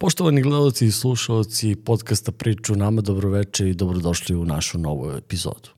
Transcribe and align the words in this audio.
Poštovani 0.00 0.42
gledalci 0.42 0.86
i 0.86 0.92
slušalci 0.92 1.76
podcasta 1.76 2.32
Priču 2.32 2.74
nama, 2.76 3.00
dobroveče 3.00 3.70
i 3.70 3.74
dobrodošli 3.74 4.36
u 4.36 4.44
našu 4.44 4.78
novu 4.78 5.10
epizodu. 5.10 5.70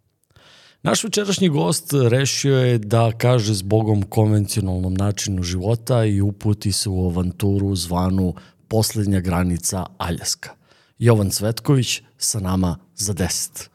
Naš 0.83 1.05
večerašnji 1.05 1.49
gost 1.49 1.93
rešio 2.11 2.59
je 2.59 2.79
da 2.79 3.13
kaže 3.19 3.55
s 3.55 3.63
Bogom 3.63 4.03
konvencionalnom 4.03 4.95
načinu 4.95 5.43
života 5.43 6.05
i 6.05 6.21
uputi 6.21 6.73
se 6.73 6.89
u 6.89 7.07
avanturu 7.07 7.77
zvanu 7.77 8.35
Poslednja 8.69 9.21
granica 9.21 9.87
Aljaska. 9.99 10.51
Jovan 10.99 11.31
Cvetković 11.31 12.03
sa 12.19 12.41
nama 12.41 12.79
za 12.97 13.15
10. 13.15 13.69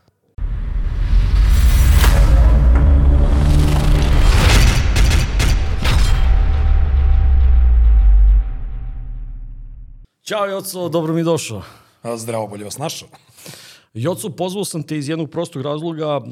Ćao 10.25 10.45
Joco, 10.45 10.89
dobro 10.89 11.13
mi 11.13 11.23
došao. 11.23 11.61
A, 12.01 12.17
Zdravo, 12.17 12.47
bolje 12.47 12.63
vas 12.63 12.77
našao. 12.77 13.07
Joco, 13.93 14.29
pozvao 14.29 14.65
sam 14.65 14.83
te 14.83 14.97
iz 14.97 15.09
jednog 15.09 15.29
prostog 15.29 15.61
razloga 15.61 16.17
uh, 16.17 16.25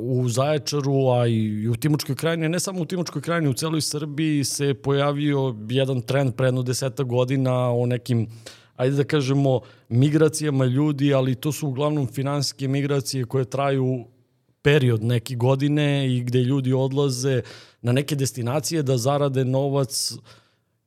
u 0.00 0.28
Zaječaru, 0.28 1.08
a 1.08 1.26
i 1.26 1.68
u 1.68 1.76
Timočkoj 1.76 2.14
krajini, 2.14 2.48
ne 2.48 2.60
samo 2.60 2.80
u 2.80 2.84
Timočkoj 2.84 3.22
krajini, 3.22 3.48
u 3.48 3.54
celoj 3.54 3.80
Srbiji 3.80 4.44
se 4.44 4.74
pojavio 4.74 5.56
jedan 5.68 6.00
trend 6.00 6.34
pre 6.34 6.46
jedno 6.46 6.62
deseta 6.62 7.02
godina 7.02 7.72
o 7.72 7.86
nekim 7.86 8.28
ajde 8.76 8.96
da 8.96 9.04
kažemo, 9.04 9.60
migracijama 9.88 10.64
ljudi, 10.64 11.14
ali 11.14 11.34
to 11.34 11.52
su 11.52 11.68
uglavnom 11.68 12.06
finansijske 12.06 12.68
migracije 12.68 13.24
koje 13.24 13.44
traju 13.44 14.04
period 14.62 15.04
neke 15.04 15.34
godine 15.34 16.16
i 16.16 16.20
gde 16.20 16.38
ljudi 16.38 16.72
odlaze 16.72 17.42
na 17.80 17.92
neke 17.92 18.14
destinacije 18.14 18.82
da 18.82 18.96
zarade 18.96 19.44
novac 19.44 20.12
uh, 20.12 20.18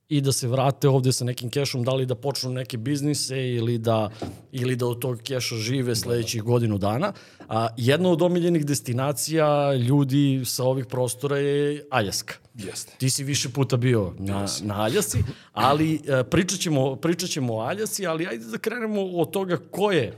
i 0.09 0.21
da 0.21 0.31
se 0.31 0.47
vrate 0.47 0.89
ovde 0.89 1.11
sa 1.11 1.25
nekim 1.25 1.49
kešom, 1.49 1.83
da 1.83 1.93
li 1.93 2.05
da 2.05 2.15
počnu 2.15 2.49
neke 2.49 2.77
biznise 2.77 3.49
ili 3.49 3.77
da, 3.77 4.09
ili 4.51 4.75
da 4.75 4.87
od 4.87 4.99
tog 4.99 5.21
keša 5.23 5.55
žive 5.55 5.95
sledećih 5.95 6.43
godinu 6.43 6.77
dana. 6.77 7.13
A 7.49 7.67
jedna 7.77 8.09
od 8.09 8.21
omiljenih 8.21 8.65
destinacija 8.65 9.73
ljudi 9.73 10.41
sa 10.45 10.63
ovih 10.63 10.85
prostora 10.85 11.37
je 11.37 11.85
Aljaska. 11.91 12.33
Jeste. 12.53 12.93
Ti 12.97 13.09
si 13.09 13.23
više 13.23 13.49
puta 13.49 13.77
bio 13.77 14.13
na, 14.19 14.45
na 14.61 14.81
Aljasci, 14.83 15.23
ali 15.53 16.01
e, 16.07 16.23
pričat 16.23 16.59
ćemo, 16.59 16.95
pričat 16.95 17.29
ćemo 17.29 17.55
o 17.55 17.59
Aljasci, 17.59 18.07
ali 18.07 18.27
ajde 18.27 18.45
da 18.45 18.57
krenemo 18.57 19.01
od 19.01 19.31
toga 19.31 19.57
ko 19.71 19.91
je 19.91 20.17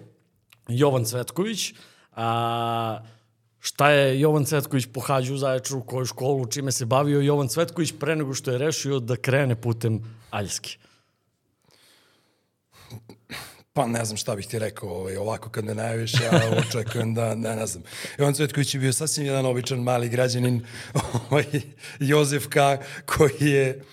Jovan 0.68 1.06
Cvetković. 1.06 1.74
A, 2.16 3.00
šta 3.68 3.90
je 3.92 4.20
Jovan 4.20 4.46
Cvetković 4.46 4.86
pohađao 4.94 5.36
u 5.36 5.38
Zaječaru, 5.38 5.82
koju 5.84 6.06
školu, 6.06 6.46
čime 6.46 6.72
se 6.72 6.86
bavio 6.86 7.22
Jovan 7.22 7.48
Cvetković 7.48 7.94
pre 8.00 8.16
nego 8.16 8.34
što 8.34 8.52
je 8.52 8.58
rešio 8.58 9.00
da 9.00 9.16
krene 9.16 9.56
putem 9.56 10.00
Aljske? 10.32 10.78
Pa 13.74 13.88
ne 13.88 14.06
znam 14.06 14.18
šta 14.18 14.36
bih 14.36 14.48
ti 14.48 14.60
rekao, 14.60 14.90
ovaj, 14.90 15.18
ovako 15.18 15.50
kad 15.50 15.66
me 15.66 15.76
najaviš, 15.76 16.14
ja 16.14 16.42
očekujem 16.68 17.14
da, 17.14 17.36
ne, 17.36 17.56
ne 17.56 17.68
znam. 17.68 17.84
Jovan 18.18 18.34
Cvetković 18.34 18.74
je 18.74 18.80
bio 18.80 18.94
sasvim 18.94 19.26
jedan 19.26 19.46
običan 19.46 19.80
mali 19.80 20.10
građanin, 20.10 20.66
ovaj, 21.30 21.46
Jozef 22.00 22.48
K, 22.48 22.56
koji 23.06 23.52
je 23.52 23.84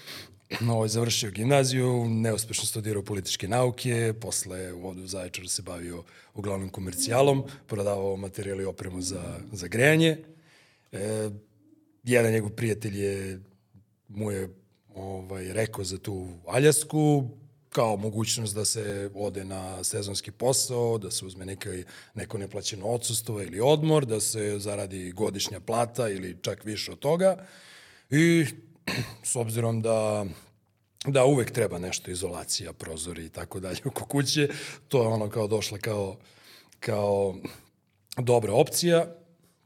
ovaj, 0.70 0.88
završio 0.88 1.30
gimnaziju, 1.30 2.08
neuspešno 2.08 2.64
studirao 2.64 3.02
političke 3.02 3.48
nauke, 3.48 4.14
posle 4.20 4.72
ovde 4.72 5.02
u 5.02 5.06
Zaječaru 5.06 5.48
se 5.48 5.62
bavio 5.62 6.02
uglavnom 6.34 6.68
komercijalom, 6.68 7.44
prodavao 7.66 8.16
materijal 8.16 8.60
i 8.60 8.64
opremu 8.64 9.00
za, 9.00 9.40
za 9.52 9.68
grejanje. 9.68 10.18
E, 10.92 11.30
jedan 12.04 12.32
njegov 12.32 12.50
prijatelj 12.50 12.98
je, 12.98 13.40
mu 14.08 14.30
je 14.30 14.48
ovaj, 14.94 15.52
rekao 15.52 15.84
za 15.84 15.98
tu 15.98 16.28
Aljasku, 16.46 17.28
kao 17.68 17.96
mogućnost 17.96 18.54
da 18.54 18.64
se 18.64 19.10
ode 19.14 19.44
na 19.44 19.84
sezonski 19.84 20.30
posao, 20.30 20.98
da 20.98 21.10
se 21.10 21.26
uzme 21.26 21.46
neka, 21.46 21.70
neko 22.14 22.38
neplaćeno 22.38 22.86
odsustvo 22.86 23.42
ili 23.42 23.60
odmor, 23.60 24.06
da 24.06 24.20
se 24.20 24.58
zaradi 24.58 25.12
godišnja 25.12 25.60
plata 25.60 26.08
ili 26.08 26.36
čak 26.42 26.64
više 26.64 26.92
od 26.92 26.98
toga. 26.98 27.46
I 28.10 28.46
s 29.22 29.36
obzirom 29.36 29.82
da 29.82 30.26
da 31.06 31.24
uvek 31.24 31.50
treba 31.50 31.78
nešto 31.78 32.10
izolacija, 32.10 32.72
prozori 32.72 33.24
i 33.24 33.28
tako 33.28 33.60
dalje 33.60 33.78
oko 33.84 34.04
kuće, 34.04 34.48
to 34.88 35.02
je 35.02 35.08
ono 35.08 35.30
kao 35.30 35.46
došla 35.46 35.78
kao, 35.78 36.16
kao 36.80 37.36
dobra 38.16 38.52
opcija. 38.52 39.06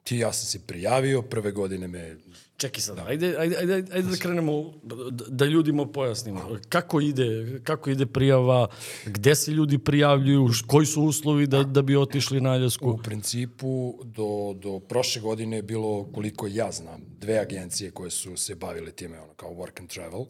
Ti 0.03 0.19
ja 0.19 0.33
sam 0.33 0.47
se 0.47 0.67
prijavio, 0.67 1.23
prve 1.23 1.53
godine 1.53 1.89
me... 1.89 2.17
Čekaj 2.59 2.81
sad, 2.81 2.97
da. 2.97 3.05
ajde, 3.07 3.37
ajde, 3.39 3.57
ajde, 3.57 3.75
ajde 3.75 4.03
da 4.11 4.17
krenemo, 4.17 4.73
da, 4.83 4.95
da 5.29 5.45
ljudima 5.45 5.87
pojasnimo. 5.87 6.59
Kako 6.69 7.01
ide, 7.01 7.61
kako 7.63 7.91
ide 7.91 8.07
prijava, 8.07 8.69
gde 9.07 9.35
se 9.35 9.51
ljudi 9.51 9.79
prijavljuju, 9.79 10.49
koji 10.67 10.87
su 10.87 11.03
uslovi 11.03 11.47
da, 11.47 11.63
da 11.63 11.83
bi 11.83 11.97
otišli 11.97 12.41
na 12.41 12.51
Aljasku? 12.51 12.91
U 12.91 12.99
principu, 12.99 14.01
do, 14.05 14.55
do 14.55 14.81
prošle 14.81 15.23
godine 15.23 15.57
je 15.57 15.63
bilo, 15.63 16.09
koliko 16.13 16.47
ja 16.47 16.73
znam, 16.73 17.01
dve 17.21 17.39
agencije 17.39 17.91
koje 17.91 18.11
su 18.11 18.37
se 18.37 18.55
bavile 18.55 18.93
time, 18.93 19.21
ono, 19.21 19.35
kao 19.35 19.51
work 19.51 19.81
and 19.81 19.89
travel. 19.89 20.27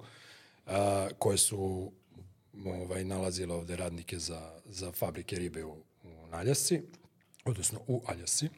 A, 0.66 1.08
koje 1.18 1.38
su 1.38 1.92
ovaj, 2.64 3.04
nalazile 3.04 3.54
ovde 3.54 3.76
radnike 3.76 4.18
za, 4.18 4.52
za 4.64 4.92
fabrike 4.92 5.36
ribe 5.36 5.64
u, 5.64 5.76
u 6.04 6.26
Naljasci, 6.30 6.82
odnosno 7.44 7.80
u 7.86 8.02
Aljasci. 8.06 8.48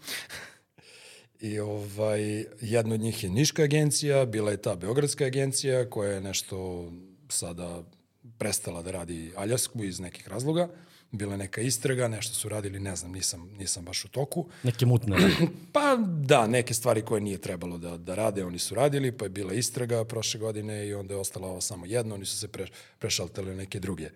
I 1.41 1.59
ovaj, 1.59 2.45
jedna 2.61 2.95
od 2.95 3.01
njih 3.01 3.25
je 3.25 3.31
Niška 3.31 3.63
agencija, 3.63 4.25
bila 4.25 4.51
je 4.51 4.63
ta 4.63 4.77
Beogradska 4.77 5.25
agencija 5.25 5.91
koja 5.91 6.13
je 6.13 6.21
nešto 6.21 6.89
sada 7.29 7.83
prestala 8.39 8.83
da 8.83 8.91
radi 8.91 9.33
Aljasku 9.37 9.85
iz 9.85 10.01
nekih 10.01 10.29
razloga 10.29 10.69
bila 11.11 11.37
neka 11.37 11.61
istraga, 11.61 12.09
nešto 12.09 12.35
su 12.35 12.49
radili, 12.49 12.81
ne 12.81 12.97
znam, 12.97 13.13
nisam, 13.13 13.51
nisam 13.59 13.85
baš 13.85 14.05
u 14.05 14.09
toku. 14.09 14.47
Neke 14.63 14.87
mutne. 14.87 15.17
pa 15.73 15.97
da, 16.07 16.47
neke 16.47 16.75
stvari 16.75 17.03
koje 17.03 17.21
nije 17.21 17.39
trebalo 17.39 17.79
da, 17.79 17.97
da 17.97 18.15
rade, 18.15 18.45
oni 18.45 18.59
su 18.59 18.75
radili, 18.75 19.13
pa 19.13 19.25
je 19.25 19.29
bila 19.29 19.55
istraga 19.55 20.05
prošle 20.05 20.41
godine 20.41 20.87
i 20.87 20.95
onda 20.95 21.15
je 21.15 21.21
ostala 21.21 21.49
ovo 21.49 21.61
samo 21.61 21.87
jedno, 21.87 22.15
oni 22.15 22.27
su 22.27 22.37
se 22.37 22.49
pre, 22.49 22.67
prešaltali 22.99 23.55
neke 23.55 23.81
druge 23.81 24.11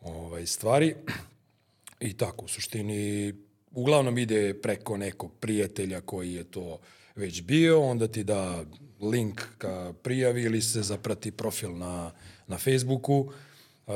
ovaj, 0.00 0.46
stvari. 0.46 0.94
I 2.00 2.16
tako, 2.16 2.44
u 2.44 2.48
suštini, 2.48 3.34
uglavnom 3.74 4.18
ide 4.18 4.54
preko 4.62 4.96
nekog 4.96 5.32
prijatelja 5.40 6.00
koji 6.00 6.34
je 6.34 6.44
to 6.44 6.78
već 7.14 7.42
bio, 7.42 7.80
onda 7.82 8.08
ti 8.08 8.24
da 8.24 8.64
link 9.00 9.40
ka 9.58 9.92
prijavi 10.02 10.42
ili 10.42 10.62
se 10.62 10.82
zaprati 10.82 11.30
profil 11.30 11.76
na, 11.76 12.12
na 12.46 12.58
Facebooku. 12.58 13.32
Uh, 13.86 13.94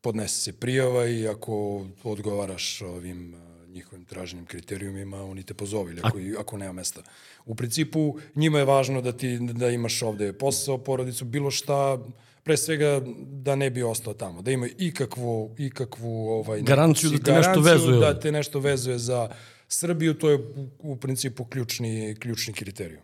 podnese 0.00 0.40
se 0.40 0.52
prijava 0.52 1.06
i 1.06 1.28
ako 1.28 1.86
odgovaraš 2.04 2.82
ovim 2.82 3.34
njihovim 3.74 4.04
traženim 4.04 4.46
kriterijumima, 4.46 5.24
oni 5.24 5.42
te 5.42 5.54
pozove 5.54 5.94
ako, 6.02 6.18
ako 6.38 6.56
nema 6.56 6.72
mesta. 6.72 7.02
U 7.46 7.54
principu, 7.54 8.18
njima 8.34 8.58
je 8.58 8.64
važno 8.64 9.00
da 9.00 9.12
ti 9.12 9.38
da 9.38 9.70
imaš 9.70 10.02
ovde 10.02 10.32
posao, 10.32 10.78
porodicu, 10.78 11.24
bilo 11.24 11.50
šta, 11.50 11.98
pre 12.44 12.56
svega 12.56 13.00
da 13.26 13.56
ne 13.56 13.70
bi 13.70 13.82
ostao 13.82 14.14
tamo, 14.14 14.42
da 14.42 14.50
ima 14.50 14.68
ikakvu, 14.78 15.54
ikakvu 15.58 16.28
ovaj, 16.28 16.62
garanciju 16.62 17.10
da 17.10 17.18
te 17.18 17.32
nešto 17.32 17.60
vezuje. 17.60 17.98
Da 17.98 18.20
te 18.20 18.32
nešto 18.32 18.60
vezuje 18.60 18.98
za 18.98 19.28
Srbiju, 19.68 20.14
to 20.14 20.30
je 20.30 20.36
u, 20.36 20.68
u 20.78 20.96
principu 20.96 21.44
ključni, 21.44 22.16
ključni 22.20 22.54
kriterijum. 22.54 23.02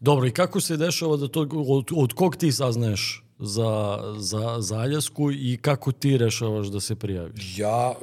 Dobro, 0.00 0.26
i 0.26 0.30
kako 0.30 0.60
se 0.60 0.76
dešava 0.76 1.16
da 1.16 1.28
to, 1.28 1.48
od, 1.68 1.88
od 1.96 2.12
kog 2.12 2.36
ti 2.36 2.52
saznaješ 2.52 3.24
za, 3.38 3.98
za, 4.18 4.56
za 4.60 4.78
Aljasku 4.78 5.32
i 5.32 5.58
kako 5.62 5.92
ti 5.92 6.18
rešavaš 6.18 6.66
da 6.66 6.80
se 6.80 6.94
prijaviš? 6.94 7.58
Ja, 7.58 7.94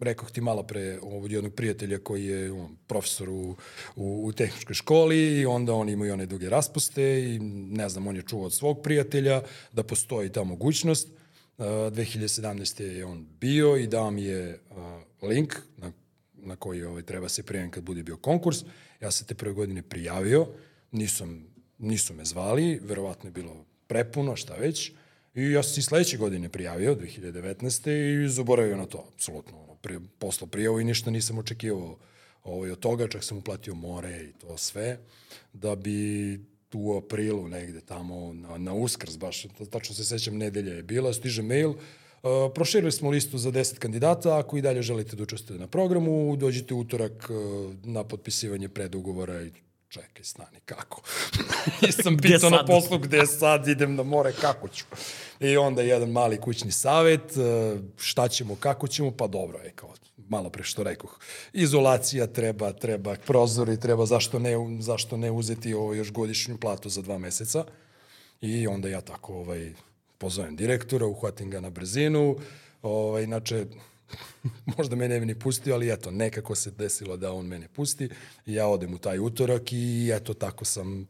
rekao 0.00 0.28
ti 0.28 0.40
malo 0.40 0.62
pre 0.62 0.98
ovog 1.02 1.32
jednog 1.32 1.54
prijatelja 1.54 1.98
koji 1.98 2.24
je 2.24 2.52
on, 2.52 2.76
profesor 2.86 3.30
u, 3.30 3.56
u, 3.96 4.26
u 4.26 4.32
tehničkoj 4.32 4.74
školi 4.74 5.40
i 5.40 5.46
onda 5.46 5.74
on 5.74 5.88
ima 5.88 6.06
i 6.06 6.10
one 6.10 6.26
duge 6.26 6.48
raspuste 6.48 7.24
i 7.24 7.38
ne 7.68 7.88
znam, 7.88 8.06
on 8.06 8.16
je 8.16 8.22
čuo 8.22 8.44
od 8.44 8.52
svog 8.52 8.82
prijatelja 8.82 9.42
da 9.72 9.82
postoji 9.82 10.32
ta 10.32 10.44
mogućnost. 10.44 11.08
Uh, 11.08 11.66
2017. 11.66 12.82
je 12.82 13.04
on 13.04 13.26
bio 13.40 13.76
i 13.76 13.86
dao 13.86 14.10
mi 14.10 14.22
je 14.22 14.60
uh, 14.70 14.76
link 15.28 15.54
na, 15.76 15.92
na 16.34 16.56
koji 16.56 16.84
ovaj, 16.84 17.02
treba 17.02 17.28
se 17.28 17.42
prijaviti 17.42 17.74
kad 17.74 17.84
bude 17.84 18.02
bio 18.02 18.16
konkurs. 18.16 18.58
Ja 19.00 19.10
se 19.10 19.26
te 19.26 19.34
prve 19.34 19.52
godine 19.52 19.82
prijavio, 19.82 20.46
nisam, 20.92 21.46
nisu 21.78 22.14
me 22.14 22.24
zvali, 22.24 22.80
verovatno 22.82 23.28
je 23.28 23.32
bilo 23.32 23.64
prepuno, 23.86 24.36
šta 24.36 24.54
već. 24.54 24.92
I 25.34 25.50
ja 25.50 25.62
sam 25.62 25.72
se 25.72 25.80
i 25.80 25.82
sledeće 25.82 26.16
godine 26.16 26.48
prijavio, 26.48 26.94
2019. 26.94 28.24
i 28.24 28.28
zaboravio 28.28 28.76
na 28.76 28.86
to, 28.86 29.08
apsolutno. 29.14 29.69
Pre, 29.80 30.00
poslo 30.18 30.46
prijavu 30.46 30.80
i 30.80 30.84
ništa 30.84 31.10
nisam 31.10 31.38
očekivao 31.38 31.96
ovaj, 32.44 32.70
od 32.70 32.78
toga, 32.78 33.08
čak 33.08 33.24
sam 33.24 33.38
uplatio 33.38 33.74
more 33.74 34.22
i 34.22 34.32
to 34.32 34.56
sve, 34.56 34.98
da 35.52 35.76
bi 35.76 36.40
u 36.74 36.96
aprilu 36.96 37.48
negde 37.48 37.80
tamo 37.80 38.32
na, 38.32 38.58
na 38.58 38.74
uskrs, 38.74 39.18
baš, 39.18 39.46
tačno 39.70 39.94
se 39.94 40.04
sećam, 40.04 40.36
nedelja 40.36 40.74
je 40.74 40.82
bila, 40.82 41.12
stiže 41.12 41.42
mail, 41.42 41.74
Uh, 42.22 42.52
proširili 42.54 42.92
smo 42.92 43.10
listu 43.10 43.38
za 43.38 43.50
10 43.50 43.78
kandidata, 43.78 44.38
ako 44.38 44.56
i 44.56 44.62
dalje 44.62 44.82
želite 44.82 45.16
da 45.16 45.22
učestvujete 45.22 45.60
na 45.60 45.66
programu, 45.66 46.36
dođite 46.36 46.74
utorak 46.74 47.30
uh, 47.30 47.74
na 47.84 48.04
potpisivanje 48.04 48.68
predugovora 48.68 49.42
i 49.42 49.50
čekaj, 49.90 50.24
stani, 50.24 50.60
kako? 50.64 51.02
Nisam 51.82 52.16
pitao 52.16 52.50
na 52.50 52.64
poslu 52.64 52.98
gde 52.98 53.26
sad, 53.26 53.68
idem 53.68 53.94
na 53.94 54.02
more, 54.02 54.32
kako 54.32 54.68
ću? 54.68 54.84
I 55.40 55.56
onda 55.56 55.82
jedan 55.82 56.10
mali 56.10 56.40
kućni 56.40 56.72
savet, 56.72 57.36
e, 57.36 57.76
šta 57.96 58.28
ćemo, 58.28 58.56
kako 58.56 58.88
ćemo, 58.88 59.10
pa 59.10 59.26
dobro, 59.26 59.58
je 59.58 59.70
kao, 59.70 59.94
malo 60.28 60.50
pre 60.50 60.64
što 60.64 60.82
rekoh, 60.82 61.18
izolacija 61.52 62.26
treba, 62.26 62.72
treba 62.72 63.16
prozori, 63.26 63.80
treba 63.80 64.06
zašto 64.06 64.38
ne, 64.38 64.54
zašto 64.80 65.16
ne 65.16 65.30
uzeti 65.30 65.74
ovo 65.74 65.94
još 65.94 66.12
godišnju 66.12 66.58
platu 66.58 66.88
za 66.88 67.02
dva 67.02 67.18
meseca. 67.18 67.64
I 68.40 68.66
onda 68.66 68.88
ja 68.88 69.00
tako 69.00 69.34
ovaj, 69.34 69.72
pozovem 70.18 70.56
direktora, 70.56 71.06
uhvatim 71.06 71.50
ga 71.50 71.60
na 71.60 71.70
brzinu, 71.70 72.36
ovaj, 72.82 73.22
inače, 73.22 73.66
možda 74.76 74.96
me 74.96 75.08
ne 75.08 75.20
bi 75.20 75.26
ni 75.26 75.34
pustio, 75.34 75.74
ali 75.74 75.92
eto, 75.92 76.10
nekako 76.10 76.54
se 76.54 76.70
desilo 76.70 77.16
da 77.16 77.32
on 77.32 77.46
mene 77.46 77.68
pusti 77.68 78.08
i 78.46 78.54
ja 78.54 78.66
odem 78.66 78.94
u 78.94 78.98
taj 78.98 79.18
utorak 79.18 79.72
i 79.72 80.10
eto, 80.14 80.34
tako 80.34 80.64
sam 80.64 81.08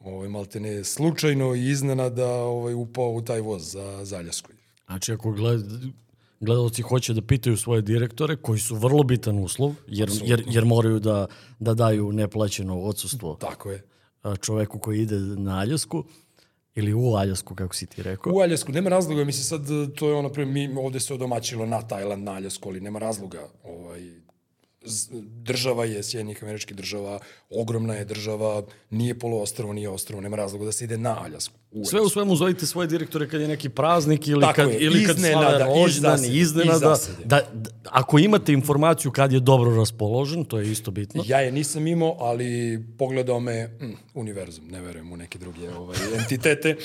ovaj, 0.00 0.28
malte 0.28 0.60
ne 0.60 0.84
slučajno 0.84 1.54
i 1.54 1.68
iznenada 1.68 2.26
ovaj, 2.28 2.74
upao 2.74 3.12
u 3.12 3.22
taj 3.22 3.40
voz 3.40 3.72
za 3.72 4.04
Zaljasku. 4.04 4.50
Znači, 4.86 5.12
ako 5.12 5.32
gled, 5.32 5.60
gledalci 6.40 6.82
hoće 6.82 7.14
da 7.14 7.22
pitaju 7.22 7.56
svoje 7.56 7.82
direktore, 7.82 8.36
koji 8.36 8.58
su 8.58 8.76
vrlo 8.76 9.02
bitan 9.02 9.38
uslov, 9.38 9.74
jer, 9.86 10.10
jer, 10.22 10.44
jer 10.46 10.64
moraju 10.64 10.98
da, 10.98 11.26
da 11.58 11.74
daju 11.74 12.12
neplaćeno 12.12 12.80
odsustvo 12.80 13.34
Tako 13.34 13.70
je. 13.70 13.82
čoveku 14.40 14.78
koji 14.78 15.00
ide 15.00 15.16
na 15.16 15.58
Aljasku, 15.58 16.04
ili 16.74 16.94
u 16.94 17.14
Aljasku, 17.14 17.54
kako 17.54 17.74
si 17.74 17.86
ti 17.86 18.02
rekao. 18.02 18.32
U 18.32 18.40
Aljasku, 18.40 18.72
nema 18.72 18.90
razloga, 18.90 19.24
mislim 19.24 19.44
sad, 19.44 19.66
to 19.94 20.08
je 20.08 20.14
ono, 20.14 20.28
pre, 20.28 20.44
mi 20.44 20.74
ovde 20.78 21.00
se 21.00 21.14
odomaćilo 21.14 21.66
na 21.66 21.82
Tajland, 21.82 22.24
na 22.24 22.32
Aljasku, 22.32 22.68
ali 22.68 22.80
nema 22.80 22.98
razloga. 22.98 23.48
Ovaj, 23.64 24.29
država 25.20 25.84
je 25.84 26.02
Sjedinjih 26.02 26.42
američkih 26.42 26.76
država, 26.76 27.18
ogromna 27.50 27.94
je 27.94 28.04
država, 28.04 28.62
nije 28.90 29.18
poluostrvo, 29.18 29.72
nije 29.72 29.88
ostrvo, 29.88 30.20
nema 30.20 30.36
razloga 30.36 30.64
da 30.64 30.72
se 30.72 30.84
ide 30.84 30.98
na 30.98 31.16
Aljasku. 31.24 31.54
U 31.70 31.84
Sve 31.84 32.00
u 32.00 32.08
svemu 32.08 32.36
zovite 32.36 32.66
svoje 32.66 32.88
direktore 32.88 33.28
kad 33.28 33.40
je 33.40 33.48
neki 33.48 33.68
praznik 33.68 34.28
ili 34.28 34.40
Tako 34.40 34.54
kad, 34.54 34.70
je, 34.70 34.78
ili 34.78 35.04
kad 35.04 35.16
iznenada, 35.16 35.58
slave 35.58 35.64
rođendan, 35.64 36.24
iznenada. 36.24 36.96
Da, 37.24 37.40
da, 37.52 37.70
ako 37.84 38.18
imate 38.18 38.52
informaciju 38.52 39.10
kad 39.10 39.32
je 39.32 39.40
dobro 39.40 39.76
raspoložen, 39.76 40.44
to 40.44 40.58
je 40.58 40.72
isto 40.72 40.90
bitno. 40.90 41.24
Ja 41.26 41.40
je 41.40 41.52
nisam 41.52 41.86
imao, 41.86 42.16
ali 42.18 42.80
pogledao 42.98 43.40
me 43.40 43.66
mm, 43.66 43.92
univerzum, 44.14 44.68
ne 44.68 44.80
verujem 44.80 45.12
u 45.12 45.16
neke 45.16 45.38
druge 45.38 45.70
ovaj, 45.70 45.96
entitete. 46.18 46.76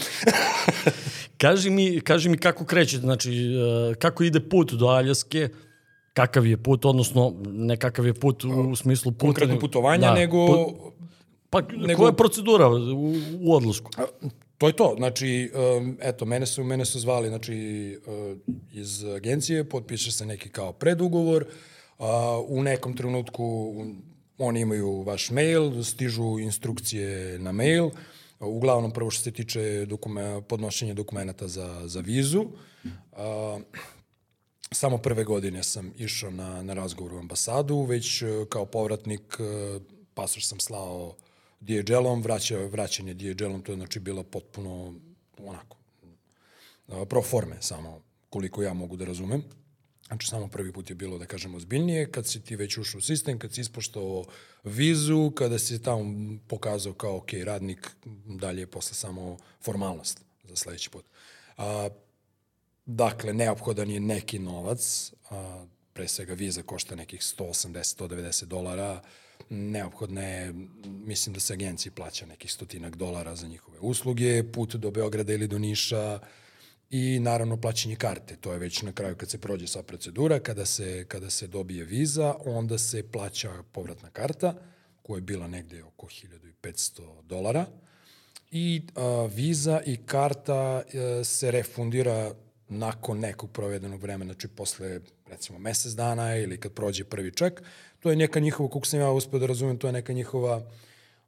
Kaži 1.38 1.70
mi, 1.70 2.02
kaži 2.02 2.30
mi 2.30 2.38
kako 2.38 2.66
krećete, 2.66 3.02
znači 3.02 3.32
e, 3.92 3.96
kako 3.96 4.24
ide 4.24 4.40
put 4.40 4.74
do 4.74 4.86
Aljaske, 4.86 5.50
kakav 6.16 6.46
je 6.48 6.58
put, 6.58 6.86
odnosno 6.86 7.34
ne 7.46 7.78
kakav 7.78 8.06
je 8.06 8.14
put 8.14 8.44
u, 8.44 8.76
smislu 8.76 9.12
puta. 9.12 9.26
Konkretno 9.26 9.60
putovanja, 9.60 10.14
nego... 10.14 10.38
pu- 10.38 10.92
pa 11.50 11.62
nego- 11.62 11.98
koja 11.98 12.10
je 12.10 12.16
procedura 12.16 12.68
u, 12.70 13.14
u 13.42 13.54
odlasku? 13.54 13.92
To 14.58 14.68
je 14.68 14.74
to, 14.74 14.94
znači, 14.98 15.52
um, 15.78 15.98
eto, 16.02 16.26
mene 16.26 16.46
su, 16.46 16.64
mene 16.64 16.86
su 16.86 17.00
zvali, 17.00 17.28
znači, 17.28 17.56
uh, 18.08 18.38
iz 18.72 19.04
agencije, 19.04 19.64
potpiše 19.70 20.12
se 20.12 20.26
neki 20.26 20.50
kao 20.50 20.74
predugovor, 20.74 21.46
uh, 21.98 22.06
u 22.48 22.64
nekom 22.64 22.96
trenutku 22.96 23.76
oni 24.38 24.62
imaju 24.62 25.02
vaš 25.02 25.30
mail, 25.32 25.84
stižu 25.84 26.40
instrukcije 26.40 27.40
na 27.40 27.52
mail, 27.52 27.90
uglavnom 28.40 28.92
prvo 28.92 29.12
što 29.12 29.24
se 29.24 29.32
tiče 29.32 29.86
dokume, 29.86 30.42
podnošenja 30.48 30.94
dokumenta 30.94 31.48
za, 31.48 31.82
za 31.86 32.00
vizu, 32.00 32.42
uh, 32.42 33.62
samo 34.76 34.98
prve 34.98 35.24
godine 35.24 35.64
sam 35.64 35.94
išao 35.98 36.32
na, 36.32 36.64
na 36.64 36.74
razgovor 36.74 37.14
u 37.14 37.20
ambasadu, 37.20 37.82
već 37.82 38.22
e, 38.22 38.26
kao 38.50 38.66
povratnik 38.66 39.38
e, 39.40 39.80
pasoš 40.14 40.48
sam 40.48 40.60
slao 40.60 41.16
DHL-om, 41.60 42.22
vraća, 42.22 42.58
vraćanje 42.58 43.14
DHL-om, 43.14 43.62
to 43.62 43.72
je 43.72 43.76
znači 43.76 44.00
bilo 44.00 44.24
potpuno 44.24 44.94
onako, 45.38 45.78
e, 46.88 47.06
pro 47.06 47.22
forme 47.22 47.58
samo, 47.62 48.02
koliko 48.30 48.64
ja 48.64 48.74
mogu 48.74 48.98
da 48.98 49.06
razumem. 49.06 49.44
Znači, 50.08 50.28
samo 50.28 50.48
prvi 50.48 50.74
put 50.74 50.90
je 50.90 50.96
bilo, 50.96 51.18
da 51.18 51.26
kažem, 51.26 51.56
ozbiljnije, 51.56 52.12
kad 52.12 52.28
si 52.28 52.42
ti 52.42 52.56
već 52.56 52.78
ušao 52.78 53.00
u 53.00 53.02
sistem, 53.02 53.40
kad 53.40 53.54
si 53.54 53.62
ispoštovao 53.62 54.26
vizu, 54.64 55.32
kada 55.32 55.60
si 55.60 55.82
tamo 55.82 56.38
pokazao 56.48 56.94
kao, 56.94 57.18
ok, 57.18 57.34
radnik, 57.44 57.92
dalje 58.26 58.62
je 58.62 58.68
posle 58.68 58.94
samo 58.94 59.38
formalnost 59.62 60.22
za 60.44 60.56
sledeći 60.56 60.90
put. 60.90 61.06
A, 61.58 61.90
Dakle, 62.86 63.34
neophodan 63.34 63.90
je 63.90 64.00
neki 64.00 64.40
novac, 64.40 65.14
a, 65.30 65.66
pre 65.94 66.08
svega 66.08 66.34
viza 66.34 66.62
košta 66.62 66.96
nekih 66.96 67.20
180-190 67.20 68.46
dolara, 68.46 69.02
neophodno 69.50 70.22
je, 70.22 70.54
mislim 70.86 71.34
da 71.34 71.40
se 71.40 71.54
agenciji 71.54 71.92
plaća 71.92 72.26
nekih 72.26 72.52
stotinak 72.52 72.96
dolara 72.96 73.36
za 73.36 73.48
njihove 73.48 73.80
usluge, 73.80 74.52
put 74.52 74.76
do 74.76 74.92
Beograda 74.92 75.34
ili 75.34 75.48
do 75.48 75.60
Niša 75.60 76.20
i 76.90 77.20
naravno 77.20 77.62
plaćanje 77.62 77.96
karte. 77.96 78.36
To 78.36 78.54
je 78.54 78.60
već 78.60 78.82
na 78.82 78.92
kraju 78.92 79.16
kad 79.16 79.30
se 79.30 79.38
prođe 79.38 79.68
sva 79.68 79.84
procedura, 79.84 80.40
kada 80.40 80.66
se, 80.66 81.06
kada 81.08 81.30
se 81.30 81.48
dobije 81.48 81.86
viza, 81.86 82.36
onda 82.46 82.78
se 82.78 83.12
plaća 83.12 83.64
povratna 83.72 84.10
karta, 84.10 84.54
koja 85.02 85.18
je 85.18 85.22
bila 85.22 85.48
negde 85.48 85.84
oko 85.84 86.08
1500 86.08 87.22
dolara 87.24 87.66
i 88.52 88.82
a, 88.96 89.28
viza 89.36 89.82
i 89.86 89.98
karta 89.98 90.84
e, 90.94 91.24
se 91.24 91.52
refundira 91.52 92.34
nakon 92.70 93.20
nekog 93.20 93.52
provedenog 93.52 94.02
vremena, 94.02 94.34
znači 94.34 94.48
posle 94.48 95.00
recimo 95.28 95.60
mesec 95.60 95.94
dana 95.94 96.36
ili 96.36 96.60
kad 96.60 96.74
prođe 96.74 97.04
prvi 97.04 97.32
ček, 97.32 97.64
to 98.00 98.10
je 98.10 98.16
neka 98.16 98.40
njihova, 98.40 98.70
kako 98.70 98.86
sam 98.86 99.00
ja 99.00 99.12
uspio 99.12 99.40
da 99.40 99.46
razumem, 99.46 99.78
to 99.78 99.88
je 99.88 99.94
neka 99.94 100.14
njihova 100.14 100.62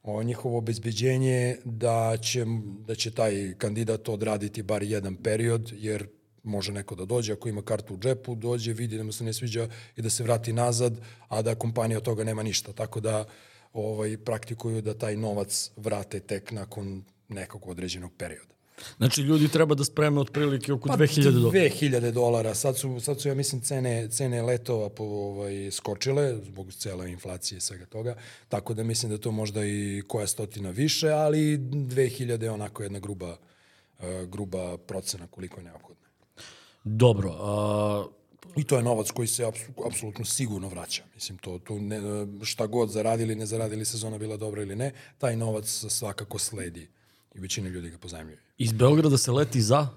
o, 0.04 0.24
njihovo 0.24 0.58
obezbeđenje 0.58 1.58
da 1.66 2.18
će, 2.18 2.46
da 2.88 2.96
će 2.96 3.12
taj 3.12 3.54
kandidat 3.58 4.10
odraditi 4.10 4.64
bar 4.64 4.84
jedan 4.84 5.16
period, 5.16 5.72
jer 5.76 6.08
može 6.44 6.72
neko 6.72 6.96
da 6.96 7.06
dođe, 7.06 7.34
ako 7.34 7.50
ima 7.50 7.62
kartu 7.62 7.94
u 7.94 7.98
džepu, 7.98 8.36
dođe, 8.36 8.74
vidi 8.74 8.98
da 8.98 9.04
mu 9.04 9.12
se 9.12 9.24
ne 9.24 9.34
sviđa 9.34 9.70
i 9.96 10.02
da 10.02 10.10
se 10.10 10.24
vrati 10.24 10.54
nazad, 10.54 11.00
a 11.28 11.42
da 11.42 11.56
kompanija 11.56 11.98
od 11.98 12.04
toga 12.04 12.24
nema 12.24 12.44
ništa. 12.44 12.74
Tako 12.74 13.00
da 13.00 13.26
ovaj, 13.74 14.18
praktikuju 14.18 14.82
da 14.82 14.94
taj 14.94 15.18
novac 15.18 15.72
vrate 15.76 16.20
tek 16.20 16.52
nakon 16.52 17.04
nekog 17.28 17.68
određenog 17.68 18.12
perioda. 18.18 18.57
Znači, 18.98 19.22
ljudi 19.22 19.48
treba 19.48 19.76
da 19.76 19.84
spreme 19.84 20.22
otprilike 20.22 20.74
oko 20.74 20.90
2000 20.90 21.32
dolara. 21.32 21.60
2000 21.60 22.12
dolara. 22.12 22.54
Sad 22.56 22.78
su, 22.78 23.00
sad 23.00 23.22
su 23.22 23.28
ja 23.28 23.36
mislim, 23.36 23.62
cene, 23.62 24.10
cene 24.10 24.42
letova 24.42 24.90
po, 24.90 25.04
ovaj, 25.04 25.72
skočile 25.72 26.36
zbog 26.46 26.74
cele 26.74 27.12
inflacije 27.12 27.58
i 27.58 27.62
svega 27.62 27.86
toga. 27.86 28.16
Tako 28.50 28.74
da 28.74 28.84
mislim 28.84 29.12
da 29.12 29.18
to 29.18 29.32
možda 29.32 29.66
i 29.66 30.04
koja 30.08 30.28
stotina 30.28 30.70
više, 30.70 31.10
ali 31.10 31.58
2000 31.58 32.44
je 32.44 32.52
onako 32.52 32.84
jedna 32.84 33.00
gruba, 33.00 33.38
uh, 34.00 34.06
gruba 34.28 34.78
procena 34.78 35.28
koliko 35.28 35.60
je 35.60 35.64
neophodno. 35.64 36.08
Dobro, 36.84 37.36
a, 37.40 38.06
I 38.56 38.64
to 38.64 38.78
je 38.78 38.84
novac 38.84 39.12
koji 39.12 39.28
se 39.28 39.52
apsolutno 39.88 40.26
sigurno 40.26 40.70
vraća. 40.70 41.04
Mislim, 41.16 41.38
to, 41.38 41.60
tu 41.60 41.80
ne, 41.80 42.00
šta 42.44 42.68
god 42.68 42.90
zaradili, 42.90 43.36
ne 43.36 43.46
zaradili, 43.46 43.86
sezona 43.86 44.18
bila 44.18 44.38
dobra 44.38 44.62
ili 44.62 44.76
ne, 44.76 44.92
taj 45.18 45.36
novac 45.36 45.86
svakako 45.90 46.40
sledi 46.40 46.88
i 47.38 47.40
većina 47.40 47.70
ljudi 47.70 47.90
ga 47.90 47.98
pozajmljuje. 47.98 48.40
iz 48.58 48.72
Beograda 48.72 49.18
se 49.18 49.32
leti 49.32 49.62
za... 49.62 49.88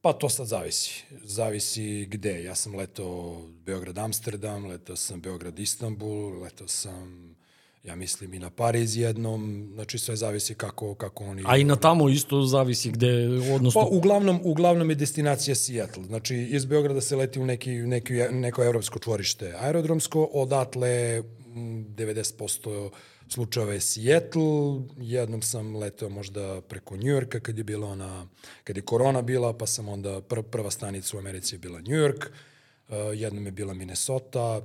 Pa 0.00 0.12
to 0.12 0.28
sad 0.28 0.46
zavisi. 0.46 1.04
Zavisi 1.24 2.06
gde. 2.10 2.44
Ja 2.44 2.54
sam 2.54 2.74
letao 2.74 3.42
Beograd-Amsterdam, 3.66 4.66
letao 4.66 4.96
sam 4.96 5.22
Beograd-Istanbul, 5.22 6.42
letao 6.42 6.68
sam, 6.68 7.36
ja 7.84 7.96
mislim, 7.96 8.34
i 8.34 8.38
na 8.38 8.50
Pariz 8.50 8.96
jednom. 8.96 9.70
Znači, 9.74 9.98
sve 9.98 10.16
zavisi 10.16 10.54
kako, 10.54 10.94
kako 10.94 11.24
oni... 11.24 11.42
A 11.46 11.56
i 11.56 11.64
na 11.64 11.76
tamo 11.76 12.08
isto 12.08 12.42
zavisi 12.42 12.90
gde, 12.90 13.28
odnosno... 13.54 13.80
Pa, 13.80 13.86
uglavnom, 13.90 14.40
uglavnom 14.44 14.90
je 14.90 14.96
destinacija 14.96 15.54
Seattle. 15.54 16.04
Znači, 16.04 16.36
iz 16.36 16.64
Beograda 16.64 17.00
se 17.00 17.16
leti 17.16 17.40
u 17.40 17.46
neki, 17.46 17.70
neki, 17.70 18.14
neko 18.14 18.64
evropsko 18.64 18.98
čvorište 18.98 19.54
aerodromsko, 19.60 20.28
odatle 20.32 21.22
mm, 21.22 21.84
90% 21.96 22.90
slučajeva 23.28 23.72
je 23.72 23.80
Seattle, 23.80 24.80
jednom 24.96 25.42
sam 25.42 25.76
letao 25.76 26.08
možda 26.08 26.60
preko 26.60 26.96
Njujorka 26.96 27.40
kad 27.40 27.58
je 27.58 27.64
bila 27.64 27.88
ona, 27.88 28.26
kad 28.64 28.76
je 28.76 28.82
korona 28.82 29.22
bila, 29.22 29.52
pa 29.52 29.66
sam 29.66 29.88
onda, 29.88 30.20
pr 30.20 30.42
prva 30.42 30.70
stanica 30.70 31.16
u 31.16 31.20
Americi 31.20 31.54
je 31.54 31.58
bila 31.58 31.80
New 31.80 31.96
York, 31.96 32.26
uh, 32.26 32.94
jednom 33.14 33.46
je 33.46 33.52
bila 33.52 33.74
Minnesota, 33.74 34.62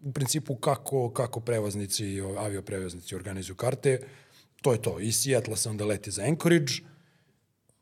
u 0.00 0.12
principu 0.12 0.56
kako, 0.56 1.10
kako 1.10 1.40
prevoznici, 1.40 2.20
avioprevoznici 2.38 3.14
organizuju 3.14 3.56
karte, 3.56 4.00
to 4.62 4.72
je 4.72 4.82
to. 4.82 5.00
Iz 5.00 5.16
Seattle 5.16 5.56
se 5.56 5.68
onda 5.68 5.84
leti 5.84 6.10
za 6.10 6.22
Anchorage, 6.22 6.72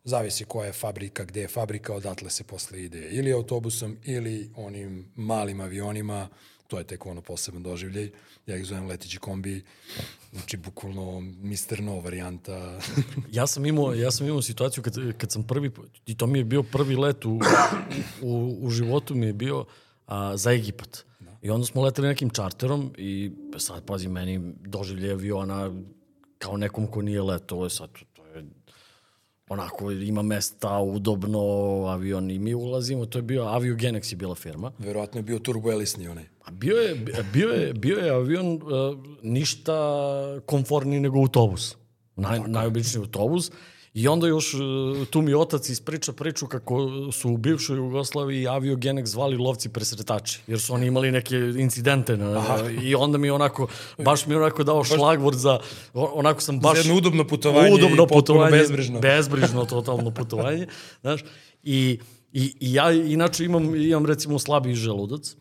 zavisi 0.05 0.45
koja 0.45 0.67
je 0.67 0.73
fabrika, 0.73 1.25
gde 1.25 1.41
je 1.41 1.49
fabrika, 1.49 1.95
odatle 1.95 2.31
se 2.31 2.45
posle 2.45 2.85
ide 2.85 3.09
ili 3.11 3.33
autobusom 3.33 3.99
ili 4.05 4.51
onim 4.57 5.13
malim 5.17 5.61
avionima, 5.61 6.29
to 6.69 6.79
je 6.79 6.85
tek 6.85 7.07
ono 7.07 7.21
poseban 7.21 7.63
doživljaj, 7.63 8.11
ja 8.47 8.57
ih 8.57 8.67
zovem 8.67 8.87
letići 8.87 9.19
kombi, 9.19 9.65
znači 10.33 10.57
bukvalno 10.57 11.21
Mr. 11.21 11.81
No 11.81 12.01
varijanta. 12.01 12.79
Ja 13.33 13.47
sam 13.47 13.67
imao, 13.67 13.95
ja 13.95 14.11
sam 14.11 14.27
imao 14.27 14.43
situaciju 14.43 14.83
kad, 14.83 14.95
kad 15.19 15.33
sam 15.33 15.43
prvi, 15.43 15.71
i 16.07 16.17
to 16.17 16.27
mi 16.27 16.39
je 16.39 16.45
bio 16.45 16.63
prvi 16.63 16.97
let 16.97 17.25
u, 17.25 17.41
u, 18.23 18.59
u 18.61 18.71
životu 18.71 19.15
mi 19.15 19.27
je 19.27 19.33
bio 19.33 19.65
a, 20.07 20.37
za 20.37 20.53
Egipat. 20.53 21.05
Da. 21.21 21.37
I 21.43 21.51
onda 21.51 21.67
smo 21.67 21.83
leteli 21.83 22.09
nekim 22.09 22.31
čarterom 22.31 22.95
i 22.99 23.33
sad, 23.59 23.85
pazi, 23.85 24.09
meni 24.09 24.55
doživlje 24.61 25.13
aviona 25.13 25.71
kao 26.39 26.57
nekom 26.57 26.87
ko 26.87 27.03
nije 27.03 27.23
leto, 27.23 27.69
sad, 27.69 27.91
to 28.13 28.14
je 28.14 28.14
onako 29.49 29.91
ima 29.91 30.23
mesta, 30.23 30.79
udobno, 30.79 31.39
avion 31.89 32.31
i 32.31 32.39
mi 32.39 32.55
ulazimo, 32.55 33.07
to 33.07 33.19
je 33.19 33.23
bio 33.23 33.43
Aviogenex 33.43 34.13
je 34.13 34.17
bila 34.17 34.35
firma. 34.35 34.73
Verovatno 34.79 35.19
je 35.19 35.23
bio 35.23 35.39
Turbo 35.39 35.73
Elisni 35.73 36.09
onaj. 36.09 36.25
A 36.45 36.51
bio 36.51 36.77
je, 36.77 36.95
bio 37.33 37.49
je, 37.49 37.75
bio 37.75 37.99
je 37.99 38.11
avion 38.11 38.47
uh, 38.53 38.61
ništa 39.23 39.75
konforniji 40.47 41.01
nego 41.01 41.19
autobus. 41.19 41.77
Naj, 42.17 42.41
najobičniji 42.47 43.01
autobus. 43.01 43.51
I 43.95 44.09
onda 44.09 44.27
još 44.27 44.55
uh, 44.55 44.61
tu 45.11 45.23
mi 45.23 45.35
otac 45.35 45.69
ispriča 45.69 46.13
priču 46.13 46.47
kako 46.47 46.89
su 47.13 47.31
u 47.31 47.37
bivšoj 47.37 47.77
Jugoslaviji 47.77 48.49
aviogenek 48.49 49.07
zvali 49.07 49.37
lovci 49.37 49.69
presretači, 49.69 50.41
jer 50.47 50.61
su 50.61 50.75
oni 50.75 50.87
imali 50.87 51.11
neke 51.11 51.37
incidente 51.37 52.17
na, 52.17 52.39
Aha. 52.39 52.71
i 52.83 52.95
onda 52.95 53.19
mi 53.19 53.31
onako, 53.31 53.69
baš 53.99 54.27
mi 54.27 54.35
onako 54.35 54.65
dao 54.65 54.85
šlagvord 54.85 55.39
za, 55.39 55.59
onako 55.93 56.41
sam 56.41 56.61
baš... 56.61 56.73
Za 56.73 56.79
jedno 56.79 56.97
udobno 56.97 57.27
putovanje 57.27 57.75
udobno 57.75 58.05
i 58.05 58.09
putovanje, 58.09 58.59
bezbrižno. 58.59 59.01
Bezbrižno 59.01 59.65
totalno 59.65 60.11
putovanje, 60.19 60.67
znaš, 61.01 61.21
i, 61.63 61.99
i, 62.33 62.55
i 62.61 62.75
ja 62.75 62.93
inače 62.93 63.45
imam, 63.45 63.75
imam 63.75 64.07
recimo 64.07 64.39
slabiji 64.39 64.75
želudac, 64.75 65.37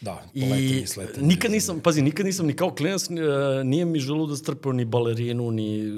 Da, 0.00 0.22
I 0.34 0.84
nikad 1.20 1.50
nisam, 1.50 1.80
pazi, 1.80 2.02
nikad 2.02 2.26
nisam 2.26 2.46
ni 2.46 2.52
kao 2.52 2.70
klinac, 2.70 3.08
nije 3.64 3.84
mi 3.84 4.00
želudac 4.00 4.40
trpeo 4.40 4.72
ni 4.72 4.84
balerinu, 4.84 5.50
ni... 5.50 5.92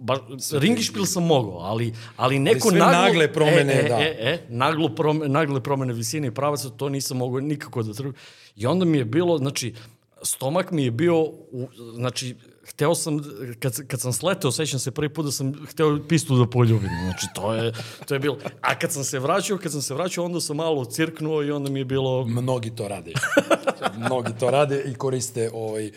Ba, 0.00 0.18
ringišpil 0.52 1.04
sam 1.04 1.26
mogao, 1.26 1.58
ali, 1.58 1.92
ali 2.16 2.38
neko 2.38 2.68
ali 2.68 2.78
naglo... 2.78 3.02
nagle 3.02 3.32
promene, 3.32 3.72
e, 3.72 3.84
e, 3.84 3.88
da. 3.88 3.98
E, 3.98 4.16
e, 4.20 4.38
naglo 4.48 4.88
promene, 4.88 5.28
nagle 5.28 5.60
promene 5.60 5.92
visine 5.92 6.28
i 6.28 6.30
pravaca, 6.30 6.68
to 6.68 6.88
nisam 6.88 7.16
mogao 7.16 7.40
nikako 7.40 7.82
da 7.82 7.92
trpim. 7.92 8.14
I 8.56 8.66
onda 8.66 8.84
mi 8.84 8.98
je 8.98 9.04
bilo, 9.04 9.38
znači, 9.38 9.74
stomak 10.22 10.70
mi 10.70 10.84
je 10.84 10.90
bio, 10.90 11.22
u, 11.22 11.68
znači, 11.94 12.34
hteo 12.70 12.94
sam, 12.94 13.20
kad, 13.58 13.86
kad 13.86 14.00
sam 14.00 14.12
sleteo, 14.12 14.52
sećam 14.52 14.80
se 14.80 14.90
prvi 14.90 15.08
put 15.08 15.24
da 15.24 15.32
sam 15.32 15.66
hteo 15.66 15.98
pistu 16.08 16.36
da 16.36 16.46
poljubim. 16.46 16.90
Znači, 17.04 17.26
to 17.34 17.54
je, 17.54 17.72
to 18.06 18.14
je 18.14 18.20
bilo. 18.20 18.38
A 18.60 18.78
kad 18.78 18.92
sam 18.92 19.04
se 19.04 19.18
vraćao, 19.18 19.58
kad 19.58 19.72
sam 19.72 19.82
se 19.82 19.94
vraćao, 19.94 20.24
onda 20.24 20.40
sam 20.40 20.56
malo 20.56 20.84
cirknuo 20.84 21.42
i 21.42 21.50
onda 21.50 21.70
mi 21.70 21.80
je 21.80 21.84
bilo... 21.84 22.24
Mnogi 22.26 22.70
to 22.70 22.88
rade. 22.88 23.12
Mnogi 24.06 24.32
to 24.40 24.50
rade 24.50 24.82
i 24.86 24.94
koriste 24.94 25.50
ovaj, 25.52 25.90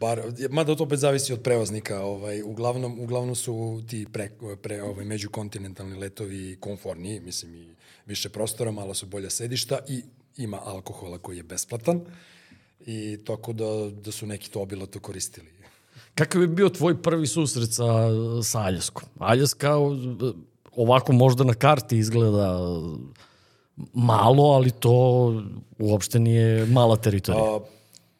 bar, 0.00 0.22
mada 0.50 0.76
to 0.76 0.84
opet 0.84 0.98
zavisi 0.98 1.32
od 1.32 1.42
prevoznika, 1.42 2.00
ovaj, 2.00 2.42
uglavnom, 2.42 3.00
uglavnom 3.00 3.34
su 3.34 3.82
ti 3.88 4.06
pre, 4.12 4.30
pre, 4.62 4.82
ovaj, 4.82 5.04
međukontinentalni 5.04 5.98
letovi 5.98 6.56
konforniji, 6.60 7.20
mislim 7.20 7.54
i 7.54 7.74
više 8.06 8.28
prostora, 8.28 8.70
malo 8.70 8.94
su 8.94 9.06
bolja 9.06 9.30
sedišta 9.30 9.78
i 9.88 10.02
ima 10.36 10.60
alkohola 10.64 11.18
koji 11.18 11.36
je 11.36 11.42
besplatan 11.42 12.00
i 12.86 13.18
tako 13.24 13.52
da, 13.52 13.90
da 13.90 14.12
su 14.12 14.26
neki 14.26 14.50
to 14.50 14.62
obilato 14.62 15.00
koristili. 15.00 15.59
Kakav 16.14 16.42
je 16.42 16.48
bio 16.48 16.68
tvoj 16.68 17.02
prvi 17.02 17.26
susret 17.26 17.72
sa, 17.72 17.84
sa 18.42 18.60
Aljaskom? 18.60 19.08
Aljaska 19.18 19.70
ovako 20.72 21.12
možda 21.12 21.44
na 21.44 21.54
karti 21.54 21.98
izgleda 21.98 22.58
malo, 23.94 24.44
ali 24.44 24.70
to 24.70 24.92
uopšte 25.78 26.18
nije 26.18 26.66
mala 26.66 26.96
teritorija. 26.96 27.44
A, 27.44 27.60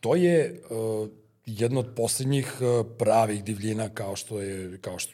to 0.00 0.14
je 0.14 0.62
a, 0.70 1.06
jedno 1.46 1.80
od 1.80 1.86
poslednjih 1.96 2.56
pravih 2.98 3.44
divljina 3.44 3.88
kao 3.88 4.16
što 4.16 4.40
je, 4.40 4.78
kao 4.80 4.98
što, 4.98 5.12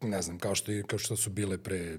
ne 0.00 0.22
znam, 0.22 0.38
kao 0.38 0.54
što, 0.54 0.72
je, 0.72 0.82
kao 0.82 0.98
što 0.98 1.16
su 1.16 1.30
bile 1.30 1.58
pre 1.58 1.98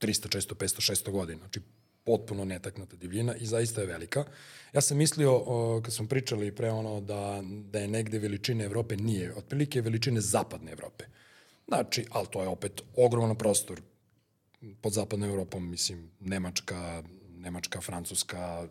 300, 0.00 0.28
400, 0.28 0.54
500, 0.54 0.92
600 0.92 1.10
godina. 1.10 1.38
Znači, 1.38 1.60
potpuno 2.08 2.44
netaknuta 2.44 2.96
divljina 2.96 3.34
i 3.36 3.46
zaista 3.46 3.80
je 3.80 3.86
velika. 3.86 4.24
Ja 4.72 4.80
sam 4.80 4.96
mislio, 4.96 5.34
o, 5.36 5.80
kad 5.84 5.94
smo 5.94 6.06
pričali 6.08 6.54
pre 6.54 6.70
ono, 6.70 7.00
da, 7.00 7.42
da 7.44 7.78
je 7.78 7.88
negde 7.88 8.18
veličine 8.18 8.64
Evrope, 8.64 8.96
nije. 8.96 9.34
Otprilike 9.34 9.80
veličine 9.80 10.20
zapadne 10.20 10.72
Evrope. 10.72 11.04
Znači, 11.68 12.06
ali 12.10 12.26
to 12.30 12.42
je 12.42 12.48
opet 12.48 12.82
ogroman 12.96 13.36
prostor 13.36 13.80
pod 14.80 14.92
zapadnom 14.92 15.28
Evropom, 15.28 15.70
mislim, 15.70 16.10
Nemačka, 16.20 17.02
Nemačka, 17.36 17.80
Francuska, 17.80 18.68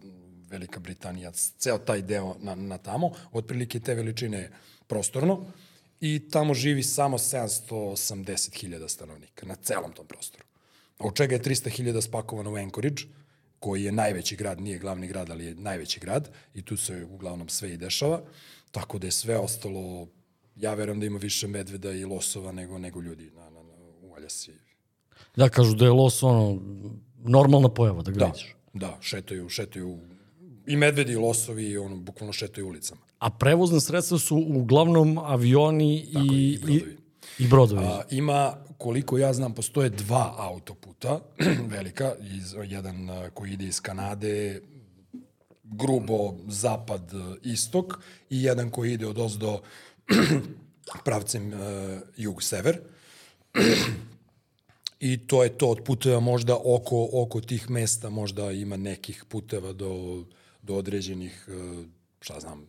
Velika 0.50 0.79
Britanija, 0.79 1.32
ceo 1.32 1.77
taj 1.77 2.01
deo 2.01 2.36
na, 2.41 2.56
na 2.56 2.77
tamo, 2.77 3.12
otprilike 3.32 3.79
te 3.79 3.96
veličine 3.96 4.50
prostorno 4.88 5.46
i 6.01 6.29
tamo 6.29 6.53
živi 6.53 6.84
samo 6.84 7.17
780.000 7.17 8.88
stanovnika 8.88 9.46
na 9.46 9.56
celom 9.56 9.94
tom 9.94 10.08
prostoru. 10.08 10.44
Od 11.00 11.15
čega 11.15 11.36
je 11.36 11.41
300.000 11.41 12.01
spakovano 12.01 12.53
u 12.53 12.56
Anchorage, 12.56 13.03
koji 13.60 13.84
je 13.84 13.92
najveći 13.92 14.36
grad, 14.36 14.62
nije 14.62 14.80
glavni 14.80 15.08
grad, 15.08 15.30
ali 15.30 15.46
je 15.46 15.56
najveći 15.56 16.00
grad 16.00 16.30
i 16.54 16.62
tu 16.62 16.78
se 16.78 17.06
uglavnom 17.06 17.50
sve 17.50 17.74
i 17.74 17.78
dešava, 17.78 18.22
tako 18.72 19.00
da 19.00 19.08
je 19.08 19.12
sve 19.12 19.38
ostalo, 19.38 20.08
ja 20.56 20.74
verujem 20.74 21.00
da 21.00 21.06
ima 21.06 21.18
više 21.18 21.48
medveda 21.48 21.92
i 21.92 22.06
losova 22.06 22.52
nego, 22.52 22.78
nego 22.78 23.02
ljudi 23.02 23.32
na, 23.36 23.50
na, 23.50 23.64
na, 23.64 23.74
u 24.02 24.14
Aljasi. 24.16 24.52
Da, 25.36 25.50
kažu 25.50 25.76
da 25.76 25.86
je 25.86 25.92
los 25.92 26.24
ono, 26.24 26.62
normalna 27.18 27.70
pojava 27.70 28.02
da 28.02 28.12
ga 28.12 28.20
da, 28.20 28.26
vidiš. 28.26 28.56
Da, 28.74 28.98
šetaju, 29.02 29.50
šetaju 29.50 30.00
i 30.68 30.76
medvedi 30.76 31.12
i 31.12 31.16
losovi 31.16 31.70
i 31.70 31.78
ono, 31.78 31.96
bukvalno 31.96 32.34
šetaju 32.34 32.68
ulicama. 32.68 33.02
A 33.20 33.30
prevozne 33.30 33.82
sredstva 33.82 34.18
su 34.18 34.36
uglavnom 34.36 35.18
avioni 35.18 36.10
Tako, 36.14 36.26
i, 36.34 36.54
i 36.54 36.58
brodovi. 36.58 36.98
I, 37.40 37.44
i 37.44 37.48
brodovi. 37.48 37.86
A, 37.86 38.02
ima, 38.12 38.58
koliko 38.77 39.17
ja 39.17 39.34
znam, 39.34 39.53
postoje 39.53 39.89
dva 39.89 40.36
autoputa 40.38 41.19
velika, 41.75 42.15
iz, 42.22 42.55
jedan 42.65 43.10
koji 43.34 43.53
ide 43.53 43.65
iz 43.65 43.81
Kanade, 43.81 44.62
grubo 45.63 46.34
zapad-istok 46.48 48.00
i 48.29 48.43
jedan 48.43 48.69
koji 48.69 48.93
ide 48.93 49.07
od 49.07 49.19
ozdo 49.19 49.62
pravcem 51.05 51.53
uh, 51.53 51.60
jug-sever. 52.17 52.79
I 55.00 55.27
to 55.27 55.43
je 55.43 55.57
to 55.57 55.69
od 55.69 55.84
puteva 55.84 56.19
možda 56.19 56.55
oko, 56.55 57.10
oko 57.13 57.41
tih 57.41 57.69
mesta, 57.69 58.10
možda 58.10 58.51
ima 58.51 58.77
nekih 58.77 59.25
puteva 59.29 59.74
do, 59.74 60.24
do 60.62 60.75
određenih, 60.75 61.50
šta 62.22 62.39
znam, 62.39 62.65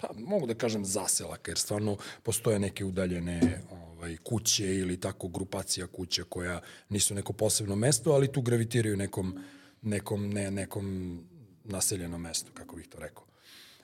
pa 0.00 0.08
mogu 0.18 0.46
da 0.46 0.54
kažem 0.54 0.84
zaselaka, 0.84 1.50
jer 1.50 1.58
stvarno 1.58 1.96
postoje 2.22 2.58
neke 2.58 2.84
udaljene 2.84 3.62
ovaj, 4.00 4.16
kuće 4.16 4.76
ili 4.76 5.00
tako 5.00 5.28
grupacija 5.28 5.86
kuća 5.86 6.24
koja 6.24 6.60
nisu 6.88 7.14
neko 7.14 7.32
posebno 7.32 7.76
mesto, 7.76 8.12
ali 8.12 8.32
tu 8.32 8.42
gravitiraju 8.42 8.96
nekom, 8.96 9.38
nekom, 9.82 10.30
ne, 10.30 10.50
nekom 10.50 11.18
naseljenom 11.64 12.20
mestu, 12.20 12.52
kako 12.54 12.76
bih 12.76 12.88
to 12.88 12.98
rekao. 12.98 13.24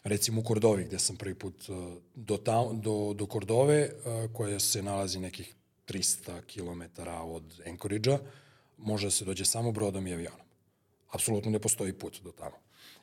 Recimo 0.04 0.40
u 0.40 0.44
Kordovi, 0.44 0.85
gde 0.85 0.99
sam 0.99 1.16
prvi 1.16 1.35
put 1.35 1.54
do, 2.14 2.37
ta, 2.37 2.64
do, 2.73 3.12
do 3.14 3.26
Kordove, 3.26 3.90
koja 4.32 4.61
se 4.61 4.82
nalazi 4.82 5.18
nekih 5.18 5.54
300 5.88 6.40
km 6.46 7.02
od 7.25 7.42
Anchorage-a, 7.66 8.18
može 8.78 9.06
da 9.06 9.11
se 9.11 9.25
dođe 9.25 9.44
samo 9.44 9.73
brodom 9.73 10.06
i 10.06 10.12
avionom. 10.12 10.46
Apsolutno 11.11 11.50
ne 11.50 11.58
postoji 11.58 11.92
put 11.92 12.20
do 12.23 12.32
tamo. 12.32 12.56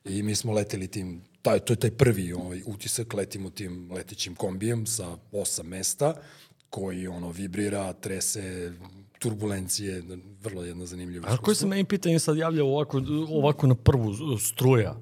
I 0.05 0.23
mi 0.23 0.35
smo 0.35 0.53
leteli 0.53 0.87
tim, 0.87 1.21
taj, 1.41 1.59
to 1.59 1.73
je 1.73 1.77
taj 1.77 1.91
prvi 1.91 2.33
ovaj, 2.33 2.61
utisak, 2.65 3.13
letimo 3.13 3.49
tim 3.49 3.91
letećim 3.91 4.35
kombijem 4.35 4.85
sa 4.85 5.17
osam 5.31 5.67
mesta, 5.67 6.15
koji 6.73 7.07
ono 7.07 7.29
vibrira, 7.29 7.93
trese, 7.93 8.71
turbulencije, 9.19 10.03
vrlo 10.41 10.63
jedna 10.63 10.85
zanimljiva 10.85 11.27
iskustva. 11.27 11.41
A 11.41 11.45
koje 11.45 11.55
se 11.55 11.67
meni 11.67 11.85
pitanje 11.85 12.19
sad 12.19 12.37
javlja 12.37 12.63
ovako, 12.63 13.01
ovako 13.29 13.67
na 13.67 13.75
prvu 13.75 14.37
struja? 14.39 14.95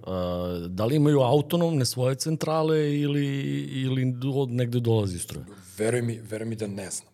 da 0.68 0.86
li 0.86 0.96
imaju 0.96 1.20
autonomne 1.20 1.86
svoje 1.86 2.16
centrale 2.16 3.00
ili, 3.00 3.26
ili 3.62 4.16
od 4.36 4.50
negde 4.50 4.80
dolazi 4.80 5.20
struja? 5.20 5.46
Veruj 5.78 6.02
mi, 6.02 6.20
veruj 6.20 6.48
mi 6.48 6.56
da 6.56 6.68
ne 6.68 6.90
znam. 6.90 7.14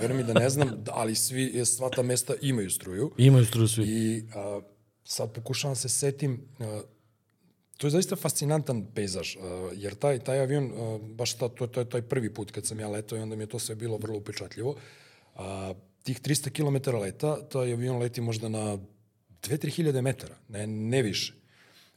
veruj 0.00 0.16
mi 0.16 0.24
da 0.24 0.32
ne 0.32 0.50
znam, 0.50 0.68
ali 1.00 1.14
svi, 1.14 1.64
sva 1.64 1.90
ta 1.90 2.02
mesta 2.02 2.34
imaju 2.42 2.70
struju. 2.70 3.10
Imaju 3.18 3.46
struju 3.46 3.68
svi. 3.68 3.84
I 3.84 4.24
a, 4.34 4.60
sad 5.04 5.32
pokušavam 5.32 5.72
da 5.72 5.78
se 5.78 5.88
setim, 5.88 6.48
a, 6.60 6.80
To 7.76 7.86
je 7.86 7.90
zaista 7.90 8.16
fascinantan 8.16 8.86
pejzaž, 8.94 9.36
uh, 9.36 9.42
jer 9.74 9.94
taj, 9.94 10.18
taj 10.24 10.40
avion, 10.40 10.70
uh, 10.72 11.00
baš 11.00 11.34
ta, 11.36 11.48
to, 11.48 11.66
to 11.66 11.80
je 11.80 11.88
taj 11.88 12.02
prvi 12.02 12.34
put 12.34 12.50
kad 12.50 12.66
sam 12.66 12.80
ja 12.80 12.88
letao 12.88 13.18
i 13.18 13.22
onda 13.22 13.36
mi 13.36 13.42
je 13.42 13.52
to 13.52 13.58
sve 13.58 13.74
bilo 13.74 13.96
vrlo 13.96 14.18
upečatljivo. 14.18 14.70
Uh, 15.34 15.42
tih 16.02 16.20
300 16.20 16.50
km 16.50 16.96
leta, 16.96 17.48
taj 17.48 17.72
avion 17.72 17.98
leti 17.98 18.20
možda 18.20 18.48
na 18.48 18.78
2-3 19.42 19.70
hiljade 19.70 20.02
metara, 20.02 20.36
ne, 20.48 20.66
ne 20.66 21.02
više. 21.02 21.34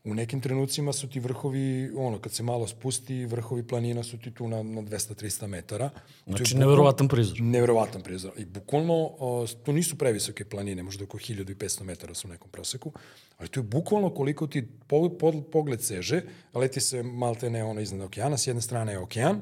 U 0.04 0.14
nekim 0.14 0.42
trenucima 0.42 0.94
su 0.94 1.10
ti 1.10 1.20
vrhovi, 1.20 1.92
ono, 1.96 2.20
kad 2.20 2.32
se 2.32 2.44
malo 2.44 2.68
spusti, 2.68 3.26
vrhovi 3.26 3.68
planina 3.68 4.04
su 4.04 4.18
ti 4.18 4.32
tu 4.32 4.48
na, 4.48 4.64
na 4.64 4.82
200-300 4.82 5.48
metara. 5.48 5.90
Znači, 6.28 6.58
neverovatan 6.58 7.08
prizor. 7.08 7.42
Neverovatan 7.42 8.02
prizor. 8.02 8.32
I 8.38 8.46
bukvalno, 8.46 8.94
o, 9.20 9.48
to 9.66 9.72
nisu 9.72 9.98
previsoke 9.98 10.46
planine, 10.46 10.84
možda 10.84 11.04
oko 11.04 11.18
1500 11.18 11.84
metara 11.84 12.14
su 12.14 12.28
u 12.28 12.32
nekom 12.32 12.50
proseku, 12.52 12.92
ali 13.38 13.50
to 13.50 13.60
je 13.60 13.64
bukvalno 13.64 14.10
koliko 14.10 14.48
ti 14.48 14.68
pogled, 14.88 15.12
pogled 15.52 15.82
seže, 15.82 16.22
leti 16.54 16.82
se 16.82 17.04
malte 17.04 17.50
ne 17.50 17.64
ono 17.64 17.82
iznad 17.82 18.02
okeana, 18.02 18.38
s 18.38 18.48
jedne 18.48 18.62
strane 18.62 18.92
je 18.92 19.00
okean, 19.00 19.42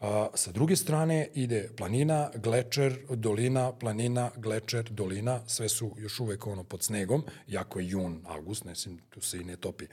A, 0.00 0.28
sa 0.34 0.52
druge 0.52 0.76
strane 0.76 1.28
ide 1.34 1.68
planina, 1.76 2.30
glečer, 2.34 2.98
dolina, 3.10 3.72
planina, 3.72 4.30
glečer, 4.36 4.90
dolina, 4.90 5.40
sve 5.46 5.68
su 5.68 5.94
još 5.98 6.20
uvek 6.20 6.46
ono 6.46 6.64
pod 6.64 6.82
snegom, 6.82 7.24
jako 7.46 7.80
je 7.80 7.88
jun, 7.88 8.20
avgust, 8.26 8.64
ne 8.64 8.74
sim, 8.74 8.98
tu 9.10 9.20
se 9.20 9.38
i 9.38 9.44
ne 9.44 9.56
topi 9.56 9.84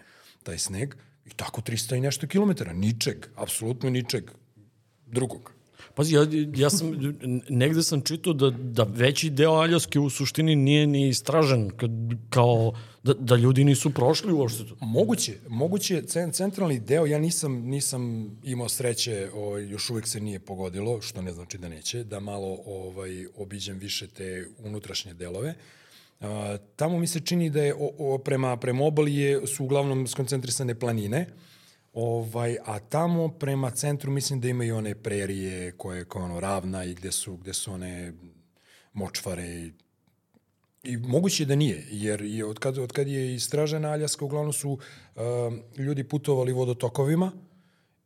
taj 0.44 0.58
sneg, 0.58 0.94
i 1.26 1.30
tako 1.30 1.62
300 1.62 1.98
i 1.98 2.02
nešto 2.02 2.28
kilometara, 2.28 2.74
ničeg, 2.74 3.26
apsolutno 3.36 3.90
ničeg 3.90 4.32
drugog. 5.06 5.52
Pazi, 5.96 6.16
ja, 6.16 6.28
ja 6.56 6.70
sam, 6.70 6.92
negde 7.50 7.84
sam 7.84 8.02
čitao 8.02 8.34
da, 8.34 8.50
da 8.50 8.84
veći 8.84 9.30
deo 9.30 9.52
Aljaske 9.52 10.00
u 10.00 10.10
suštini 10.10 10.56
nije 10.56 10.88
ni 10.88 11.08
istražen, 11.10 11.72
kao 12.30 12.74
da, 13.08 13.14
da 13.14 13.36
ljudi 13.36 13.64
nisu 13.64 13.90
prošli 13.94 14.34
uopšte 14.34 14.66
to. 14.66 14.76
Moguće, 14.82 15.38
moguće, 15.48 16.04
centralni 16.32 16.80
deo, 16.80 17.06
ja 17.06 17.20
nisam, 17.20 17.54
nisam 17.54 18.32
imao 18.44 18.70
sreće, 18.70 19.30
ovaj, 19.34 19.68
još 19.68 19.90
uvek 19.90 20.08
se 20.08 20.20
nije 20.20 20.40
pogodilo, 20.40 21.02
što 21.02 21.22
ne 21.22 21.32
znači 21.32 21.58
da 21.58 21.70
neće, 21.70 22.04
da 22.04 22.20
malo 22.20 22.60
ovaj, 22.66 23.26
obiđem 23.36 23.78
više 23.78 24.08
te 24.08 24.48
unutrašnje 24.64 25.14
delove. 25.14 25.56
A, 26.20 26.58
tamo 26.76 27.00
mi 27.00 27.08
se 27.08 27.20
čini 27.20 27.50
da 27.50 27.62
je 27.62 27.74
o, 27.74 27.92
o, 27.98 28.18
prema, 28.18 28.58
prema 28.58 28.86
obali 28.86 29.16
je, 29.16 29.48
su 29.48 29.64
uglavnom 29.64 30.08
skoncentrisane 30.08 30.80
planine, 30.80 31.28
Ovaj, 31.94 32.58
a 32.66 32.80
tamo 32.80 33.28
prema 33.30 33.72
centru 33.72 34.12
mislim 34.12 34.42
da 34.42 34.48
imaju 34.48 34.76
one 34.76 34.96
prerije 34.96 35.72
koje 35.72 35.98
je 35.98 36.06
ono 36.16 36.40
ravna 36.40 36.84
i 36.86 36.94
gde 36.94 37.12
su, 37.12 37.38
gde 37.38 37.54
su 37.54 37.74
one 37.74 38.14
močvare 38.94 39.46
i, 39.46 39.72
i 40.88 40.98
moguće 40.98 41.46
da 41.46 41.56
nije, 41.56 41.86
jer 41.92 42.22
je 42.22 42.46
od, 42.46 42.60
kad, 42.60 42.78
od 42.78 42.92
kad 42.92 43.08
je 43.08 43.36
istražena 43.36 43.90
Aljaska 43.90 44.26
uglavnom 44.26 44.54
su 44.54 44.72
uh, 44.72 45.22
ljudi 45.78 46.04
putovali 46.04 46.54
vodotokovima 46.54 47.32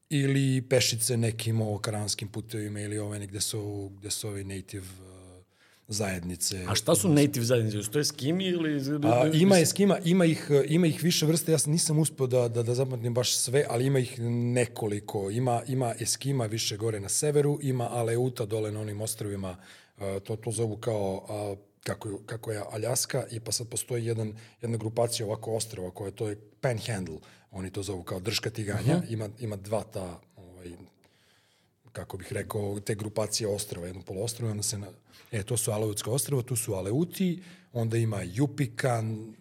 ili 0.10 0.62
pešice 0.62 1.18
nekim 1.18 1.62
ovo 1.62 1.78
karanskim 1.78 2.28
putevima 2.28 2.80
ili 2.80 3.00
ove 3.00 3.20
negde 3.20 3.42
su, 3.42 3.92
gde 4.00 4.12
su 4.12 4.28
ovi 4.28 4.44
native 4.44 4.88
zajednice. 5.88 6.66
A 6.68 6.76
šta 6.76 6.96
su 6.96 7.10
native 7.10 7.46
zajednice? 7.46 7.92
To 7.92 8.00
je 8.00 8.06
skimi 8.06 8.46
ili... 8.46 8.82
A, 9.04 9.30
ima 9.34 9.58
je 9.58 9.66
skima, 9.66 9.98
ima 10.06 10.26
ih, 10.26 10.52
ima 10.68 10.88
ih 10.88 11.04
više 11.04 11.26
vrste, 11.26 11.52
ja 11.52 11.58
nisam 11.66 12.00
uspio 12.00 12.28
da, 12.28 12.48
da, 12.48 12.64
da 12.64 12.74
zapamtim 12.76 13.14
baš 13.14 13.36
sve, 13.36 13.66
ali 13.70 13.86
ima 13.86 14.00
ih 14.00 14.20
nekoliko. 14.54 15.30
Ima, 15.30 15.62
ima 15.68 15.94
eskima 16.00 16.46
više 16.46 16.78
gore 16.78 17.00
na 17.00 17.10
severu, 17.10 17.60
ima 17.62 17.90
aleuta 17.92 18.46
dole 18.46 18.72
na 18.72 18.82
onim 18.82 19.02
ostrovima, 19.02 19.58
to, 20.24 20.36
to 20.36 20.52
zovu 20.52 20.78
kao 20.78 21.26
kako, 21.84 22.20
kako 22.26 22.52
je 22.52 22.64
Aljaska 22.72 23.26
i 23.32 23.40
pa 23.40 23.52
sad 23.52 23.70
postoji 23.70 24.06
jedan, 24.06 24.34
jedna 24.62 24.78
grupacija 24.78 25.26
ovako 25.26 25.56
ostrova 25.56 25.92
koja 25.92 26.12
to 26.12 26.30
je 26.30 26.40
Panhandle, 26.62 27.18
oni 27.52 27.72
to 27.72 27.84
zovu 27.84 28.04
kao 28.04 28.20
drška 28.20 28.50
tiganja, 28.50 28.96
uh 28.98 29.04
-huh. 29.04 29.14
ima, 29.14 29.30
ima 29.40 29.56
dva 29.56 29.84
ta 29.84 30.22
ovaj, 30.36 30.72
kako 31.92 32.18
bih 32.18 32.34
rekao, 32.34 32.80
te 32.80 32.96
grupacije 32.96 33.48
ostrova, 33.48 33.88
jedno 33.88 34.02
poloostrova, 34.02 34.52
onda 34.52 34.64
se 34.64 34.78
na, 34.78 34.88
E, 35.32 35.44
to 35.44 35.58
su 35.58 35.72
Aleutska 35.72 36.12
ostrava, 36.12 36.42
tu 36.42 36.56
su 36.56 36.74
Aleuti, 36.74 37.40
onda 37.74 37.98
ima 37.98 38.22
Jupikan, 38.24 39.34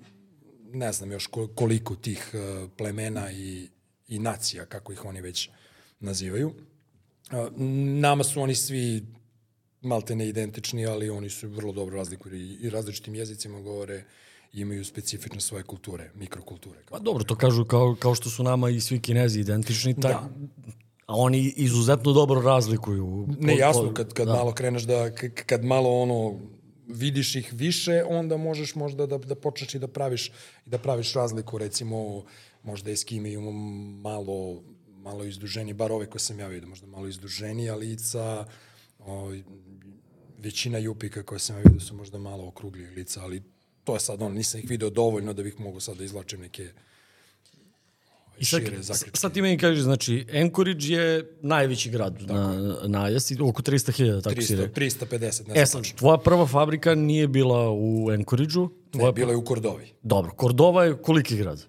ne 0.72 0.92
znam 0.92 1.12
još 1.12 1.28
koliko 1.54 1.96
tih 1.96 2.30
e, 2.34 2.68
plemena 2.76 3.32
i, 3.32 3.68
i 4.08 4.18
nacija, 4.18 4.66
kako 4.66 4.92
ih 4.92 5.04
oni 5.04 5.20
već 5.20 5.50
nazivaju. 6.00 6.52
E, 7.30 7.50
nama 8.00 8.24
su 8.24 8.42
oni 8.42 8.54
svi 8.54 9.06
malte 9.82 10.16
ne 10.16 10.28
identični, 10.28 10.86
ali 10.86 11.10
oni 11.10 11.30
su 11.30 11.48
vrlo 11.48 11.72
dobro 11.72 11.96
razlikuju 11.96 12.34
i 12.60 12.70
različitim 12.70 13.14
jezicima 13.14 13.60
govore 13.60 14.04
imaju 14.52 14.84
specifične 14.84 15.40
svoje 15.40 15.62
kulture, 15.62 16.10
mikrokulture. 16.14 16.80
Pa 16.90 16.98
dobro, 16.98 17.24
to 17.24 17.34
kažu 17.34 17.64
kao, 17.64 17.96
kao 17.98 18.14
što 18.14 18.30
su 18.30 18.42
nama 18.42 18.70
i 18.70 18.80
svi 18.80 19.00
kinezi 19.00 19.40
identični, 19.40 19.94
tak, 19.94 20.12
da 20.12 20.28
a 21.10 21.16
oni 21.16 21.52
izuzetno 21.56 22.12
dobro 22.12 22.40
razlikuju. 22.40 23.28
Ne, 23.40 23.56
jasno, 23.56 23.94
kad, 23.94 24.12
kad 24.12 24.26
da. 24.26 24.34
malo 24.34 24.52
kreneš 24.52 24.82
da, 24.82 25.10
kad 25.46 25.64
malo 25.64 26.02
ono, 26.02 26.38
vidiš 26.86 27.36
ih 27.36 27.52
više, 27.52 28.04
onda 28.08 28.36
možeš 28.36 28.74
možda 28.74 29.06
da, 29.06 29.18
da 29.18 29.34
počneš 29.34 29.74
i 29.74 29.78
da 29.78 29.88
praviš, 29.88 30.28
i 30.66 30.70
da 30.70 30.78
praviš 30.78 31.12
razliku, 31.14 31.58
recimo, 31.58 32.24
možda 32.62 32.90
Eskimi 32.90 33.32
imamo 33.32 33.52
malo, 34.10 34.62
malo 35.02 35.24
izduženi, 35.24 35.72
bar 35.72 35.92
ove 35.92 36.06
koje 36.06 36.20
sam 36.20 36.38
ja 36.38 36.46
vidio, 36.46 36.68
možda 36.68 36.86
malo 36.86 37.08
izduženija 37.08 37.74
lica, 37.74 38.46
o, 39.06 39.32
većina 40.38 40.78
jupika 40.78 41.22
koje 41.22 41.38
sam 41.38 41.56
vidio 41.56 41.80
su 41.80 41.94
možda 41.94 42.18
malo 42.18 42.48
okruglije 42.48 42.90
lica, 42.90 43.22
ali 43.22 43.42
to 43.84 43.94
je 43.94 44.00
sad 44.00 44.22
on, 44.22 44.32
nisam 44.32 44.60
ih 44.60 44.70
video 44.70 44.90
dovoljno 44.90 45.32
da 45.32 45.42
bih 45.42 45.60
mogao 45.60 45.80
sad 45.80 45.96
da 45.96 46.04
izlačim 46.04 46.40
neke 46.40 46.68
I 48.38 48.44
sad, 48.44 48.60
šire 48.60 48.82
zaključke. 48.82 49.20
Sad 49.20 49.34
ti 49.34 49.42
meni 49.42 49.58
kažeš, 49.58 49.82
znači, 49.82 50.26
Anchorage 50.42 50.86
je 50.86 51.36
najveći 51.42 51.90
grad 51.90 52.20
tako. 52.20 52.32
na, 52.32 52.76
na 52.86 53.04
Aljasi, 53.04 53.36
oko 53.40 53.62
300.000, 53.62 54.22
tako 54.22 54.36
300, 54.36 54.46
si 54.46 54.56
rekao. 54.56 54.74
350, 54.74 55.20
ne 55.20 55.30
znam. 55.30 55.56
E 55.56 55.66
sad, 55.66 55.82
tvoja 55.96 56.18
prva 56.18 56.46
fabrika 56.46 56.94
nije 56.94 57.28
bila 57.28 57.70
u 57.70 58.10
Anchorage-u? 58.10 58.70
Ne, 58.94 59.12
bila 59.12 59.30
je 59.30 59.36
u 59.36 59.44
Kordovi. 59.44 59.92
Dobro, 60.02 60.32
Kordova 60.32 60.84
je 60.84 60.96
koliki 61.02 61.36
grad? 61.36 61.66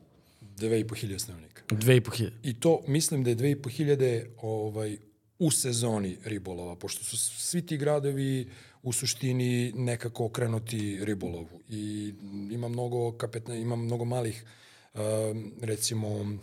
2500 0.58 1.20
stanovnika. 1.20 1.62
2500. 1.70 2.30
I 2.44 2.60
to, 2.60 2.82
mislim 2.88 3.24
da 3.24 3.30
je 3.30 3.36
2500 3.36 4.26
ovaj, 4.42 4.98
u 5.42 5.52
sezoni 5.52 6.18
ribolova, 6.26 6.76
pošto 6.76 7.04
su 7.04 7.18
svi 7.18 7.66
ti 7.66 7.78
gradovi 7.78 8.50
u 8.84 8.94
suštini 8.94 9.72
nekako 9.76 10.26
okrenuti 10.26 11.06
ribolovu. 11.06 11.62
I 11.70 12.14
ima 12.52 12.68
mnogo, 12.68 13.12
kapetna, 13.12 13.56
ima 13.56 13.76
mnogo 13.76 14.06
malih, 14.06 14.46
uh, 14.94 15.02
recimo, 15.62 16.38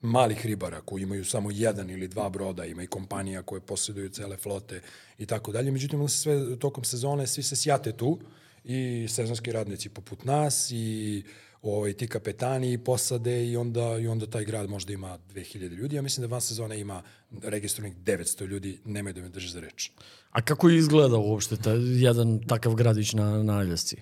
malih 0.00 0.46
ribara 0.46 0.80
koji 0.80 1.02
imaju 1.02 1.24
samo 1.24 1.50
jedan 1.50 1.90
ili 1.90 2.08
dva 2.08 2.28
broda, 2.28 2.64
ima 2.64 2.82
i 2.82 2.86
kompanija 2.86 3.42
koje 3.42 3.60
posjeduju 3.60 4.08
cele 4.08 4.36
flote 4.36 4.80
i 5.18 5.26
tako 5.26 5.52
dalje. 5.52 5.70
Međutim, 5.70 6.08
sve 6.08 6.58
tokom 6.58 6.84
sezone 6.84 7.26
svi 7.26 7.42
se 7.42 7.56
sjate 7.56 7.92
tu 7.92 8.18
i 8.64 9.06
sezonski 9.08 9.52
radnici 9.52 9.88
poput 9.88 10.24
nas 10.24 10.70
i 10.70 11.24
ovaj, 11.70 11.92
ti 11.92 12.08
kapetani 12.08 12.72
i 12.72 12.78
posade 12.78 13.46
i 13.46 13.56
onda, 13.56 13.98
i 13.98 14.08
onda 14.08 14.26
taj 14.26 14.44
grad 14.44 14.70
možda 14.70 14.92
ima 14.92 15.18
2000 15.34 15.68
ljudi. 15.68 15.96
Ja 15.96 16.02
mislim 16.02 16.28
da 16.28 16.32
van 16.32 16.40
sezone 16.40 16.80
ima 16.80 17.02
registrovanih 17.42 17.96
900 17.96 18.46
ljudi, 18.46 18.78
nemaju 18.84 19.14
da 19.14 19.20
me 19.20 19.28
drže 19.28 19.52
za 19.52 19.60
reč. 19.60 19.90
A 20.30 20.42
kako 20.42 20.70
izgleda 20.70 21.16
uopšte 21.16 21.56
ta, 21.56 21.70
jedan 21.78 22.40
takav 22.46 22.74
gradić 22.74 23.12
na, 23.12 23.42
na 23.42 23.58
Aljasci? 23.58 23.96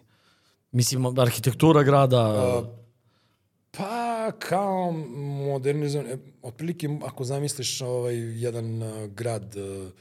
Mislim, 0.73 1.19
arhitektura 1.19 1.83
grada... 1.83 2.21
A, 2.21 2.63
Pa, 3.77 4.33
kao 4.39 4.93
modernizam, 5.47 6.07
e, 6.07 6.19
otprilike 6.43 6.89
ako 7.05 7.25
zamisliš 7.25 7.81
ovaj, 7.81 8.17
jedan 8.17 8.83
grad 9.15 9.57
uh, 9.57 9.93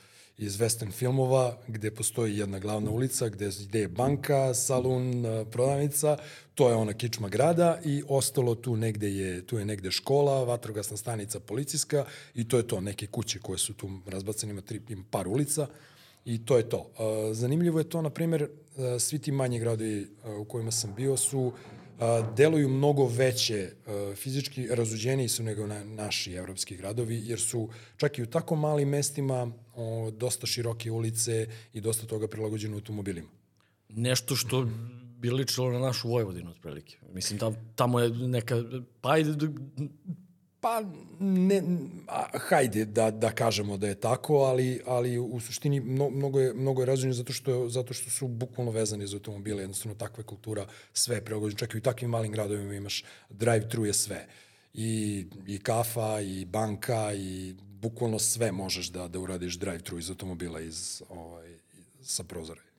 iz 0.42 0.58
western 0.58 0.92
filmova 0.92 1.58
gde 1.68 1.92
postoji 1.92 2.38
jedna 2.38 2.60
glavna 2.60 2.92
ulica 2.92 3.30
gde, 3.30 3.50
gde 3.68 3.80
je 3.80 3.88
banka, 3.88 4.54
salon, 4.54 5.26
uh, 5.26 5.48
prodavnica, 5.48 6.18
to 6.56 6.70
je 6.70 6.76
ona 6.76 6.94
kičma 6.94 7.30
grada 7.30 7.80
i 7.86 8.04
ostalo 8.08 8.56
tu 8.56 8.76
negde 8.76 9.10
je, 9.10 9.46
tu 9.48 9.58
je 9.58 9.66
negde 9.66 9.92
škola, 9.92 10.44
vatrogasna 10.44 10.98
stanica 10.98 11.40
policijska 11.40 12.06
i 12.36 12.48
to 12.48 12.58
je 12.58 12.68
to, 12.68 12.82
neke 12.82 13.08
kuće 13.08 13.40
koje 13.40 13.58
su 13.58 13.74
tu 13.74 13.90
razbacane, 14.06 14.52
ima, 14.52 14.62
tri, 14.62 14.82
ima 14.90 15.04
par 15.12 15.28
ulica 15.28 15.68
i 16.26 16.46
to 16.46 16.58
je 16.58 16.70
to. 16.70 16.78
Uh, 16.78 17.36
zanimljivo 17.36 17.80
je 17.80 17.90
to, 17.90 18.02
na 18.02 18.10
primjer, 18.10 18.44
uh, 18.44 18.50
svi 19.00 19.20
ti 19.20 19.32
manji 19.32 19.60
gradovi 19.60 20.08
uh, 20.24 20.40
u 20.40 20.46
kojima 20.46 20.72
sam 20.72 20.94
bio 20.96 21.18
su 21.18 21.52
deluju 22.38 22.70
mnogo 22.70 23.06
veće, 23.06 23.70
fizički 24.16 24.68
razuđeniji 24.68 25.28
su 25.30 25.44
nego 25.44 25.68
na, 25.68 25.84
naši 25.84 26.34
evropski 26.34 26.78
gradovi, 26.78 27.22
jer 27.26 27.40
su 27.40 27.70
čak 27.98 28.18
i 28.18 28.24
u 28.24 28.26
tako 28.26 28.56
malim 28.56 28.90
mestima 28.90 29.52
o, 29.76 30.12
dosta 30.12 30.48
široke 30.48 30.92
ulice 30.92 31.48
i 31.74 31.82
dosta 31.82 32.08
toga 32.08 32.28
prilagođeno 32.28 32.76
automobilima. 32.76 33.30
Nešto 33.90 34.36
što 34.36 34.68
bi 35.18 35.30
ličilo 35.30 35.72
na 35.72 35.80
našu 35.80 36.10
Vojvodinu, 36.10 36.50
otprilike. 36.50 36.98
Mislim, 37.14 37.40
tam, 37.40 37.56
tamo 37.76 38.00
je 38.00 38.10
neka, 38.10 38.64
pa 39.02 39.12
ajde, 39.12 39.48
Pa, 40.62 40.84
ne, 41.20 41.64
a, 42.08 42.38
hajde 42.38 42.86
da, 42.86 43.12
da 43.12 43.32
kažemo 43.32 43.78
da 43.78 43.88
je 43.88 43.96
tako, 43.96 44.36
ali, 44.36 44.82
ali 44.86 45.18
u 45.18 45.40
suštini 45.40 45.80
mno, 45.80 46.10
mnogo 46.10 46.40
je, 46.40 46.54
mnogo 46.54 46.82
je 46.82 46.86
razumno 46.86 47.14
zato 47.14 47.34
što, 47.34 47.70
zato 47.70 47.94
što 47.94 48.10
su 48.10 48.28
bukvalno 48.28 48.72
vezani 48.72 49.08
za 49.08 49.16
automobile, 49.16 49.64
jednostavno 49.64 49.98
takva 49.98 50.24
kultura, 50.24 50.68
sve 50.94 51.16
je 51.16 51.26
preogođeno, 51.26 51.60
čak 51.60 51.74
i 51.74 51.78
u 51.78 51.82
takvim 51.82 52.10
malim 52.10 52.32
gradovima 52.32 52.74
imaš 52.74 53.04
drive-thru 53.30 53.86
je 53.86 53.94
sve. 53.94 54.28
I, 54.74 55.26
I 55.48 55.60
kafa, 55.60 56.22
i 56.22 56.46
banka, 56.46 57.14
i 57.14 57.56
bukvalno 57.82 58.20
sve 58.20 58.52
možeš 58.52 58.90
da, 58.90 59.08
da 59.08 59.20
uradiš 59.20 59.58
drive-thru 59.60 60.00
iz 60.00 60.10
automobila, 60.10 60.62
iz, 60.62 61.02
ovaj, 61.10 61.50
sa 62.02 62.24
prozora 62.24 62.71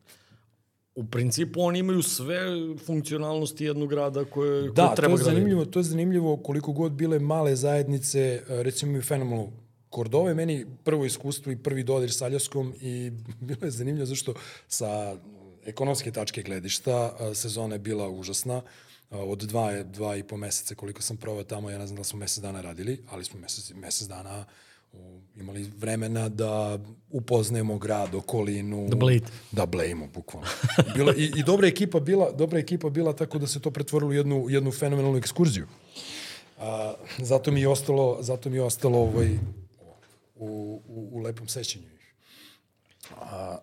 u 0.95 1.05
principu 1.05 1.61
oni 1.61 1.79
imaju 1.79 2.03
sve 2.03 2.39
funkcionalnosti 2.87 3.65
jednog 3.65 3.89
grada 3.91 4.25
koje, 4.25 4.71
da, 4.71 4.87
koje 4.87 4.97
treba 4.97 5.17
to 5.17 5.21
je 5.21 5.25
zanimljivo, 5.25 5.65
to 5.65 5.79
je 5.79 5.83
zanimljivo 5.83 6.37
koliko 6.37 6.73
god 6.73 6.93
bile 6.93 7.19
male 7.19 7.57
zajednice, 7.57 8.21
e, 8.21 8.63
recimo 8.63 8.91
imaju 8.91 9.03
fenomenalnu 9.03 9.53
Kordova 9.89 10.29
je 10.29 10.35
meni 10.35 10.67
prvo 10.85 11.05
iskustvo 11.05 11.53
i 11.53 11.57
prvi 11.57 11.83
dodir 11.83 12.13
sa 12.13 12.25
Aljaskom 12.25 12.75
i 12.81 13.11
bilo 13.47 13.61
je 13.63 13.71
zanimljivo 13.71 14.07
zašto 14.07 14.35
sa 14.69 15.17
ekonomske 15.65 16.13
tačke 16.13 16.43
gledišta 16.43 17.17
e, 17.21 17.35
sezona 17.35 17.75
je 17.75 17.79
bila 17.79 18.09
užasna. 18.11 18.63
E, 19.11 19.17
od 19.17 19.39
dva, 19.39 19.83
dva 19.83 20.17
i 20.17 20.23
po 20.23 20.37
meseca 20.37 20.75
koliko 20.75 21.03
sam 21.03 21.17
provao 21.17 21.45
tamo, 21.45 21.71
ja 21.71 21.79
ne 21.79 21.87
znam 21.87 21.97
da 21.97 22.05
smo 22.05 22.19
mesec 22.19 22.43
dana 22.43 22.61
radili, 22.61 23.05
ali 23.11 23.25
smo 23.25 23.41
mesec, 23.41 23.73
mesec 23.75 24.09
dana 24.09 24.41
o, 24.41 24.45
imali 25.37 25.71
vremena 25.79 26.29
da 26.29 26.79
upoznajemo 27.11 27.79
grad, 27.79 28.15
okolinu. 28.15 28.89
Da 28.89 28.97
blejite. 28.97 29.33
Da 29.53 29.67
blejimo, 29.67 30.07
bukvalno. 30.07 30.49
Bila, 30.95 31.15
i, 31.17 31.33
I 31.37 31.43
dobra 31.43 31.69
ekipa 31.69 32.01
bila, 32.01 32.31
dobra 32.33 32.59
ekipa 32.59 32.91
bila 32.91 33.13
tako 33.13 33.39
da 33.39 33.47
se 33.47 33.61
to 33.61 33.71
pretvorilo 33.71 34.11
u 34.11 34.15
jednu, 34.15 34.47
jednu 34.49 34.71
fenomenalnu 34.73 35.19
ekskurziju. 35.19 35.67
A, 36.59 36.95
zato 37.19 37.51
mi 37.51 37.61
je 37.61 37.69
ostalo, 37.69 38.19
zato 38.21 38.51
mi 38.51 38.57
je 38.57 38.63
ostalo 38.63 38.99
ovaj, 38.99 39.39
u, 40.37 40.47
u, 40.89 41.09
u 41.13 41.19
lepom 41.19 41.49
sećanju. 41.49 41.85
A, 43.13 43.59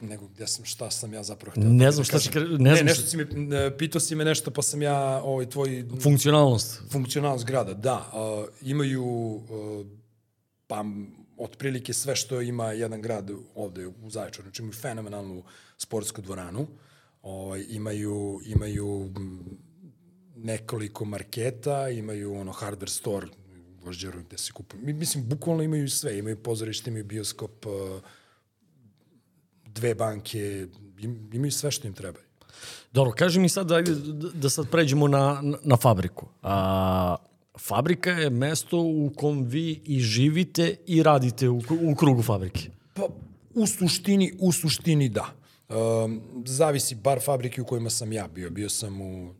nego 0.00 0.26
gde 0.26 0.46
sam, 0.46 0.64
šta 0.64 0.90
sam 0.90 1.14
ja 1.14 1.22
zapravo 1.22 1.50
htio. 1.50 1.64
Ne 1.64 1.92
znam 1.92 2.04
šta 2.04 2.18
si... 2.18 2.28
kre- 2.30 2.58
Ne, 2.58 2.70
Ne, 2.70 2.74
znam 2.74 2.86
nešto 2.86 3.00
šta... 3.00 3.10
si 3.10 3.16
me, 3.16 3.26
pitao 3.76 4.00
si 4.00 4.14
me 4.14 4.24
nešto, 4.24 4.50
pa 4.50 4.62
sam 4.62 4.82
ja 4.82 4.96
ovaj 5.24 5.46
tvoj 5.46 5.84
Funkcionalnost. 6.02 6.82
funkcionalnost 6.90 7.44
grada, 7.44 7.74
da, 7.74 8.10
uh, 8.12 8.68
imaju 8.68 9.04
uh, 9.04 9.86
pa 10.66 10.84
otprilike 11.38 11.92
sve 11.92 12.16
što 12.16 12.40
ima 12.40 12.72
jedan 12.72 13.02
grad 13.02 13.30
ovde 13.54 13.86
u 13.86 14.10
Zaječaru, 14.10 14.42
znači 14.42 14.62
imaju 14.62 14.72
fenomenalnu 14.72 15.42
sportsku 15.78 16.22
dvoranu, 16.22 16.66
ovaj, 17.22 17.64
imaju, 17.68 18.40
imaju 18.46 19.10
nekoliko 20.36 21.04
marketa, 21.04 21.88
imaju 21.88 22.34
ono 22.34 22.52
hardware 22.52 22.88
store 22.88 23.26
u 23.26 23.84
Vožđeru 23.84 24.20
gde 24.22 24.38
se 24.38 24.52
kupuju. 24.52 24.80
Mi- 24.84 24.92
Mislim, 24.92 25.28
bukvalno 25.28 25.62
imaju 25.62 25.88
sve, 25.90 26.18
imaju 26.18 26.42
pozorište, 26.42 26.90
imaju 26.90 27.04
bioskop, 27.04 27.66
uh, 27.66 27.72
dve 29.64 29.94
banke, 29.94 30.66
im, 30.98 31.30
imaju 31.32 31.52
sve 31.52 31.70
što 31.70 31.86
im 31.86 31.94
treba. 31.94 32.18
Dobro, 32.92 33.12
kaži 33.12 33.40
mi 33.40 33.48
sad, 33.48 33.66
da, 33.66 33.82
da 34.34 34.50
sad 34.50 34.70
pređemo 34.70 35.08
na, 35.08 35.42
na 35.62 35.76
fabriku. 35.76 36.26
A, 36.42 37.16
fabrika 37.58 38.10
je 38.10 38.30
mesto 38.30 38.78
u 38.78 39.12
kom 39.16 39.44
vi 39.44 39.80
i 39.84 40.00
živite 40.00 40.76
i 40.86 41.02
radite 41.02 41.48
u, 41.48 41.62
u 41.82 41.94
krugu 41.94 42.22
fabrike. 42.22 42.70
Pa, 42.94 43.08
u 43.54 43.66
suštini, 43.66 44.32
u 44.38 44.52
suštini 44.52 45.08
da. 45.08 45.34
Um, 45.68 46.22
zavisi 46.46 46.94
bar 46.94 47.20
fabrike 47.20 47.62
u 47.62 47.64
kojima 47.64 47.90
sam 47.90 48.12
ja 48.12 48.28
bio. 48.28 48.50
Bio 48.50 48.68
sam 48.68 49.00
u 49.00 49.34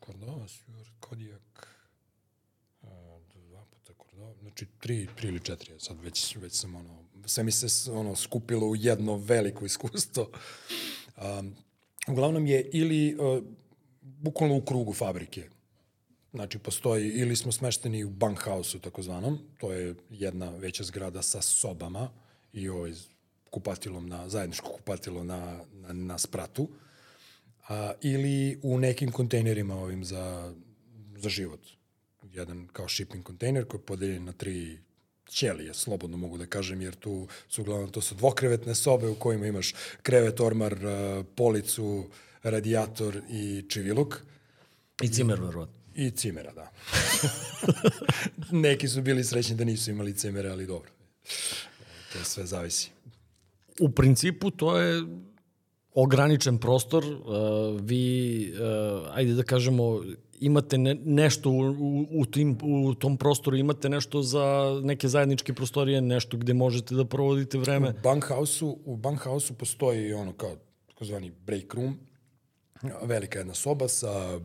Kordovas, 0.00 0.60
Kodijak, 1.00 1.68
uh, 2.82 2.88
dva 3.48 3.64
puta 3.64 3.92
Kordova, 3.92 4.34
znači 4.40 4.66
tri, 4.80 5.08
tri 5.16 5.28
ili 5.28 5.40
četiri, 5.40 5.74
sad 5.78 6.00
već, 6.00 6.36
već 6.36 6.52
sam 6.52 6.74
ono, 6.74 6.98
sve 7.26 7.44
mi 7.44 7.52
se 7.52 7.92
ono 7.92 8.16
skupilo 8.16 8.66
u 8.66 8.76
jedno 8.76 9.16
veliko 9.16 9.66
iskustvo. 9.66 10.30
Um, 11.16 11.54
uglavnom 12.08 12.46
je 12.46 12.70
ili 12.72 13.16
uh, 13.16 13.42
bukvalno 14.00 14.56
u 14.56 14.60
krugu 14.60 14.92
fabrike. 14.92 15.48
Znači, 16.32 16.58
postoji, 16.58 17.08
ili 17.08 17.36
smo 17.36 17.52
smešteni 17.52 18.04
u 18.04 18.10
Bankhouse-u, 18.10 18.80
takozvanom, 18.80 19.38
to 19.58 19.72
je 19.72 19.94
jedna 20.10 20.50
veća 20.50 20.84
zgrada 20.84 21.22
sa 21.22 21.42
sobama 21.42 22.10
i 22.52 22.68
ovaj 22.68 22.92
kupatilom 23.50 24.08
na, 24.08 24.28
zajedničko 24.28 24.68
kupatilo 24.68 25.24
na, 25.24 25.60
na, 25.72 25.92
na 25.92 26.18
spratu, 26.18 26.68
a, 27.68 27.92
ili 28.02 28.60
u 28.62 28.78
nekim 28.78 29.12
kontejnerima 29.12 29.76
ovim 29.76 30.04
za, 30.04 30.54
za 31.16 31.28
život. 31.28 31.60
Jedan 32.32 32.68
kao 32.72 32.88
shipping 32.88 33.24
kontejner 33.24 33.64
koji 33.64 33.80
je 33.80 33.86
podeljen 33.86 34.24
na 34.24 34.32
tri 34.32 34.78
ćelije, 35.28 35.74
slobodno 35.74 36.16
mogu 36.16 36.38
da 36.38 36.46
kažem, 36.46 36.82
jer 36.82 36.94
tu 36.94 37.28
su 37.48 37.62
uglavnom, 37.62 37.90
to 37.90 38.00
su 38.00 38.14
dvokrevetne 38.14 38.74
sobe 38.74 39.08
u 39.08 39.14
kojima 39.14 39.46
imaš 39.46 39.74
krevet, 40.02 40.40
ormar, 40.40 40.86
a, 40.86 41.24
policu, 41.34 42.04
radijator 42.42 43.22
i 43.30 43.64
čiviluk. 43.68 44.20
I 45.02 45.08
cimer, 45.08 45.40
verovatno. 45.40 45.77
I 45.98 46.10
cimera, 46.10 46.52
da. 46.52 46.70
Neki 48.66 48.88
su 48.88 49.02
bili 49.02 49.24
srećni 49.24 49.56
da 49.56 49.64
nisu 49.64 49.90
imali 49.90 50.14
cimere, 50.14 50.48
ali 50.50 50.66
dobro. 50.66 50.90
To 52.12 52.24
sve 52.24 52.46
zavisi. 52.46 52.90
U 53.80 53.90
principu 53.90 54.50
to 54.50 54.78
je 54.78 55.02
ograničen 55.94 56.58
prostor. 56.58 57.04
Uh, 57.04 57.80
vi, 57.80 58.52
uh, 58.52 59.16
ajde 59.16 59.34
da 59.34 59.42
kažemo, 59.42 60.02
imate 60.40 60.78
ne, 60.78 60.94
nešto 60.94 61.50
u, 61.50 61.60
u, 61.60 62.06
u, 62.10 62.26
tim, 62.26 62.58
u 62.62 62.94
tom 62.94 63.16
prostoru, 63.16 63.56
imate 63.56 63.88
nešto 63.88 64.22
za 64.22 64.80
neke 64.82 65.08
zajedničke 65.08 65.54
prostorije, 65.54 66.00
nešto 66.00 66.36
gde 66.36 66.54
možete 66.54 66.94
da 66.94 67.04
provodite 67.04 67.58
vreme. 67.58 67.88
U 67.88 68.02
Bankhouse-u, 68.02 68.78
u 68.84 68.96
Bankhouse-u 68.96 69.56
postoji 69.56 70.12
ono 70.12 70.32
kao 70.32 70.56
takozvani 70.86 71.32
break 71.46 71.74
room, 71.74 71.98
velika 73.02 73.38
jedna 73.38 73.54
soba 73.54 73.88
sa 73.88 74.40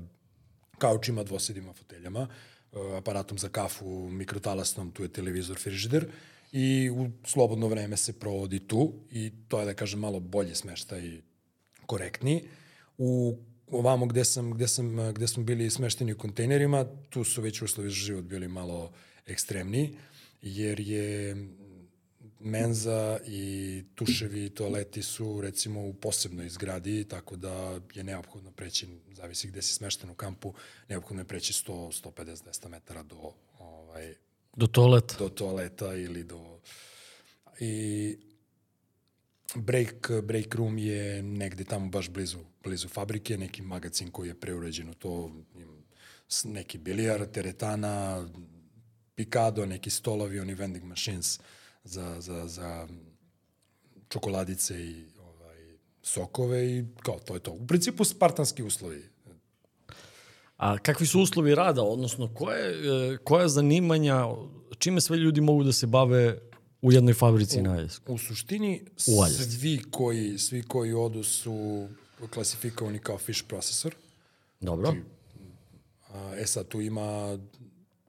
kaučima, 0.78 1.24
dvosedima, 1.24 1.74
foteljama, 1.74 2.28
eh, 2.28 2.78
aparatom 2.98 3.38
za 3.38 3.50
kafu, 3.50 4.10
mikrotalasnom, 4.10 4.92
tu 4.92 5.04
je 5.04 5.10
televizor, 5.10 5.60
frižider 5.60 6.08
i 6.52 6.90
u 6.90 7.10
slobodno 7.26 7.68
vreme 7.68 7.98
se 7.98 8.14
provodi 8.14 8.60
tu 8.60 8.94
i 9.12 9.32
to 9.48 9.60
je 9.60 9.66
da 9.66 9.74
kažem 9.74 10.00
malo 10.00 10.20
bolje 10.20 10.56
smeštaj 10.56 11.22
korektniji. 11.86 12.44
U 12.98 13.38
ovamo 13.68 14.06
gde 14.06 14.26
sam, 14.26 14.52
gde 14.52 14.68
sam, 14.68 15.14
gde 15.14 15.28
smo 15.28 15.44
bili 15.44 15.70
smešteni 15.70 16.14
u 16.14 16.18
kontejnerima, 16.18 16.86
tu 17.10 17.24
su 17.24 17.42
već 17.42 17.62
uslovi 17.62 17.90
za 17.90 17.96
život 17.96 18.24
bili 18.24 18.48
malo 18.48 18.92
ekstremniji, 19.26 19.96
jer 20.42 20.80
je 20.80 21.36
menza 22.44 23.20
i 23.28 23.84
tuševi 23.96 24.46
i 24.46 24.50
toaleti 24.50 25.04
su 25.04 25.42
recimo 25.42 25.82
u 25.82 25.94
posebnoj 25.94 26.50
zgradi, 26.50 27.04
tako 27.04 27.36
da 27.36 27.80
je 27.94 28.04
neophodno 28.04 28.52
preći, 28.52 28.88
zavisi 29.12 29.48
gde 29.48 29.62
si 29.62 29.74
smešten 29.74 30.10
u 30.10 30.16
kampu, 30.16 30.54
neophodno 30.90 31.22
je 31.22 31.28
preći 31.28 31.54
100, 31.54 32.04
150, 32.04 32.44
200 32.46 32.68
metara 32.68 33.04
do, 33.04 33.32
ovaj, 33.60 34.16
Do 34.56 34.68
toaleta. 34.68 35.16
do 35.18 35.30
toaleta 35.30 35.96
ili 35.96 36.24
do... 36.24 36.60
I 37.60 38.18
break, 39.56 40.12
break 40.24 40.56
room 40.56 40.78
je 40.78 41.24
negde 41.24 41.64
tamo 41.64 41.90
baš 41.90 42.10
blizu, 42.10 42.40
blizu 42.64 42.88
fabrike, 42.88 43.38
neki 43.38 43.62
magazin 43.62 44.12
koji 44.12 44.28
je 44.28 44.40
preuređen 44.40 44.90
u 44.90 44.94
to, 44.94 45.32
neki 46.44 46.78
bilijar, 46.78 47.26
teretana, 47.26 48.28
pikado, 49.16 49.66
neki 49.66 49.90
stolovi, 49.90 50.40
oni 50.40 50.54
vending 50.54 50.86
machines 50.86 51.40
za, 51.84 52.22
za, 52.22 52.48
za 52.48 52.88
čokoladice 54.10 54.86
i 54.86 55.06
ovaj, 55.20 55.58
sokove 56.02 56.78
i 56.78 56.86
kao 57.02 57.20
to 57.20 57.34
je 57.34 57.40
to. 57.40 57.52
U 57.52 57.68
principu 57.68 58.04
spartanski 58.04 58.64
uslovi. 58.64 59.10
A 60.58 60.78
kakvi 60.78 61.06
su 61.08 61.22
uslovi 61.22 61.56
rada, 61.56 61.84
odnosno 61.84 62.34
koje, 62.34 62.70
e, 63.14 63.18
koja 63.18 63.48
zanimanja, 63.48 64.26
čime 64.78 65.02
sve 65.02 65.18
ljudi 65.18 65.42
mogu 65.42 65.64
da 65.64 65.74
se 65.74 65.88
bave 65.88 66.40
u 66.82 66.92
jednoj 66.92 67.14
fabrici 67.14 67.62
na 67.62 67.74
Aljasku? 67.74 68.14
U 68.14 68.18
suštini 68.18 68.82
U 68.98 69.26
svi 69.28 69.82
koji, 69.92 70.38
svi 70.38 70.64
koji 70.64 70.94
odu 70.94 71.24
su 71.24 71.88
klasifikovani 72.34 73.00
kao 73.00 73.18
fish 73.18 73.44
processor. 73.48 73.96
Dobro. 74.60 74.96
A, 76.14 76.36
E 76.38 76.46
sad, 76.46 76.68
tu 76.68 76.82
ima 76.82 77.40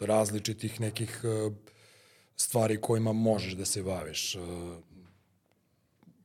različitih 0.01 0.81
nekih 0.81 1.21
e, 1.25 1.51
stvari 2.37 2.81
kojima 2.81 3.13
možeš 3.13 3.53
da 3.53 3.65
se 3.65 3.83
baviš. 3.83 4.35
E, 4.35 4.39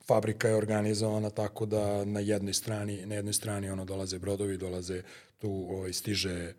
Fabrika 0.07 0.47
je 0.47 0.55
organizovana 0.55 1.29
tako 1.29 1.65
da 1.65 2.05
na 2.05 2.19
jednoj 2.19 2.53
strani, 2.53 3.05
na 3.05 3.15
jednoj 3.15 3.33
strani 3.33 3.69
ono 3.69 3.85
dolaze 3.85 4.19
brodovi, 4.19 4.57
dolaze 4.57 5.03
tu 5.37 5.67
ovaj, 5.69 5.93
stiže, 5.93 6.53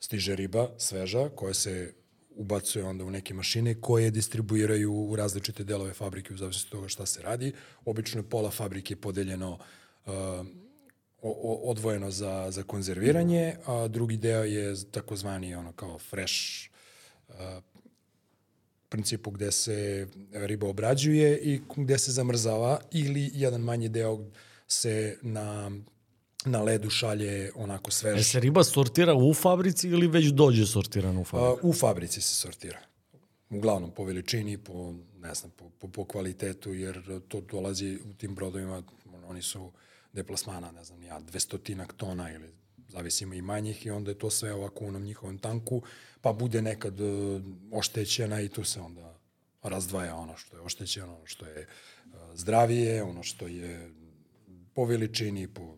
stiže 0.00 0.36
riba 0.36 0.68
sveža 0.78 1.28
koja 1.34 1.54
se 1.54 1.94
ubacuje 2.36 2.84
onda 2.84 3.04
u 3.04 3.10
neke 3.10 3.34
mašine 3.34 3.80
koje 3.80 4.10
distribuiraju 4.10 4.92
u 4.92 5.16
različite 5.16 5.64
delove 5.64 5.92
fabrike 5.92 6.34
u 6.34 6.36
zavisnosti 6.36 6.70
toga 6.70 6.88
šta 6.88 7.06
se 7.06 7.22
radi. 7.22 7.52
Obično 7.84 8.20
je 8.20 8.28
pola 8.28 8.50
fabrike 8.50 8.96
podeljeno 8.96 9.58
uh, 10.06 10.12
odvojeno 11.64 12.10
za, 12.10 12.50
za 12.50 12.62
konzerviranje, 12.62 13.56
a 13.66 13.88
drugi 13.88 14.16
deo 14.16 14.44
je 14.44 14.74
takozvani 14.90 15.54
ono 15.54 15.72
kao 15.72 15.98
fresh 15.98 16.70
uh, 17.28 17.34
principu 18.94 19.30
gde 19.30 19.50
se 19.52 20.06
riba 20.32 20.68
obrađuje 20.68 21.38
i 21.42 21.60
gde 21.76 21.98
se 21.98 22.12
zamrzava 22.12 22.80
ili 22.92 23.30
jedan 23.34 23.60
manji 23.60 23.88
deo 23.88 24.20
se 24.68 25.18
na, 25.22 25.70
na 26.44 26.62
ledu 26.62 26.90
šalje 26.90 27.50
onako 27.54 27.88
E 27.88 27.92
svež. 27.92 28.26
se 28.26 28.40
riba 28.40 28.64
sortira 28.64 29.14
u 29.14 29.34
fabrici 29.34 29.88
ili 29.88 30.06
već 30.06 30.26
dođe 30.26 30.66
sortirana 30.66 31.20
u 31.20 31.24
fabrici? 31.24 31.66
U 31.66 31.72
fabrici 31.72 32.20
se 32.20 32.34
sortira. 32.34 32.78
Uglavnom 33.50 33.90
po 33.90 34.04
veličini, 34.04 34.58
po, 34.58 34.94
ne 35.18 35.34
znam, 35.34 35.50
po, 35.50 35.70
po, 35.78 35.88
po 35.88 36.04
kvalitetu, 36.04 36.74
jer 36.74 37.20
to 37.28 37.40
dolazi 37.40 37.98
u 38.10 38.14
tim 38.14 38.34
brodovima, 38.34 38.82
oni 39.26 39.42
su 39.42 39.72
deplasmana, 40.12 40.70
ne 40.72 40.84
znam, 40.84 41.02
ja, 41.02 41.20
dvestotinak 41.20 41.92
tona 41.92 42.32
ili 42.32 42.48
zavisimo 42.88 43.34
i 43.34 43.42
manjih 43.42 43.86
i 43.86 43.90
onda 43.90 44.10
je 44.10 44.18
to 44.18 44.30
sve 44.30 44.52
ovako 44.54 44.84
u 44.84 44.88
onom 44.88 45.02
njihovom 45.02 45.38
tanku, 45.38 45.82
pa 46.24 46.32
bude 46.32 46.62
nekad 46.62 47.00
uh, 47.00 47.42
oštećena 47.72 48.40
i 48.40 48.48
tu 48.48 48.64
se 48.64 48.80
onda 48.80 49.18
razdvaja 49.62 50.16
ono 50.16 50.36
što 50.36 50.56
je 50.56 50.62
oštećeno, 50.62 51.16
ono 51.16 51.26
što 51.26 51.46
je 51.46 51.66
uh, 52.06 52.12
zdravije, 52.34 53.02
ono 53.02 53.22
što 53.22 53.46
je 53.46 53.90
po 54.74 54.84
veličini, 54.84 55.48
po 55.48 55.76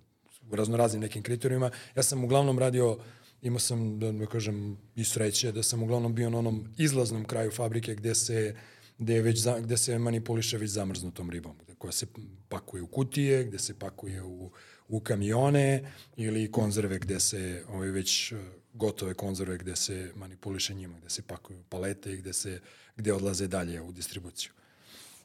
raznoraznim 0.52 1.02
nekim 1.02 1.22
kriterijima. 1.22 1.70
Ja 1.96 2.02
sam 2.02 2.24
uglavnom 2.24 2.59
radio, 2.59 2.98
imao 3.42 3.59
sam, 3.59 3.98
da 3.98 4.12
ne 4.12 4.26
kažem, 4.26 4.78
i 4.94 5.04
sreće, 5.04 5.52
da 5.52 5.62
sam 5.62 5.82
uglavnom 5.82 6.14
bio 6.14 6.30
na 6.30 6.38
onom 6.38 6.74
izlaznom 6.78 7.24
kraju 7.24 7.50
fabrike 7.50 7.94
gde 7.94 8.14
se 8.14 8.56
gde, 8.98 9.14
je 9.14 9.22
već, 9.22 9.46
gde 9.61 9.76
se 9.76 9.98
manipuliše 9.98 10.59
već 10.59 10.70
zamrznutom 10.70 11.30
ribom, 11.30 11.56
koja 11.78 11.92
se 11.92 12.06
pakuje 12.48 12.82
u 12.82 12.87
kutije, 12.87 13.44
gde 13.44 13.59
se 13.59 13.78
pakuje 13.78 14.22
u, 14.22 14.50
u 14.88 15.00
kamione 15.00 15.92
ili 16.16 16.50
konzerve 16.52 16.98
gde 16.98 17.20
se 17.20 17.64
ovaj, 17.68 17.88
već 17.88 18.32
e, 18.32 18.37
gotove 18.77 19.15
konzerve 19.15 19.59
gde 19.59 19.77
se 19.77 20.12
manipuliše 20.15 20.75
njima, 20.75 20.99
gde 20.99 21.11
se 21.11 21.23
pakuju 21.23 21.62
palete 21.69 22.12
i 22.12 22.17
gde, 22.17 22.33
se, 22.33 22.61
gde 22.97 23.12
odlaze 23.12 23.47
dalje 23.47 23.81
u 23.81 23.93
distribuciju. 23.93 24.53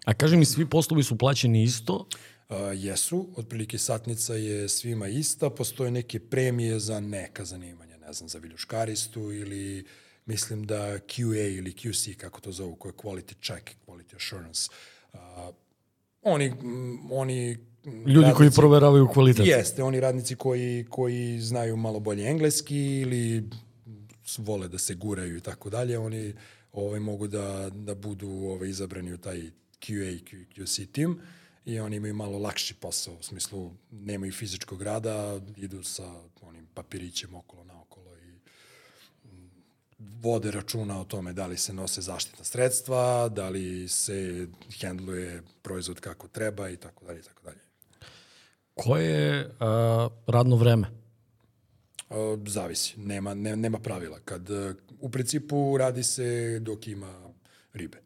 A 0.06 0.14
kaži 0.14 0.38
mi, 0.38 0.46
svi 0.46 0.66
poslovi 0.66 1.04
su 1.04 1.18
plaćeni 1.18 1.64
isto? 1.64 1.94
Uh, 2.50 2.58
jesu, 2.74 3.30
otprilike 3.36 3.78
satnica 3.78 4.34
je 4.34 4.70
svima 4.70 5.08
ista, 5.08 5.50
postoje 5.50 5.92
neke 5.92 6.20
premije 6.20 6.80
za 6.80 7.00
neka 7.00 7.46
zanimanja, 7.46 7.98
ne 7.98 8.14
znam, 8.14 8.30
za 8.30 8.40
viljuškaristu 8.40 9.32
ili 9.32 9.86
mislim 10.26 10.66
da 10.66 11.00
QA 11.00 11.58
ili 11.58 11.74
QC, 11.74 12.18
kako 12.18 12.42
to 12.42 12.52
zovu, 12.52 12.76
koje 12.76 12.90
je 12.90 12.94
quality 12.94 13.34
check, 13.42 13.70
quality 13.88 14.16
assurance. 14.16 14.70
Uh, 15.14 15.20
oni, 16.22 16.54
oni 17.12 17.58
Ljudi 17.86 18.14
radnici, 18.14 18.38
koji 18.38 18.52
proveravaju 18.52 19.08
kvalitet. 19.08 19.46
Jeste, 19.46 19.84
oni 19.84 20.00
radnici 20.00 20.36
koji, 20.36 20.86
koji 20.90 21.40
znaju 21.40 21.78
malo 21.78 22.00
bolje 22.00 22.30
engleski 22.30 23.00
ili 23.00 23.50
vole 24.38 24.68
da 24.68 24.78
se 24.78 24.96
guraju 24.96 25.38
i 25.38 25.42
tako 25.42 25.70
dalje, 25.70 26.00
oni 26.00 26.34
ovaj, 26.74 27.00
mogu 27.00 27.28
da, 27.28 27.70
da 27.70 27.96
budu 27.96 28.30
ovaj, 28.30 28.70
izabrani 28.70 29.14
u 29.14 29.18
taj 29.18 29.42
QA, 29.82 30.20
QC 30.56 30.92
tim 30.92 31.20
i 31.66 31.80
oni 31.80 31.96
imaju 31.96 32.14
malo 32.14 32.40
lakši 32.40 32.74
posao, 32.74 33.14
u 33.14 33.24
smislu 33.24 33.72
nemaju 33.92 34.32
fizičkog 34.32 34.82
rada, 34.82 35.40
idu 35.58 35.84
sa 35.84 36.14
onim 36.42 36.68
papirićem 36.74 37.36
okolo 37.36 37.64
naokolo 37.64 38.18
i 38.18 38.40
vode 40.00 40.52
računa 40.52 41.02
o 41.02 41.06
tome 41.06 41.34
da 41.34 41.48
li 41.48 41.58
se 41.58 41.74
nose 41.74 42.02
zaštitna 42.02 42.44
sredstva, 42.44 43.30
da 43.30 43.50
li 43.50 43.88
se 43.88 44.48
hendluje 44.82 45.44
proizvod 45.62 46.00
kako 46.00 46.28
treba 46.28 46.70
i 46.70 46.78
tako 46.78 47.06
dalje 47.06 47.20
i 47.20 47.24
tako 47.24 47.44
dalje. 47.44 47.71
Koje 48.84 49.06
je 49.06 49.50
radno 50.28 50.56
vreme? 50.56 50.88
Zavisi, 52.48 53.00
nema, 53.00 53.34
ne, 53.34 53.56
nema 53.56 53.80
pravila. 53.80 54.20
Kad, 54.26 54.50
uh, 54.50 54.76
u 55.00 55.10
principu 55.10 55.78
radi 55.78 56.04
se 56.04 56.60
dok 56.60 56.88
ima 56.88 57.34
ribe. 57.74 57.98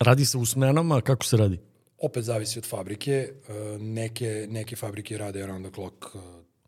Radi 0.00 0.24
se 0.24 0.38
u 0.38 0.46
smenama, 0.46 1.00
kako 1.00 1.24
se 1.24 1.36
radi? 1.36 1.60
Opet 1.98 2.24
zavisi 2.24 2.58
od 2.58 2.66
fabrike. 2.66 3.32
Uh, 3.48 3.80
neke, 3.80 4.46
neke 4.50 4.76
fabrike 4.76 5.18
rade 5.18 5.42
around 5.42 5.66
the 5.66 5.74
clock 5.74 6.14
uh, 6.14 6.20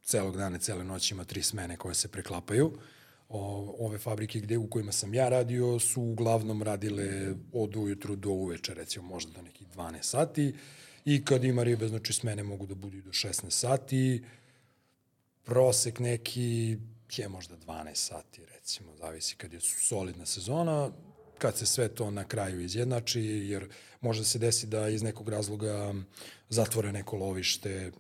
celog 0.03 0.37
dana, 0.37 0.59
cele 0.59 0.85
noći 0.85 1.15
ima 1.15 1.25
tri 1.25 1.43
smene 1.43 1.77
koje 1.77 1.95
se 1.95 2.09
preklapaju. 2.09 2.73
O, 3.29 3.75
ove 3.79 3.99
fabrike 3.99 4.41
gde, 4.41 4.59
u 4.59 4.71
kojima 4.71 4.93
sam 4.93 5.15
ja 5.15 5.29
radio 5.29 5.79
su 5.79 6.03
uglavnom 6.03 6.63
radile 6.63 7.35
od 7.53 7.77
ujutru 7.77 8.17
do 8.17 8.31
uveče, 8.31 8.75
recimo 8.75 9.09
možda 9.09 9.33
do 9.33 9.43
nekih 9.43 9.69
12 9.69 10.03
sati. 10.03 10.49
Uh, 10.49 10.61
i 11.05 11.25
kad 11.25 11.45
ima 11.45 11.63
ribe, 11.63 11.89
znači 11.89 12.13
smene 12.13 12.43
mogu 12.43 12.67
da 12.67 12.75
budu 12.75 12.97
i 12.97 13.03
do 13.03 13.11
16 13.11 13.51
sati, 13.51 14.23
prosek 15.45 15.99
neki 15.99 16.79
je 17.17 17.29
možda 17.29 17.57
12 17.57 17.95
sati, 17.95 18.43
recimo, 18.55 18.97
zavisi 18.97 19.37
kad 19.37 19.53
je 19.53 19.61
solidna 19.61 20.27
sezona, 20.27 20.91
kad 21.39 21.59
se 21.59 21.67
sve 21.67 21.89
to 21.89 22.11
na 22.11 22.25
kraju 22.25 22.61
izjednači, 22.61 23.21
jer 23.23 23.69
može 24.01 24.25
se 24.25 24.39
desi 24.39 24.67
da 24.67 24.89
iz 24.89 25.03
nekog 25.03 25.29
razloga 25.29 25.95
zatvore 26.49 26.93
neko 26.93 27.17
lovište, 27.17 27.93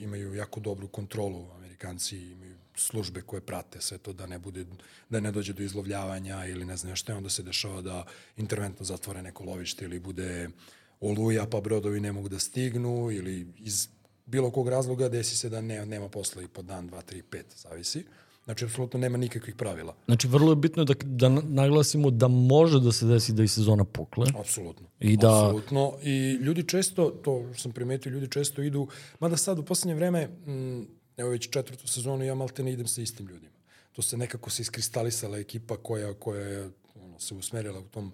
imaju 0.00 0.34
jako 0.34 0.60
dobru 0.60 0.88
kontrolu, 0.88 1.50
Amerikanci 1.54 2.16
imaju 2.16 2.56
službe 2.74 3.22
koje 3.22 3.40
prate 3.40 3.80
sve 3.80 3.98
to 3.98 4.12
da 4.12 4.26
ne 4.26 4.38
bude 4.38 4.64
da 5.08 5.20
ne 5.20 5.32
dođe 5.32 5.52
do 5.52 5.62
izlovljavanja 5.62 6.46
ili 6.46 6.64
ne 6.64 6.76
znam 6.76 6.96
šta, 6.96 7.16
onda 7.16 7.30
se 7.30 7.42
dešava 7.42 7.82
da 7.82 8.04
interventno 8.36 8.84
zatvore 8.84 9.22
neko 9.22 9.44
lovište 9.44 9.84
ili 9.84 9.98
bude 9.98 10.46
uh, 10.46 10.52
oluja 11.00 11.46
pa 11.46 11.60
brodovi 11.60 12.00
ne 12.00 12.12
mogu 12.12 12.28
da 12.28 12.38
stignu 12.38 13.10
ili 13.10 13.46
iz 13.58 13.88
bilo 14.26 14.50
kog 14.50 14.68
razloga 14.68 15.08
desi 15.08 15.36
se 15.36 15.48
da 15.48 15.60
ne, 15.60 15.86
nema 15.86 16.08
posla 16.08 16.42
i 16.42 16.48
po 16.48 16.62
dan, 16.62 16.86
dva, 16.86 17.02
tri, 17.02 17.22
pet, 17.22 17.46
zavisi. 17.56 18.04
Znači, 18.44 18.64
apsolutno 18.64 19.00
nema 19.00 19.18
nikakvih 19.18 19.54
pravila. 19.54 19.94
Znači, 20.04 20.28
vrlo 20.28 20.52
je 20.52 20.56
bitno 20.56 20.84
da, 20.84 20.94
da 21.02 21.28
naglasimo 21.28 22.10
da 22.10 22.28
može 22.28 22.80
da 22.80 22.92
se 22.92 23.06
desi 23.06 23.32
da 23.32 23.42
i 23.42 23.48
sezona 23.48 23.84
pukle. 23.84 24.26
Apsolutno. 24.40 24.86
I 25.00 25.16
da... 25.16 25.44
Apsolutno. 25.44 25.92
I 26.02 26.32
ljudi 26.32 26.68
često, 26.68 27.10
to 27.10 27.44
sam 27.56 27.72
primetio, 27.72 28.10
ljudi 28.10 28.28
često 28.28 28.62
idu, 28.62 28.88
mada 29.20 29.36
sad 29.36 29.58
u 29.58 29.62
poslednje 29.62 29.94
vreme, 29.94 30.28
m, 30.46 30.78
mm, 30.78 30.86
evo 31.16 31.30
već 31.30 31.50
četvrtu 31.50 31.86
sezonu, 31.86 32.24
ja 32.24 32.34
malte 32.34 32.62
ne 32.62 32.72
idem 32.72 32.86
sa 32.86 33.02
istim 33.02 33.26
ljudima. 33.26 33.52
To 33.92 34.02
se 34.02 34.16
nekako 34.16 34.50
se 34.50 34.62
iskristalisala 34.62 35.38
ekipa 35.38 35.76
koja, 35.76 36.14
koja 36.14 36.40
je 36.40 36.70
ono, 37.04 37.18
se 37.18 37.34
usmerila 37.34 37.78
u 37.78 37.88
tom 37.88 38.12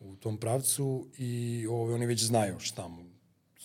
u 0.00 0.16
tom 0.16 0.36
pravcu 0.36 1.06
i 1.18 1.66
ove, 1.70 1.94
oni 1.94 2.06
već 2.06 2.24
znaju 2.24 2.58
šta 2.58 2.88
mu 2.88 3.06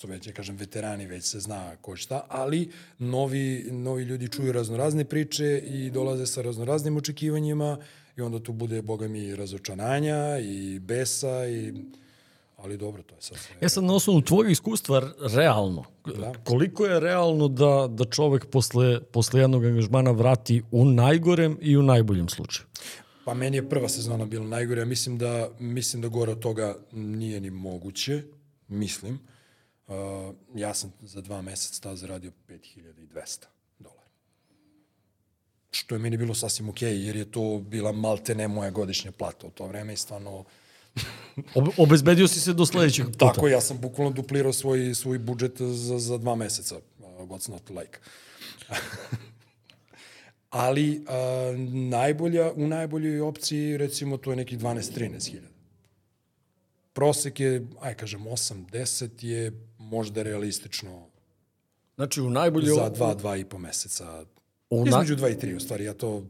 su 0.01 0.07
već, 0.07 0.27
ja 0.27 0.33
kažem, 0.33 0.55
veterani, 0.55 1.05
već 1.05 1.23
se 1.25 1.39
zna 1.39 1.75
ko 1.81 1.95
šta, 1.95 2.25
ali 2.29 2.69
novi, 2.99 3.67
novi 3.71 4.03
ljudi 4.03 4.27
čuju 4.27 4.51
raznorazne 4.51 5.05
priče 5.05 5.61
i 5.65 5.89
dolaze 5.89 6.25
sa 6.25 6.41
raznoraznim 6.41 6.97
očekivanjima 6.97 7.77
i 8.17 8.21
onda 8.21 8.39
tu 8.39 8.53
bude, 8.53 8.81
boga 8.81 9.07
mi, 9.07 9.35
razočananja 9.35 10.39
i 10.39 10.79
besa 10.79 11.47
i 11.47 11.73
ali 12.57 12.77
dobro, 12.77 13.03
to 13.03 13.15
je 13.15 13.21
sad 13.21 13.37
sve. 13.37 13.55
E 13.61 13.69
sad, 13.69 13.83
na 13.83 13.93
osnovu 13.93 14.21
tvojeg 14.21 14.51
iskustva, 14.51 15.11
realno, 15.33 15.83
da. 16.05 16.33
koliko 16.43 16.85
je 16.85 16.99
realno 16.99 17.47
da, 17.47 17.87
da 17.89 18.05
čovek 18.05 18.45
posle, 18.45 19.01
posle 19.01 19.41
jednog 19.41 19.65
angažmana 19.65 20.11
vrati 20.11 20.61
u 20.71 20.85
najgorem 20.85 21.57
i 21.61 21.77
u 21.77 21.83
najboljem 21.83 22.29
slučaju? 22.29 22.65
Pa 23.25 23.34
meni 23.34 23.57
je 23.57 23.69
prva 23.69 23.89
sezona 23.89 24.25
bila 24.25 24.45
najgore. 24.45 24.81
Ja 24.81 24.86
mislim 24.86 25.17
da, 25.17 25.49
mislim 25.60 26.01
da 26.01 26.07
gore 26.07 26.31
od 26.31 26.39
toga 26.39 26.75
nije 26.91 27.39
ni 27.39 27.49
moguće. 27.49 28.23
Mislim. 28.67 29.19
Uh, 29.88 29.95
ja 30.55 30.73
sam 30.73 30.93
za 31.01 31.21
dva 31.21 31.41
meseca 31.41 31.81
tada 31.81 31.95
zaradio 31.95 32.31
5200 32.49 33.45
dolara. 33.79 34.10
Što 35.71 35.95
je 35.95 35.99
meni 35.99 36.17
bilo 36.17 36.34
sasvim 36.34 36.69
okej, 36.69 36.93
okay, 36.93 37.05
jer 37.05 37.15
je 37.15 37.31
to 37.31 37.62
bila 37.67 37.91
malte 37.91 38.36
ne 38.36 38.47
moja 38.47 38.69
godišnja 38.69 39.12
plata 39.12 39.47
u 39.47 39.49
to 39.49 39.67
vreme 39.67 39.93
i 39.93 39.97
stvarno... 39.97 40.43
obezbedio 41.77 42.27
si 42.27 42.39
se 42.39 42.53
do 42.53 42.65
sledećeg 42.65 43.05
puta. 43.05 43.34
Tako, 43.34 43.47
ja 43.47 43.62
sam 43.62 43.81
bukvalno 43.81 44.13
duplirao 44.13 44.53
svoj, 44.53 44.95
svoj 44.95 45.19
budžet 45.19 45.62
za, 45.62 45.99
za 45.99 46.17
dva 46.17 46.36
meseca. 46.36 46.75
Uh, 46.77 47.05
what's 47.05 47.51
not 47.51 47.69
like. 47.69 47.99
ali 50.51 51.03
a, 51.07 51.53
najbolja, 51.89 52.51
u 52.51 52.67
najboljoj 52.67 53.21
opciji 53.21 53.77
recimo 53.77 54.17
to 54.17 54.31
je 54.31 54.35
neki 54.35 54.57
12-13 54.57 55.31
hiljada. 55.31 55.55
Prosek 56.93 57.39
je, 57.39 57.67
aj 57.81 57.95
kažem, 57.95 58.21
8-10 58.21 59.25
je 59.25 59.51
možda 59.77 60.23
realistično 60.23 61.11
Znači 61.95 62.21
u 62.21 62.29
najboljoj... 62.29 62.75
Za 62.75 62.91
2-2 62.91 63.39
i 63.41 63.45
po 63.45 63.57
meseca. 63.57 64.25
U 64.69 64.87
Između 64.87 65.15
2 65.15 65.31
i 65.31 65.35
3 65.35 65.55
u 65.55 65.59
stvari. 65.59 65.83
Ja 65.83 65.93
to 65.93 66.23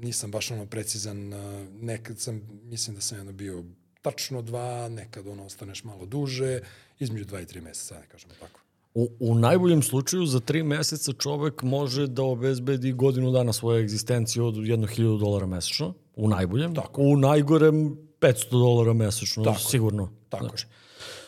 nisam 0.00 0.30
baš 0.30 0.50
ono 0.50 0.66
precizan. 0.66 1.32
Nekad 1.80 2.18
sam, 2.18 2.60
mislim 2.62 2.96
da 2.96 3.00
sam 3.00 3.18
jedno 3.18 3.32
bio 3.32 3.64
tačno 4.02 4.42
2, 4.42 4.88
nekad 4.88 5.26
ono 5.26 5.44
ostaneš 5.44 5.84
malo 5.84 6.06
duže. 6.06 6.60
Između 6.98 7.24
2 7.24 7.42
i 7.42 7.46
3 7.46 7.60
meseca, 7.60 8.00
ne 8.00 8.06
kažemo 8.08 8.34
tako. 8.40 8.60
U, 8.94 9.08
u 9.20 9.34
najboljem 9.34 9.82
slučaju 9.82 10.26
za 10.26 10.40
tri 10.40 10.62
meseca 10.62 11.12
čovek 11.12 11.62
može 11.62 12.06
da 12.06 12.22
obezbedi 12.22 12.92
godinu 12.92 13.30
dana 13.30 13.52
svoje 13.52 13.80
egzistencije 13.80 14.42
od 14.42 14.54
1000 14.54 15.18
dolara 15.18 15.46
mesečno, 15.46 15.94
u 16.16 16.28
najboljem. 16.28 16.74
Tako. 16.74 17.02
U 17.02 17.16
najgorem 17.16 17.96
500 18.20 18.50
dolara 18.50 18.92
mesečno, 18.92 19.44
Tako. 19.44 19.58
sigurno. 19.58 20.12
Tako. 20.28 20.44
Znači, 20.44 20.66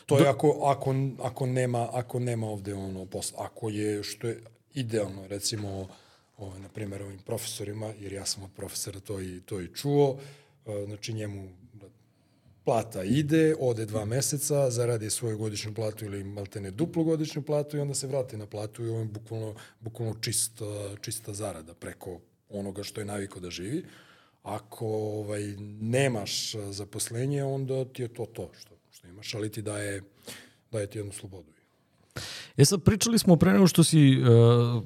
to 0.06 0.18
je 0.18 0.28
ako, 0.28 0.48
ako, 0.64 0.94
ako, 1.22 1.46
nema, 1.46 1.88
ako 1.92 2.18
nema 2.18 2.46
ovde 2.46 2.74
ono 2.74 3.06
posla. 3.06 3.38
Ako 3.44 3.68
je, 3.68 4.02
što 4.02 4.26
je 4.26 4.42
idealno, 4.74 5.26
recimo, 5.26 5.88
ovaj, 6.36 6.60
na 6.60 6.68
primjer, 6.68 7.02
ovim 7.02 7.18
profesorima, 7.18 7.92
jer 8.00 8.12
ja 8.12 8.26
sam 8.26 8.42
od 8.42 8.50
profesora 8.56 9.00
to 9.00 9.20
i, 9.20 9.40
to 9.40 9.60
i 9.60 9.68
čuo, 9.74 10.16
znači 10.86 11.12
njemu 11.12 11.48
plata 12.66 13.04
ide, 13.04 13.54
ode 13.60 13.86
dva 13.86 14.04
meseca, 14.04 14.70
zaradi 14.70 15.10
svoju 15.10 15.38
godišnju 15.38 15.74
platu 15.74 16.04
ili 16.04 16.24
maltene 16.24 16.70
duplu 16.70 17.04
godišnju 17.04 17.42
platu 17.42 17.76
i 17.76 17.80
onda 17.80 17.94
se 17.94 18.06
vrati 18.06 18.36
na 18.36 18.46
platu 18.46 18.84
i 18.84 18.88
ovo 18.88 18.98
je 18.98 19.04
bukvalno, 19.04 19.54
bukvalno 19.80 20.14
čista, 20.20 20.64
čista 21.00 21.34
zarada 21.34 21.74
preko 21.74 22.20
onoga 22.50 22.82
što 22.82 23.00
je 23.00 23.04
naviko 23.04 23.40
da 23.40 23.50
živi. 23.50 23.84
Ako 24.42 24.86
ovaj, 24.86 25.54
nemaš 25.80 26.54
zaposlenje, 26.70 27.44
onda 27.44 27.84
ti 27.84 28.02
je 28.02 28.08
to 28.08 28.26
to 28.26 28.50
što, 28.58 28.74
što 28.90 29.08
imaš, 29.08 29.34
ali 29.34 29.50
ti 29.50 29.62
daje, 29.62 30.02
daje 30.72 30.86
ti 30.86 30.98
jednu 30.98 31.12
slobodu. 31.12 31.52
E 32.56 32.64
sad, 32.64 32.82
pričali 32.82 33.18
smo 33.18 33.36
pre 33.36 33.52
nego 33.52 33.66
što 33.66 33.84
si, 33.84 34.18
uh, 34.18 34.82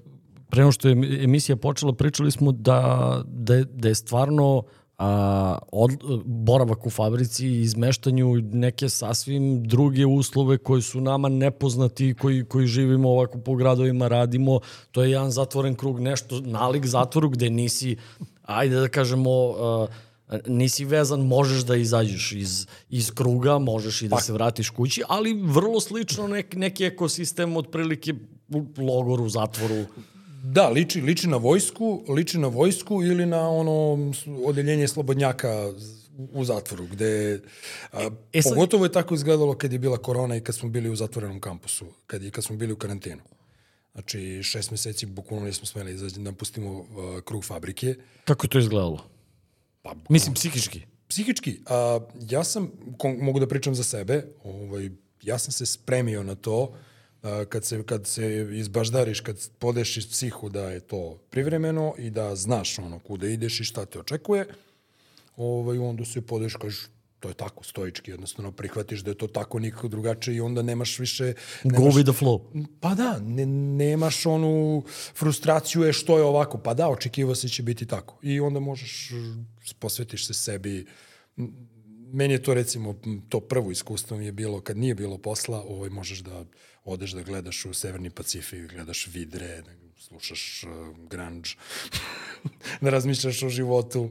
pre 0.51 0.61
nego 0.61 0.73
što 0.73 0.89
je 0.89 1.25
emisija 1.25 1.57
počela, 1.57 1.93
pričali 1.93 2.31
smo 2.31 2.53
da, 2.53 3.23
da, 3.27 3.55
je, 3.55 3.65
da 3.65 3.89
je 3.89 3.95
stvarno 3.95 4.57
uh, 4.57 4.65
a, 5.01 5.59
od, 5.73 5.91
boravak 6.25 6.87
u 6.87 6.91
fabrici 6.91 7.47
i 7.47 7.61
izmeštanju 7.61 8.35
neke 8.53 8.89
sasvim 8.89 9.65
druge 9.65 10.07
uslove 10.07 10.59
koji 10.59 10.83
su 10.83 11.01
nama 11.01 11.29
nepoznati, 11.29 12.15
koji, 12.15 12.45
koji 12.45 12.67
živimo 12.67 13.11
ovako 13.11 13.39
po 13.39 13.55
gradovima, 13.55 14.09
radimo. 14.09 14.61
To 14.93 15.03
je 15.03 15.11
jedan 15.11 15.31
zatvoren 15.31 15.75
krug, 15.75 16.01
nešto 16.01 16.41
nalik 16.41 16.87
zatvoru 16.87 17.29
gde 17.29 17.51
nisi, 17.51 17.97
ajde 18.43 18.81
da 18.81 18.89
kažemo, 18.89 19.31
a, 19.31 19.87
nisi 20.47 20.85
vezan, 20.85 21.21
možeš 21.21 21.65
da 21.65 21.77
izađeš 21.77 22.33
iz, 22.33 22.67
iz 22.91 23.11
kruga, 23.11 23.59
možeš 23.59 24.03
i 24.03 24.09
da 24.09 24.17
pa. 24.17 24.23
se 24.23 24.33
vratiš 24.33 24.71
kući, 24.71 25.03
ali 25.09 25.43
vrlo 25.43 25.81
slično 25.81 26.29
nek, 26.29 26.55
neki 26.55 26.85
ekosistem 26.85 27.57
otprilike 27.57 28.15
u 28.49 28.65
logoru, 28.79 29.29
zatvoru. 29.29 29.85
Da, 30.43 30.69
liči, 30.69 31.01
liči 31.01 31.29
na 31.29 31.37
vojsku, 31.37 32.05
liči 32.09 32.39
na 32.39 32.49
vojsku 32.49 33.03
ili 33.03 33.27
na 33.27 33.49
ono 33.51 34.13
odeljenje 34.45 34.89
slobodnjaka 34.89 35.73
u 36.33 36.45
zatvoru, 36.45 36.87
gde 36.87 37.41
a, 37.93 38.03
e, 38.03 38.11
e 38.33 38.43
sad... 38.43 38.53
pogotovo 38.53 38.85
je 38.85 38.93
tako 38.93 39.15
izgledalo 39.15 39.55
kad 39.55 39.73
je 39.73 39.79
bila 39.79 39.99
korona 39.99 40.37
i 40.37 40.41
kad 40.41 40.55
smo 40.55 40.69
bili 40.69 40.91
u 40.91 40.97
zatvorenom 40.97 41.41
kampusu, 41.41 41.87
kad, 42.07 42.23
je, 42.23 42.31
kad 42.31 42.45
smo 42.45 42.57
bili 42.57 42.73
u 42.73 42.77
karantenu. 42.77 43.23
Znači, 43.93 44.43
šest 44.43 44.71
meseci 44.71 45.07
bukvalno 45.07 45.47
nismo 45.47 45.67
smeli 45.67 45.95
da 45.95 46.21
napustimo 46.21 46.71
uh, 46.71 46.87
krug 47.25 47.45
fabrike. 47.45 47.95
Kako 48.25 48.45
je 48.45 48.51
to 48.51 48.59
izgledalo? 48.59 49.05
Pa, 49.83 49.95
Mislim, 50.09 50.35
psihički. 50.35 50.83
Psihički. 51.09 51.61
A, 51.67 52.01
ja 52.31 52.45
sam, 52.45 52.71
mogu 53.21 53.41
da 53.41 53.49
pričam 53.49 53.75
za 53.75 53.85
sebe, 53.85 54.27
ovaj, 54.45 54.91
ja 55.23 55.39
sam 55.39 55.53
se 55.53 55.67
spremio 55.67 56.23
na 56.23 56.35
to 56.35 56.73
a, 56.73 56.90
kad, 57.49 57.65
se, 57.65 57.83
kad 57.83 58.07
se 58.07 58.49
izbaždariš, 58.53 59.21
kad 59.21 59.37
podeš 59.59 59.97
iz 59.97 60.07
psihu 60.11 60.49
da 60.49 60.71
je 60.71 60.81
to 60.81 61.19
privremeno 61.31 61.95
i 61.99 62.11
da 62.11 62.37
znaš 62.37 62.79
ono 62.79 62.99
kuda 62.99 63.29
ideš 63.29 63.61
i 63.61 63.65
šta 63.65 63.87
te 63.87 63.99
očekuje, 63.99 64.47
ovaj, 65.37 65.79
onda 65.79 66.05
se 66.05 66.21
podeš, 66.21 66.55
kažeš, 66.55 66.87
to 67.21 67.29
je 67.29 67.35
tako, 67.35 67.65
stoički, 67.65 68.11
jednostavno 68.11 68.53
prihvatiš 68.53 69.01
da 69.01 69.11
je 69.11 69.19
to 69.19 69.27
tako 69.27 69.59
nikako 69.59 69.89
drugačije 69.89 70.37
i 70.37 70.41
onda 70.41 70.63
nemaš 70.63 70.99
više... 70.99 71.35
Nemaš, 71.65 71.81
Go 71.81 72.01
with 72.01 72.13
the 72.13 72.25
flow. 72.25 72.67
Pa 72.81 72.95
da, 72.95 73.19
ne, 73.19 73.47
nemaš 73.47 74.27
onu 74.27 74.85
frustraciju 75.15 75.83
je 75.83 75.93
što 75.93 76.19
je 76.19 76.25
ovako, 76.25 76.59
pa 76.59 76.75
da, 76.75 76.89
očekivo 76.89 77.35
se 77.35 77.49
će 77.49 77.63
biti 77.63 77.87
tako. 77.87 78.19
I 78.23 78.41
onda 78.41 78.61
možeš, 78.61 79.13
posvetiš 79.79 80.27
se 80.27 80.35
sebi, 80.35 80.87
meni 82.13 82.35
je 82.35 82.43
to 82.43 82.55
recimo, 82.55 82.95
to 83.29 83.41
prvo 83.41 83.71
iskustvo 83.71 84.17
mi 84.17 84.27
je 84.27 84.33
bilo, 84.33 84.61
kad 84.61 84.77
nije 84.77 84.95
bilo 84.95 85.19
posla, 85.19 85.63
ovaj, 85.63 85.91
možeš 85.91 86.19
da 86.19 86.45
odeš 86.85 87.11
da 87.11 87.23
gledaš 87.23 87.65
u 87.65 87.75
Severni 87.75 88.11
Pacifik, 88.11 88.73
gledaš 88.73 89.07
vidre, 89.07 89.63
da 89.63 89.71
slušaš 89.99 90.65
uh, 90.65 90.97
grunge, 91.09 91.51
da 92.83 92.91
razmišljaš 92.91 93.43
o 93.43 93.49
životu. 93.49 94.11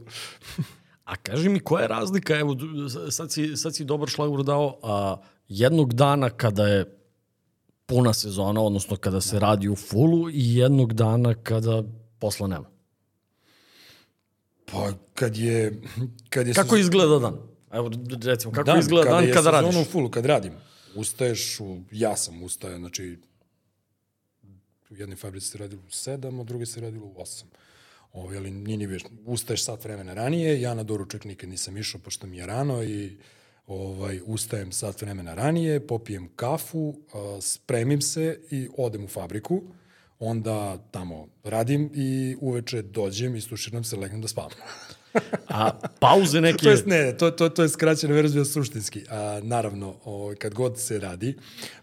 A 1.04 1.16
kaži 1.16 1.48
mi, 1.48 1.60
koja 1.60 1.82
je 1.82 1.88
razlika, 1.88 2.38
evo, 2.38 2.56
sad 3.10 3.32
si, 3.32 3.56
sad 3.56 3.74
si 3.76 3.84
dobar 3.84 4.08
šlagur 4.08 4.44
dao, 4.44 4.78
a, 4.82 5.16
jednog 5.48 5.94
dana 5.94 6.30
kada 6.30 6.66
je 6.66 6.96
puna 7.86 8.12
sezona, 8.12 8.60
odnosno 8.60 8.96
kada 8.96 9.20
se 9.20 9.38
radi 9.38 9.68
u 9.68 9.76
fulu 9.76 10.30
i 10.30 10.56
jednog 10.56 10.92
dana 10.92 11.34
kada 11.34 11.82
posla 12.18 12.46
nema? 12.46 12.64
Pa, 14.72 14.92
kad 15.14 15.36
je... 15.36 15.82
Kad 16.28 16.46
je 16.46 16.54
kako 16.54 16.68
sezon... 16.68 16.80
izgleda 16.80 17.18
dan? 17.18 17.38
Evo, 17.72 17.90
recimo, 18.24 18.52
kako 18.52 18.66
dan, 18.66 18.78
izgleda 18.78 19.10
dan 19.10 19.20
kada, 19.20 19.34
kada 19.34 19.50
radiš? 19.50 19.68
Kada 19.68 19.78
je 19.78 19.82
u 19.82 19.90
fulu, 19.92 20.10
kad 20.10 20.26
radim. 20.26 20.52
Ustaješ, 20.94 21.60
u, 21.60 21.80
ja 21.92 22.16
sam 22.16 22.42
ustao, 22.42 22.78
znači, 22.78 23.18
u 24.90 24.96
jednoj 24.96 25.16
fabrici 25.16 25.46
se 25.46 25.58
radilo 25.58 25.82
u 25.88 25.90
sedam, 25.90 26.40
a 26.40 26.44
druge 26.44 26.66
se 26.66 26.80
radilo 26.80 27.06
u 27.06 27.14
osam. 27.20 27.48
Ovaj, 28.12 28.36
ali 28.36 28.50
nije 28.50 28.78
ni 28.78 28.86
već, 28.86 29.04
ustaješ 29.24 29.64
sat 29.64 29.84
vremena 29.84 30.14
ranije, 30.14 30.60
ja 30.60 30.74
na 30.74 30.82
doručak 30.82 31.24
nikad 31.24 31.48
nisam 31.50 31.76
išao 31.76 32.00
pošto 32.00 32.26
mi 32.26 32.36
je 32.36 32.46
rano 32.46 32.82
i 32.82 33.16
ovaj, 33.66 34.20
ustajem 34.26 34.72
sat 34.72 35.02
vremena 35.02 35.34
ranije, 35.34 35.86
popijem 35.86 36.28
kafu, 36.36 36.94
spremim 37.40 38.02
se 38.02 38.40
i 38.50 38.68
odem 38.76 39.04
u 39.04 39.08
fabriku, 39.08 39.62
onda 40.18 40.78
tamo 40.90 41.28
radim 41.44 41.90
i 41.94 42.36
uveče 42.40 42.82
dođem, 42.82 43.36
istuširam 43.36 43.84
se, 43.84 43.96
legnem 43.96 44.20
da 44.20 44.28
spavam. 44.28 44.50
A 45.48 45.70
pauze 45.98 46.40
neke... 46.40 46.58
to 46.58 46.70
je, 46.70 46.82
ne, 46.86 47.16
to, 47.16 47.30
to, 47.30 47.48
to 47.48 47.62
je 47.62 47.68
skraćena 47.68 48.14
verzija 48.14 48.44
suštinski. 48.44 49.04
A, 49.10 49.40
naravno, 49.42 49.96
ovaj, 50.04 50.36
kad 50.36 50.54
god 50.54 50.78
se 50.78 50.98
radi, 50.98 51.36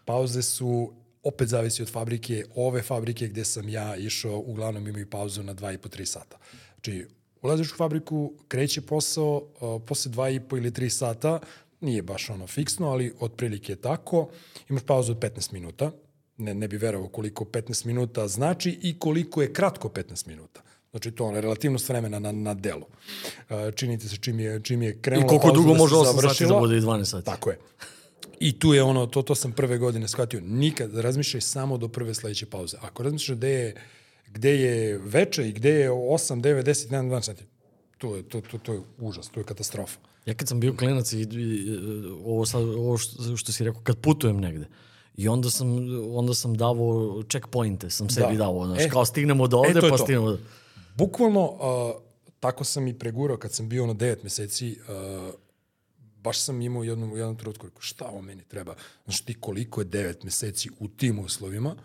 pauze 0.06 0.42
su 0.42 0.94
opet 1.24 1.48
zavisi 1.48 1.82
od 1.82 1.92
fabrike. 1.92 2.46
Ove 2.56 2.82
fabrike 2.82 3.28
gde 3.28 3.46
sam 3.46 3.70
ja 3.70 3.96
išao, 3.96 4.38
uglavnom 4.38 4.88
imaju 4.88 5.10
pauzu 5.10 5.44
na 5.44 5.56
2,5-3 5.56 6.06
sata. 6.06 6.38
Znači, 6.74 7.08
ulaziš 7.42 7.72
u 7.72 7.76
fabriku, 7.76 8.34
kreće 8.48 8.82
posao, 8.82 9.36
uh, 9.62 9.82
posle 9.86 10.12
2,5 10.12 10.58
ili 10.58 10.72
3 10.72 10.90
sata, 10.90 11.40
nije 11.82 12.02
baš 12.02 12.30
ono 12.30 12.48
fiksno, 12.48 12.88
ali 12.90 13.14
otprilike 13.20 13.72
je 13.72 13.82
tako. 13.82 14.30
Imaš 14.70 14.84
pauzu 14.84 15.12
od 15.12 15.20
15 15.20 15.54
minuta. 15.54 15.92
Ne, 16.38 16.54
ne 16.54 16.68
bi 16.68 16.78
verovao 16.78 17.10
koliko 17.10 17.44
15 17.46 17.86
minuta 17.86 18.28
znači 18.28 18.80
i 18.82 19.00
koliko 19.00 19.42
je 19.42 19.54
kratko 19.54 19.88
15 19.90 20.28
minuta. 20.28 20.62
Znači 20.92 21.12
to 21.12 21.32
je 21.32 21.42
relativnost 21.42 21.90
vremena 21.90 22.20
na, 22.20 22.32
na 22.32 22.54
delu. 22.54 22.86
Uh, 23.50 23.58
činite 23.76 24.08
se 24.08 24.18
čim 24.18 24.40
je, 24.40 24.60
čim 24.64 24.82
je 24.82 25.02
krenula 25.02 25.28
pauza 25.28 25.36
I 25.36 25.40
koliko 25.40 25.58
dugo 25.58 25.74
da 25.74 25.78
može 25.78 25.96
8 25.96 26.22
sati 26.22 26.46
da 26.46 26.60
bude 26.60 26.78
i 26.78 26.82
12 26.82 27.06
sati. 27.06 27.26
Tako 27.26 27.50
je. 27.50 27.60
I 28.40 28.60
tu 28.60 28.74
je 28.74 28.84
ono, 28.84 29.06
to, 29.06 29.22
to 29.22 29.36
sam 29.36 29.52
prve 29.52 29.78
godine 29.78 30.08
shvatio, 30.08 30.42
nikad 30.42 30.98
razmišljaj 30.98 31.42
samo 31.42 31.78
do 31.78 31.88
prve 31.88 32.14
sledeće 32.14 32.46
pauze. 32.46 32.78
Ako 32.82 33.04
razmišljaš 33.04 33.38
gde 33.38 33.50
je, 33.50 33.76
gde 34.28 34.52
je 34.52 34.98
veče 34.98 35.48
i 35.48 35.52
gde 35.52 35.70
je 35.70 35.92
8, 35.92 36.42
9, 36.42 36.64
10, 36.64 36.90
11, 36.90 37.10
12 37.10 37.22
sati, 37.22 37.44
to 37.98 38.16
je, 38.16 38.24
to, 38.24 38.42
to, 38.42 38.58
to 38.58 38.74
je 38.74 38.82
užas, 38.98 39.30
to 39.30 39.40
je 39.40 39.44
katastrofa. 39.44 40.00
Ja 40.26 40.34
kad 40.34 40.48
sam 40.48 40.60
bio 40.60 40.74
klinac 40.74 41.14
i, 41.14 41.22
i 41.22 41.78
ovo, 42.26 42.46
sad, 42.46 42.62
ovo 42.62 42.98
što, 42.98 43.38
što 43.38 43.52
si 43.52 43.64
rekao, 43.64 43.82
kad 43.82 43.98
putujem 43.98 44.40
negde, 44.40 44.66
I 45.18 45.28
onda 45.28 45.50
sam, 45.50 45.68
onda 46.14 46.34
sam 46.34 46.54
davao 46.54 47.24
checkpointe, 47.30 47.90
sam 47.90 48.10
sebi 48.10 48.38
da. 48.38 48.44
davao, 48.44 48.66
znaš, 48.66 48.84
e, 48.84 48.90
kao 48.90 49.06
stignemo 49.06 49.48
do 49.48 49.58
ovde, 49.58 49.80
e, 49.80 49.90
pa 49.90 49.98
stignemo 49.98 50.32
do... 50.32 50.38
Bukvalno, 50.98 51.42
uh, 51.42 52.02
tako 52.40 52.64
sam 52.64 52.88
i 52.88 53.00
pregurao 53.00 53.38
kad 53.38 53.54
sam 53.54 53.70
bio 53.70 53.86
na 53.86 53.94
9 53.94 54.24
meseci, 54.24 54.78
uh, 54.82 55.34
baš 56.24 56.40
sam 56.42 56.62
imao 56.62 56.84
jednom, 56.84 57.12
u 57.12 57.18
jednom 57.18 57.38
trenutku, 57.38 57.68
šta 57.80 58.06
ovo 58.06 58.22
meni 58.22 58.44
treba? 58.44 58.76
Znaš 59.06 59.22
ti 59.22 59.34
koliko 59.34 59.82
je 59.82 59.86
devet 59.86 60.24
meseci 60.24 60.70
u 60.80 60.88
tim 60.88 61.20
uslovima? 61.20 61.76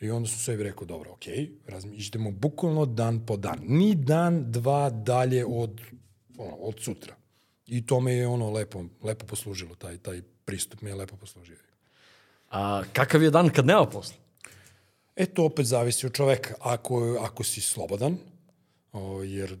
I 0.00 0.10
onda 0.10 0.28
sam 0.28 0.38
sebi 0.38 0.62
rekao, 0.62 0.86
dobro, 0.86 1.12
ok, 1.12 1.26
idemo 1.92 2.30
bukvalno 2.30 2.86
dan 2.86 3.26
po 3.26 3.36
dan. 3.36 3.58
Ni 3.62 3.94
dan, 3.94 4.52
dva 4.52 4.90
dalje 4.90 5.44
od, 5.46 5.80
ono, 6.38 6.56
od 6.56 6.80
sutra. 6.80 7.16
I 7.66 7.86
to 7.86 8.00
me 8.00 8.12
je 8.12 8.26
ono 8.26 8.50
lepo, 8.50 8.84
lepo 9.02 9.26
poslužilo, 9.26 9.74
taj, 9.74 9.98
taj 9.98 10.22
pristup 10.44 10.82
me 10.82 10.90
je 10.90 10.94
lepo 10.94 11.16
poslužio. 11.16 11.56
A 12.50 12.82
kakav 12.92 13.22
je 13.22 13.30
dan 13.30 13.48
kad 13.48 13.66
nema 13.66 13.86
posla? 13.86 14.25
E, 15.16 15.26
to 15.26 15.44
opet 15.44 15.66
zavisi 15.66 16.06
od 16.06 16.12
čoveka. 16.12 16.54
Ako, 16.60 17.16
ako 17.20 17.44
si 17.44 17.60
slobodan, 17.60 18.16
o, 18.92 19.22
jer 19.22 19.58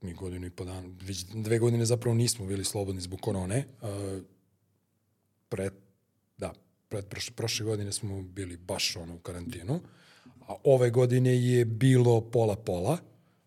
mi 0.00 0.14
godinu 0.14 0.46
i 0.46 0.50
po 0.50 0.64
dan, 0.64 0.98
već 1.02 1.24
dve 1.24 1.58
godine 1.58 1.86
zapravo 1.86 2.14
nismo 2.14 2.46
bili 2.46 2.64
slobodni 2.64 3.00
zbog 3.00 3.20
korone. 3.20 3.64
Uh, 3.82 4.22
pred, 5.48 5.72
da, 6.38 6.52
pred 6.88 7.06
prošle, 7.06 7.34
prošle 7.34 7.66
godine 7.66 7.92
smo 7.92 8.22
bili 8.22 8.56
baš 8.56 8.96
ono 8.96 9.14
u 9.14 9.18
karantinu, 9.18 9.80
a 10.48 10.54
ove 10.64 10.90
godine 10.90 11.42
je 11.42 11.64
bilo 11.64 12.20
pola-pola. 12.20 12.98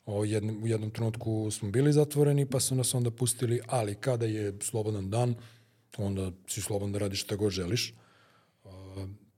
O, 0.05 0.25
jednom, 0.25 0.63
u 0.63 0.67
jednom 0.67 0.91
trenutku 0.91 1.51
smo 1.51 1.71
bili 1.71 1.93
zatvoreni, 1.93 2.45
pa 2.45 2.59
su 2.59 2.75
nas 2.75 2.93
onda 2.93 3.11
pustili, 3.11 3.61
ali 3.67 3.95
kada 3.95 4.25
je 4.25 4.53
slobodan 4.61 5.09
dan, 5.09 5.35
onda 5.97 6.31
si 6.47 6.61
slobodan 6.61 6.91
da 6.91 6.99
radiš 6.99 7.23
šta 7.23 7.35
god 7.35 7.51
želiš. 7.51 7.93
Uh, 8.63 8.71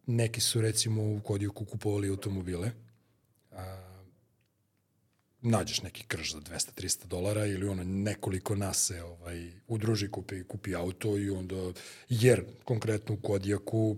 neki 0.08 0.42
su 0.42 0.62
recimo 0.62 1.02
u 1.04 1.20
Kodijuku 1.24 1.66
kupovali 1.66 2.10
automobile, 2.10 2.72
uh, 3.52 3.58
nađeš 5.42 5.82
neki 5.82 6.04
krš 6.08 6.32
za 6.32 6.40
200-300 6.40 7.06
dolara 7.06 7.46
ili 7.46 7.68
ono 7.68 7.84
nekoliko 7.84 8.56
nas 8.56 8.88
se 8.88 9.04
ovaj, 9.04 9.52
udruži, 9.68 10.12
kupi, 10.12 10.44
kupi 10.44 10.76
auto 10.76 11.18
i 11.18 11.30
onda, 11.30 11.72
jer 12.10 12.44
konkretno 12.64 13.16
u 13.16 13.18
Kodijaku 13.18 13.98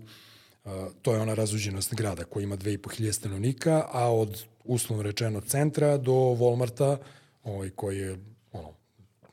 uh, 0.64 0.72
to 1.02 1.14
je 1.14 1.20
ona 1.20 1.34
razuđenost 1.34 1.94
grada 1.94 2.24
koja 2.24 2.44
ima 2.44 2.56
2500 2.56 3.12
stanovnika, 3.12 3.84
a 3.92 4.14
od 4.14 4.44
uslovno 4.64 5.02
rečeno 5.02 5.40
centra 5.40 5.96
do 5.98 6.12
Walmarta, 6.12 6.96
ovaj, 7.44 7.70
koji 7.70 7.98
je 7.98 8.18
ono, 8.52 8.74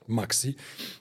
maksi, 0.08 0.54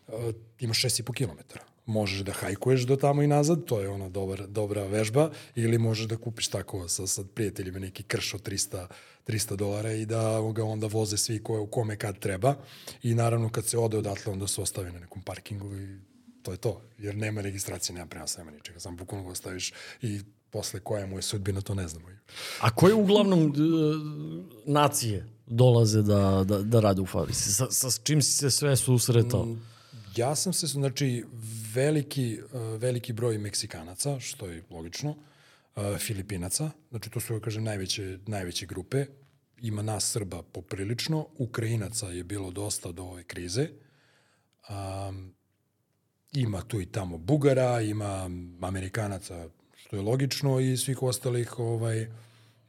uh, 0.06 0.14
ima 0.60 0.74
6,5 0.74 1.14
kilometara 1.14 1.71
možeš 1.86 2.20
da 2.20 2.32
hajkuješ 2.32 2.82
do 2.82 2.96
tamo 2.96 3.22
i 3.22 3.26
nazad, 3.26 3.64
to 3.64 3.80
je 3.80 3.88
ona 3.88 4.08
dobar, 4.08 4.46
dobra 4.46 4.86
vežba, 4.86 5.30
ili 5.54 5.78
možeš 5.78 6.06
da 6.06 6.16
kupiš 6.16 6.48
tako 6.48 6.88
sa, 6.88 7.06
sa 7.06 7.24
prijateljima 7.34 7.78
neki 7.78 8.02
krš 8.02 8.34
od 8.34 8.48
300, 8.48 8.86
300 9.26 9.56
dolara 9.56 9.92
i 9.92 10.06
da 10.06 10.40
ga 10.54 10.64
onda 10.64 10.86
voze 10.86 11.16
svi 11.16 11.42
koje, 11.42 11.60
u 11.60 11.66
kome 11.66 11.96
kad 11.96 12.18
treba. 12.18 12.54
I 13.02 13.14
naravno 13.14 13.50
kad 13.50 13.66
se 13.66 13.78
ode 13.78 13.98
odatle, 13.98 14.32
onda 14.32 14.46
se 14.46 14.60
ostavi 14.60 14.92
na 14.92 14.98
nekom 14.98 15.22
parkingu 15.22 15.74
i 15.74 15.98
to 16.42 16.50
je 16.50 16.56
to. 16.56 16.82
Jer 16.98 17.16
nema 17.16 17.40
registracije, 17.40 17.94
nema 17.94 18.06
prenosa, 18.06 18.38
nema 18.38 18.50
ničega. 18.50 18.80
Samo 18.80 18.96
bukvalno 18.96 19.26
ga 19.26 19.32
ostaviš 19.32 19.72
i 20.02 20.20
posle 20.50 20.80
koja 20.80 21.06
mu 21.06 21.18
je 21.18 21.22
sudbina, 21.22 21.60
to 21.60 21.74
ne 21.74 21.88
znamo. 21.88 22.06
A 22.60 22.70
koje 22.70 22.94
uglavnom 22.94 23.54
nacije 24.66 25.26
dolaze 25.46 26.02
da, 26.02 26.44
da, 26.46 26.62
da 26.62 26.80
rade 26.80 27.00
u 27.00 27.06
fabrici? 27.06 27.52
Sa, 27.52 27.70
sa 27.70 27.88
čim 28.02 28.22
si 28.22 28.32
se 28.32 28.50
sve 28.50 28.76
susretao? 28.76 29.44
Mm, 29.44 29.62
ja 30.16 30.34
sam 30.34 30.52
se, 30.52 30.66
znači, 30.66 31.24
veliki, 31.74 32.40
uh, 32.42 32.80
veliki 32.80 33.12
broj 33.12 33.38
Meksikanaca, 33.38 34.20
što 34.20 34.46
je 34.46 34.62
logično, 34.70 35.10
uh, 35.10 35.98
Filipinaca, 35.98 36.70
znači 36.90 37.10
to 37.10 37.20
su, 37.20 37.40
kažem, 37.40 37.64
najveće, 37.64 38.18
najveće 38.26 38.66
grupe, 38.66 39.06
ima 39.62 39.82
nas 39.82 40.10
Srba 40.10 40.42
poprilično, 40.42 41.26
Ukrajinaca 41.38 42.08
je 42.08 42.24
bilo 42.24 42.50
dosta 42.50 42.92
do 42.92 43.02
ove 43.02 43.24
krize, 43.24 43.68
Um, 44.70 45.34
ima 46.32 46.62
tu 46.62 46.80
i 46.80 46.86
tamo 46.86 47.18
Bugara, 47.18 47.80
ima 47.80 48.30
Amerikanaca, 48.60 49.48
što 49.76 49.96
je 49.96 50.02
logično, 50.02 50.60
i 50.60 50.76
svih 50.76 51.02
ostalih 51.02 51.58
ovaj, 51.58 52.06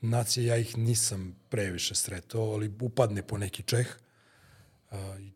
nacija, 0.01 0.55
ja 0.55 0.57
ih 0.57 0.77
nisam 0.77 1.35
previše 1.49 1.95
sretao, 1.95 2.41
ali 2.41 2.71
upadne 2.81 3.23
po 3.23 3.37
neki 3.37 3.63
Čeh. 3.63 3.87
Uh, 4.91 4.97
I 5.19 5.31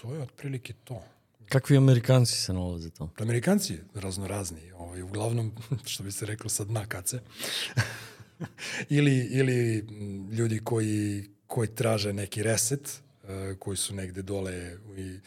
to 0.00 0.14
je 0.14 0.22
otprilike 0.22 0.72
to. 0.84 1.02
Kakvi 1.50 1.76
Amerikanci 1.76 2.32
se 2.32 2.52
nalaze 2.52 2.90
to? 2.90 3.10
Amerikanci 3.18 3.78
raznorazni, 3.94 4.72
ovaj, 4.72 5.02
uglavnom, 5.02 5.52
što 5.90 6.02
bi 6.02 6.12
se 6.12 6.26
reklo, 6.26 6.50
sa 6.50 6.64
dna 6.64 6.86
kace. 6.86 7.20
ili, 8.88 9.18
ili 9.18 9.86
ljudi 10.32 10.60
koji, 10.64 11.24
koji 11.46 11.68
traže 11.68 12.12
neki 12.12 12.42
reset, 12.42 13.00
uh, 13.22 13.58
koji 13.58 13.76
su 13.76 13.94
negde 13.94 14.22
dole 14.22 14.76
i 14.96 15.18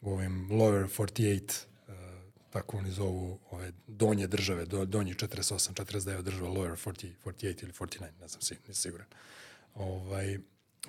u 0.00 0.12
ovim 0.12 0.48
lower 0.50 0.88
48 0.98 1.72
tako 2.52 2.76
oni 2.76 2.90
zovu 2.90 3.38
ove 3.50 3.72
donje 3.86 4.26
države, 4.26 4.66
do, 4.66 4.84
donji 4.84 5.14
48, 5.14 5.72
49 5.72 6.22
država, 6.22 6.50
lower 6.50 6.76
40, 6.84 7.12
48 7.24 7.62
ili 7.62 7.72
49, 7.72 8.00
ne 8.20 8.28
znam, 8.28 8.42
si, 8.42 8.54
nisam 8.68 8.82
siguran. 8.82 9.06
Ovaj, 9.74 10.38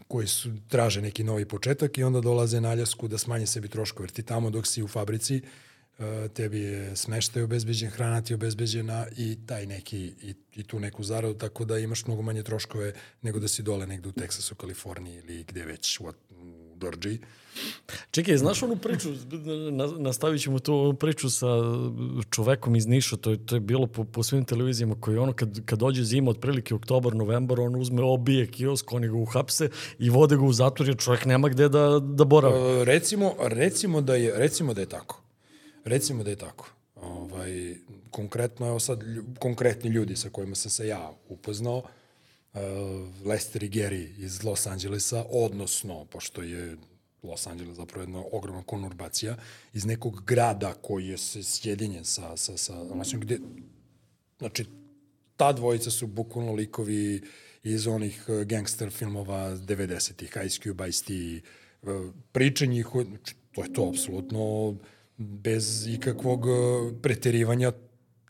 koji 0.08 0.28
su, 0.28 0.52
traže 0.68 1.02
neki 1.02 1.24
novi 1.24 1.46
početak 1.46 1.98
i 1.98 2.04
onda 2.04 2.22
dolaze 2.22 2.62
na 2.62 2.70
Aljasku 2.70 3.08
da 3.08 3.18
smanje 3.18 3.48
sebi 3.48 3.68
troškove. 3.68 4.04
Jer 4.04 4.12
ti 4.12 4.24
tamo 4.24 4.50
dok 4.50 4.68
si 4.68 4.84
u 4.84 4.88
fabrici, 4.88 5.42
eh, 6.00 6.28
tebi 6.34 6.60
je 6.60 6.96
smeštaj 6.96 7.44
obezbeđen, 7.44 7.90
hrana 7.90 8.22
ti 8.22 8.34
je 8.34 8.36
obezbeđena 8.36 9.08
i 9.18 9.38
taj 9.46 9.66
neki, 9.66 10.14
i, 10.22 10.36
i 10.56 10.64
tu 10.64 10.80
neku 10.80 11.04
zaradu, 11.04 11.34
tako 11.34 11.66
da 11.66 11.80
imaš 11.80 12.06
mnogo 12.06 12.22
manje 12.22 12.44
troškove 12.44 12.94
nego 13.22 13.40
da 13.40 13.48
si 13.48 13.64
dole 13.64 13.88
negde 13.88 14.10
u 14.10 14.12
Teksasu, 14.12 14.56
Kaliforniji 14.56 15.16
ili 15.16 15.44
gde 15.44 15.66
već, 15.66 16.00
u, 16.00 16.12
Georgiji. 16.84 17.20
Čekaj, 18.12 18.38
znaš 18.38 18.64
onu 18.64 18.76
priču, 18.76 19.10
nastavit 19.98 20.42
ćemo 20.42 20.60
tu 20.60 20.96
priču 21.00 21.30
sa 21.30 21.48
čovekom 22.30 22.76
iz 22.76 22.88
Niša, 22.88 23.18
to 23.18 23.32
je, 23.32 23.46
to 23.46 23.56
je 23.56 23.60
bilo 23.60 23.88
po, 23.88 24.04
po 24.04 24.24
svim 24.24 24.46
televizijama, 24.46 24.96
koji 25.00 25.18
ono 25.18 25.34
kad, 25.34 25.66
kad 25.66 25.80
dođe 25.80 26.04
zima, 26.04 26.32
otprilike 26.32 26.76
oktobar, 26.76 27.16
novembar, 27.16 27.60
on 27.60 27.76
uzme, 27.76 28.02
obije 28.02 28.48
kiosk, 28.48 28.94
oni 28.94 29.08
ga 29.08 29.16
uhapse 29.16 29.70
i 30.00 30.10
vode 30.10 30.38
ga 30.38 30.44
u 30.44 30.54
zatvor, 30.54 30.90
jer 30.90 30.98
čovek 30.98 31.26
nema 31.26 31.50
gde 31.50 31.70
da, 31.70 32.00
da 32.00 32.26
boravi. 32.26 32.82
E, 32.82 32.86
recimo, 32.86 33.34
recimo, 33.40 34.02
da 34.02 34.16
je, 34.16 34.34
recimo 34.38 34.74
da 34.74 34.82
je 34.82 34.90
tako. 34.90 35.22
Recimo 35.86 36.24
da 36.24 36.30
je 36.30 36.36
tako. 36.36 36.70
Ovaj, 36.96 37.76
konkretno, 38.12 38.68
evo 38.68 38.80
sad, 38.80 39.04
konkretni 39.40 39.90
ljudi 39.90 40.16
sa 40.16 40.30
kojima 40.30 40.56
sam 40.56 40.72
se 40.72 40.88
ja 40.88 41.12
upoznao, 41.30 41.84
Lester 43.26 43.64
i 43.64 43.70
Gary 43.70 44.10
iz 44.18 44.44
Los 44.44 44.68
Angelesa, 44.68 45.26
odnosno, 45.30 46.06
pošto 46.06 46.42
je 46.42 46.78
Los 47.24 47.48
Angeles 47.48 47.78
zapravo 47.78 48.04
jedna 48.04 48.24
ogromna 48.32 48.64
konurbacija 48.64 49.36
iz 49.74 49.86
nekog 49.86 50.24
grada 50.26 50.74
koji 50.74 51.08
je 51.08 51.18
se 51.18 51.44
sjedinjen 51.44 52.06
sa, 52.06 52.38
sa, 52.38 52.58
sa 52.58 52.86
znači, 52.86 53.18
gde, 53.18 53.40
znači, 54.40 54.66
ta 55.38 55.54
dvojica 55.54 55.92
su 55.92 56.08
bukvalno 56.08 56.54
likovi 56.54 57.22
iz 57.64 57.88
onih 57.88 58.26
eh, 58.28 58.46
gangster 58.46 58.92
filmova 58.92 59.56
90-ih, 59.56 60.38
Ice 60.46 60.60
Cube, 60.64 60.88
Ice-T, 60.90 61.14
eh, 61.14 61.42
priče 62.32 62.68
njihove, 62.68 63.06
znači, 63.06 63.36
to 63.52 63.64
je 63.64 63.74
to, 63.74 63.90
apsolutno, 63.90 64.76
bez 65.18 65.88
ikakvog 65.88 66.46
eh, 66.48 66.52
preterivanja, 67.02 67.72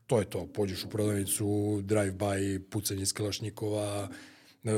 to 0.08 0.20
je 0.20 0.30
to, 0.30 0.48
pođeš 0.54 0.84
u 0.84 0.90
prodavnicu, 0.90 1.82
drive-by, 1.84 2.60
pucanje 2.70 3.02
iz 3.02 3.14
kalašnikova, 3.14 4.10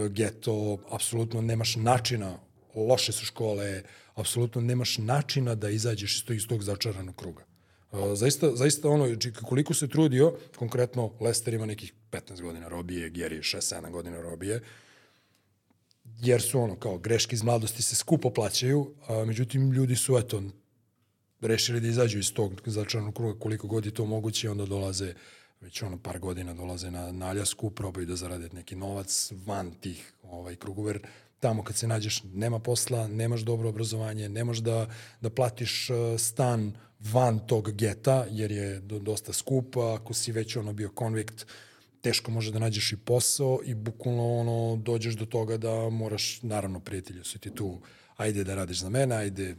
geto, 0.09 0.77
apsolutno 0.89 1.41
nemaš 1.41 1.75
načina, 1.75 2.37
loše 2.75 3.11
su 3.11 3.25
škole, 3.25 3.83
apsolutno 4.15 4.61
nemaš 4.61 4.97
načina 4.97 5.55
da 5.55 5.69
izađeš 5.69 6.17
iz 6.17 6.25
tog, 6.25 6.35
iz 6.35 6.47
tog 6.47 6.63
začaranog 6.63 7.15
kruga. 7.15 7.43
zaista, 8.15 8.55
zaista 8.55 8.89
ono, 8.89 9.07
znači, 9.07 9.31
koliko 9.31 9.73
se 9.73 9.87
trudio, 9.87 10.33
konkretno 10.55 11.13
Lester 11.19 11.53
ima 11.53 11.65
nekih 11.65 11.93
15 12.11 12.41
godina 12.41 12.67
robije, 12.67 13.09
Geri 13.09 13.37
6-7 13.37 13.91
godina 13.91 14.21
robije, 14.21 14.61
jer 16.19 16.41
su 16.41 16.59
ono, 16.59 16.75
kao 16.75 16.97
greške 16.97 17.35
iz 17.35 17.43
mladosti 17.43 17.81
se 17.81 17.95
skupo 17.95 18.29
plaćaju, 18.29 18.93
a 19.07 19.25
međutim 19.25 19.71
ljudi 19.71 19.95
su, 19.95 20.17
eto, 20.17 20.43
rešili 21.47 21.79
da 21.79 21.87
izađu 21.87 22.19
iz 22.19 22.33
tog 22.33 22.61
začaranog 22.65 23.15
kruga 23.15 23.39
koliko 23.39 23.67
god 23.67 23.85
je 23.85 23.93
to 23.93 24.05
moguće, 24.05 24.49
onda 24.49 24.65
dolaze 24.65 25.13
već 25.61 25.81
ono 25.81 25.97
par 25.97 26.19
godina 26.19 26.53
dolaze 26.53 26.91
na, 26.91 27.11
na 27.11 27.25
Aljasku, 27.25 27.69
probaju 27.69 28.05
da 28.05 28.15
zarade 28.15 28.49
neki 28.53 28.75
novac 28.75 29.31
van 29.45 29.71
tih 29.71 30.13
ovaj, 30.23 30.55
krugova, 30.55 30.93
tamo 31.39 31.63
kad 31.63 31.75
se 31.75 31.87
nađeš 31.87 32.23
nema 32.33 32.59
posla, 32.59 33.07
nemaš 33.07 33.41
dobro 33.41 33.69
obrazovanje, 33.69 34.29
nemaš 34.29 34.57
da, 34.57 34.87
da 35.21 35.29
platiš 35.29 35.89
uh, 35.89 36.19
stan 36.19 36.73
van 36.99 37.39
tog 37.47 37.71
geta, 37.71 38.25
jer 38.31 38.51
je 38.51 38.79
dosta 38.79 39.33
skup, 39.33 39.77
ako 39.77 40.13
si 40.13 40.31
već 40.31 40.55
ono 40.55 40.73
bio 40.73 40.89
konvikt, 40.89 41.45
teško 42.01 42.31
može 42.31 42.51
da 42.51 42.59
nađeš 42.59 42.91
i 42.91 42.97
posao 42.97 43.59
i 43.65 43.73
bukvalno 43.73 44.39
ono, 44.39 44.75
dođeš 44.75 45.15
do 45.15 45.25
toga 45.25 45.57
da 45.57 45.89
moraš, 45.89 46.39
naravno 46.41 46.79
prijatelju 46.79 47.23
si 47.23 47.39
ti 47.39 47.55
tu, 47.55 47.81
ajde 48.17 48.43
da 48.43 48.55
radiš 48.55 48.79
za 48.79 48.89
mene, 48.89 49.15
ajde 49.15 49.55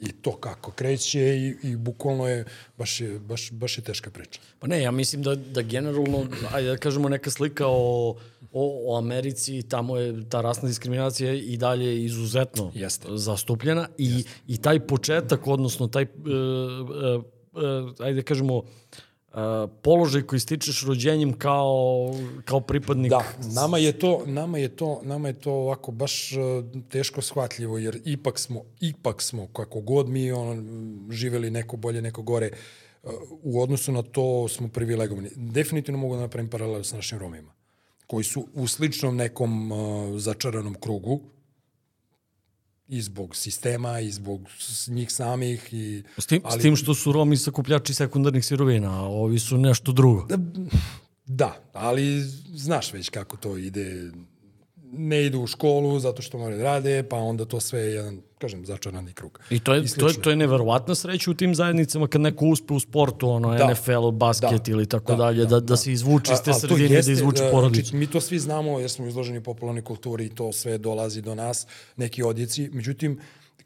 i 0.00 0.12
to 0.12 0.36
kako 0.36 0.70
kreće 0.70 1.20
i, 1.20 1.56
i 1.62 1.76
bukvalno 1.76 2.28
je 2.28 2.44
baš, 2.78 3.00
je, 3.00 3.18
baš, 3.18 3.52
baš 3.52 3.78
je 3.78 3.82
teška 3.84 4.10
priča. 4.10 4.40
Pa 4.58 4.66
ne, 4.66 4.82
ja 4.82 4.90
mislim 4.90 5.22
da, 5.22 5.34
da 5.34 5.62
generalno, 5.62 6.26
ajde 6.52 6.68
da 6.68 6.76
kažemo 6.76 7.08
neka 7.08 7.30
slika 7.30 7.66
o, 7.66 8.16
o, 8.52 8.92
o 8.92 8.98
Americi, 8.98 9.62
tamo 9.62 9.96
je 9.96 10.28
ta 10.28 10.40
rasna 10.40 10.68
diskriminacija 10.68 11.34
i 11.34 11.56
dalje 11.56 12.04
izuzetno 12.04 12.72
Jeste. 12.74 13.08
zastupljena 13.10 13.88
i, 13.98 14.04
Jeste. 14.04 14.30
i 14.46 14.56
taj 14.56 14.80
početak, 14.80 15.46
odnosno 15.46 15.88
taj, 15.88 16.02
uh, 16.02 16.08
uh, 16.20 17.24
uh, 17.52 17.94
ajde 17.98 18.20
da 18.20 18.22
kažemo, 18.22 18.56
uh, 18.56 18.64
položaj 19.82 20.22
koji 20.22 20.40
stičeš 20.40 20.82
rođenjem 20.86 21.32
kao, 21.32 22.14
kao 22.44 22.60
pripadnik. 22.60 23.10
Da, 23.10 23.24
nama 23.54 23.78
je 23.78 23.92
to, 23.98 24.22
nama 24.26 24.58
je 24.58 24.68
to, 24.68 25.00
nama 25.04 25.28
je 25.28 25.34
to 25.34 25.52
ovako 25.52 25.92
baš 25.92 26.30
teško 26.88 27.22
shvatljivo, 27.22 27.78
jer 27.78 28.00
ipak 28.04 28.38
smo, 28.38 28.64
ipak 28.80 29.22
smo, 29.22 29.46
kako 29.46 29.80
god 29.80 30.08
mi 30.08 30.32
on, 30.32 30.66
živeli 31.10 31.50
neko 31.50 31.76
bolje, 31.76 32.02
neko 32.02 32.22
gore, 32.22 32.50
u 33.42 33.62
odnosu 33.62 33.92
na 33.92 34.02
to 34.02 34.48
smo 34.48 34.68
privilegovani. 34.68 35.30
Definitivno 35.36 35.98
mogu 35.98 36.14
da 36.14 36.20
napravim 36.20 36.50
paralel 36.50 36.82
sa 36.82 36.96
našim 36.96 37.18
Romima, 37.18 37.52
koji 38.06 38.24
su 38.24 38.46
u 38.54 38.66
sličnom 38.66 39.16
nekom 39.16 39.72
uh, 39.72 39.78
začaranom 40.18 40.74
krugu, 40.74 41.20
i 42.88 43.02
zbog 43.02 43.36
sistema 43.36 44.00
i 44.00 44.10
zbog 44.10 44.40
njih 44.86 45.12
samih. 45.12 45.68
I, 45.72 46.02
s, 46.18 46.26
tim, 46.26 46.40
ali, 46.44 46.60
s 46.60 46.62
tim 46.62 46.76
što 46.76 46.94
su 46.94 47.12
Romi 47.12 47.36
sakupljači 47.36 47.94
sekundarnih 47.94 48.44
sirovina, 48.44 48.90
a 48.90 49.02
ovi 49.02 49.38
su 49.38 49.58
nešto 49.58 49.92
drugo. 49.92 50.26
Da, 50.26 50.38
da, 51.26 51.62
ali 51.72 52.20
znaš 52.54 52.92
već 52.92 53.08
kako 53.08 53.36
to 53.36 53.56
ide 53.56 54.10
ne 54.92 55.24
idu 55.26 55.40
u 55.40 55.46
školu 55.46 55.98
zato 55.98 56.22
što 56.22 56.38
moraju 56.38 56.58
da 56.58 56.64
rade, 56.64 57.02
pa 57.02 57.16
onda 57.16 57.44
to 57.44 57.60
sve 57.60 57.80
je 57.80 57.94
jedan, 57.94 58.20
kažem, 58.38 58.66
začarani 58.66 59.12
krug. 59.12 59.40
I 59.50 59.60
to 59.60 59.74
je, 59.74 59.82
I 59.84 59.88
to 59.88 60.08
je, 60.08 60.14
to 60.14 60.30
je 60.30 60.36
neverovatna 60.36 60.94
sreća 60.94 61.30
u 61.30 61.34
tim 61.34 61.54
zajednicama 61.54 62.08
kad 62.08 62.20
neko 62.20 62.46
uspe 62.46 62.74
u 62.74 62.80
sportu, 62.80 63.30
ono, 63.30 63.54
da. 63.54 63.70
NFL, 63.72 64.10
basket 64.10 64.62
da. 64.64 64.72
ili 64.72 64.86
tako 64.86 65.12
da, 65.12 65.18
dalje, 65.18 65.44
da, 65.44 65.50
da, 65.50 65.60
da, 65.60 65.66
da 65.66 65.76
se 65.76 65.92
izvuče 65.92 66.32
iz 66.32 66.38
te 66.44 66.52
sredine, 66.52 66.94
jeste, 66.94 67.10
da 67.10 67.12
izvuče 67.12 67.44
da, 67.44 67.50
porodicu. 67.50 67.90
Znači, 67.90 67.96
mi 67.96 68.06
to 68.06 68.20
svi 68.20 68.38
znamo 68.38 68.80
jer 68.80 68.90
smo 68.90 69.06
izloženi 69.06 69.42
popularnoj 69.42 69.84
kulturi 69.84 70.26
i 70.26 70.34
to 70.34 70.52
sve 70.52 70.78
dolazi 70.78 71.22
do 71.22 71.34
nas, 71.34 71.66
neki 71.96 72.22
odjeci. 72.22 72.70
Međutim, 72.72 73.20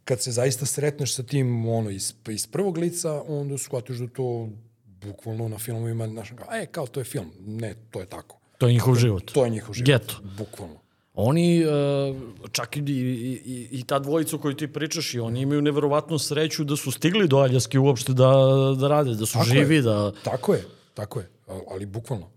kad 0.05 0.20
se 0.20 0.33
zaista 0.33 0.66
sretneš 0.66 1.14
sa 1.14 1.23
tim 1.23 1.68
ono, 1.68 1.91
iz, 1.91 2.14
iz 2.29 2.47
prvog 2.47 2.79
lica, 2.79 3.23
onda 3.29 3.59
shvatiš 3.59 3.97
da 3.97 4.07
to 4.07 4.49
bukvalno 4.85 5.49
na 5.49 5.59
filmovima, 5.59 6.09
znaš, 6.09 6.33
kao, 6.37 6.47
e, 6.53 6.66
kao 6.66 6.87
to 6.87 7.01
je 7.01 7.05
film. 7.05 7.33
Ne, 7.41 7.75
to 7.91 8.01
je 8.01 8.07
tako. 8.07 8.39
To 8.59 8.66
je 8.66 8.73
njihov 8.73 8.95
život. 8.95 9.33
To 9.33 9.45
je 9.45 9.51
njihov 9.51 9.75
život. 9.75 9.87
Geto. 9.87 10.14
Bukvalno. 10.39 10.82
Oni, 11.14 11.64
uh, 11.64 12.16
čak 12.52 12.76
i, 12.76 12.80
i, 12.80 13.68
i 13.70 13.84
ta 13.86 13.98
dvojica 13.98 14.38
koju 14.38 14.54
ti 14.54 14.72
pričaš, 14.72 15.14
i 15.14 15.20
oni 15.20 15.40
imaju 15.40 15.62
neverovatnu 15.62 16.18
sreću 16.18 16.64
da 16.64 16.76
su 16.76 16.90
stigli 16.90 17.28
do 17.28 17.36
Aljaske 17.36 17.78
uopšte 17.78 18.12
da, 18.12 18.32
da 18.80 18.88
rade, 18.88 19.14
da 19.14 19.26
su 19.26 19.32
tako 19.32 19.44
živi. 19.44 19.74
Je. 19.74 19.82
Da... 19.82 20.12
Tako 20.24 20.54
je, 20.54 20.64
tako 20.94 21.20
je, 21.20 21.28
ali 21.70 21.86
bukvalno. 21.86 22.30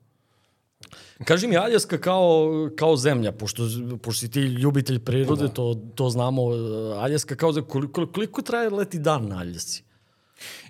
Kaži 1.26 1.48
mi, 1.48 1.58
Aljaska 1.58 1.98
kao, 1.98 2.50
kao 2.76 2.98
zemlja, 2.98 3.32
pošto, 3.32 3.64
pošto 4.02 4.20
si 4.20 4.32
ti 4.32 4.40
ljubitelj 4.40 5.00
prirode, 5.00 5.48
da. 5.48 5.54
to, 5.54 5.82
to 5.96 6.10
znamo, 6.10 6.42
Aljaska 6.98 7.36
kao 7.36 7.54
zemlja, 7.54 7.68
koliko, 7.68 8.08
koliko 8.08 8.42
traje 8.42 8.70
leti 8.70 9.00
dan 9.00 9.28
na 9.28 9.40
Aljasci? 9.40 9.84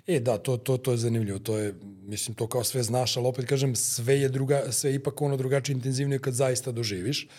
E, 0.06 0.20
da, 0.20 0.38
to, 0.38 0.56
to, 0.56 0.76
to 0.76 0.90
je 0.90 0.96
zanimljivo. 0.96 1.38
To 1.38 1.58
je, 1.58 1.74
mislim, 2.02 2.34
to 2.34 2.46
kao 2.46 2.64
sve 2.64 2.82
znaš, 2.82 3.16
ali 3.16 3.26
opet 3.26 3.46
kažem, 3.46 3.76
sve 3.76 4.20
je, 4.20 4.28
druga, 4.28 4.62
sve 4.72 4.90
je 4.90 4.94
ipak 4.94 5.22
ono 5.22 5.36
drugačije 5.36 5.74
intenzivnije 5.74 6.18
kad 6.18 6.34
zaista 6.34 6.72
doživiš. 6.72 7.24
Uh, 7.24 7.30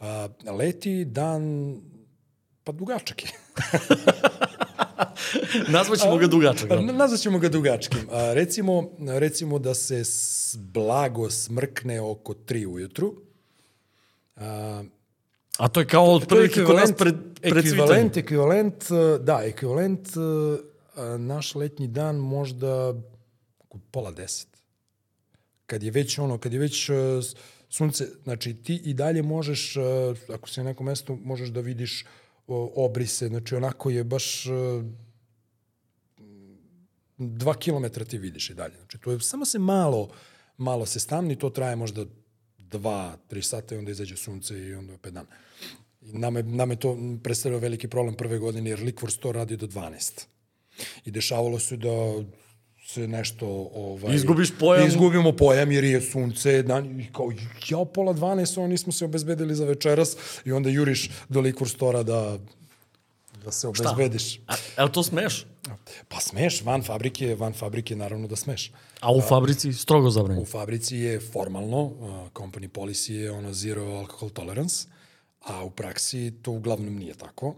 A, 0.00 0.28
leti 0.58 1.04
dan, 1.04 1.74
pa 2.64 2.72
dugačak 2.72 3.24
je. 3.24 3.30
Nazvaćemo 5.68 6.16
ga 6.16 6.26
dugačak. 6.26 6.68
Da? 6.68 6.80
Nazvaćemo 6.80 7.38
ga 7.38 7.48
dugačkim. 7.48 8.00
A, 8.10 8.32
recimo, 8.34 8.90
recimo 8.98 9.58
da 9.58 9.74
se 9.74 10.02
blago 10.56 11.30
smrkne 11.30 12.00
oko 12.00 12.34
3 12.34 12.66
ujutru. 12.66 13.14
A, 14.36 14.82
A 15.58 15.68
to 15.68 15.80
je 15.80 15.86
kao 15.86 16.14
otprilike 16.14 16.64
kod 16.64 16.76
nas 16.76 16.92
pred, 16.92 17.14
pred 17.40 17.66
ekvivalent, 17.66 18.16
ekvivalent, 18.16 18.84
da, 19.20 19.40
ekvivalent 19.44 20.08
a, 20.16 20.58
naš 21.18 21.54
letnji 21.54 21.86
dan 21.86 22.16
možda 22.16 22.94
oko 23.60 23.78
pola 23.90 24.10
deset. 24.10 24.48
Kad 25.66 25.82
je 25.82 25.90
već 25.90 26.18
ono, 26.18 26.38
kad 26.38 26.52
je 26.52 26.58
već 26.58 26.90
a, 26.90 26.94
sunce, 27.70 28.08
znači 28.24 28.54
ti 28.54 28.80
i 28.84 28.94
dalje 28.94 29.22
možeš, 29.22 29.76
a, 29.76 30.14
ako 30.28 30.48
si 30.48 30.60
na 30.60 30.64
nekom 30.64 30.86
mestu, 30.86 31.18
možeš 31.24 31.48
da 31.48 31.60
vidiš 31.60 32.04
obrise, 32.76 33.28
znači 33.28 33.54
onako 33.54 33.90
je 33.90 34.04
baš 34.04 34.46
a, 34.46 34.82
dva 37.18 37.54
kilometra 37.54 38.04
ti 38.04 38.18
vidiš 38.18 38.50
i 38.50 38.54
dalje. 38.54 38.76
Znači 38.76 38.98
to 38.98 39.12
je, 39.12 39.20
samo 39.20 39.44
se 39.44 39.58
malo, 39.58 40.10
malo 40.56 40.86
se 40.86 41.00
stamni, 41.00 41.38
to 41.38 41.50
traje 41.50 41.76
možda 41.76 42.04
dva, 42.58 43.16
tri 43.28 43.42
sata 43.42 43.74
i 43.74 43.78
onda 43.78 43.90
izađe 43.90 44.16
sunce 44.16 44.58
i 44.58 44.74
onda 44.74 44.94
opet 44.94 45.14
dan. 45.14 45.26
I 46.02 46.12
nama 46.12 46.38
je, 46.38 46.42
nama 46.42 46.72
je 46.72 46.80
to 46.80 46.98
predstavljao 47.22 47.60
veliki 47.60 47.88
problem 47.88 48.14
prve 48.14 48.38
godine, 48.38 48.70
jer 48.70 48.80
Liquors 48.80 49.18
to 49.18 49.32
radi 49.32 49.56
do 49.56 49.66
12. 49.66 50.26
I 51.04 51.10
dešavalo 51.10 51.58
se 51.58 51.76
da 51.76 52.24
se 52.94 53.08
nešto... 53.08 53.46
Ovaj, 53.74 54.14
Izgubiš 54.14 54.50
pojam. 54.58 54.88
Izgubimo 54.88 55.32
pojam 55.36 55.72
jer 55.72 55.84
je 55.84 56.00
sunce, 56.00 56.62
dan, 56.62 57.00
i 57.00 57.12
kao, 57.12 57.32
ja 57.68 57.84
pola 57.94 58.14
12, 58.14 58.60
oni 58.60 58.78
smo 58.78 58.92
se 58.92 59.04
obezbedili 59.04 59.54
za 59.54 59.64
večeras 59.64 60.16
i 60.44 60.52
onda 60.52 60.70
juriš 60.70 61.10
do 61.28 61.40
Liquor 61.40 61.68
Stora 61.68 62.02
da, 62.02 62.38
da 63.44 63.52
se 63.52 63.68
obezbediš. 63.68 64.40
A, 64.46 64.54
je 64.78 64.84
li 64.84 64.92
to 64.92 65.02
smeš? 65.02 65.46
Pa 66.08 66.20
smeš, 66.20 66.62
van 66.62 66.82
fabrike, 66.82 67.34
van 67.34 67.52
fabrike 67.52 67.96
naravno 67.96 68.28
da 68.28 68.36
smeš. 68.36 68.72
A 69.00 69.12
u 69.12 69.20
fabrici 69.20 69.72
strogo 69.72 70.10
zabranjeno? 70.10 70.42
U 70.42 70.46
fabrici 70.46 70.96
je 70.96 71.20
formalno, 71.20 71.82
uh, 71.82 71.92
company 72.34 72.68
policy 72.68 73.12
je 73.12 73.30
ono 73.30 73.52
zero 73.52 73.84
alcohol 73.84 74.30
tolerance, 74.30 74.88
a 75.40 75.64
u 75.64 75.70
praksi 75.70 76.32
to 76.42 76.52
uglavnom 76.52 76.94
nije 76.94 77.14
tako, 77.14 77.54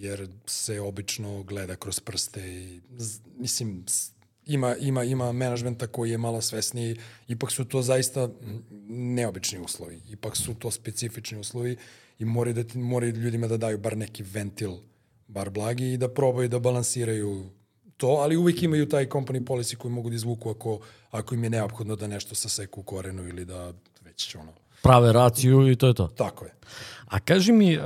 jer 0.00 0.28
se 0.46 0.80
obično 0.80 1.42
gleda 1.42 1.76
kroz 1.76 2.00
prste 2.00 2.40
i, 2.40 2.80
mislim, 3.38 3.84
ima, 4.50 4.76
ima, 4.76 5.04
ima 5.04 5.32
menadžmenta 5.32 5.86
koji 5.86 6.10
je 6.10 6.18
malo 6.18 6.40
svesniji, 6.40 6.96
ipak 7.28 7.50
su 7.50 7.64
to 7.64 7.82
zaista 7.82 8.28
neobični 8.88 9.58
uslovi, 9.58 10.02
ipak 10.08 10.36
su 10.36 10.54
to 10.54 10.70
specifični 10.70 11.38
uslovi 11.38 11.76
i 12.18 12.24
moraju, 12.24 12.54
da, 12.54 12.80
moraju 12.80 13.16
ljudima 13.16 13.46
da 13.46 13.56
daju 13.56 13.78
bar 13.78 13.96
neki 13.96 14.22
ventil, 14.22 14.72
bar 15.28 15.50
blagi 15.50 15.92
i 15.92 15.96
da 15.96 16.08
probaju 16.08 16.48
da 16.48 16.58
balansiraju 16.58 17.50
to, 17.96 18.06
ali 18.06 18.36
uvijek 18.36 18.62
imaju 18.62 18.88
taj 18.88 19.06
company 19.06 19.44
policy 19.44 19.76
koji 19.76 19.92
mogu 19.92 20.08
da 20.10 20.14
izvuku 20.14 20.50
ako, 20.50 20.80
ako 21.10 21.34
im 21.34 21.44
je 21.44 21.50
neophodno 21.50 21.96
da 21.96 22.06
nešto 22.06 22.34
saseku 22.34 22.80
u 22.80 22.84
korenu 22.84 23.28
ili 23.28 23.44
da 23.44 23.72
već 24.04 24.34
ono, 24.34 24.52
Prave 24.82 25.12
raciju 25.12 25.70
i 25.70 25.76
to 25.76 25.86
je 25.86 25.94
to. 25.94 26.08
tako 26.08 26.44
je. 26.44 26.52
A 27.10 27.20
kaži 27.20 27.52
mi, 27.52 27.76
uh, 27.76 27.82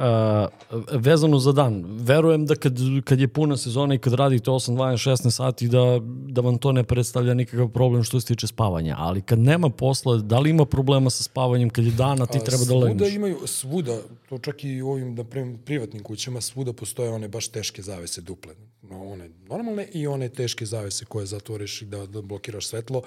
vezano 0.93 1.39
za 1.39 1.53
dan, 1.53 1.85
verujem 1.89 2.47
da 2.47 2.55
kad, 2.55 2.79
kad 3.05 3.21
je 3.21 3.29
puna 3.29 3.57
sezona 3.57 3.95
i 3.95 3.99
kad 3.99 4.13
radite 4.13 4.51
8, 4.51 4.77
12, 4.77 5.11
16 5.11 5.31
sati 5.31 5.69
da, 5.69 6.01
da 6.29 6.41
vam 6.41 6.59
to 6.59 6.73
ne 6.73 6.85
predstavlja 6.85 7.35
nikakav 7.35 7.69
problem 7.69 8.03
što 8.03 8.21
se 8.21 8.27
tiče 8.27 8.47
spavanja, 8.47 8.97
ali 8.99 9.23
kad 9.23 9.39
nema 9.39 9.69
posla, 9.71 10.17
da 10.17 10.39
li 10.39 10.51
ima 10.51 10.65
problema 10.65 11.11
sa 11.11 11.23
spavanjem 11.23 11.71
kad 11.71 11.85
je 11.85 11.91
dan, 11.91 12.23
a 12.23 12.27
ti 12.27 12.39
treba 12.45 12.59
da 12.59 12.65
Svuda 12.65 12.87
legneš? 12.87 13.15
imaju, 13.15 13.39
svuda, 13.47 13.99
to 14.29 14.39
čak 14.39 14.65
i 14.65 14.83
u 14.83 14.89
ovim 14.89 15.15
da 15.15 15.25
pri, 15.25 15.57
privatnim 15.65 16.03
kućama, 16.03 16.41
svuda 16.41 16.73
postoje 16.73 17.11
one 17.11 17.29
baš 17.29 17.49
teške 17.49 17.83
zavese 17.83 18.21
duple. 18.21 18.55
No, 18.83 19.03
one 19.03 19.31
normalne 19.49 19.89
i 19.93 20.07
one 20.07 20.29
teške 20.29 20.67
zavese 20.67 21.05
koje 21.05 21.27
zatvoriš 21.27 21.83
i 21.83 21.85
da, 21.85 22.07
da 22.07 22.23
blokiraš 22.23 22.67
svetlo. 22.67 23.03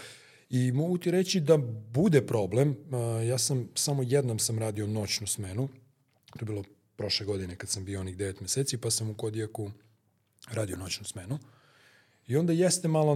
I 0.50 0.72
mogu 0.72 0.98
ti 0.98 1.12
reći 1.12 1.40
da 1.40 1.58
bude 1.94 2.22
problem. 2.22 2.76
A, 2.92 2.98
Ja 3.22 3.38
sam, 3.38 3.68
samo 3.76 4.04
jednom 4.04 4.40
sam 4.40 4.60
radio 4.60 4.88
noćnu 4.88 5.28
smenu. 5.28 5.68
To 6.38 6.44
je 6.44 6.46
bilo 6.46 6.64
prošle 6.96 7.26
godine 7.26 7.56
kad 7.56 7.70
sam 7.70 7.86
bio 7.86 8.00
onih 8.00 8.18
9 8.18 8.42
meseci, 8.42 8.78
pa 8.78 8.92
sam 8.92 9.10
u 9.10 9.14
Kodijaku 9.14 9.72
radio 10.52 10.78
noćnu 10.78 11.06
smenu. 11.06 11.40
I 12.28 12.38
onda 12.38 12.54
jeste 12.54 12.88
malo 12.88 13.16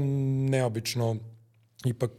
neobično, 0.50 1.18
ipak 1.86 2.12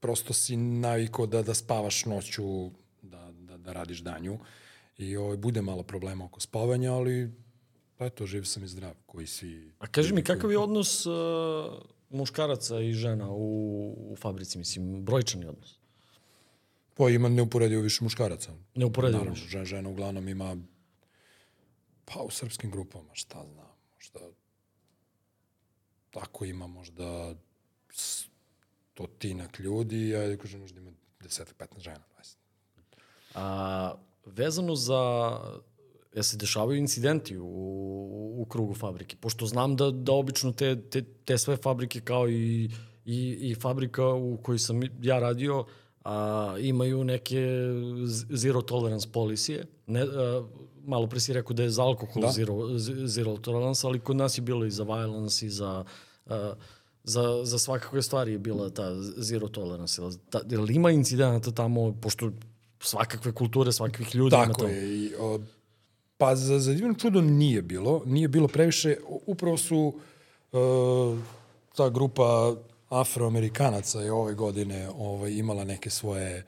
prosto 0.00 0.32
si 0.32 0.56
navikao 0.56 1.26
da, 1.26 1.42
da 1.42 1.54
spavaš 1.54 2.04
noću, 2.04 2.70
da, 3.02 3.32
da, 3.32 3.56
da 3.56 3.72
radiš 3.72 3.98
danju. 3.98 4.38
I 4.98 5.16
ovaj, 5.16 5.36
bude 5.36 5.62
malo 5.62 5.82
problema 5.82 6.24
oko 6.24 6.40
spavanja, 6.40 6.92
ali 6.92 7.30
pa 7.96 8.06
eto, 8.06 8.26
živ 8.26 8.44
sam 8.44 8.64
i 8.64 8.68
zdrav, 8.68 8.94
koji 9.06 9.26
si... 9.26 9.70
A 9.78 9.86
kaži 9.86 10.14
mi, 10.14 10.22
kakav 10.22 10.50
je 10.50 10.58
odnos 10.58 11.06
uh, 11.06 11.14
muškaraca 12.10 12.80
i 12.80 12.92
žena 12.92 13.30
u, 13.30 14.12
u 14.12 14.16
fabrici, 14.16 14.58
mislim, 14.58 15.04
brojčani 15.04 15.46
odnos? 15.46 15.77
Pa 16.98 17.08
ima 17.10 17.28
neuporedivo 17.28 17.82
više 17.82 18.04
muškaraca. 18.04 18.52
Neuporedivo 18.74 19.18
Naravno, 19.18 19.34
više. 19.34 19.48
žena, 19.48 19.64
žena 19.64 19.88
uglavnom 19.88 20.28
ima 20.28 20.56
pa 22.04 22.20
u 22.22 22.30
srpskim 22.30 22.70
grupama, 22.70 23.08
šta 23.12 23.44
znam, 23.52 23.76
možda 23.94 24.20
tako 26.10 26.44
ima 26.44 26.66
možda 26.66 27.34
stotinak 27.92 29.58
ljudi, 29.58 30.16
a 30.16 30.22
ja 30.22 30.36
kažem 30.36 30.60
možda 30.60 30.80
ima 30.80 30.90
10-15 31.20 31.78
žena, 31.78 32.00
20. 32.20 32.36
A, 33.34 33.94
vezano 34.26 34.76
za 34.76 35.30
ja 36.14 36.22
se 36.22 36.36
dešavaju 36.36 36.78
incidenti 36.78 37.38
u, 37.38 37.44
u 38.38 38.46
krugu 38.48 38.74
fabrike, 38.74 39.16
pošto 39.16 39.46
znam 39.46 39.76
da, 39.76 39.90
da 39.90 40.12
obično 40.12 40.52
te, 40.52 40.82
te, 40.90 41.04
te 41.24 41.38
sve 41.38 41.56
fabrike 41.56 42.00
kao 42.00 42.28
i, 42.28 42.70
i, 43.04 43.38
i 43.40 43.54
fabrika 43.54 44.06
u 44.06 44.38
kojoj 44.42 44.58
sam 44.58 44.80
ja 45.02 45.18
radio 45.18 45.66
a, 46.04 46.54
imaju 46.60 47.04
neke 47.04 47.46
zero 48.30 48.62
tolerance 48.62 49.08
policije. 49.12 49.66
Ne, 49.86 50.02
a, 50.02 50.42
malo 50.84 51.06
pre 51.06 51.20
si 51.20 51.32
rekao 51.32 51.54
da 51.54 51.62
je 51.62 51.70
za 51.70 51.82
alkohol 51.82 52.22
da. 52.22 52.28
zero, 52.28 52.78
zero 53.06 53.36
tolerance, 53.36 53.86
ali 53.86 53.98
kod 53.98 54.16
nas 54.16 54.38
je 54.38 54.42
bilo 54.42 54.66
i 54.66 54.70
za 54.70 54.82
violence 54.84 55.46
i 55.46 55.50
za 55.50 55.84
a, 56.26 56.54
za, 57.04 57.44
za 57.44 57.58
svakakve 57.58 58.02
stvari 58.02 58.32
je 58.32 58.38
bila 58.38 58.70
ta 58.70 58.94
zero 59.02 59.48
tolerance. 59.48 60.02
Ta, 60.30 60.40
jel 60.50 60.70
ima 60.70 60.90
incidenata 60.90 61.50
tamo, 61.50 61.94
pošto 62.00 62.30
svakakve 62.80 63.32
kulture, 63.32 63.72
svakakvih 63.72 64.14
ljudi 64.14 64.36
ima 64.36 64.46
Tako 64.46 64.60
tamo. 64.60 64.72
je. 64.72 65.04
I, 65.04 65.14
o, 65.18 65.40
pa 66.18 66.36
za, 66.36 66.58
za 66.58 66.74
divno 66.74 66.94
čudo 66.94 67.20
nije 67.20 67.62
bilo. 67.62 68.02
Nije 68.06 68.28
bilo 68.28 68.48
previše. 68.48 68.96
Upravo 69.26 69.56
su 69.56 69.94
e, 70.52 70.58
ta 71.76 71.88
grupa 71.88 72.54
afroamerikanaca 72.88 74.00
je 74.00 74.12
ove 74.12 74.34
godine 74.34 74.88
ovaj, 74.88 75.32
imala 75.32 75.64
neke 75.64 75.90
svoje 75.90 76.44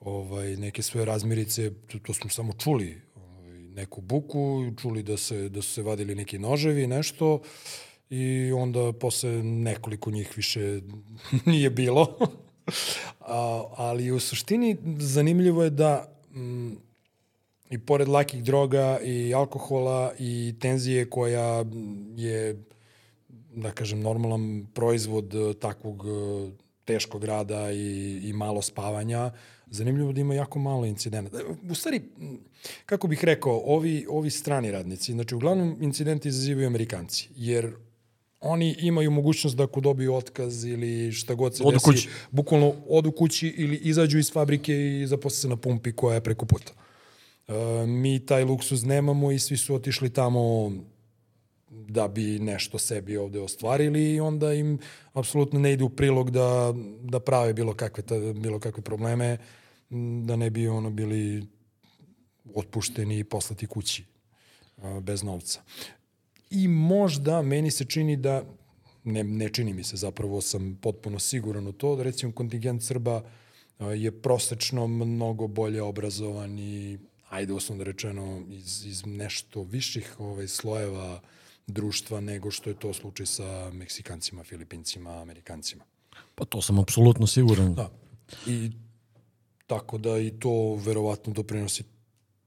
ovaj, 0.00 0.56
neke 0.56 0.82
svoje 0.82 1.04
razmirice, 1.04 1.70
to, 1.86 1.98
to 1.98 2.14
smo 2.14 2.30
samo 2.30 2.52
čuli, 2.52 3.00
ovaj, 3.16 3.58
neku 3.58 4.00
buku, 4.00 4.72
čuli 4.80 5.02
da, 5.02 5.16
se, 5.16 5.48
da 5.48 5.62
su 5.62 5.72
se 5.72 5.82
vadili 5.82 6.14
neki 6.14 6.38
noževi, 6.38 6.86
nešto, 6.86 7.40
i 8.10 8.52
onda 8.52 8.92
posle 8.92 9.42
nekoliko 9.42 10.10
njih 10.10 10.32
više 10.36 10.80
nije 11.46 11.70
bilo. 11.70 12.16
A, 13.20 13.64
ali 13.76 14.10
u 14.10 14.20
suštini 14.20 14.76
zanimljivo 14.98 15.64
je 15.64 15.70
da 15.70 16.18
mm, 16.34 16.72
i 17.70 17.78
pored 17.78 18.08
lakih 18.08 18.42
droga 18.42 19.00
i 19.04 19.34
alkohola 19.34 20.12
i 20.18 20.54
tenzije 20.60 21.10
koja 21.10 21.64
je 22.16 22.64
da 23.56 23.70
kažem 23.72 24.00
normalan 24.00 24.66
proizvod 24.74 25.34
eh, 25.34 25.54
takvog 25.60 26.04
eh, 26.06 26.50
teškog 26.84 27.24
rada 27.24 27.72
i, 27.72 28.20
i 28.24 28.32
malo 28.32 28.62
spavanja, 28.62 29.30
zanimljivo 29.70 30.12
da 30.12 30.20
ima 30.20 30.34
jako 30.34 30.58
malo 30.58 30.86
incidenta. 30.86 31.38
U 31.70 31.74
stvari, 31.74 32.02
kako 32.86 33.08
bih 33.08 33.24
rekao, 33.24 33.62
ovi, 33.66 34.06
ovi 34.08 34.30
strani 34.30 34.70
radnici, 34.70 35.12
znači 35.12 35.34
uglavnom 35.34 35.76
incidenti 35.80 36.28
izazivaju 36.28 36.66
Amerikanci, 36.66 37.28
jer 37.36 37.72
oni 38.40 38.76
imaju 38.80 39.10
mogućnost 39.10 39.56
da 39.56 39.64
ako 39.64 39.80
dobiju 39.80 40.14
otkaz 40.14 40.64
ili 40.64 41.12
šta 41.12 41.34
god 41.34 41.56
se 41.56 41.62
Odu 41.62 41.72
desi, 41.72 41.84
kući. 41.84 42.08
bukvalno 42.30 42.74
odu 42.88 43.12
kući 43.12 43.48
ili 43.48 43.76
izađu 43.76 44.18
iz 44.18 44.32
fabrike 44.32 45.00
i 45.02 45.06
zaposle 45.06 45.36
se 45.36 45.48
na 45.48 45.56
pumpi 45.56 45.92
koja 45.92 46.14
je 46.14 46.20
preko 46.20 46.46
puta. 46.46 46.72
Uh, 47.48 47.54
mi 47.88 48.26
taj 48.26 48.44
luksuz 48.44 48.84
nemamo 48.84 49.32
i 49.32 49.38
svi 49.38 49.56
su 49.56 49.74
otišli 49.74 50.10
tamo 50.10 50.72
da 51.88 52.08
bi 52.08 52.38
nešto 52.38 52.78
sebi 52.78 53.16
ovde 53.16 53.40
ostvarili 53.40 54.14
i 54.14 54.20
onda 54.20 54.52
im 54.52 54.78
apsolutno 55.12 55.60
ne 55.60 55.72
ide 55.72 55.84
u 55.84 55.88
prilog 55.88 56.30
da, 56.30 56.74
da 57.02 57.20
prave 57.20 57.52
bilo 57.52 57.74
kakve, 57.74 58.02
ta, 58.02 58.14
bilo 58.32 58.60
kakve 58.60 58.82
probleme, 58.82 59.38
da 60.24 60.36
ne 60.36 60.50
bi 60.50 60.68
ono 60.68 60.90
bili 60.90 61.46
otpušteni 62.54 63.18
i 63.18 63.24
poslati 63.24 63.66
kući 63.66 64.04
bez 65.00 65.22
novca. 65.22 65.60
I 66.50 66.68
možda 66.68 67.42
meni 67.42 67.70
se 67.70 67.84
čini 67.84 68.16
da, 68.16 68.44
ne, 69.04 69.24
ne 69.24 69.48
čini 69.48 69.74
mi 69.74 69.84
se, 69.84 69.96
zapravo 69.96 70.40
sam 70.40 70.78
potpuno 70.82 71.18
siguran 71.18 71.66
u 71.66 71.72
to, 71.72 71.96
da 71.96 72.02
recimo 72.02 72.32
kontingent 72.32 72.82
Srba 72.82 73.22
je 73.78 74.22
prosečno 74.22 74.86
mnogo 74.86 75.46
bolje 75.46 75.82
obrazovan 75.82 76.58
i 76.58 76.98
ajde 77.28 77.52
uslovno 77.52 77.84
rečeno 77.84 78.42
iz, 78.50 78.86
iz 78.86 79.06
nešto 79.06 79.62
viših 79.62 80.20
ovaj, 80.20 80.48
slojeva 80.48 81.20
društva 81.66 82.20
nego 82.20 82.50
što 82.50 82.70
je 82.70 82.78
to 82.78 82.92
slučaj 82.92 83.26
sa 83.26 83.70
Meksikancima, 83.70 84.44
Filipincima, 84.44 85.20
Amerikancima. 85.20 85.84
Pa 86.34 86.44
to 86.44 86.62
sam 86.62 86.78
apsolutno 86.78 87.26
siguran. 87.26 87.74
Da. 87.74 87.90
I 88.46 88.70
tako 89.66 89.98
da 89.98 90.18
i 90.18 90.30
to 90.30 90.74
verovatno 90.74 91.32
doprinosi 91.32 91.84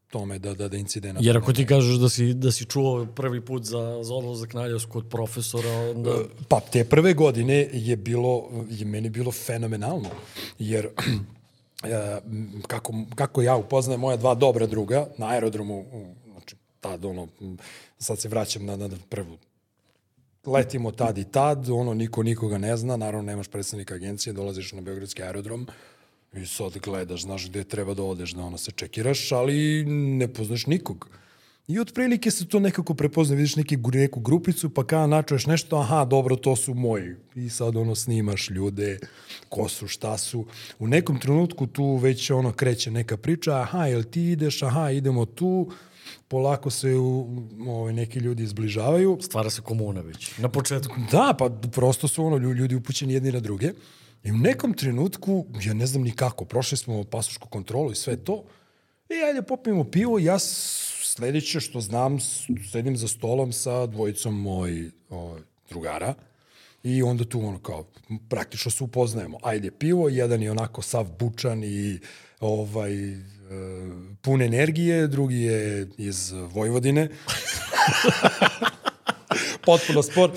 tome 0.10 0.40
da, 0.40 0.54
da, 0.54 0.68
da 0.68 0.78
incidenata. 0.78 1.26
Jer 1.26 1.38
ako 1.38 1.54
ti 1.54 1.66
kažeš 1.66 1.96
da 1.96 2.10
si, 2.10 2.34
da 2.34 2.52
si 2.52 2.66
čuo 2.66 3.06
prvi 3.06 3.46
put 3.46 3.64
za, 3.64 4.00
za 4.04 4.14
odlazak 4.14 4.54
na 4.54 4.62
Aljasku 4.62 4.98
od 4.98 5.10
profesora, 5.10 5.70
onda... 5.96 6.16
Pa 6.48 6.60
te 6.60 6.84
prve 6.84 7.14
godine 7.14 7.70
je 7.74 7.98
bilo, 7.98 8.50
je 8.70 8.86
meni 8.86 9.10
bilo 9.10 9.32
fenomenalno, 9.32 10.10
jer 10.60 10.86
e, 11.84 12.20
kako, 12.68 12.94
kako 13.16 13.42
ja 13.42 13.56
upoznajem 13.56 14.02
moja 14.02 14.18
dva 14.18 14.36
dobra 14.36 14.66
druga 14.66 15.08
na 15.18 15.28
aerodromu, 15.28 15.86
znači 16.32 16.56
tad 16.80 17.06
ono, 17.06 17.28
sad 18.00 18.20
se 18.20 18.30
vraćam 18.30 18.66
na, 18.66 18.78
na 18.78 18.90
prvu 19.10 19.38
letimo 20.46 20.92
tad 20.92 21.18
i 21.18 21.24
tad, 21.24 21.70
ono, 21.70 21.94
niko 21.94 22.24
nikoga 22.24 22.58
ne 22.58 22.78
zna, 22.78 22.98
naravno 22.98 23.26
nemaš 23.26 23.48
predstavnika 23.48 23.96
agencije, 23.96 24.34
dolaziš 24.34 24.72
na 24.74 24.82
Beogradski 24.82 25.24
aerodrom 25.24 25.68
i 26.34 26.46
sad 26.46 26.78
gledaš, 26.78 27.22
znaš 27.22 27.50
gde 27.50 27.64
treba 27.64 27.94
da 27.94 28.04
odeš, 28.04 28.32
da 28.32 28.42
ono 28.42 28.58
se 28.58 28.72
čekiraš, 28.72 29.32
ali 29.32 29.86
ne 30.18 30.28
poznaš 30.34 30.68
nikog. 30.68 31.10
I 31.68 31.80
otprilike 31.80 32.32
se 32.32 32.48
to 32.48 32.60
nekako 32.60 32.94
prepozna, 32.94 33.36
vidiš 33.36 33.56
neki, 33.56 33.78
neku 33.78 34.20
grupicu, 34.20 34.70
pa 34.70 34.84
kada 34.84 35.08
načuješ 35.08 35.46
nešto, 35.46 35.78
aha, 35.78 36.06
dobro, 36.06 36.36
to 36.36 36.56
su 36.56 36.74
moji. 36.74 37.16
I 37.36 37.50
sad 37.50 37.76
ono 37.76 37.96
snimaš 37.96 38.50
ljude, 38.50 39.00
ko 39.50 39.70
su, 39.70 39.88
šta 39.88 40.18
su. 40.18 40.46
U 40.80 40.88
nekom 40.88 41.20
trenutku 41.20 41.68
tu 41.68 41.96
već 41.96 42.32
ono 42.32 42.52
kreće 42.52 42.92
neka 42.92 43.18
priča, 43.18 43.56
aha, 43.56 43.86
jel 43.86 44.04
ti 44.04 44.22
ideš, 44.22 44.64
aha, 44.64 44.92
idemo 44.92 45.26
tu, 45.26 45.72
polako 46.28 46.70
se 46.70 46.96
u, 46.96 47.28
ovaj, 47.68 47.94
neki 47.94 48.20
ljudi 48.20 48.44
izbližavaju. 48.44 49.18
Stvara 49.22 49.50
se 49.50 49.62
komuna 49.62 50.02
već, 50.02 50.38
na 50.38 50.50
početku. 50.50 50.96
Da, 51.12 51.36
pa 51.40 51.50
prosto 51.72 52.08
su 52.08 52.26
ono 52.26 52.38
ljudi 52.38 52.76
upućeni 52.76 53.14
jedni 53.14 53.32
na 53.32 53.40
druge. 53.40 53.72
I 54.24 54.32
u 54.32 54.38
nekom 54.38 54.74
trenutku, 54.74 55.46
ja 55.66 55.74
ne 55.74 55.88
znam 55.88 56.04
ni 56.04 56.12
kako, 56.12 56.46
prošli 56.46 56.78
smo 56.78 57.04
pasušku 57.04 57.48
kontrolu 57.48 57.92
i 57.92 57.96
sve 57.96 58.18
to, 58.18 58.44
i 59.10 59.24
ajde 59.24 59.42
popijemo 59.42 59.84
pivo, 59.84 60.20
ja 60.20 60.40
sledeće 60.40 61.60
što 61.60 61.82
znam, 61.82 62.18
sedim 62.72 62.98
za 62.98 63.08
stolom 63.08 63.52
sa 63.52 63.86
dvojicom 63.86 64.42
moj 64.42 64.92
o, 65.10 65.38
drugara 65.70 66.14
i 66.84 67.04
onda 67.04 67.26
tu 67.26 67.40
ono 67.40 67.60
kao, 67.60 67.86
praktično 68.30 68.72
se 68.72 68.84
upoznajemo. 68.84 69.38
Ajde 69.44 69.72
pivo, 69.72 70.10
jedan 70.10 70.42
je 70.42 70.52
onako 70.52 70.82
sav 70.82 71.08
bučan 71.20 71.64
i 71.64 72.00
ovaj, 72.40 72.92
pun 74.22 74.42
energije, 74.42 75.08
drugi 75.08 75.42
je 75.42 75.88
iz 75.98 76.32
Vojvodine. 76.32 77.10
Potpuno 79.66 80.04
spor. 80.04 80.32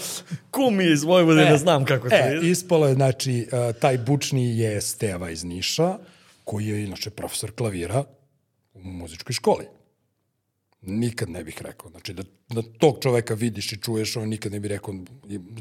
Kum 0.50 0.80
je 0.80 0.92
iz 0.92 1.02
Vojvodine, 1.02 1.54
e, 1.54 1.58
znam 1.58 1.84
kako 1.84 2.08
to 2.08 2.14
e, 2.14 2.18
je. 2.18 2.50
Ispalo 2.50 2.88
je, 2.88 2.94
znači, 2.94 3.48
taj 3.80 3.98
bučni 3.98 4.58
je 4.58 4.80
Steva 4.80 5.30
iz 5.30 5.44
Niša, 5.44 5.98
koji 6.44 6.66
je 6.66 6.84
inače 6.84 7.10
profesor 7.10 7.50
klavira 7.50 8.04
u 8.74 8.84
muzičkoj 8.84 9.32
školi. 9.32 9.64
Nikad 10.82 11.30
ne 11.30 11.44
bih 11.44 11.62
rekao. 11.62 11.90
Znači, 11.90 12.12
da, 12.12 12.22
da 12.48 12.62
tog 12.78 12.98
čoveka 13.00 13.34
vidiš 13.34 13.72
i 13.72 13.76
čuješ, 13.76 14.16
on 14.16 14.28
nikad 14.28 14.52
ne 14.52 14.60
bih 14.60 14.70
rekao, 14.70 14.94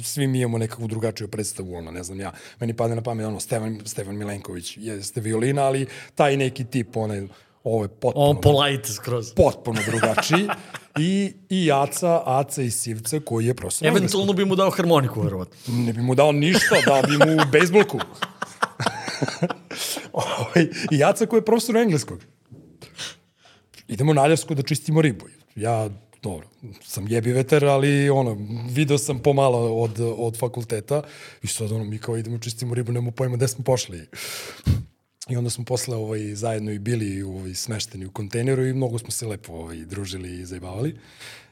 svi 0.04 0.28
mi 0.28 0.40
imamo 0.40 0.58
nekakvu 0.58 0.88
drugačiju 0.88 1.28
predstavu, 1.28 1.76
ono, 1.76 1.92
ne 1.92 2.04
znam 2.04 2.20
ja. 2.20 2.32
Meni 2.60 2.76
pada 2.76 2.96
na 2.96 3.02
pamet, 3.02 3.26
ono, 3.26 3.40
Stevan, 3.40 3.82
Stevan 3.86 4.18
Milenković 4.18 4.78
jeste 4.78 5.22
violina, 5.22 5.64
ali 5.64 5.88
taj 6.16 6.38
neki 6.38 6.64
tip, 6.64 6.98
onaj, 6.98 7.28
ovo 7.64 7.84
je 7.84 7.88
potpuno... 7.88 8.26
On 8.26 8.42
polite 8.42 8.94
skroz. 8.94 9.34
Potpuno 9.34 9.80
drugačiji. 9.86 10.48
I, 11.00 11.34
I 11.50 11.72
Aca, 11.72 12.22
Aca 12.26 12.62
i 12.62 12.72
Sivca, 12.72 13.20
koji 13.26 13.46
je 13.46 13.54
profesor 13.54 13.88
Eventualno 13.88 14.34
bi 14.34 14.46
mu 14.46 14.56
dao 14.56 14.70
harmoniku, 14.70 15.22
verovatno. 15.22 15.56
Ne 15.68 15.94
bi 15.94 16.02
mu 16.02 16.16
dao 16.16 16.32
ništa, 16.32 16.76
dao 16.86 17.02
bi 17.02 17.18
mu 17.18 17.46
bejsbolku. 17.52 18.00
Ovaj, 20.14 20.68
I 20.92 21.04
Aca 21.04 21.26
koji 21.26 21.38
je 21.38 21.46
profesor 21.46 21.78
engleskog 21.78 22.20
idemo 23.92 24.14
na 24.14 24.22
Aljasku 24.22 24.56
da 24.56 24.64
čistimo 24.64 25.02
ribu. 25.02 25.26
Ja, 25.56 25.90
dobro, 26.22 26.48
sam 26.84 27.08
jebi 27.08 27.32
veter, 27.32 27.66
ali 27.66 28.10
ono, 28.10 28.38
video 28.70 28.98
sam 28.98 29.20
pomalo 29.20 29.76
od, 29.76 30.00
od 30.18 30.38
fakulteta 30.38 31.02
i 31.44 31.48
sad 31.48 31.72
ono, 31.72 31.84
mi 31.84 31.98
kao 31.98 32.18
idemo 32.18 32.38
čistimo 32.38 32.76
ribu, 32.76 32.92
nemo 32.92 33.12
pojma 33.12 33.36
gde 33.36 33.48
smo 33.48 33.64
pošli. 33.64 34.08
I 35.30 35.36
onda 35.36 35.50
smo 35.50 35.66
posle 35.66 35.96
ovaj, 35.96 36.36
zajedno 36.36 36.72
i 36.72 36.80
bili 36.80 37.22
ovaj, 37.22 37.54
smešteni 37.54 38.06
u 38.06 38.12
kontejneru 38.12 38.66
i 38.66 38.74
mnogo 38.74 38.98
smo 38.98 39.12
se 39.12 39.28
lepo 39.28 39.54
ovaj, 39.54 39.78
družili 39.78 40.40
i 40.40 40.46
zajebavali. 40.46 40.98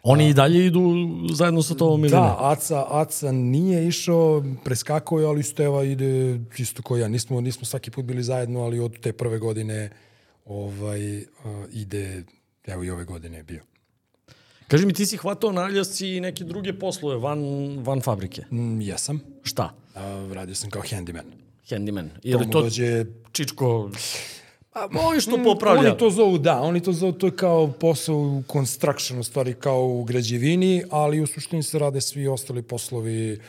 Oni 0.03 0.23
A, 0.23 0.27
i 0.29 0.33
dalje 0.33 0.65
idu 0.65 0.81
zajedno 1.33 1.61
sa 1.61 1.75
tobom 1.75 2.01
ili 2.01 2.11
da, 2.11 2.21
ne? 2.21 2.27
Da, 2.27 2.37
Aca, 2.39 2.85
Aca 2.89 3.31
nije 3.31 3.87
išao, 3.87 4.43
preskakao 4.63 5.19
je, 5.19 5.25
ali 5.25 5.43
Steva 5.43 5.83
ide 5.83 6.39
isto 6.57 6.81
kao 6.81 6.97
ja. 6.97 7.07
Nismo, 7.07 7.41
nismo 7.41 7.65
svaki 7.65 7.91
put 7.91 8.05
bili 8.05 8.23
zajedno, 8.23 8.61
ali 8.61 8.79
od 8.79 8.99
te 8.99 9.13
prve 9.13 9.39
godine 9.39 9.89
ovaj, 10.49 11.17
uh, 11.17 11.23
ide, 11.71 12.23
evo 12.67 12.83
i 12.83 12.89
ove 12.89 13.05
godine 13.05 13.37
je 13.37 13.43
bio. 13.43 13.61
Kaži 14.67 14.85
mi, 14.85 14.93
ti 14.93 15.05
si 15.05 15.17
hvatao 15.17 15.51
na 15.51 15.61
Aljasci 15.61 16.07
i 16.07 16.19
neke 16.19 16.43
druge 16.43 16.73
poslove 16.79 17.17
van, 17.17 17.39
van 17.83 18.01
fabrike? 18.01 18.43
Mm, 18.51 18.81
jesam. 18.81 19.21
Šta? 19.43 19.73
Uh, 19.95 20.33
radio 20.33 20.55
sam 20.55 20.69
kao 20.69 20.81
handyman. 20.81 21.25
Handyman. 21.69 22.09
Je 22.23 22.37
li 22.37 22.49
to 22.51 22.61
dođe... 22.61 23.05
Čičko... 23.31 23.91
A, 24.73 24.87
oni 25.07 25.21
što 25.21 25.37
mm, 25.37 25.43
popravlja. 25.43 25.89
Oni 25.89 25.97
to 25.97 26.09
zovu, 26.09 26.37
da, 26.37 26.61
oni 26.61 26.83
to 26.83 26.93
zovu, 26.93 27.11
to 27.11 27.27
je 27.27 27.35
kao 27.35 27.71
posao 27.71 28.15
u 28.15 28.43
construction, 28.51 29.19
u 29.19 29.23
stvari 29.23 29.53
kao 29.53 29.87
u 29.87 30.03
građevini, 30.03 30.83
ali 30.89 31.21
u 31.21 31.27
suštini 31.27 31.63
se 31.63 31.79
rade 31.79 32.01
svi 32.01 32.27
ostali 32.27 32.61
poslovi 32.61 33.33
uh, 33.33 33.39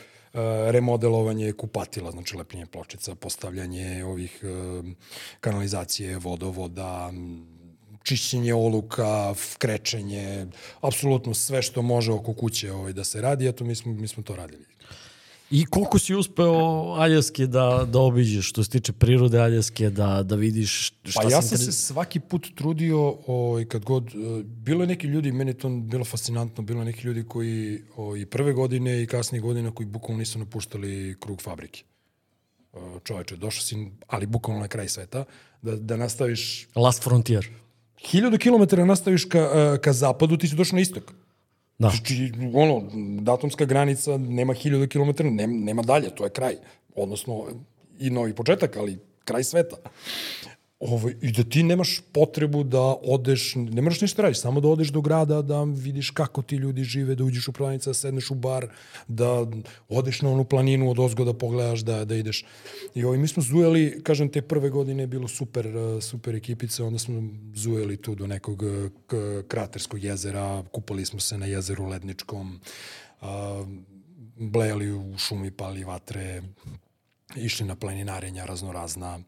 remodelovanje 0.71 1.53
kupatila, 1.53 2.11
znači 2.11 2.37
lepljenje 2.37 2.65
pločica, 2.65 3.15
postavljanje 3.15 4.05
ovih 4.05 4.43
kanalizacije, 5.39 6.17
vodovoda, 6.17 7.11
čišćenje 8.03 8.53
oluka, 8.53 9.33
krečenje, 9.57 10.47
apsolutno 10.81 11.33
sve 11.33 11.61
što 11.61 11.81
može 11.81 12.11
oko 12.11 12.33
kuće 12.33 12.71
ovaj, 12.71 12.93
da 12.93 13.03
se 13.03 13.21
radi, 13.21 13.47
eto 13.47 13.63
mi 13.63 13.75
smo, 13.75 13.93
mi 13.93 14.07
smo 14.07 14.23
to 14.23 14.35
radili. 14.35 14.70
I 15.51 15.65
koliko 15.65 15.99
si 15.99 16.15
uspeo 16.15 16.93
Aljaske 16.97 17.47
da, 17.47 17.87
da 17.91 17.99
obiđeš, 17.99 18.49
što 18.49 18.63
se 18.63 18.69
tiče 18.69 18.93
prirode 18.93 19.39
Aljaske, 19.39 19.89
da, 19.89 20.23
da 20.23 20.35
vidiš 20.35 20.93
šta 21.03 21.21
pa 21.21 21.29
ja 21.31 21.41
sam 21.41 21.57
se 21.57 21.71
svaki 21.71 22.19
put 22.19 22.47
trudio, 22.55 23.17
ovaj, 23.27 23.65
kad 23.65 23.85
god, 23.85 24.07
e, 24.07 24.43
bilo 24.43 24.83
je 24.83 24.87
neki 24.87 25.07
ljudi, 25.07 25.31
meni 25.31 25.53
to 25.53 25.69
bilo 25.69 26.05
fascinantno, 26.05 26.63
bilo 26.63 26.81
je 26.81 26.85
neki 26.85 27.07
ljudi 27.07 27.23
koji 27.23 27.81
o, 27.95 28.15
i 28.15 28.25
prve 28.25 28.53
godine 28.53 29.03
i 29.03 29.07
kasnije 29.07 29.41
godine 29.41 29.71
koji 29.71 29.87
bukvalno 29.87 30.19
nisu 30.19 30.39
napuštali 30.39 31.15
krug 31.19 31.41
fabrike. 31.41 31.83
E, 32.73 32.77
čoveče, 33.03 33.35
došao 33.35 33.61
si, 33.61 33.91
ali 34.07 34.25
bukvalno 34.25 34.61
na 34.61 34.67
kraj 34.67 34.87
sveta, 34.89 35.25
da, 35.61 35.75
da 35.75 35.97
nastaviš... 35.97 36.67
Last 36.75 37.03
frontier. 37.03 37.49
Hiljadu 37.99 38.37
kilometara 38.37 38.85
nastaviš 38.85 39.25
ka, 39.25 39.39
e, 39.39 39.77
ka 39.81 39.93
zapadu, 39.93 40.37
ti 40.37 40.47
si 40.47 40.55
došao 40.55 40.75
na 40.75 40.81
istok. 40.81 41.13
Da. 41.81 41.89
Znači, 41.89 42.31
ono, 42.53 42.83
datumska 43.21 43.65
granica 43.65 44.17
nema 44.17 44.53
hiljada 44.53 44.87
kilometara, 44.87 45.29
nema, 45.29 45.53
nema 45.53 45.81
dalje, 45.81 46.15
to 46.15 46.23
je 46.23 46.29
kraj. 46.29 46.55
Odnosno, 46.95 47.47
i 47.99 48.09
novi 48.09 48.33
početak, 48.35 48.77
ali 48.77 48.99
kraj 49.25 49.43
sveta. 49.43 49.75
Ovo, 50.81 51.09
I 51.21 51.31
da 51.31 51.43
ti 51.43 51.63
nemaš 51.63 51.99
potrebu 52.11 52.63
da 52.63 52.81
odeš, 52.81 53.53
ne 53.55 53.81
moraš 53.81 54.01
ništa 54.01 54.21
radiš, 54.21 54.39
samo 54.41 54.61
da 54.61 54.67
odeš 54.67 54.89
do 54.89 55.01
grada, 55.01 55.41
da 55.41 55.63
vidiš 55.63 56.09
kako 56.09 56.41
ti 56.41 56.55
ljudi 56.55 56.83
žive, 56.83 57.15
da 57.15 57.23
uđeš 57.23 57.47
u 57.47 57.53
prodavnice, 57.53 57.89
da 57.89 57.93
sedneš 57.93 58.31
u 58.31 58.35
bar, 58.35 58.65
da 59.07 59.45
odeš 59.89 60.21
na 60.21 60.31
onu 60.31 60.43
planinu 60.43 60.89
od 60.89 60.99
ozgo 60.99 61.25
da 61.25 61.33
pogledaš, 61.33 61.79
da, 61.79 62.05
da 62.05 62.15
ideš. 62.15 62.45
I 62.95 63.03
ovo, 63.03 63.17
mi 63.17 63.27
smo 63.27 63.43
zujeli, 63.43 64.01
kažem, 64.03 64.29
te 64.29 64.41
prve 64.41 64.69
godine 64.69 65.03
je 65.03 65.07
bilo 65.07 65.27
super, 65.27 65.67
uh, 65.67 66.01
super 66.03 66.35
ekipice, 66.35 66.83
onda 66.83 66.99
smo 66.99 67.23
zujeli 67.53 67.97
tu 67.97 68.15
do 68.15 68.27
nekog 68.27 68.61
uh, 68.61 68.89
kraterskog 69.47 70.03
jezera, 70.03 70.63
kupali 70.71 71.05
smo 71.05 71.19
se 71.19 71.37
na 71.37 71.45
jezeru 71.45 71.85
Ledničkom, 71.85 72.59
uh, 73.21 73.27
blejali 74.35 74.91
u 74.91 75.17
šumi, 75.17 75.51
pali 75.51 75.83
vatre, 75.83 76.41
išli 77.35 77.65
na 77.65 77.75
planinarenja 77.75 78.45
raznorazna, 78.45 79.19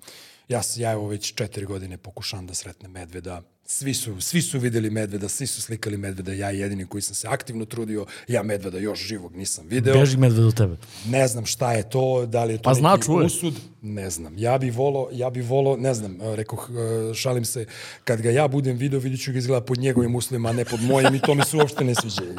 Ja, 0.50 0.62
ja 0.76 0.92
evo 0.92 1.08
već 1.08 1.34
četiri 1.34 1.66
godine 1.66 1.98
pokušavam 1.98 2.48
da 2.48 2.54
sretnem 2.54 2.92
medveda. 2.92 3.42
Svi 3.66 3.94
su, 3.94 4.22
svi 4.22 4.42
su 4.42 4.60
videli 4.60 4.90
medveda, 4.90 5.30
svi 5.30 5.48
su 5.48 5.62
slikali 5.62 5.98
medveda, 5.98 6.34
ja 6.34 6.50
jedini 6.50 6.86
koji 6.86 7.02
sam 7.02 7.16
se 7.16 7.28
aktivno 7.28 7.66
trudio, 7.66 8.06
ja 8.28 8.44
medveda 8.44 8.78
još 8.78 9.00
živog 9.00 9.36
nisam 9.36 9.68
video. 9.68 9.94
Beži 9.94 10.18
medved 10.18 10.46
od 10.46 10.58
tebe. 10.58 10.78
Ne 11.06 11.28
znam 11.28 11.46
šta 11.46 11.74
je 11.74 11.90
to, 11.90 12.26
da 12.26 12.44
li 12.44 12.54
je 12.54 12.58
to 12.58 12.64
pa 12.64 12.74
neki 12.74 13.06
zna, 13.06 13.26
usud, 13.26 13.54
ne 13.82 14.10
znam. 14.10 14.38
Ja 14.38 14.58
bi 14.58 14.70
volo, 14.70 15.10
ja 15.12 15.30
bi 15.30 15.42
volo, 15.42 15.78
ne 15.78 15.94
znam, 15.94 16.18
rekoh, 16.22 16.70
e, 17.12 17.14
šalim 17.14 17.46
se, 17.46 17.66
kad 18.04 18.22
ga 18.22 18.32
ja 18.32 18.48
budem 18.48 18.78
video, 18.78 19.00
vidit 19.00 19.24
ću 19.24 19.32
ga 19.32 19.38
izgleda 19.38 19.66
pod 19.66 19.78
njegovim 19.78 20.16
uslovima, 20.16 20.50
a 20.50 20.54
ne 20.54 20.66
pod 20.66 20.82
mojim 20.82 21.16
i 21.16 21.20
to 21.20 21.36
mi 21.36 21.46
se 21.46 21.58
uopšte 21.58 21.84
ne 21.84 21.96
sviđa. 21.96 22.22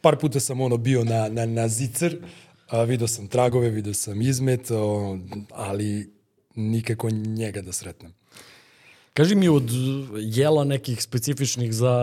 Par 0.00 0.16
puta 0.16 0.40
sam 0.40 0.60
ono 0.60 0.76
bio 0.76 1.04
na, 1.04 1.28
na, 1.28 1.46
na 1.46 1.68
zicer, 1.68 2.18
A, 2.70 2.82
video 2.82 3.08
sam 3.08 3.28
tragove, 3.28 3.70
video 3.70 3.94
sam 3.94 4.22
izmet, 4.22 4.70
o, 4.70 5.18
ali 5.50 6.10
nikako 6.54 7.10
njega 7.10 7.62
da 7.62 7.72
sretnem. 7.72 8.14
Kaži 9.14 9.34
mi 9.34 9.48
od 9.48 9.70
jela 10.16 10.64
nekih 10.64 11.02
specifičnih 11.02 11.74
za, 11.74 11.94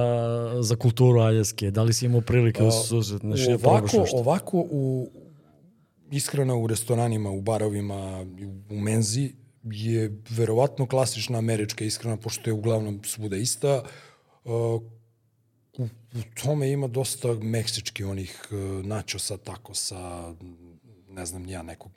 za 0.61 0.75
kulturu 0.75 1.19
Aljaske, 1.19 1.71
da 1.71 1.83
li 1.83 1.93
si 1.93 2.05
imao 2.05 2.21
prilike 2.21 2.63
da 2.63 2.71
susretneš? 2.71 3.47
Ovako, 3.63 4.05
ovako 4.13 4.57
u 4.69 5.09
ishrana 6.11 6.55
u 6.55 6.67
restoranima, 6.67 7.31
u 7.31 7.41
barovima, 7.41 8.25
u 8.69 8.79
menzi 8.79 9.31
je 9.63 10.21
verovatno 10.29 10.85
klasična 10.85 11.37
američka 11.37 11.85
ishrana, 11.85 12.17
pošto 12.17 12.49
je 12.49 12.53
uglavnom 12.53 13.01
svuda 13.03 13.37
ista. 13.37 13.83
Uh, 15.77 15.89
u, 16.15 16.17
u 16.19 16.21
tome 16.43 16.71
ima 16.71 16.87
dosta 16.87 17.33
meksički 17.33 18.03
onih 18.03 18.47
uh, 18.51 18.85
načosa, 18.85 19.37
takosa, 19.37 20.33
ne 21.09 21.25
znam 21.25 21.49
ja, 21.49 21.63
nekog, 21.63 21.91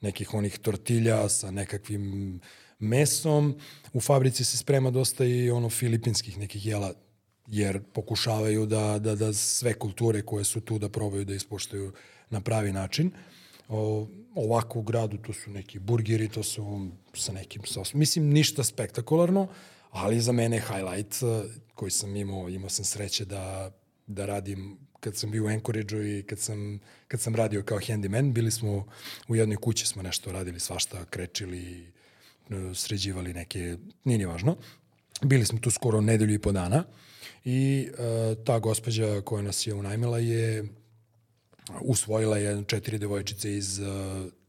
nekih 0.00 0.34
onih 0.34 0.58
tortilja 0.58 1.28
sa 1.28 1.50
nekakvim 1.50 2.40
mesom. 2.78 3.58
U 3.92 4.00
fabrici 4.00 4.44
se 4.44 4.56
sprema 4.56 4.90
dosta 4.90 5.24
i 5.24 5.50
ono 5.50 5.70
filipinskih 5.70 6.38
nekih 6.38 6.66
jela, 6.66 6.92
jer 7.46 7.82
pokušavaju 7.82 8.66
da, 8.66 8.98
da, 8.98 9.14
da 9.14 9.32
sve 9.32 9.74
kulture 9.74 10.22
koje 10.22 10.44
su 10.44 10.60
tu 10.60 10.78
da 10.78 10.88
probaju 10.88 11.24
da 11.24 11.34
ispoštaju 11.34 11.92
na 12.30 12.40
pravi 12.40 12.72
način. 12.72 13.10
O, 13.68 14.06
ovako 14.34 14.78
u 14.78 14.82
gradu 14.82 15.18
to 15.18 15.32
su 15.32 15.50
neki 15.50 15.78
burgeri, 15.78 16.28
to 16.28 16.42
su 16.42 16.88
sa 17.14 17.32
nekim 17.32 17.62
sosom. 17.64 17.98
Mislim, 17.98 18.28
ništa 18.28 18.64
spektakularno, 18.64 19.48
ali 19.96 20.20
za 20.20 20.32
mene 20.32 20.60
highlight 20.60 21.22
eh, 21.22 21.42
koji 21.74 21.90
sam 21.90 22.16
imao, 22.16 22.48
imao 22.48 22.68
sam 22.68 22.84
sreće 22.84 23.24
da, 23.24 23.70
da 24.06 24.26
radim 24.26 24.78
kad 25.00 25.16
sam 25.16 25.30
bio 25.30 25.44
u 25.44 25.48
Anchorage-u 25.48 26.02
i 26.02 26.22
kad 26.22 26.38
sam, 26.38 26.80
kad 27.08 27.20
sam 27.20 27.34
radio 27.34 27.62
kao 27.62 27.78
handyman, 27.78 28.32
bili 28.32 28.50
smo 28.50 28.86
u 29.28 29.36
jednoj 29.36 29.56
kući 29.56 29.86
smo 29.86 30.02
nešto 30.02 30.32
radili 30.32 30.60
svašta, 30.60 31.04
krečili, 31.04 31.92
eh, 32.50 32.74
sređivali 32.74 33.34
neke, 33.34 33.76
nije 34.04 34.18
ni 34.18 34.24
važno. 34.24 34.56
Bili 35.22 35.44
smo 35.44 35.58
tu 35.58 35.70
skoro 35.70 36.00
nedelju 36.00 36.34
i 36.34 36.38
po 36.38 36.52
dana 36.52 36.84
i 37.44 37.88
uh, 37.90 38.44
ta 38.44 38.58
gospođa 38.58 39.20
koja 39.20 39.42
nas 39.42 39.66
je 39.66 39.74
unajmila 39.74 40.18
je 40.18 40.64
usvojila 41.80 42.38
je 42.38 42.64
četiri 42.66 42.98
devojčice 42.98 43.56
iz 43.56 43.78
uh, 43.78 43.86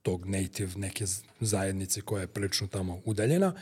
tog 0.01 0.25
native 0.25 0.71
neke 0.75 1.05
zajednice 1.39 2.01
koja 2.01 2.21
je 2.21 2.27
prilično 2.27 2.67
tamo 2.67 3.01
udaljena 3.05 3.53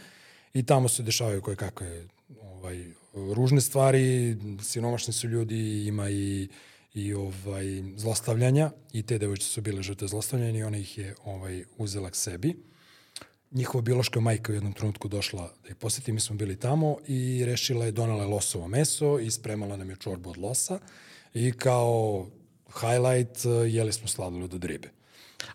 i 0.55 0.63
tamo 0.63 0.89
se 0.89 1.03
dešavaju 1.03 1.41
koje 1.41 1.55
kakve 1.55 2.07
ovaj, 2.41 2.85
ružne 3.13 3.61
stvari, 3.61 4.37
siromašni 4.61 5.13
su 5.13 5.27
ljudi, 5.27 5.87
ima 5.87 6.09
i, 6.09 6.47
i 6.93 7.13
ovaj, 7.13 7.65
zlostavljanja 7.95 8.71
i 8.93 9.03
te 9.03 9.17
devojčice 9.17 9.49
su 9.49 9.61
bile 9.61 9.83
žrtve 9.83 10.07
zlostavljanja 10.07 10.59
i 10.59 10.63
ona 10.63 10.77
ih 10.77 10.97
je 10.97 11.15
ovaj, 11.25 11.63
uzela 11.77 12.09
k 12.09 12.15
sebi. 12.15 12.55
Njihova 13.51 13.81
biološka 13.81 14.19
majka 14.19 14.51
u 14.51 14.55
jednom 14.55 14.73
trenutku 14.73 15.07
došla 15.07 15.51
da 15.63 15.69
je 15.69 15.75
poseti, 15.75 16.11
mi 16.11 16.19
smo 16.19 16.35
bili 16.35 16.59
tamo 16.59 16.97
i 17.07 17.43
rešila 17.45 17.85
je, 17.85 17.91
donala 17.91 18.23
je 18.23 18.29
losovo 18.29 18.67
meso 18.67 19.19
i 19.19 19.31
spremala 19.31 19.77
nam 19.77 19.89
je 19.89 19.95
čorbu 19.95 20.29
od 20.29 20.37
losa 20.37 20.79
i 21.33 21.51
kao 21.51 22.27
highlight 22.79 23.45
jeli 23.69 23.93
smo 23.93 24.07
sladoled 24.07 24.53
od 24.53 24.63
ribe. 24.63 24.89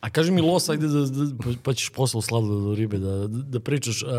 A 0.01 0.11
kaži 0.11 0.33
mi 0.33 0.41
los, 0.41 0.69
ajde 0.69 0.89
da, 0.89 1.07
da 1.07 1.55
pa 1.63 1.75
ćeš 1.75 1.91
posao 1.91 2.23
sladoled 2.23 2.67
od 2.67 2.79
ribe, 2.79 2.99
da, 2.99 3.27
da 3.27 3.61
pričaš. 3.61 4.03
Uh, 4.03 4.11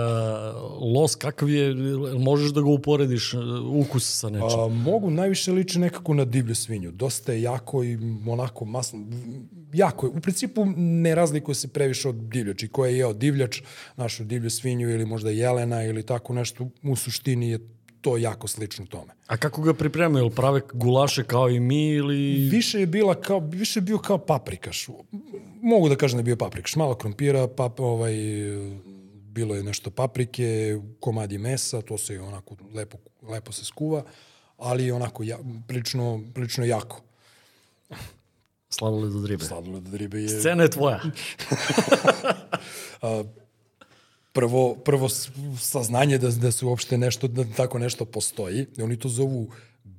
los, 0.95 1.15
kakav 1.15 1.49
je, 1.49 1.75
možeš 2.19 2.51
da 2.51 2.61
ga 2.61 2.69
uporediš, 2.69 3.33
ukus 3.71 4.19
sa 4.19 4.29
nečim? 4.29 4.59
A, 4.59 4.67
mogu, 4.67 5.09
najviše 5.09 5.51
liči 5.51 5.79
nekako 5.79 6.13
na 6.13 6.25
divlju 6.25 6.55
svinju. 6.55 6.91
Dosta 6.91 7.33
je 7.33 7.41
jako 7.41 7.83
i 7.83 7.97
onako 8.27 8.65
masno, 8.65 8.99
jako 9.73 10.05
je. 10.05 10.09
U 10.09 10.19
principu 10.19 10.65
ne 10.75 11.15
razlikuje 11.15 11.55
se 11.55 11.67
previše 11.67 12.09
od 12.09 12.15
divljači. 12.15 12.67
Ko 12.67 12.85
je 12.85 12.97
jeo 12.97 13.13
divljač, 13.13 13.61
našu 13.97 14.23
divlju 14.23 14.49
svinju 14.49 14.89
ili 14.89 15.05
možda 15.05 15.29
jelena 15.29 15.83
ili 15.83 16.03
tako 16.03 16.33
nešto, 16.33 16.69
u 16.83 16.95
suštini 16.95 17.49
je 17.49 17.59
to 18.01 18.17
jako 18.17 18.47
slično 18.47 18.85
tome. 18.85 19.13
A 19.27 19.37
kako 19.37 19.61
ga 19.61 19.73
pripremaju? 19.73 20.29
Prave 20.29 20.61
gulaše 20.73 21.23
kao 21.23 21.49
i 21.49 21.59
mi 21.59 21.89
ili... 21.89 22.49
Više 22.51 22.79
je 22.79 22.85
bila 22.85 23.15
kao, 23.15 23.39
više 23.39 23.79
je 23.79 23.81
bio 23.81 23.97
kao 23.97 24.17
paprikaš. 24.17 24.87
Mogu 25.61 25.89
da 25.89 25.95
kažem 25.95 26.17
da 26.17 26.19
je 26.19 26.23
bio 26.23 26.35
paprikaš. 26.35 26.75
Malo 26.75 26.95
krompira, 26.95 27.47
pap, 27.47 27.79
ovaj, 27.79 28.13
bilo 29.13 29.55
je 29.55 29.63
nešto 29.63 29.89
paprike, 29.89 30.79
komadi 30.99 31.37
mesa, 31.37 31.81
to 31.81 31.97
se 31.97 32.19
onako 32.19 32.55
lepo, 32.73 32.97
lepo 33.21 33.51
se 33.51 33.65
skuva, 33.65 34.03
ali 34.57 34.91
onako 34.91 35.23
ja, 35.23 35.39
prilično, 35.67 36.23
prilično 36.33 36.65
jako. 36.65 37.01
Sladoled 38.69 39.15
od 39.15 39.25
ribe. 39.25 39.45
Sladoled 39.45 39.87
od 39.87 39.93
ribe 39.93 40.21
je... 40.21 40.29
Scena 40.29 40.63
je 40.63 40.69
tvoja. 40.69 41.01
Prvo, 44.33 44.75
prvo 44.75 45.09
saznanje 45.59 46.17
da, 46.17 46.29
da 46.29 46.51
se 46.51 46.65
uopšte 46.65 46.97
nešto, 46.97 47.27
da 47.27 47.43
tako 47.57 47.79
nešto 47.79 48.05
postoji. 48.05 48.65
Oni 48.81 48.99
to 48.99 49.09
zovu 49.09 49.51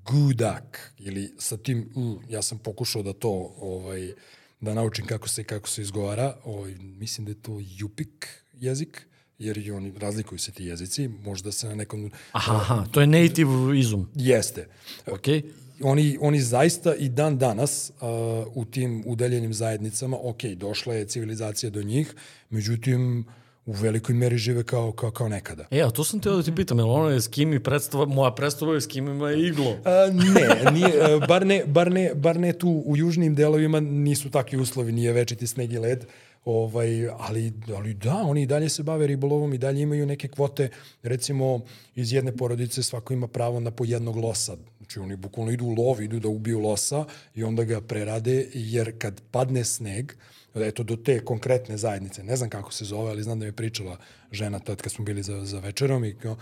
gudak 0.04 0.92
ili 0.98 1.34
sa 1.38 1.56
tim 1.56 1.92
u, 1.94 2.18
ja 2.28 2.42
sam 2.42 2.58
pokušao 2.58 3.02
da 3.02 3.12
to 3.12 3.54
ovaj, 3.60 4.12
da 4.60 4.74
naučim 4.74 5.06
kako 5.06 5.28
se 5.28 5.44
kako 5.44 5.68
se 5.68 5.82
izgovara. 5.82 6.36
Ovaj, 6.44 6.74
mislim 6.74 7.24
da 7.24 7.30
je 7.30 7.42
to 7.42 7.58
jupik 7.60 8.28
jezik 8.54 9.06
jer 9.38 9.58
i 9.58 9.70
oni 9.70 9.92
razlikuju 9.98 10.38
se 10.38 10.52
ti 10.52 10.64
jezici, 10.64 11.08
možda 11.08 11.52
se 11.52 11.68
na 11.68 11.74
nekom... 11.74 12.10
Aha, 12.32 12.54
aha 12.54 12.86
to 12.90 13.00
je 13.00 13.06
native 13.06 13.78
izum. 13.78 14.08
Jeste. 14.14 14.68
Okay. 15.06 15.42
Oni, 15.82 16.18
oni 16.20 16.40
zaista 16.40 16.94
i 16.94 17.08
dan 17.08 17.38
danas 17.38 17.90
uh, 17.90 18.06
u 18.54 18.64
tim 18.64 19.02
udaljenim 19.06 19.54
zajednicama, 19.54 20.16
ok, 20.22 20.42
došla 20.44 20.94
je 20.94 21.04
civilizacija 21.04 21.70
do 21.70 21.82
njih, 21.82 22.14
međutim, 22.50 23.20
uh, 23.20 23.32
u 23.66 23.72
velikoj 23.72 24.14
meri 24.14 24.38
žive 24.38 24.64
kao, 24.64 24.92
kao, 24.92 25.10
kao 25.10 25.28
nekada. 25.28 25.66
E, 25.70 25.82
a 25.82 25.90
to 25.90 26.04
sam 26.04 26.20
teo 26.20 26.36
da 26.36 26.42
ti 26.42 26.54
pitam, 26.54 26.78
je 26.78 26.84
ono 26.84 27.08
je 27.08 27.20
s 27.20 27.28
kim 27.28 27.52
i 27.52 27.60
predstava, 27.60 28.04
moja 28.06 28.30
predstava 28.34 28.74
je 28.74 28.80
s 28.80 28.86
kim 28.86 29.08
ima 29.08 29.32
iglo? 29.32 29.76
A, 29.84 30.10
ne, 30.12 30.72
nije, 30.72 31.02
a, 31.02 31.26
bar, 31.26 31.46
ne, 31.46 31.62
bar, 31.66 31.92
ne, 31.92 32.14
bar 32.14 32.40
ne 32.40 32.52
tu 32.52 32.82
u 32.86 32.96
južnim 32.96 33.34
delovima 33.34 33.80
nisu 33.80 34.30
takvi 34.30 34.58
uslovi, 34.58 34.92
nije 34.92 35.12
večiti 35.12 35.46
sneg 35.46 35.72
i 35.72 35.78
led, 35.78 36.04
ovaj, 36.44 37.08
ali, 37.08 37.52
ali 37.76 37.94
da, 37.94 38.16
oni 38.16 38.42
i 38.42 38.46
dalje 38.46 38.68
se 38.68 38.82
bave 38.82 39.06
ribolovom 39.06 39.54
i 39.54 39.58
dalje 39.58 39.80
imaju 39.80 40.06
neke 40.06 40.28
kvote, 40.28 40.68
recimo 41.02 41.60
iz 41.94 42.12
jedne 42.12 42.36
porodice 42.36 42.82
svako 42.82 43.12
ima 43.12 43.28
pravo 43.28 43.60
na 43.60 43.70
po 43.70 43.84
jednog 43.84 44.16
losa, 44.16 44.56
znači 44.78 44.98
oni 44.98 45.16
bukvalno 45.16 45.52
idu 45.52 45.64
u 45.64 45.74
lov, 45.74 46.02
idu 46.02 46.20
da 46.20 46.28
ubiju 46.28 46.60
losa 46.60 47.04
i 47.34 47.44
onda 47.44 47.64
ga 47.64 47.80
prerade, 47.80 48.48
jer 48.54 48.98
kad 48.98 49.22
padne 49.30 49.64
sneg, 49.64 50.12
eto, 50.54 50.82
do 50.82 50.96
te 50.96 51.24
konkretne 51.24 51.76
zajednice, 51.76 52.24
ne 52.24 52.36
znam 52.36 52.50
kako 52.50 52.72
se 52.72 52.84
zove, 52.84 53.10
ali 53.10 53.22
znam 53.22 53.38
da 53.38 53.44
mi 53.44 53.48
je 53.48 53.52
pričala 53.52 53.96
žena 54.32 54.58
tad 54.58 54.82
kad 54.82 54.92
smo 54.92 55.04
bili 55.04 55.22
za, 55.22 55.44
za 55.44 55.60
večerom 55.60 56.04
i 56.04 56.14
kao, 56.14 56.36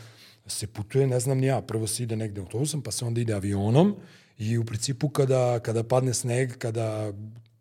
se 0.47 0.67
putuje, 0.67 1.07
ne 1.07 1.21
znam 1.21 1.39
ni 1.39 1.47
ja, 1.47 1.61
prvo 1.61 1.87
se 1.87 2.03
ide 2.03 2.17
negde 2.17 2.41
autobusom, 2.41 2.83
pa 2.83 2.91
se 2.91 3.05
onda 3.05 3.21
ide 3.21 3.35
avionom 3.35 3.97
i 4.39 4.59
u 4.59 4.65
principu 4.65 5.09
kada, 5.09 5.59
kada 5.59 5.83
padne 5.83 6.15
sneg, 6.15 6.59
kada, 6.59 7.13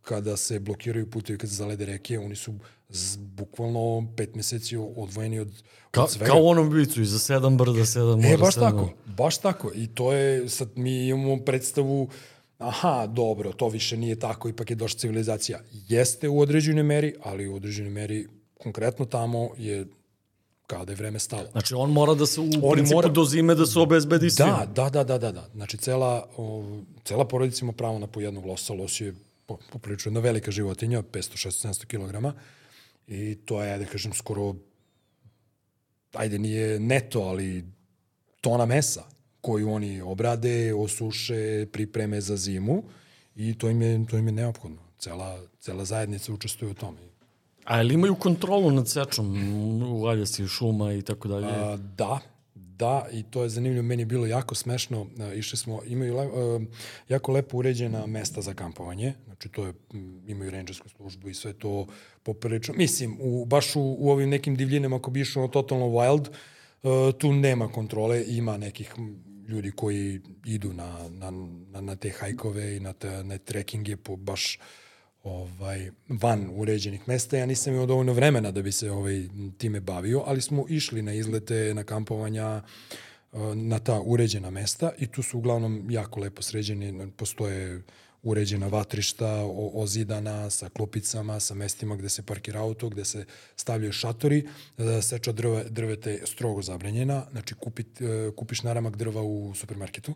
kada 0.02 0.38
se 0.38 0.60
blokiraju 0.60 1.10
putevi, 1.10 1.38
kada 1.38 1.50
se 1.50 1.56
zalede 1.56 1.86
reke, 1.86 2.20
oni 2.20 2.36
su 2.36 2.54
z, 2.90 3.18
bukvalno 3.18 4.14
pet 4.18 4.36
meseci 4.36 4.78
odvojeni 4.78 5.40
od, 5.40 5.64
Ka, 5.92 6.04
od 6.04 6.12
svega. 6.12 6.32
Kao 6.32 6.42
u 6.42 6.48
onom 6.48 6.70
bicu, 6.70 7.02
iza 7.02 7.20
sedam 7.20 7.58
brda, 7.58 7.86
sedam 7.86 8.22
mora, 8.22 8.34
E, 8.34 8.38
baš 8.38 8.54
sedam. 8.54 8.72
tako, 8.72 8.94
baš 9.06 9.38
tako. 9.38 9.72
I 9.76 9.88
to 9.88 10.14
je, 10.14 10.50
sad 10.50 10.70
mi 10.76 11.08
imamo 11.08 11.38
predstavu 11.38 12.04
uh, 12.04 12.10
aha, 12.60 13.08
dobro, 13.08 13.52
to 13.52 13.68
više 13.68 13.98
nije 13.98 14.20
tako, 14.20 14.50
ipak 14.50 14.70
je 14.70 14.76
došla 14.76 15.00
civilizacija. 15.00 15.60
Jeste 15.72 16.30
u 16.30 16.40
određenoj 16.40 16.84
meri, 16.84 17.16
ali 17.24 17.48
u 17.48 17.56
određenoj 17.56 17.92
meri 17.92 18.28
konkretno 18.58 19.06
tamo 19.06 19.50
je 19.58 19.88
kada 20.68 20.92
je 20.92 20.96
vreme 20.96 21.20
stalo. 21.20 21.48
Znači 21.52 21.74
on 21.74 21.92
mora 21.92 22.14
da 22.14 22.26
se 22.26 22.42
u 22.42 22.44
On 22.44 22.74
principu 22.74 22.96
mora... 22.96 23.08
do 23.08 23.24
zime 23.26 23.56
da 23.56 23.66
se 23.66 23.80
obezbedi 23.80 24.30
svima. 24.30 24.66
Da, 24.66 24.90
da, 24.90 24.90
da, 24.90 25.04
da, 25.04 25.18
da, 25.18 25.32
da. 25.32 25.48
Znači 25.56 25.78
cela, 25.78 26.30
o, 26.38 26.64
cela 27.04 27.28
porodica 27.28 27.66
ima 27.66 27.74
pravo 27.74 28.00
na 28.00 28.08
po 28.08 28.22
jednog 28.22 28.46
losa. 28.46 28.74
Los 28.74 29.02
je 29.02 29.14
poprilično 29.72 30.10
jedna 30.10 30.20
velika 30.20 30.52
životinja, 30.52 31.02
500-600 31.02 31.86
kg. 31.86 32.38
I 33.08 33.36
to 33.36 33.64
je, 33.64 33.78
da 33.78 33.86
kažem, 33.86 34.14
skoro, 34.14 34.56
ajde, 36.14 36.40
nije 36.40 36.80
neto, 36.80 37.22
ali 37.22 37.66
tona 38.42 38.66
mesa 38.66 39.19
koju 39.42 39.72
oni 39.72 40.02
obrade, 40.02 40.74
osuše, 40.74 41.66
pripreme 41.72 42.22
za 42.22 42.38
zimu 42.38 42.84
i 43.36 43.58
to 43.58 43.70
im 43.70 43.82
je, 43.82 44.06
to 44.10 44.18
im 44.18 44.28
je 44.28 44.34
neophodno. 44.34 44.78
Cela, 44.98 45.40
cela 45.60 45.86
zajednica 45.86 46.34
učestvuje 46.34 46.72
u 46.72 46.74
tome. 46.74 46.98
A 47.64 47.82
li 47.82 47.94
imaju 47.94 48.16
kontrolu 48.16 48.72
nad 48.72 48.90
sečom 48.90 49.54
u 49.84 50.06
aljasi, 50.06 50.48
šuma 50.48 50.94
i 50.94 51.02
tako 51.02 51.28
dalje? 51.28 51.48
A, 51.48 51.78
da, 51.78 52.20
da, 52.56 53.08
i 53.12 53.24
to 53.24 53.44
je 53.44 53.50
zanimljivo, 53.50 53.84
meni 53.84 54.02
je 54.02 54.06
bilo 54.06 54.26
jako 54.26 54.56
smešno, 54.56 55.08
išli 55.36 55.58
smo, 55.58 55.82
imaju 55.86 56.16
le, 56.16 56.28
jako 57.10 57.32
lepo 57.32 57.58
uređena 57.58 58.06
mesta 58.06 58.42
za 58.42 58.54
kampovanje, 58.54 59.14
znači 59.26 59.50
to 59.50 59.66
je, 59.66 59.74
imaju 60.28 60.52
rangersku 60.52 60.90
službu 60.90 61.30
i 61.30 61.34
sve 61.34 61.54
to 61.54 61.88
poprilično, 62.24 62.74
mislim, 62.78 63.18
u, 63.22 63.46
baš 63.46 63.76
u, 63.76 63.96
u 64.00 64.12
ovim 64.12 64.30
nekim 64.30 64.56
divljinama, 64.56 64.96
ako 64.96 65.12
bi 65.12 65.22
išlo 65.22 65.48
totalno 65.48 65.86
wild, 65.86 66.28
tu 67.18 67.34
nema 67.34 67.68
kontrole, 67.68 68.26
ima 68.28 68.58
nekih 68.58 68.94
ljudi 69.50 69.72
koji 69.72 70.22
idu 70.46 70.74
na, 70.74 71.10
na, 71.10 71.32
na, 71.72 71.82
na 71.82 71.96
te 71.96 72.10
hajkove 72.10 72.78
i 72.78 72.80
na, 72.80 72.94
te, 72.94 73.24
na 73.24 73.38
trekkinge 73.38 73.98
po 73.98 74.16
baš 74.16 74.60
ovaj, 75.24 75.92
van 76.08 76.50
uređenih 76.54 77.08
mesta. 77.08 77.38
Ja 77.38 77.46
nisam 77.46 77.74
imao 77.74 77.86
dovoljno 77.86 78.14
vremena 78.14 78.52
da 78.52 78.62
bi 78.62 78.72
se 78.72 78.92
ovaj, 78.92 79.28
time 79.58 79.80
bavio, 79.80 80.24
ali 80.26 80.42
smo 80.42 80.66
išli 80.70 81.02
na 81.02 81.14
izlete, 81.14 81.74
na 81.76 81.84
kampovanja, 81.84 82.62
na 83.56 83.80
ta 83.80 84.02
uređena 84.02 84.50
mesta 84.50 84.92
i 84.98 85.08
tu 85.08 85.24
su 85.24 85.38
uglavnom 85.38 85.88
jako 85.92 86.20
lepo 86.20 86.42
sređeni, 86.42 87.12
postoje 87.18 87.82
uređena 88.24 88.68
vatrišta, 88.68 89.44
o, 89.44 89.72
ozidana, 89.74 90.50
sa 90.50 90.70
klupicama, 90.70 91.40
sa 91.40 91.56
mestima 91.56 91.96
gde 91.96 92.10
se 92.10 92.22
parkira 92.22 92.60
auto, 92.60 92.90
gde 92.90 93.06
se 93.06 93.26
stavljaju 93.56 93.92
šatori, 93.92 94.48
e, 94.78 95.02
seča 95.02 95.32
drve, 95.32 95.64
drveta 95.70 96.10
je 96.10 96.28
strogo 96.28 96.62
zabranjena, 96.62 97.26
znači 97.32 97.56
kupit, 97.56 98.02
e, 98.02 98.32
kupiš 98.36 98.64
naramak 98.64 98.96
drva 98.96 99.22
u 99.22 99.54
supermarketu, 99.56 100.14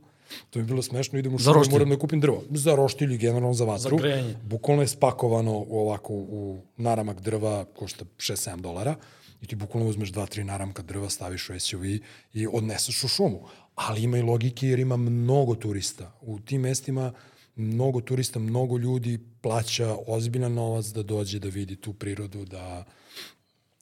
to 0.50 0.60
mi 0.60 0.64
je 0.64 0.68
bilo 0.68 0.82
smešno, 0.82 1.20
idem 1.20 1.36
u 1.36 1.40
šumu, 1.40 1.64
moram 1.72 1.90
da 1.90 2.00
kupim 2.00 2.20
drvo, 2.20 2.44
za 2.52 2.76
roštilj 2.76 3.18
generalno 3.18 3.54
za 3.54 3.66
vatru. 3.66 3.98
Za 3.98 4.02
grejanje. 4.02 4.36
Bukvalno 4.44 4.84
je 4.84 4.88
spakovano 4.88 5.66
u 5.68 5.80
ovako 5.80 6.14
u 6.14 6.62
naramak 6.78 7.22
drva, 7.22 7.66
košta 7.66 8.06
6-7 8.18 8.62
dolara, 8.62 8.96
i 9.42 9.48
ti 9.48 9.56
bukvalno 9.56 9.90
uzmeš 9.90 10.10
dva, 10.10 10.26
tri 10.26 10.44
naramka 10.44 10.82
drva, 10.82 11.10
staviš 11.10 11.50
u 11.50 11.60
SUV 11.60 11.86
i 12.34 12.48
odneseš 12.54 13.04
u 13.04 13.08
šumu. 13.08 13.42
Ali 13.76 14.04
ima 14.04 14.18
i 14.18 14.22
logike 14.22 14.68
jer 14.68 14.80
ima 14.80 14.98
mnogo 14.98 15.56
turista. 15.56 16.12
U 16.22 16.40
tim 16.40 16.62
mestima 16.62 17.14
mnogo 17.56 18.02
turista, 18.02 18.40
mnogo 18.40 18.78
ljudi 18.78 19.20
plaća 19.42 19.98
ozbiljan 20.08 20.54
novac 20.54 20.86
da 20.86 21.04
dođe 21.04 21.40
da 21.40 21.50
vidi 21.50 21.76
tu 21.76 21.94
prirodu, 21.94 22.46
da 22.46 22.86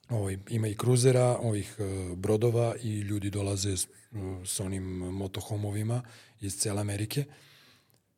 ovaj, 0.08 0.38
ima 0.50 0.68
i 0.68 0.74
kruzera, 0.74 1.38
ovih 1.42 1.76
e, 1.78 2.14
brodova 2.16 2.74
i 2.82 3.00
ljudi 3.00 3.30
dolaze 3.30 3.76
s, 3.76 3.84
e, 3.84 3.88
s 4.44 4.60
onim 4.60 4.84
motohomovima 4.98 6.02
iz 6.40 6.56
cele 6.56 6.80
Amerike. 6.80 7.24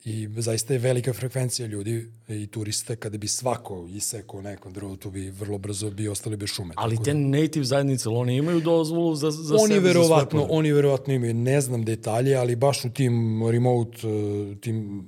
I 0.04 0.28
zaista 0.36 0.72
je 0.72 0.78
velika 0.78 1.12
frekvencija 1.12 1.66
ljudi 1.66 2.12
i 2.28 2.46
turista, 2.46 2.96
kada 2.96 3.18
bi 3.18 3.28
svako 3.28 3.88
isekao 3.90 4.42
neko 4.42 4.70
drvo, 4.70 4.96
tu 4.96 5.10
bi 5.10 5.30
vrlo 5.30 5.58
brzo 5.58 5.90
bi 5.90 6.08
ostali 6.08 6.36
bez 6.36 6.48
šume. 6.48 6.74
Ali 6.76 7.02
te 7.02 7.14
native 7.14 7.64
zajednice, 7.64 8.08
oni 8.08 8.36
imaju 8.36 8.60
dozvolu 8.60 9.14
za, 9.14 9.30
za 9.30 9.54
oni 9.54 9.74
sebe, 9.74 9.80
za 9.80 9.86
verovatno, 9.86 10.40
svoje 10.40 10.58
oni 10.58 10.72
verovatno 10.72 11.14
imaju, 11.14 11.34
ne 11.34 11.60
znam 11.60 11.84
detalje, 11.84 12.36
ali 12.36 12.56
baš 12.56 12.84
u 12.84 12.90
tim 12.90 13.42
remote, 13.50 13.98
eh, 14.08 14.56
tim 14.60 15.06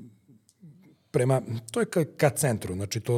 prema, 1.17 1.41
to 1.71 1.81
je 1.81 1.87
ka, 1.87 2.05
ka 2.07 2.31
centru, 2.31 2.75
znači 2.75 3.01
to, 3.01 3.14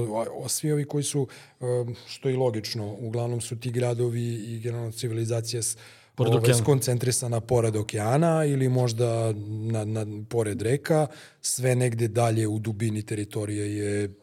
svi 0.48 0.72
ovi 0.72 0.84
koji 0.84 1.04
su, 1.04 1.28
eh, 1.60 1.64
što 2.06 2.28
je 2.28 2.34
i 2.34 2.38
logično, 2.38 2.96
uglavnom 3.00 3.40
su 3.40 3.56
ti 3.56 3.70
gradovi 3.70 4.22
i 4.24 4.60
generalno 4.60 4.92
civilizacija 4.92 5.62
s, 5.62 5.76
Pored 6.14 6.32
ovaj, 6.32 6.40
okeana. 6.40 6.58
skoncentrisana 6.58 7.40
pored 7.40 7.76
okeana 7.76 8.44
ili 8.44 8.68
možda 8.68 9.32
na, 9.72 9.84
na, 9.84 10.06
pored 10.28 10.62
reka, 10.62 11.06
sve 11.40 11.74
negde 11.74 12.08
dalje 12.08 12.46
u 12.46 12.58
dubini 12.58 13.02
teritorije 13.02 13.76
je 13.78 14.14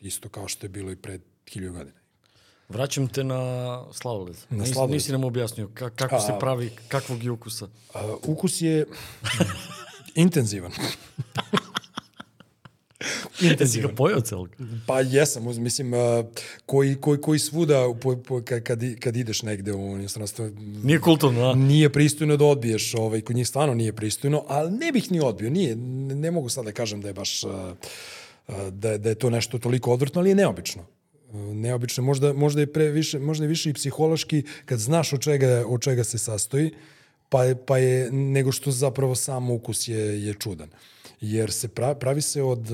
isto 0.00 0.28
kao 0.28 0.48
što 0.48 0.66
je 0.66 0.70
bilo 0.70 0.90
i 0.90 0.96
pred 0.96 1.22
hilju 1.48 1.72
godina. 1.72 1.96
Vraćam 2.68 3.08
te 3.08 3.24
na 3.24 3.40
sladoled. 3.92 4.36
Na 4.50 4.56
Nisi, 4.58 4.72
sladoled. 4.72 4.94
nisi 4.94 5.12
nam 5.12 5.24
objasnio 5.24 5.68
ka, 5.68 5.90
kako 5.90 6.20
se 6.20 6.32
A- 6.32 6.38
pravi, 6.38 6.70
kakvog 6.88 7.24
je 7.24 7.30
ukusa. 7.30 7.68
A, 7.94 8.16
ukus 8.24 8.60
je 8.60 8.86
intenzivan. 10.16 10.72
Jesi 13.40 13.80
ga 13.80 13.88
pojao 13.88 14.20
celog? 14.20 14.48
Pa 14.86 15.00
jesam, 15.00 15.62
mislim, 15.62 15.94
a, 15.94 16.24
koji, 16.66 16.94
koji, 16.94 17.20
koji 17.20 17.38
svuda 17.38 17.94
po, 18.02 18.16
po, 18.16 18.42
kad, 18.42 18.80
kad, 19.00 19.16
ideš 19.16 19.42
negde 19.42 19.72
u 19.72 19.98
inostranstvo, 19.98 20.50
Nije 20.82 21.00
kulturno, 21.00 21.50
a? 21.50 21.54
nije 21.54 21.92
pristojno 21.92 22.36
da 22.36 22.44
odbiješ, 22.44 22.94
ovaj, 22.94 23.20
kod 23.20 23.36
njih 23.36 23.48
stvarno 23.48 23.74
nije 23.74 23.92
pristojno, 23.92 24.44
ali 24.48 24.70
ne 24.70 24.92
bih 24.92 25.12
ni 25.12 25.20
odbio, 25.20 25.50
nije, 25.50 25.76
ne, 25.76 26.30
mogu 26.30 26.48
sad 26.48 26.64
da 26.64 26.72
kažem 26.72 27.00
da 27.00 27.08
je 27.08 27.14
baš, 27.14 27.44
a, 27.44 27.74
a, 28.48 28.70
da, 28.70 28.98
da 28.98 29.08
je 29.08 29.14
to 29.14 29.30
nešto 29.30 29.58
toliko 29.58 29.92
odvrtno, 29.92 30.20
ali 30.20 30.28
je 30.28 30.34
neobično. 30.34 30.86
Neobično, 31.32 32.04
možda, 32.04 32.32
možda 32.32 32.60
je 32.60 32.72
pre 32.72 32.88
više, 32.88 33.18
možda 33.18 33.44
je 33.44 33.48
više 33.48 33.70
i 33.70 33.74
psihološki 33.74 34.42
kad 34.64 34.78
znaš 34.78 35.12
od 35.12 35.20
čega, 35.20 35.64
od 35.66 35.82
čega 35.82 36.04
se 36.04 36.18
sastoji, 36.18 36.70
pa 37.28 37.44
je, 37.44 37.56
pa 37.66 37.78
je 37.78 38.12
nego 38.12 38.52
što 38.52 38.70
zapravo 38.70 39.14
sam 39.14 39.50
ukus 39.50 39.88
je, 39.88 40.24
je 40.24 40.34
čudan. 40.34 40.68
Jer 41.20 41.52
se 41.52 41.68
pra, 41.68 41.94
pravi 41.94 42.22
se 42.22 42.42
od, 42.42 42.68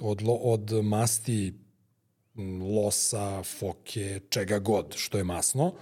od, 0.00 0.22
od 0.26 0.84
masti 0.84 1.54
losa, 2.76 3.42
foke, 3.42 4.20
čega 4.28 4.58
god 4.58 4.94
što 4.96 5.18
je 5.18 5.24
masno, 5.24 5.74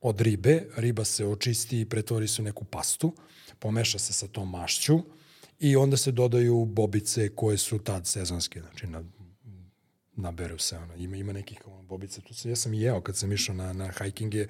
od 0.00 0.20
ribe. 0.20 0.66
Riba 0.76 1.04
se 1.04 1.26
očisti 1.26 1.80
i 1.80 1.88
pretvori 1.88 2.28
se 2.28 2.42
u 2.42 2.44
neku 2.44 2.64
pastu, 2.64 3.12
pomeša 3.58 3.98
se 3.98 4.12
sa 4.12 4.26
tom 4.26 4.50
mašću 4.50 4.98
i 5.60 5.76
onda 5.76 5.96
se 5.96 6.12
dodaju 6.12 6.64
bobice 6.64 7.28
koje 7.28 7.58
su 7.58 7.78
tad 7.78 8.06
sezonske, 8.06 8.60
znači 8.60 8.86
na, 8.86 9.04
naberu 10.16 10.58
se, 10.58 10.76
ono, 10.76 10.94
ima, 10.94 11.16
ima 11.16 11.32
nekih 11.32 11.62
ono, 11.66 11.82
bobice, 11.82 12.20
tu 12.20 12.34
se, 12.34 12.50
ja 12.50 12.56
sam 12.56 12.74
jeo 12.74 13.00
kad 13.00 13.16
sam 13.16 13.32
išao 13.32 13.54
na, 13.54 13.72
na 13.72 13.92
hikinge, 14.02 14.46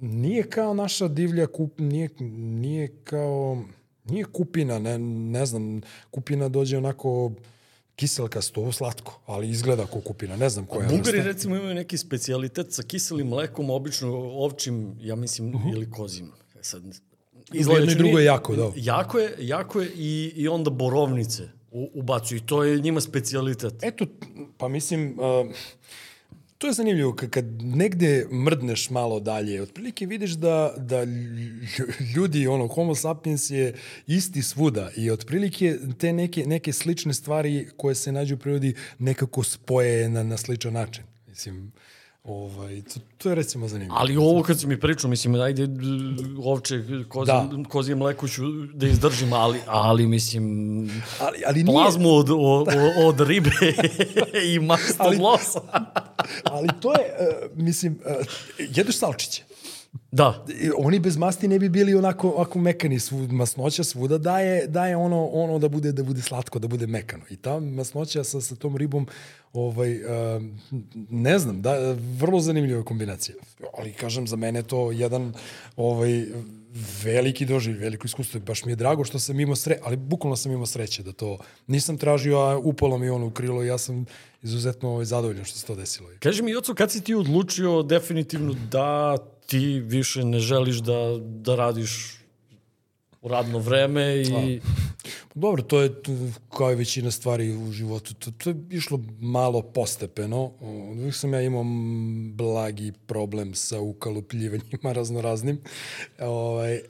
nije 0.00 0.50
kao 0.50 0.74
naša 0.74 1.08
divlja 1.08 1.46
kup, 1.46 1.78
nije, 1.78 2.08
nije 2.20 2.96
kao, 3.04 3.64
nije 4.08 4.24
kupina, 4.24 4.78
ne, 4.78 4.98
ne 4.98 5.46
znam, 5.46 5.80
kupina 6.10 6.48
dođe 6.48 6.78
onako 6.78 7.32
kiselkasto, 7.96 8.72
slatko, 8.72 9.20
ali 9.26 9.50
izgleda 9.50 9.86
kao 9.86 10.00
kupina, 10.00 10.36
ne 10.36 10.48
znam 10.48 10.66
koja 10.66 10.82
je 10.82 10.88
Bugari 10.96 11.18
vrsta. 11.18 11.32
recimo 11.32 11.56
imaju 11.56 11.74
neki 11.74 11.98
specijalitet 11.98 12.72
sa 12.72 12.82
kiselim 12.82 13.26
mlekom, 13.26 13.70
obično 13.70 14.12
ovčim, 14.16 14.96
ja 15.00 15.16
mislim, 15.16 15.54
ili 15.74 15.90
kozim. 15.90 16.32
E 16.60 16.62
Sad, 16.62 16.82
jedno 17.52 17.78
i 17.78 17.90
ću 17.90 17.98
drugo 17.98 18.18
je 18.18 18.24
jako, 18.24 18.56
da. 18.56 18.72
Jako 18.76 19.18
je, 19.18 19.34
jako 19.38 19.80
je 19.80 19.90
i, 19.96 20.32
i 20.36 20.48
onda 20.48 20.70
borovnice 20.70 21.48
u, 21.70 21.90
ubacuju. 21.94 22.38
I 22.38 22.46
to 22.46 22.64
je 22.64 22.80
njima 22.80 23.00
specijalitet. 23.00 23.74
Eto, 23.82 24.06
pa 24.58 24.68
mislim, 24.68 25.18
uh, 25.18 25.54
to 26.58 26.66
je 26.66 26.72
zanimljivo, 26.72 27.14
kad, 27.14 27.30
kad 27.30 27.44
negde 27.62 28.26
mrdneš 28.30 28.90
malo 28.90 29.20
dalje, 29.20 29.62
otprilike 29.62 30.06
vidiš 30.06 30.30
da, 30.30 30.74
da 30.76 31.04
lj- 31.04 32.14
ljudi, 32.16 32.46
ono, 32.46 32.68
homo 32.68 32.94
sapiens 32.94 33.50
je 33.50 33.74
isti 34.06 34.42
svuda 34.42 34.90
i 34.96 35.10
otprilike 35.10 35.78
te 35.98 36.12
neke, 36.12 36.44
neke 36.46 36.72
slične 36.72 37.14
stvari 37.14 37.68
koje 37.76 37.94
se 37.94 38.12
nađu 38.12 38.34
u 38.34 38.38
prirodi 38.38 38.74
nekako 38.98 39.42
spoje 39.42 40.08
na, 40.08 40.22
na 40.22 40.36
sličan 40.36 40.72
način. 40.72 41.04
Mislim, 41.28 41.72
ovaj, 42.26 42.82
to, 42.84 43.00
to 43.18 43.28
je 43.28 43.34
recimo 43.34 43.68
zanimljivo. 43.68 43.96
Ali 43.98 44.16
ovo 44.16 44.42
kad 44.42 44.60
si 44.60 44.66
mi 44.66 44.80
pričao, 44.80 45.10
mislim, 45.10 45.34
ajde, 45.34 45.68
ovče, 46.40 46.74
kozije, 47.08 47.34
Da. 47.34 47.48
da. 47.52 47.64
kozije 47.64 47.94
mleko 47.94 48.28
ću 48.28 48.42
da 48.64 48.86
izdržim, 48.86 49.32
ali, 49.32 49.60
ali 49.66 50.06
mislim, 50.06 50.44
ali, 51.20 51.42
ali 51.46 51.62
nije, 51.62 51.74
plazmu 51.74 52.10
od, 52.10 52.30
od, 52.30 52.68
od 52.98 53.20
ribe 53.20 53.50
i 54.54 54.58
mast 54.60 54.90
od 54.90 55.06
Ali- 55.06 55.18
losa. 55.18 55.60
ali 56.44 56.68
to 56.80 56.92
je, 56.92 56.98
uh, 57.50 57.58
mislim, 57.58 57.98
uh, 58.10 58.26
jedeš 58.58 58.98
salčiće. 58.98 59.42
Da, 60.12 60.44
oni 60.78 61.00
bez 61.00 61.16
masti 61.16 61.48
ne 61.48 61.58
bi 61.58 61.68
bili 61.68 61.94
onako, 61.94 62.30
onako 62.30 62.58
mekani, 62.58 63.00
svu, 63.00 63.28
masnoća 63.30 63.84
svuda 63.84 64.18
daje, 64.18 64.66
daje 64.66 64.96
ono, 64.96 65.26
ono 65.26 65.58
da 65.58 65.68
bude 65.68 65.92
da 65.92 66.02
bude 66.02 66.22
slatko, 66.22 66.58
da 66.58 66.68
bude 66.68 66.86
mekano. 66.86 67.24
I 67.30 67.36
ta 67.36 67.60
masnoća 67.60 68.24
sa, 68.24 68.40
sa 68.40 68.56
tom 68.56 68.76
ribom, 68.76 69.06
ovaj, 69.52 70.04
uh, 70.04 70.42
ne 71.10 71.38
znam, 71.38 71.62
da, 71.62 71.96
vrlo 72.18 72.40
zanimljiva 72.40 72.82
kombinacija. 72.82 73.36
Ali 73.78 73.92
kažem, 73.92 74.26
za 74.26 74.36
mene 74.36 74.62
to 74.62 74.92
jedan 74.92 75.32
ovaj, 75.76 76.26
veliki 77.04 77.46
doživ, 77.46 77.78
veliko 77.78 78.06
iskustvo. 78.06 78.40
Baš 78.40 78.64
mi 78.64 78.72
je 78.72 78.76
drago 78.76 79.04
što 79.04 79.18
sam 79.18 79.40
imao 79.40 79.56
sreće, 79.56 79.80
ali 79.84 79.96
bukvalno 79.96 80.36
sam 80.36 80.52
imao 80.52 80.66
sreće 80.66 81.02
da 81.02 81.12
to 81.12 81.38
nisam 81.66 81.98
tražio, 81.98 82.38
a 82.38 82.58
upalo 82.58 82.98
mi 82.98 83.10
ono 83.10 83.26
u 83.26 83.30
krilo 83.30 83.64
i 83.64 83.66
ja 83.66 83.78
sam 83.78 84.06
izuzetno 84.42 84.90
ovaj, 84.90 85.04
zadovoljan 85.04 85.44
što 85.44 85.58
se 85.58 85.66
to 85.66 85.74
desilo. 85.74 86.08
Kaži 86.18 86.42
mi, 86.42 86.50
Joco, 86.50 86.74
kad 86.74 86.90
si 86.92 87.04
ti 87.04 87.14
odlučio 87.14 87.82
definitivno 87.82 88.54
da 88.70 89.16
ti 89.46 89.80
više 89.80 90.24
ne 90.24 90.38
želiš 90.38 90.76
da, 90.76 91.18
da 91.20 91.54
radiš 91.54 92.20
u 93.22 93.28
radno 93.28 93.58
vreme 93.58 94.16
i... 94.16 94.60
Dobro, 95.34 95.62
to 95.62 95.80
je 95.80 95.94
kao 96.56 96.72
i 96.72 96.74
većina 96.74 97.10
stvari 97.10 97.56
u 97.56 97.72
životu. 97.72 98.14
To, 98.14 98.30
to 98.30 98.50
je 98.50 98.56
išlo 98.70 99.00
malo 99.20 99.62
postepeno. 99.62 100.52
Uvijek 100.60 101.14
sam 101.14 101.34
ja 101.34 101.42
imao 101.42 101.64
blagi 102.34 102.92
problem 103.06 103.54
sa 103.54 103.80
ukalupljivanjima 103.80 104.92
raznoraznim. 104.98 105.60
Ovaj, 106.20 106.80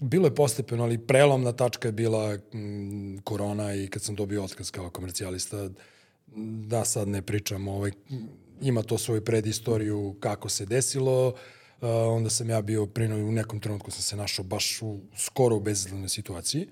bilo 0.00 0.26
je 0.26 0.34
postepeno, 0.34 0.82
ali 0.84 0.98
prelomna 0.98 1.52
tačka 1.52 1.88
je 1.88 1.92
bila 1.92 2.38
korona 3.24 3.74
i 3.74 3.88
kad 3.88 4.02
sam 4.02 4.14
dobio 4.14 4.44
otkaz 4.44 4.70
kao 4.70 4.90
komercijalista, 4.90 5.68
da 6.66 6.84
sad 6.84 7.08
ne 7.08 7.22
pričam, 7.22 7.68
ovaj, 7.68 7.92
ima 8.68 8.82
to 8.82 8.98
svoju 8.98 9.24
predistoriju 9.24 10.16
kako 10.20 10.48
se 10.48 10.66
desilo, 10.66 11.28
uh, 11.28 11.34
onda 12.08 12.30
sam 12.30 12.50
ja 12.50 12.62
bio 12.62 12.86
prino 12.86 13.16
u 13.16 13.32
nekom 13.32 13.60
trenutku 13.60 13.90
sam 13.90 14.02
se 14.02 14.16
našao 14.16 14.44
baš 14.44 14.82
u 14.82 15.00
skoro 15.16 15.56
u 15.56 15.60
bezizglednoj 15.60 16.08
situaciji 16.08 16.68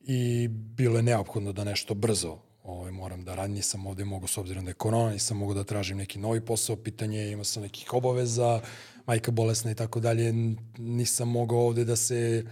i 0.00 0.48
bilo 0.48 0.96
je 0.96 1.02
neophodno 1.02 1.52
da 1.52 1.64
nešto 1.64 1.94
brzo 1.94 2.38
ovaj, 2.64 2.90
moram 2.90 3.24
da 3.24 3.34
radim, 3.34 3.54
nisam 3.54 3.86
ovde 3.86 4.04
mogo 4.04 4.26
s 4.26 4.38
obzirom 4.38 4.64
da 4.64 4.70
je 4.70 4.74
korona, 4.74 5.12
nisam 5.12 5.36
mogo 5.36 5.54
da 5.54 5.64
tražim 5.64 5.96
neki 5.96 6.18
novi 6.18 6.40
posao, 6.40 6.76
pitanje, 6.76 7.30
imao 7.30 7.44
sam 7.44 7.62
nekih 7.62 7.94
obaveza, 7.94 8.60
majka 9.06 9.30
bolesna 9.30 9.70
i 9.70 9.74
tako 9.74 10.00
dalje, 10.00 10.32
nisam 10.78 11.28
mogao 11.28 11.58
ovde 11.58 11.84
da 11.84 11.96
se 11.96 12.44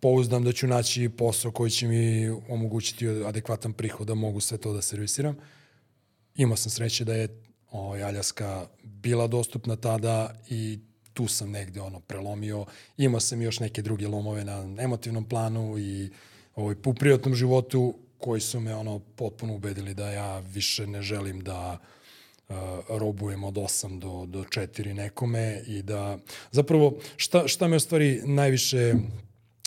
pouzdam 0.00 0.44
da 0.44 0.52
ću 0.52 0.66
naći 0.66 1.08
posao 1.08 1.52
koji 1.52 1.70
će 1.70 1.88
mi 1.88 2.28
omogućiti 2.28 3.08
adekvatan 3.08 3.72
prihod 3.72 4.06
da 4.06 4.14
mogu 4.14 4.40
sve 4.40 4.58
to 4.58 4.72
da 4.72 4.82
servisiram. 4.82 5.36
Imao 6.34 6.56
sam 6.56 6.70
sreće 6.70 7.04
da 7.04 7.14
je 7.14 7.28
ovaj, 7.74 8.02
Aljaska 8.02 8.66
bila 8.82 9.26
dostupna 9.26 9.76
tada 9.76 10.34
i 10.50 10.78
tu 11.12 11.28
sam 11.28 11.50
negde 11.50 11.80
ono 11.80 12.00
prelomio. 12.00 12.66
Imao 12.96 13.20
sam 13.20 13.42
još 13.42 13.60
neke 13.60 13.82
druge 13.82 14.08
lomove 14.08 14.44
na 14.44 14.82
emotivnom 14.82 15.24
planu 15.24 15.78
i 15.78 16.10
ovaj, 16.56 16.76
u 16.86 16.94
privatnom 16.94 17.34
životu 17.34 17.94
koji 18.18 18.40
su 18.40 18.60
me 18.60 18.74
ono 18.74 18.98
potpuno 18.98 19.54
ubedili 19.54 19.94
da 19.94 20.10
ja 20.10 20.38
više 20.38 20.86
ne 20.86 21.02
želim 21.02 21.40
da 21.40 21.78
uh, 22.48 22.56
robujem 22.88 23.44
od 23.44 23.54
8 23.54 23.98
do, 23.98 24.26
do 24.26 24.44
4 24.44 24.92
nekome 24.92 25.62
i 25.66 25.82
da 25.82 26.18
zapravo 26.50 26.98
šta, 27.16 27.48
šta 27.48 27.68
me 27.68 27.76
u 27.76 27.80
stvari 27.80 28.22
najviše 28.24 28.94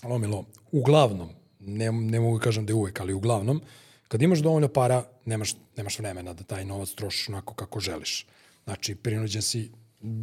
lomilo, 0.04 0.46
uglavnom, 0.72 1.30
ne, 1.60 1.92
ne 1.92 2.20
mogu 2.20 2.38
da 2.38 2.44
kažem 2.44 2.66
da 2.66 2.72
je 2.72 2.76
uvek, 2.76 3.00
ali 3.00 3.14
uglavnom, 3.14 3.62
kad 4.08 4.22
imaš 4.22 4.40
dovoljno 4.40 4.68
para, 4.68 5.04
nemaš, 5.26 5.56
nemaš 5.78 6.00
vremena 6.00 6.34
da 6.34 6.44
taj 6.44 6.66
novac 6.66 6.90
trošiš 6.90 7.30
onako 7.30 7.54
kako 7.54 7.80
želiš. 7.80 8.26
Znači, 8.64 8.96
prinuđen 8.96 9.42
si, 9.42 9.72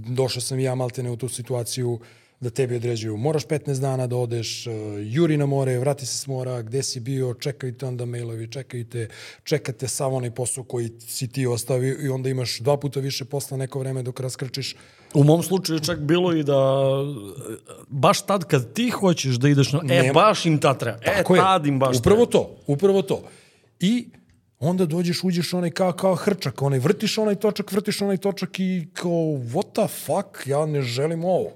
došao 0.09 0.41
sam 0.43 0.59
i 0.59 0.63
ja 0.63 0.75
maltene 0.75 1.11
u 1.11 1.17
tu 1.17 1.29
situaciju 1.29 2.01
da 2.41 2.51
tebi 2.51 2.77
određuju, 2.77 3.17
moraš 3.17 3.47
15 3.47 3.81
dana 3.81 4.07
da 4.07 4.17
odeš, 4.17 4.67
uh, 4.67 4.73
juri 5.01 5.37
na 5.37 5.47
more, 5.47 5.79
vrati 5.79 6.07
se 6.07 6.17
s 6.19 6.27
mora, 6.27 6.63
gde 6.63 6.83
si 6.83 7.01
bio, 7.01 7.35
čekaju 7.35 7.75
te 7.75 7.87
onda 7.87 8.05
mailovi, 8.05 8.51
čekaju 8.51 8.85
te, 8.85 9.09
čekate 9.45 9.89
samo 9.89 10.17
onaj 10.17 10.31
posao 10.31 10.65
koji 10.65 10.91
si 11.09 11.29
ti 11.29 11.47
ostavio 11.47 11.97
i 12.01 12.09
onda 12.09 12.29
imaš 12.29 12.59
dva 12.59 12.77
puta 12.77 13.01
više 13.01 13.25
posla 13.25 13.57
neko 13.57 13.79
vreme 13.79 14.03
dok 14.03 14.21
raskrčiš. 14.21 14.77
U 15.15 15.25
mom 15.25 15.43
slučaju 15.43 15.81
čak 15.81 15.99
bilo 15.99 16.33
i 16.33 16.43
da 16.43 16.55
baš 17.89 18.27
tad 18.27 18.45
kad 18.45 18.73
ti 18.73 18.91
hoćeš 18.91 19.35
da 19.35 19.49
ideš 19.49 19.73
na... 19.73 19.81
E, 19.83 19.87
Nema- 19.87 20.13
baš 20.13 20.47
im 20.47 20.59
ta 20.59 20.75
treba. 20.75 20.99
E, 21.03 21.17
Tako 21.17 21.35
je. 21.35 21.41
tad 21.41 21.67
im 21.67 21.79
baš 21.79 21.99
Upravo 21.99 22.27
treba. 22.27 22.47
to, 22.47 22.57
upravo 22.67 23.03
to. 23.03 23.23
I 23.85 24.07
onda 24.59 24.87
dođeš, 24.87 25.25
uđeš 25.25 25.53
onaj 25.53 25.71
kao, 25.71 25.93
kao 25.93 26.15
hrčak, 26.15 26.63
onaj 26.63 26.79
vrtiš 26.79 27.19
onaj 27.19 27.35
točak, 27.35 27.73
vrtiš 27.73 28.01
onaj 28.01 28.17
točak 28.17 28.61
i 28.61 28.87
kao, 28.93 29.13
what 29.53 29.73
the 29.73 29.89
fuck, 30.05 30.47
ja 30.47 30.67
ne 30.67 30.83
želim 30.83 31.25
ovo. 31.25 31.53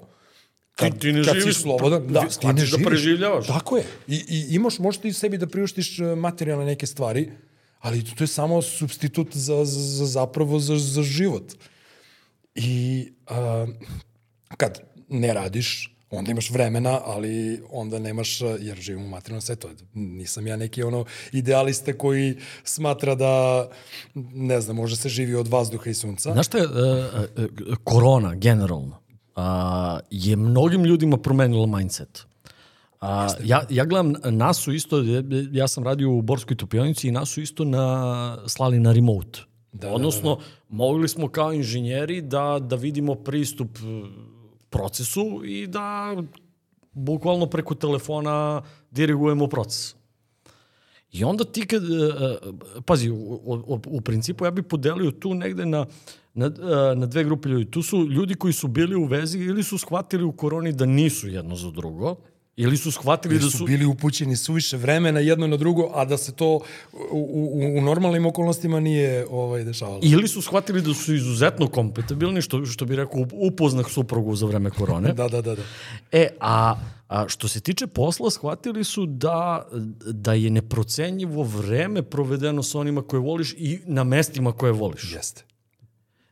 Ti, 0.75 0.91
ti 0.99 1.13
ne 1.13 1.25
kad 1.25 1.35
živiš, 1.35 1.55
si 1.57 1.63
slobodan, 1.63 2.07
da, 2.07 2.21
ti 2.21 2.27
ne 2.27 2.31
shvatiš 2.31 2.71
da 2.71 2.77
živiš. 2.77 2.87
preživljavaš. 2.87 3.47
Tako 3.47 3.77
je. 3.77 3.85
I, 4.09 4.17
i 4.29 4.55
imaš, 4.55 4.79
možeš 4.79 5.01
ti 5.01 5.13
sebi 5.13 5.39
da 5.39 5.47
priuštiš 5.47 5.99
e, 5.99 6.15
materijalne 6.15 6.67
neke 6.67 6.87
stvari, 6.87 7.31
ali 7.79 8.05
to 8.05 8.25
je 8.25 8.29
samo 8.29 8.63
substitut 8.63 9.37
za, 9.37 9.65
za, 9.65 9.81
za 9.81 10.07
zapravo 10.07 10.61
za, 10.61 10.79
za 10.79 11.03
život. 11.03 11.55
I 12.55 13.09
a, 13.27 13.67
kad 14.57 14.81
ne 15.09 15.35
radiš, 15.35 15.98
onda 16.11 16.31
imaš 16.31 16.51
vremena, 16.51 17.01
ali 17.05 17.63
onda 17.71 17.99
nemaš, 17.99 18.41
jer 18.41 18.77
živim 18.81 19.05
u 19.05 19.09
materijalnom 19.09 19.41
svetu. 19.41 19.69
Nisam 19.95 20.47
ja 20.47 20.57
neki 20.57 20.83
ono 20.83 21.05
idealista 21.33 21.93
koji 21.93 22.37
smatra 22.65 23.15
da, 23.15 23.69
ne 24.35 24.61
znam, 24.61 24.77
može 24.77 24.97
se 24.97 25.09
živi 25.09 25.35
od 25.35 25.49
vazduha 25.49 25.91
i 25.91 25.95
sunca. 25.95 26.33
Znaš 26.33 26.47
šta 26.47 26.59
je, 26.59 26.65
e, 26.65 27.43
e, 27.43 27.47
korona, 27.85 28.35
generalno, 28.35 28.99
je 30.11 30.37
mnogim 30.37 30.85
ljudima 30.85 31.17
promenila 31.17 31.67
mindset. 31.67 32.27
A, 33.01 33.29
ja, 33.45 33.63
ja 33.71 33.85
gledam, 33.85 34.15
nas 34.25 34.57
su 34.57 34.73
isto, 34.73 35.03
ja 35.53 35.69
sam 35.69 35.85
radio 35.85 36.11
u 36.11 36.23
Borskoj 36.23 36.57
topionici 36.57 37.09
i 37.09 37.13
nas 37.13 37.29
su 37.29 37.41
isto 37.41 37.65
na, 37.65 38.39
slali 38.47 38.81
na 38.81 38.93
remote. 38.93 39.41
Da, 39.73 39.93
Odnosno, 39.93 40.35
da, 40.35 40.41
da, 40.41 40.41
da. 40.41 40.77
mogli 40.77 41.09
smo 41.09 41.29
kao 41.29 41.53
inženjeri 41.53 42.21
da, 42.21 42.59
da 42.63 42.77
vidimo 42.77 43.15
pristup 43.15 43.69
procesu 44.71 45.43
i 45.45 45.67
da 45.67 46.17
bukvalno 46.93 47.47
preko 47.47 47.75
telefona 47.75 48.63
dirigujemo 48.91 49.47
proces. 49.47 49.95
I 51.13 51.25
onda 51.25 51.45
ti 51.45 51.67
kad, 51.67 51.83
uh, 51.83 51.91
pazi, 52.85 53.11
u, 53.11 53.17
u, 53.17 53.81
u 53.87 54.01
principu 54.01 54.45
ja 54.45 54.51
bih 54.51 54.65
podelio 54.69 55.11
tu 55.11 55.35
negde 55.35 55.67
na, 55.67 55.87
na, 56.35 56.47
uh, 56.47 56.99
na 56.99 57.07
dve 57.07 57.25
grupe 57.25 57.49
ljudi. 57.49 57.71
Tu 57.71 57.83
su 57.83 58.07
ljudi 58.07 58.35
koji 58.35 58.53
su 58.53 58.69
bili 58.69 58.97
u 58.97 59.05
vezi 59.05 59.39
ili 59.39 59.63
su 59.63 59.79
shvatili 59.79 60.25
u 60.25 60.33
koroni 60.33 60.73
da 60.73 60.87
nisu 60.87 61.29
jedno 61.29 61.57
za 61.57 61.71
drugo, 61.71 62.17
ili 62.59 62.77
su 62.77 62.91
shvatili 62.91 63.35
Jer 63.35 63.43
da 63.43 63.51
su 63.51 63.59
su... 63.59 63.65
bili 63.65 63.85
upućeni 63.85 64.37
suviše 64.37 64.77
vremena 64.77 65.21
jedno 65.21 65.47
na 65.47 65.57
drugo, 65.57 65.91
a 65.95 66.05
da 66.05 66.17
se 66.19 66.33
to 66.33 66.55
u, 66.55 66.61
u, 67.11 67.79
u 67.79 67.81
normalnim 67.81 68.27
okolnostima 68.27 68.81
nije 68.81 69.27
ovaj, 69.31 69.65
dešavalo. 69.65 70.01
Ili 70.03 70.29
su 70.29 70.43
shvatili 70.43 70.83
da 70.83 70.95
su 70.95 71.15
izuzetno 71.15 71.69
kompatibilni, 71.69 72.43
što, 72.43 72.67
što 72.67 72.85
bi 72.85 72.97
rekao 72.97 73.27
upoznah 73.33 73.87
suprugu 73.91 74.37
za 74.37 74.47
vreme 74.47 74.71
korone. 74.71 75.13
da, 75.21 75.29
da, 75.29 75.43
da, 75.43 75.55
da. 75.55 75.63
E, 76.13 76.29
a, 76.41 76.75
a 77.09 77.29
što 77.29 77.49
se 77.49 77.61
tiče 77.61 77.87
posla, 77.87 78.31
shvatili 78.31 78.85
su 78.85 79.07
da, 79.07 79.69
da 80.07 80.33
je 80.33 80.51
neprocenjivo 80.51 81.43
vreme 81.43 82.03
provedeno 82.03 82.63
sa 82.63 82.79
onima 82.79 83.03
koje 83.03 83.21
voliš 83.21 83.55
i 83.59 83.81
na 83.87 84.05
mestima 84.05 84.53
koje 84.53 84.73
voliš. 84.73 85.13
Jeste. 85.15 85.48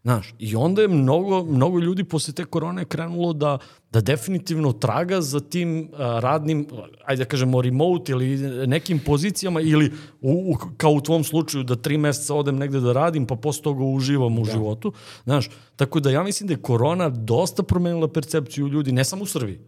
Znaš, 0.07 0.35
i 0.39 0.57
onda 0.57 0.83
je 0.83 0.89
mnogo, 0.89 1.45
mnogo 1.45 1.79
ljudi 1.79 2.05
posle 2.05 2.35
te 2.35 2.45
korone 2.45 2.85
krenulo 2.85 3.33
da, 3.33 3.59
da 3.93 4.01
definitivno 4.01 4.73
traga 4.73 5.21
za 5.21 5.41
tim 5.41 5.91
a, 5.93 6.21
radnim, 6.23 6.67
ajde 7.05 7.25
da 7.25 7.29
kažemo 7.29 7.63
remote 7.63 8.13
ili 8.13 8.37
nekim 8.67 8.99
pozicijama 8.99 9.61
ili 9.61 9.93
u, 10.21 10.53
u, 10.53 10.57
kao 10.77 10.93
u 10.93 11.01
tvom 11.01 11.25
slučaju 11.25 11.65
da 11.65 11.77
tri 11.77 11.99
meseca 11.99 12.35
odem 12.35 12.57
negde 12.57 12.81
da 12.81 12.93
radim 12.93 13.27
pa 13.27 13.37
posle 13.37 13.63
toga 13.63 13.85
uživam 13.85 14.39
u 14.39 14.45
da. 14.45 14.53
životu. 14.53 14.93
Znaš, 15.25 15.51
tako 15.77 16.01
da 16.01 16.11
ja 16.11 16.23
mislim 16.23 16.47
da 16.47 16.55
je 16.55 16.63
korona 16.63 17.09
dosta 17.09 17.63
promenila 17.63 18.09
percepciju 18.09 18.69
ljudi, 18.69 18.93
ne 18.93 19.05
samo 19.05 19.23
u 19.23 19.27
Srbiji. 19.27 19.59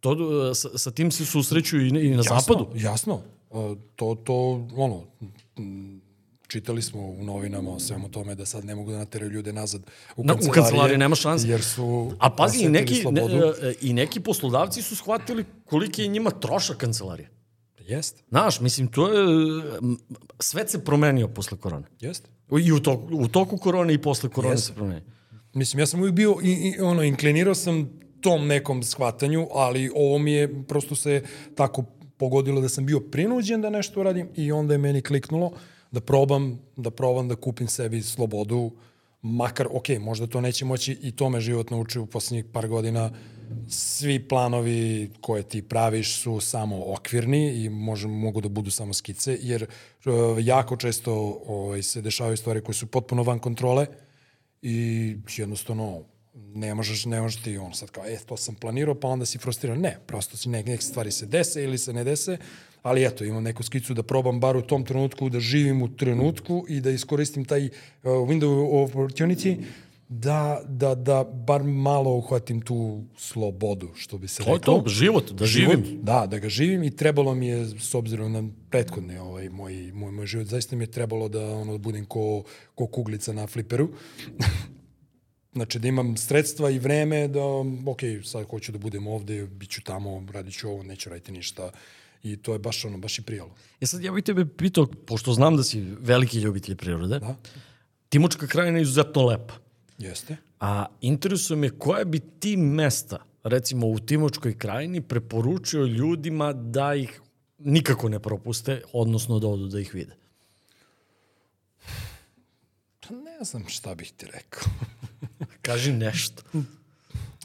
To, 0.00 0.54
sa, 0.54 0.78
sa 0.78 0.90
tim 0.90 1.10
se 1.10 1.26
susreću 1.26 1.80
i, 1.80 1.88
i 1.88 2.10
na 2.10 2.16
jasno, 2.16 2.36
zapadu. 2.40 2.66
Jasno, 2.74 3.20
uh, 3.50 3.76
to, 3.94 4.14
to, 4.24 4.68
ono, 4.76 5.02
čitali 6.48 6.82
smo 6.82 7.00
u 7.02 7.24
novinama 7.24 7.70
o 7.70 7.78
svemu 7.80 8.08
tome 8.08 8.34
da 8.34 8.46
sad 8.46 8.64
ne 8.64 8.74
mogu 8.74 8.90
da 8.90 8.98
nateraju 8.98 9.30
ljude 9.30 9.52
nazad 9.52 9.82
u 10.16 10.24
Na, 10.24 10.32
kancelarije. 10.34 10.50
u 10.50 10.54
kancelariji 10.54 10.98
nema 10.98 11.16
šanse. 11.16 11.48
Jer 11.48 11.62
su 11.62 12.12
A 12.18 12.30
pazi, 12.30 12.64
i 12.64 12.68
neki, 12.68 12.94
ne, 12.94 13.00
slobodu. 13.00 13.52
i 13.80 13.92
neki 13.92 14.20
poslodavci 14.20 14.82
su 14.82 14.96
shvatili 14.96 15.44
koliki 15.64 16.02
je 16.02 16.08
njima 16.08 16.30
trošak 16.30 16.76
kancelarije. 16.76 17.30
Jeste, 17.80 18.22
Znaš, 18.28 18.60
mislim, 18.60 18.88
to 18.88 19.08
je... 19.08 19.26
Svet 20.40 20.70
se 20.70 20.84
promenio 20.84 21.28
posle 21.28 21.58
korone. 21.58 21.86
jeste. 22.00 22.28
I 22.64 22.72
u 22.72 22.80
toku, 22.80 23.14
u 23.16 23.28
toku 23.28 23.56
korone 23.56 23.94
i 23.94 23.98
posle 23.98 24.28
korone 24.30 24.54
Jeste. 24.54 24.66
se 24.66 24.74
promenio. 24.74 25.02
Mislim, 25.54 25.80
ja 25.80 25.86
sam 25.86 26.00
uvijek 26.00 26.14
bio, 26.14 26.36
i, 26.42 26.52
i, 26.52 26.80
ono, 26.80 27.02
inklinirao 27.02 27.54
sam 27.54 27.90
tom 28.20 28.46
nekom 28.46 28.82
shvatanju, 28.82 29.48
ali 29.52 29.90
ovo 29.94 30.18
mi 30.18 30.32
je 30.32 30.64
prosto 30.64 30.94
se 30.96 31.22
tako 31.54 31.84
pogodilo 32.16 32.60
da 32.60 32.68
sam 32.68 32.86
bio 32.86 33.00
prinuđen 33.00 33.60
da 33.62 33.70
nešto 33.70 34.00
uradim 34.00 34.28
i 34.34 34.52
onda 34.52 34.74
je 34.74 34.78
meni 34.78 35.02
kliknulo 35.02 35.52
da 35.90 36.00
probam, 36.00 36.58
da 36.76 36.90
probam 36.90 37.28
da 37.28 37.36
kupim 37.36 37.68
sebi 37.68 38.02
slobodu, 38.02 38.70
makar, 39.22 39.66
ok, 39.70 39.88
možda 40.00 40.26
to 40.26 40.40
neće 40.40 40.64
moći 40.64 40.98
i 41.02 41.12
to 41.12 41.30
me 41.30 41.40
život 41.40 41.70
naučio 41.70 42.02
u 42.02 42.06
poslednjih 42.06 42.44
par 42.52 42.68
godina, 42.68 43.10
svi 43.68 44.28
planovi 44.28 45.10
koje 45.20 45.42
ti 45.42 45.62
praviš 45.62 46.20
su 46.20 46.40
samo 46.40 46.92
okvirni 46.92 47.64
i 47.64 47.68
može, 47.68 48.08
mogu 48.08 48.40
da 48.40 48.48
budu 48.48 48.70
samo 48.70 48.94
skice, 48.94 49.38
jer 49.42 49.62
uh, 49.62 50.12
jako 50.40 50.76
često 50.76 51.42
ovaj, 51.46 51.82
se 51.82 52.02
dešavaju 52.02 52.36
stvari 52.36 52.60
koje 52.60 52.74
su 52.74 52.86
potpuno 52.86 53.22
van 53.22 53.38
kontrole 53.38 53.86
i 54.62 55.16
jednostavno 55.36 56.02
ne 56.54 56.74
možeš, 56.74 57.04
ne 57.04 57.20
možeš 57.20 57.42
ti 57.42 57.58
on 57.58 57.74
sad 57.74 57.90
kao, 57.90 58.06
e, 58.06 58.18
to 58.26 58.36
sam 58.36 58.54
planirao, 58.54 58.94
pa 58.94 59.08
onda 59.08 59.26
si 59.26 59.38
frustriran. 59.38 59.80
Ne, 59.80 59.98
prosto 60.06 60.36
si 60.36 60.48
neke, 60.48 60.70
neke 60.70 60.82
stvari 60.82 61.12
se 61.12 61.26
dese 61.26 61.64
ili 61.64 61.78
se 61.78 61.92
ne 61.92 62.04
dese, 62.04 62.38
ali 62.86 63.04
eto, 63.04 63.24
imam 63.24 63.42
neku 63.42 63.62
skicu 63.62 63.94
da 63.94 64.02
probam 64.02 64.40
bar 64.40 64.56
u 64.56 64.62
tom 64.62 64.84
trenutku 64.84 65.28
da 65.28 65.40
živim 65.40 65.82
u 65.82 65.88
trenutku 65.96 66.64
i 66.68 66.80
da 66.80 66.90
iskoristim 66.90 67.44
taj 67.44 67.66
uh, 67.66 67.70
window 68.02 68.82
of 68.82 68.94
opportunity 68.94 69.56
da, 70.08 70.60
da, 70.68 70.94
da 70.94 71.24
bar 71.24 71.62
malo 71.62 72.14
uhvatim 72.14 72.60
tu 72.60 73.02
slobodu, 73.16 73.88
što 73.94 74.18
bi 74.18 74.28
se 74.28 74.42
To 74.42 74.50
je 74.50 74.58
reklo. 74.58 74.80
to, 74.80 74.88
život, 74.88 75.32
da 75.32 75.46
Život, 75.46 75.76
živim. 75.76 75.98
Da, 76.02 76.26
da 76.26 76.38
ga 76.38 76.48
živim 76.48 76.82
i 76.82 76.96
trebalo 76.96 77.34
mi 77.34 77.46
je, 77.46 77.66
s 77.78 77.94
obzirom 77.94 78.32
na 78.32 78.44
prethodne 78.70 79.20
ovaj, 79.20 79.48
moj, 79.48 79.90
moj, 79.94 80.12
moj 80.12 80.26
život, 80.26 80.46
zaista 80.46 80.76
mi 80.76 80.84
je 80.84 80.90
trebalo 80.90 81.28
da 81.28 81.54
ono, 81.54 81.78
budem 81.78 82.04
ko, 82.04 82.42
ko 82.74 82.86
kuglica 82.86 83.32
na 83.32 83.46
fliperu. 83.46 83.88
znači 85.56 85.78
da 85.78 85.88
imam 85.88 86.16
sredstva 86.16 86.70
i 86.70 86.78
vreme 86.78 87.28
da, 87.28 87.44
ok, 87.86 88.00
sad 88.24 88.46
hoću 88.50 88.72
da 88.72 88.78
budem 88.78 89.06
ovde, 89.06 89.46
bit 89.46 89.70
ću 89.70 89.82
tamo, 89.82 90.26
radit 90.32 90.54
ću 90.54 90.68
ovo, 90.68 90.82
neću 90.82 91.10
raditi 91.10 91.32
ništa. 91.32 91.70
I 92.32 92.36
to 92.36 92.52
je 92.52 92.58
baš 92.58 92.84
ono, 92.84 92.98
baš 92.98 93.18
i 93.18 93.22
prijalo. 93.22 93.54
E 93.80 93.86
sad 93.86 94.02
ja 94.02 94.12
bih 94.12 94.24
tebe 94.24 94.46
pitao, 94.46 94.86
pošto 94.86 95.32
znam 95.32 95.56
da 95.56 95.62
si 95.62 95.80
veliki 96.00 96.38
ljubitelj 96.38 96.76
prirode, 96.76 97.18
Da, 97.18 97.36
Timočka 98.08 98.46
krajina 98.46 98.78
je 98.78 98.82
izuzetno 98.82 99.26
lepa. 99.26 99.54
jeste. 99.98 100.36
A 100.60 100.86
interesuje 101.00 101.56
me 101.56 101.70
koje 101.70 102.04
bi 102.04 102.20
ti 102.20 102.56
mesta, 102.56 103.18
recimo 103.42 103.86
u 103.86 103.98
Timočkoj 103.98 104.58
krajini, 104.58 105.00
preporučio 105.00 105.84
ljudima 105.84 106.52
da 106.52 106.94
ih 106.94 107.20
nikako 107.58 108.08
ne 108.08 108.18
propuste, 108.18 108.82
odnosno 108.92 109.38
da 109.38 109.48
odu 109.48 109.66
da 109.68 109.80
ih 109.80 109.94
vide. 109.94 110.16
Pa 113.00 113.14
ne 113.14 113.44
znam 113.44 113.64
šta 113.68 113.94
bih 113.94 114.12
ti 114.16 114.26
rekao. 114.26 114.62
Kaži 115.62 115.92
nešto. 115.92 116.42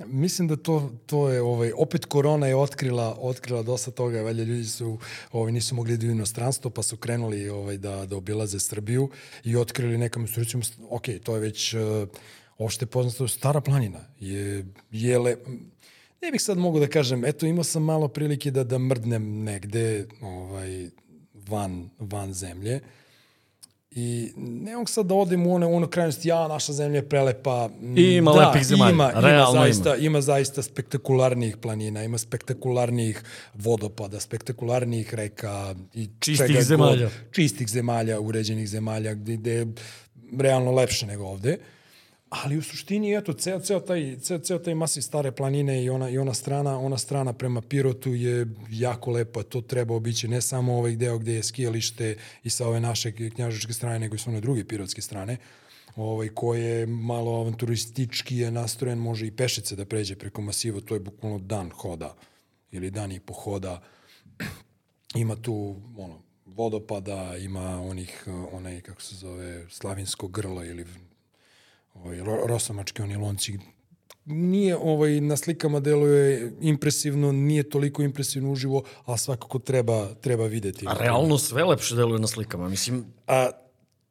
Mislim 0.06 0.48
da 0.48 0.56
to, 0.56 0.92
to 1.06 1.30
je, 1.30 1.42
ovaj, 1.42 1.72
opet 1.78 2.06
korona 2.06 2.48
je 2.48 2.56
otkrila, 2.56 3.18
otkrila 3.20 3.64
dosta 3.64 3.92
toga, 3.92 4.22
valjda 4.22 4.44
ljudi 4.44 4.66
su, 4.66 4.98
ovaj, 5.32 5.52
nisu 5.52 5.76
mogli 5.76 5.98
da 5.98 6.08
u 6.08 6.12
inostranstvo, 6.12 6.72
pa 6.72 6.84
su 6.84 6.98
krenuli 6.98 7.50
ovaj, 7.50 7.78
da, 7.78 8.06
da 8.06 8.18
obilaze 8.18 8.60
Srbiju 8.60 9.10
i 9.44 9.56
otkrili 9.56 9.98
nekom 9.98 10.28
recimo, 10.36 10.64
ok, 10.90 11.06
to 11.24 11.36
je 11.36 11.42
već 11.42 11.74
uh, 11.74 11.82
opšte 12.58 12.86
poznato, 12.86 13.28
stara 13.28 13.62
planina 13.62 14.00
je, 14.20 14.66
je 14.92 15.20
le, 15.20 15.36
ne 16.22 16.32
bih 16.32 16.42
sad 16.42 16.58
mogu 16.58 16.80
da 16.80 16.88
kažem, 16.88 17.26
eto 17.26 17.46
imao 17.46 17.64
sam 17.64 17.84
malo 17.84 18.08
prilike 18.08 18.52
da, 18.52 18.64
da 18.64 18.78
mrdnem 18.78 19.44
negde, 19.44 20.08
ovaj, 20.22 20.90
van, 21.34 21.90
van 22.00 22.34
zemlje. 22.34 22.80
I 23.94 24.32
ne 24.38 24.76
mogu 24.76 24.88
sad 24.88 25.06
da 25.06 25.16
odem 25.16 25.48
u 25.48 25.56
one, 25.56 25.66
ono 25.66 25.88
krajnosti, 25.88 26.28
ja, 26.28 26.48
naša 26.48 26.74
zemlja 26.74 26.96
je 26.96 27.10
prelepa. 27.10 27.70
I 27.96 28.04
ima 28.04 28.32
da, 28.32 28.48
lepih 28.48 28.64
zemalja, 28.64 28.92
Ima, 28.92 29.12
realno 29.12 29.52
ima, 29.52 29.64
zaista, 29.64 29.90
ima. 29.90 30.06
ima 30.06 30.22
zaista 30.22 30.62
spektakularnijih 30.62 31.58
planina, 31.58 32.04
ima 32.04 32.18
spektakularnijih 32.18 33.24
vodopada, 33.54 34.20
spektakularnijih 34.20 35.14
reka. 35.14 35.76
I 35.94 36.10
Čistih 36.20 36.56
god- 36.56 36.64
zemalja. 36.64 37.10
čistih 37.32 37.68
zemalja, 37.68 38.20
uređenih 38.20 38.68
zemalja, 38.70 39.14
gde, 39.14 39.36
gde 39.38 39.52
je 39.52 39.68
realno 40.38 40.72
lepše 40.72 41.06
nego 41.06 41.24
ovde. 41.26 41.58
Ali 42.32 42.58
u 42.58 42.62
suštini, 42.62 43.18
eto, 43.18 43.34
ceo, 43.34 43.60
ceo, 43.60 43.80
taj, 43.80 44.18
ceo, 44.20 44.40
ceo 44.40 44.60
taj 44.60 44.76
masiv 44.76 45.02
stare 45.02 45.32
planine 45.32 45.84
i 45.84 45.90
ona, 45.90 46.10
i 46.10 46.18
ona 46.18 46.34
strana, 46.34 46.80
ona 46.80 46.98
strana 46.98 47.34
prema 47.34 47.62
Pirotu 47.62 48.14
je 48.14 48.48
jako 48.70 49.12
lepa. 49.12 49.44
To 49.44 49.62
treba 49.62 49.96
obići 49.96 50.28
ne 50.28 50.42
samo 50.42 50.78
ovaj 50.78 50.96
deo 50.96 51.18
gde 51.18 51.34
je 51.34 51.44
skijalište 51.44 52.16
i 52.44 52.50
sa 52.50 52.68
ove 52.68 52.80
naše 52.80 53.12
knjažičke 53.30 53.74
strane, 53.74 54.00
nego 54.00 54.16
i 54.16 54.20
sa 54.20 54.30
one 54.30 54.42
druge 54.42 54.64
pirotske 54.64 55.02
strane 55.02 55.38
ovaj, 55.96 56.30
koje 56.30 56.62
je 56.62 56.86
malo 56.86 57.40
avanturistički 57.40 58.38
je 58.38 58.52
nastrojen, 58.52 59.00
može 59.00 59.28
i 59.28 59.36
pešice 59.36 59.76
da 59.76 59.86
pređe 59.86 60.16
preko 60.16 60.42
masiva, 60.42 60.82
to 60.82 60.94
je 60.94 61.00
bukvalno 61.00 61.40
dan 61.40 61.70
hoda 61.70 62.16
ili 62.72 62.92
dan 62.92 63.12
i. 63.12 63.82
Ima 65.16 65.36
tu 65.36 65.76
ono, 65.98 66.22
vodopada, 66.46 67.38
ima 67.38 67.82
onih, 67.82 68.28
onaj, 68.52 68.82
kako 68.82 69.02
se 69.02 69.16
zove, 69.16 69.70
slavinsko 69.70 70.28
grlo 70.28 70.64
ili 70.66 70.86
ovaj, 71.94 72.18
ro- 72.18 72.48
rosamački 72.48 73.02
oni 73.02 73.16
lonci. 73.16 73.58
Nije 74.26 74.78
ovaj, 74.78 75.22
na 75.22 75.38
slikama 75.38 75.80
deluje 75.80 76.54
impresivno, 76.62 77.32
nije 77.32 77.70
toliko 77.70 78.02
impresivno 78.02 78.52
uživo, 78.52 78.84
ali 79.06 79.18
svakako 79.18 79.60
treba, 79.60 80.14
treba 80.14 80.46
videti. 80.46 80.86
A 80.88 80.94
realno 80.94 81.38
sve 81.38 81.64
lepše 81.64 81.96
deluje 81.96 82.20
na 82.20 82.28
slikama. 82.28 82.70
Mislim, 82.70 83.06
A, 83.28 83.50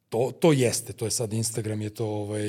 to, 0.09 0.31
to 0.39 0.51
jeste, 0.51 0.93
to 0.93 1.05
je 1.05 1.11
sad 1.11 1.33
Instagram 1.33 1.81
je 1.81 1.89
to 1.89 2.05
ovaj, 2.05 2.43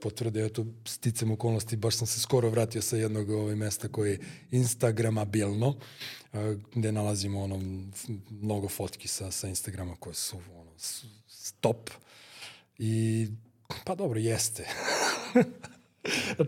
potvrdio, 0.00 0.46
eto, 0.46 0.66
sticam 0.84 1.30
okolnosti, 1.30 1.76
baš 1.76 1.96
sam 1.96 2.06
se 2.06 2.20
skoro 2.20 2.50
vratio 2.50 2.82
sa 2.82 2.96
jednog 2.96 3.30
ovaj, 3.30 3.54
mesta 3.54 3.88
koje 3.88 4.10
je 4.10 4.20
Instagramabilno, 4.50 5.76
gde 6.74 6.92
nalazimo 6.92 7.42
ono, 7.42 7.60
mnogo 8.30 8.68
fotki 8.68 9.08
sa, 9.08 9.30
sa 9.30 9.48
Instagrama 9.48 9.96
koje 9.96 10.14
su 10.14 10.36
ono, 10.56 10.70
stop 11.26 11.90
i 12.78 13.26
pa 13.84 13.94
dobro, 13.94 14.18
jeste. 14.18 14.68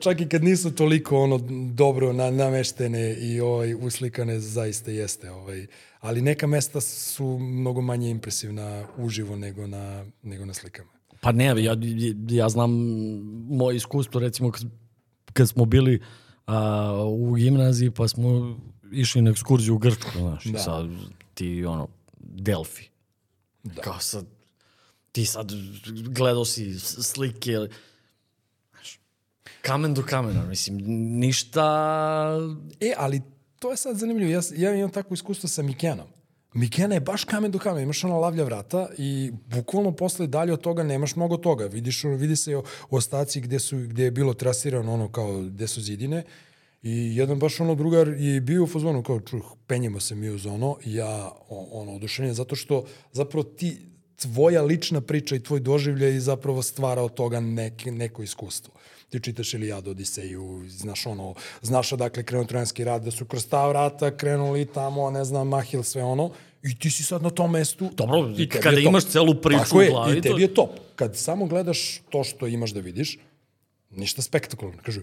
Čak 0.00 0.20
i 0.20 0.28
kad 0.28 0.44
nisu 0.44 0.74
toliko 0.74 1.18
ono 1.18 1.38
dobro 1.74 2.12
na, 2.12 2.30
nameštene 2.30 3.14
i 3.14 3.40
ovaj 3.40 3.74
uslikane 3.74 4.40
zaista 4.40 4.90
jeste 4.90 5.30
ovaj 5.30 5.66
ali 6.00 6.22
neka 6.22 6.46
mesta 6.46 6.80
su 6.80 7.38
mnogo 7.38 7.80
manje 7.80 8.10
impresivna 8.10 8.86
uživo 8.96 9.36
nego 9.36 9.66
na 9.66 10.04
nego 10.22 10.44
na 10.44 10.54
slikama. 10.54 10.90
Pa 11.20 11.32
ne, 11.32 11.64
ja, 11.64 11.76
ja 12.28 12.48
znam 12.48 12.70
moje 13.48 13.76
iskustvo, 13.76 14.20
recimo 14.20 14.50
kad, 14.50 14.62
kad 15.32 15.48
smo 15.48 15.64
bili 15.64 16.02
a, 16.46 16.92
u 17.08 17.34
gimnaziji 17.34 17.90
pa 17.90 18.08
smo 18.08 18.58
išli 18.92 19.22
na 19.22 19.30
ekskurziju 19.30 19.74
u 19.74 19.78
Grčku, 19.78 20.10
znaš, 20.18 20.44
da. 20.44 20.58
sad 20.58 20.88
ti 21.34 21.64
ono, 21.64 21.88
Delfi. 22.18 22.84
Da. 23.62 23.82
Kao 23.82 23.98
sad, 23.98 24.26
ti 25.12 25.26
sad 25.26 25.52
gledao 25.88 26.44
si 26.44 26.78
slike, 26.80 27.52
znaš, 28.70 29.00
kamen 29.62 29.94
do 29.94 30.02
kamena, 30.02 30.46
mislim, 30.46 30.78
ništa... 31.18 32.38
E, 32.80 32.92
ali 32.96 33.22
to 33.58 33.70
je 33.70 33.76
sad 33.76 33.96
zanimljivo. 33.96 34.30
Ja, 34.30 34.40
ja 34.56 34.74
imam 34.74 34.90
takvo 34.90 35.14
iskustvo 35.14 35.48
sa 35.48 35.62
Mikenom. 35.62 36.06
Mikena 36.54 36.94
je 36.94 37.00
baš 37.00 37.24
kamen 37.24 37.50
do 37.50 37.58
kamena, 37.58 37.82
imaš 37.82 38.04
ona 38.04 38.16
lavlja 38.16 38.44
vrata 38.44 38.88
i 38.98 39.32
bukvalno 39.46 39.92
posle 39.92 40.26
dalje 40.26 40.52
od 40.52 40.60
toga 40.60 40.82
nemaš 40.82 41.16
mnogo 41.16 41.36
toga. 41.36 41.66
Vidiš, 41.66 42.04
vidi 42.04 42.36
se 42.36 42.56
o, 42.56 42.62
ostaci 42.90 43.40
gde, 43.40 43.58
su, 43.58 43.76
gde 43.76 44.04
je 44.04 44.10
bilo 44.10 44.34
trasirano 44.34 44.94
ono 44.94 45.12
kao 45.12 45.42
gde 45.42 45.66
su 45.66 45.80
zidine 45.80 46.24
i 46.82 47.16
jedan 47.16 47.38
baš 47.38 47.60
ono 47.60 47.74
drugar 47.74 48.08
je 48.08 48.40
bio 48.40 48.64
u 48.64 48.66
fazonu 48.66 49.02
kao 49.02 49.20
čuh, 49.20 49.54
penjemo 49.66 50.00
se 50.00 50.14
mi 50.14 50.30
uz 50.30 50.46
ono 50.46 50.76
ja 50.84 51.32
ono 51.48 51.92
oduševljen 51.92 52.34
zato 52.34 52.56
što 52.56 52.84
zapravo 53.12 53.42
ti 53.42 53.87
tvoja 54.18 54.62
lična 54.62 55.00
priča 55.00 55.36
i 55.36 55.40
tvoj 55.40 55.60
doživljaj 55.60 56.18
zapravo 56.20 56.62
stvara 56.62 57.02
od 57.02 57.14
toga 57.14 57.40
neke, 57.40 57.92
neko 57.92 58.22
iskustvo. 58.22 58.74
Ti 59.08 59.20
čitaš 59.20 59.54
Ilijadu, 59.54 59.90
Odiseju, 59.90 60.64
znaš 60.68 61.06
ono, 61.06 61.34
znaš 61.62 61.92
odakle 61.92 62.22
krenuo 62.22 62.44
trojanski 62.44 62.84
rad, 62.84 63.02
da 63.02 63.10
su 63.10 63.24
kroz 63.24 63.46
ta 63.46 63.68
vrata 63.68 64.16
krenuli 64.16 64.66
tamo, 64.66 65.10
ne 65.10 65.24
znam, 65.24 65.48
Mahil, 65.48 65.82
sve 65.82 66.02
ono, 66.04 66.30
i 66.62 66.78
ti 66.78 66.90
si 66.90 67.02
sad 67.02 67.22
na 67.22 67.30
tom 67.30 67.50
mestu. 67.50 67.90
Dobro, 67.94 68.34
i 68.38 68.48
kada 68.48 68.68
je 68.70 68.84
top. 68.84 68.90
imaš 68.90 69.04
celu 69.04 69.34
priču 69.34 69.58
Tako 69.60 69.78
u 69.78 69.82
je, 69.82 69.90
glavi, 69.90 70.12
i 70.12 70.22
to- 70.22 70.28
tebi 70.28 70.42
je 70.42 70.54
top. 70.54 70.70
Kad 70.96 71.16
samo 71.16 71.46
gledaš 71.46 72.02
to 72.10 72.24
što 72.24 72.46
imaš 72.46 72.70
da 72.70 72.80
vidiš, 72.80 73.18
ništa 73.90 74.22
spektakularno. 74.22 74.82
Kaže, 74.84 75.00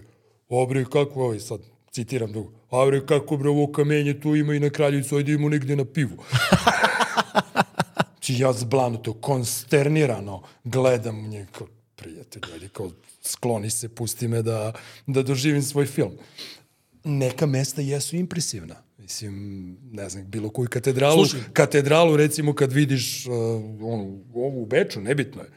a 0.50 0.66
bre, 0.68 0.84
kako 0.84 1.22
ovaj 1.22 1.40
sad, 1.40 1.60
citiram 1.90 2.32
drugo, 2.32 2.52
a 2.70 2.86
bre, 2.86 3.06
kako 3.06 3.36
bre, 3.36 3.48
ovo 3.48 3.72
kamenje 3.72 4.20
tu 4.20 4.36
ima 4.36 4.54
i 4.54 4.60
na 4.60 4.70
kraljicu, 4.70 5.16
ajde 5.16 5.32
idemo 5.32 5.48
negde 5.48 5.76
na 5.76 5.84
pivu. 5.84 6.16
Či 8.26 8.40
ja 8.42 8.52
zblanuto, 8.52 9.12
konsternirano 9.14 10.42
gledam 10.64 11.24
u 11.24 11.28
njega 11.28 11.46
kao, 11.52 11.66
prijatelj, 11.96 12.42
ajde, 12.52 12.68
kao, 12.68 12.90
skloni 13.22 13.70
se, 13.70 13.88
pusti 13.88 14.28
me 14.28 14.42
da, 14.42 14.72
da 15.06 15.22
doživim 15.22 15.62
svoj 15.62 15.86
film. 15.86 16.12
Neka 17.04 17.46
mesta 17.46 17.82
jesu 17.82 18.16
impresivna. 18.16 18.82
Mislim, 18.98 19.32
ne 19.92 20.08
znam, 20.08 20.26
bilo 20.26 20.50
koju 20.50 20.68
katedralu, 20.68 21.26
Slušaj. 21.26 21.40
katedralu 21.52 22.16
recimo 22.16 22.54
kad 22.54 22.72
vidiš 22.72 23.26
uh, 23.26 23.34
onu, 23.80 24.24
ovu 24.34 24.62
u 24.62 24.66
Beču, 24.66 25.00
nebitno 25.00 25.42
je, 25.42 25.50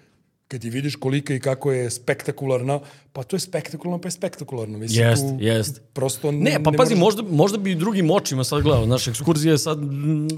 kad 0.47 0.61
ti 0.61 0.69
vidiš 0.69 0.95
kolika 0.95 1.33
i 1.33 1.39
kako 1.39 1.71
je 1.71 1.89
spektakularna, 1.89 2.79
pa 3.13 3.23
to 3.23 3.35
je 3.35 3.39
spektakularno, 3.39 4.01
pa 4.01 4.07
je 4.07 4.11
spektakularno. 4.11 4.77
Mislim, 4.77 5.03
Jest, 5.03 5.23
tu 5.23 5.37
jest. 5.39 5.81
Prosto 5.93 6.31
Ne, 6.31 6.63
pa 6.63 6.71
pazi, 6.71 6.95
možeš- 6.95 6.99
možda, 6.99 7.23
možda 7.25 7.57
bi 7.57 7.71
i 7.71 7.75
drugim 7.75 8.11
očima 8.11 8.43
sad 8.43 8.61
gledao. 8.61 8.85
Naš 8.85 9.07
ekskurzija 9.07 9.51
je 9.51 9.57
sad... 9.57 9.79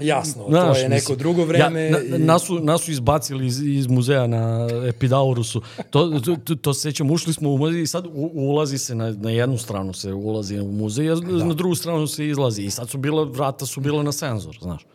Jasno, 0.02 0.42
to 0.44 0.74
je 0.74 0.88
neko 0.88 1.14
drugo 1.16 1.44
vreme 1.44 1.82
Ja, 1.82 1.90
na, 1.90 2.16
i- 2.16 2.18
nas, 2.18 2.42
su, 2.42 2.54
nas 2.56 2.82
su 2.82 2.90
izbacili 2.90 3.46
iz, 3.46 3.60
iz 3.60 3.86
muzeja 3.86 4.26
na 4.26 4.68
Epidaurusu. 4.88 5.60
To, 5.90 6.20
to, 6.20 6.36
to, 6.36 6.54
to 6.54 6.74
se 6.74 6.80
sećam, 6.80 7.10
ušli 7.10 7.32
smo 7.32 7.50
u 7.50 7.58
muzej 7.58 7.82
i 7.82 7.86
sad 7.86 8.06
u, 8.06 8.10
ulazi 8.34 8.78
se 8.78 8.94
na, 8.94 9.10
na 9.10 9.30
jednu 9.30 9.58
stranu 9.58 9.92
se 9.92 10.12
ulazi 10.12 10.58
u 10.58 10.72
muzej, 10.72 11.10
a 11.10 11.14
Da. 11.14 11.44
na 11.44 11.54
drugu 11.54 11.74
stranu 11.74 12.06
se 12.06 12.28
izlazi. 12.28 12.62
I 12.62 12.70
sad 12.70 12.88
su 12.88 12.98
bila, 12.98 13.24
vrata 13.24 13.66
su 13.66 13.80
bila 13.80 14.02
na 14.02 14.12
senzor, 14.12 14.58
znaš. 14.62 14.86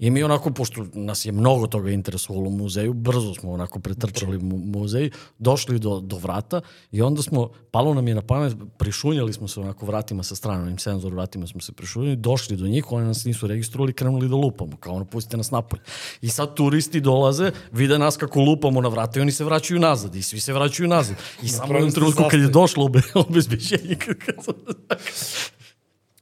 I 0.00 0.10
mi 0.10 0.22
onako, 0.22 0.50
pošto 0.50 0.86
nas 0.94 1.24
je 1.24 1.32
mnogo 1.32 1.66
toga 1.66 1.90
interesovalo 1.90 2.46
u 2.46 2.52
muzeju, 2.52 2.92
brzo 2.92 3.34
smo 3.34 3.52
onako 3.52 3.78
pretrčali 3.78 4.38
mu, 4.38 4.56
muzej, 4.58 5.10
došli 5.38 5.78
do, 5.78 6.00
do 6.00 6.16
vrata 6.16 6.60
i 6.90 7.02
onda 7.22 7.50
smo, 7.50 7.50
palo 7.70 7.94
nam 7.94 8.08
je 8.08 8.14
na 8.14 8.22
pamet, 8.22 8.56
prišunjali 8.78 9.32
smo 9.32 9.48
se 9.48 9.60
onako 9.60 9.86
vratima 9.86 10.22
sa 10.22 10.34
strane, 10.34 10.62
onim 10.62 10.78
senzor 10.78 11.12
vratima 11.14 11.46
smo 11.46 11.60
se 11.60 11.72
prišunjali, 11.72 12.16
došli 12.16 12.56
do 12.56 12.66
njih, 12.66 12.92
oni 12.92 13.06
nas 13.06 13.24
nisu 13.24 13.46
registrovali, 13.46 13.92
krenuli 13.92 14.28
da 14.28 14.36
lupamo, 14.36 14.76
kao 14.76 14.94
ono, 14.94 15.04
pustite 15.04 15.36
nas 15.36 15.50
napolje. 15.50 15.82
I 16.20 16.28
sad 16.28 16.54
turisti 16.54 17.00
dolaze, 17.00 17.50
vide 17.72 17.98
nas 17.98 18.16
kako 18.16 18.40
lupamo 18.40 18.80
na 18.80 18.88
vrata 18.88 19.18
i 19.18 19.22
oni 19.22 19.32
se 19.32 19.44
vraćaju 19.44 19.80
nazad 19.80 20.14
i 20.14 20.22
svi 20.22 20.40
se 20.40 20.52
vraćaju 20.52 20.88
nazad. 20.88 21.16
I 21.42 21.48
samo 21.48 21.72
u 21.72 21.76
jednom 21.76 21.92
trenutku 21.92 22.22
kad 22.30 22.40
je 22.40 22.48
došlo 22.48 22.84
obe, 22.84 23.02
obezbeđenje, 23.28 23.96
kad, 23.98 24.16
kad, 24.18 24.36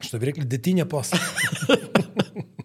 Što 0.00 0.18
bi 0.18 0.26
rekli, 0.26 0.44
detinja 0.44 0.84
posle. 0.84 1.18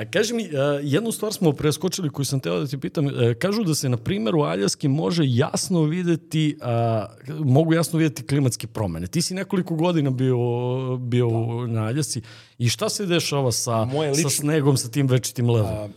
A 0.00 0.04
kaži 0.10 0.34
mi, 0.34 0.42
uh, 0.44 0.50
jednu 0.82 1.12
stvar 1.12 1.32
smo 1.32 1.52
preskočili 1.52 2.10
koju 2.10 2.24
sam 2.26 2.40
teo 2.40 2.60
da 2.60 2.66
ti 2.66 2.78
pitam. 2.78 3.06
Uh, 3.06 3.12
kažu 3.38 3.64
da 3.64 3.74
se 3.74 3.88
na 3.88 3.96
primjeru 3.96 4.40
Aljaski 4.40 4.88
može 4.88 5.22
jasno 5.26 5.82
videti, 5.82 6.56
mogu 7.44 7.74
jasno 7.74 7.98
videti 7.98 8.26
klimatske 8.26 8.66
promene. 8.66 9.06
Ti 9.06 9.22
si 9.22 9.34
nekoliko 9.34 9.74
godina 9.74 10.10
bio, 10.10 10.36
bio 10.96 11.28
na 11.66 11.84
Aljasci 11.84 12.22
i 12.58 12.68
šta 12.68 12.88
se 12.88 13.06
dešava 13.06 13.52
sa, 13.52 13.84
Moje 13.84 14.14
sa 14.14 14.30
snegom, 14.30 14.76
sa 14.76 14.88
tim 14.88 15.06
večitim 15.06 15.50
ledom? 15.50 15.92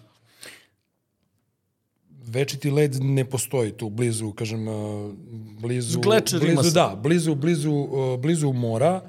večiti 2.27 2.71
led 2.71 2.95
ne 3.01 3.25
postoji 3.25 3.71
tu 3.71 3.89
blizu, 3.89 4.31
kažem, 4.31 4.67
uh, 4.67 5.13
blizu... 5.61 6.01
Glečer 6.01 6.43
ima 6.43 6.61
blizu, 6.61 6.69
se. 6.69 6.73
da, 6.73 6.99
blizu, 7.03 7.35
blizu, 7.35 7.87
blizu 8.17 8.53
mora 8.53 9.01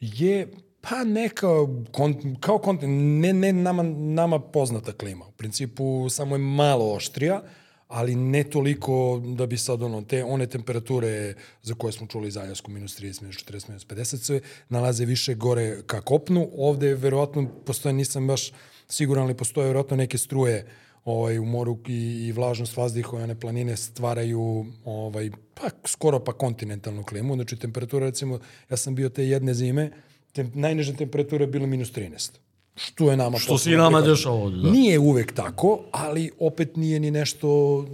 je 0.00 0.48
pa 0.80 1.04
neka, 1.04 1.48
kon, 1.92 2.36
kao 2.40 2.58
kontinent, 2.58 3.22
ne, 3.22 3.32
ne 3.32 3.52
nama, 3.52 3.82
nama 3.82 4.38
poznata 4.38 4.92
klima. 4.92 5.26
U 5.26 5.32
principu 5.32 6.08
samo 6.10 6.34
je 6.34 6.38
malo 6.38 6.92
oštrija, 6.92 7.42
ali 7.88 8.14
ne 8.14 8.44
toliko 8.44 9.22
da 9.24 9.46
bi 9.46 9.58
sad 9.58 9.82
ono, 9.82 10.02
te, 10.02 10.24
one 10.24 10.46
temperature 10.46 11.34
za 11.62 11.74
koje 11.74 11.92
smo 11.92 12.06
čuli 12.06 12.28
iz 12.28 12.36
Aljasku, 12.36 12.70
minus 12.70 13.00
30, 13.00 13.22
minus 13.22 13.36
40, 13.36 13.68
minus 13.68 13.86
50, 13.86 14.16
se 14.16 14.40
nalaze 14.68 15.04
više 15.04 15.34
gore 15.34 15.82
ka 15.86 16.00
kopnu. 16.00 16.48
Ovde 16.56 16.94
verovatno 16.94 17.48
postoje, 17.66 17.92
nisam 17.92 18.26
baš 18.26 18.52
siguran, 18.88 19.24
ali 19.24 19.36
postoje 19.36 19.66
verovatno 19.66 19.96
neke 19.96 20.18
struje 20.18 20.66
ovaj, 21.04 21.38
u 21.38 21.44
moru 21.44 21.78
i, 21.88 22.26
i 22.26 22.32
vlažnost 22.32 22.78
one 23.12 23.40
planine 23.40 23.76
stvaraju 23.76 24.66
ovaj, 24.84 25.30
pa 25.54 25.70
skoro 25.84 26.20
pa 26.24 26.32
kontinentalnu 26.32 27.04
klimu. 27.04 27.34
Znači 27.34 27.56
temperatura 27.56 28.06
recimo, 28.06 28.38
ja 28.70 28.76
sam 28.76 28.94
bio 28.94 29.08
te 29.08 29.26
jedne 29.26 29.54
zime, 29.54 29.90
tem, 30.32 30.52
najniža 30.54 30.92
temperatura 30.92 31.42
je 31.44 31.46
bila 31.46 31.66
minus 31.66 31.92
13. 31.92 32.30
što 32.74 33.10
je 33.10 33.16
nama 33.16 33.38
Što 33.38 33.58
se 33.58 33.72
i 33.72 33.76
nama 33.76 34.00
dešava 34.00 34.34
ovde, 34.34 34.56
da. 34.56 34.70
Nije 34.70 34.98
uvek 34.98 35.34
tako, 35.34 35.80
ali 35.90 36.30
opet 36.38 36.76
nije 36.76 37.00
ni 37.00 37.10
nešto 37.10 37.84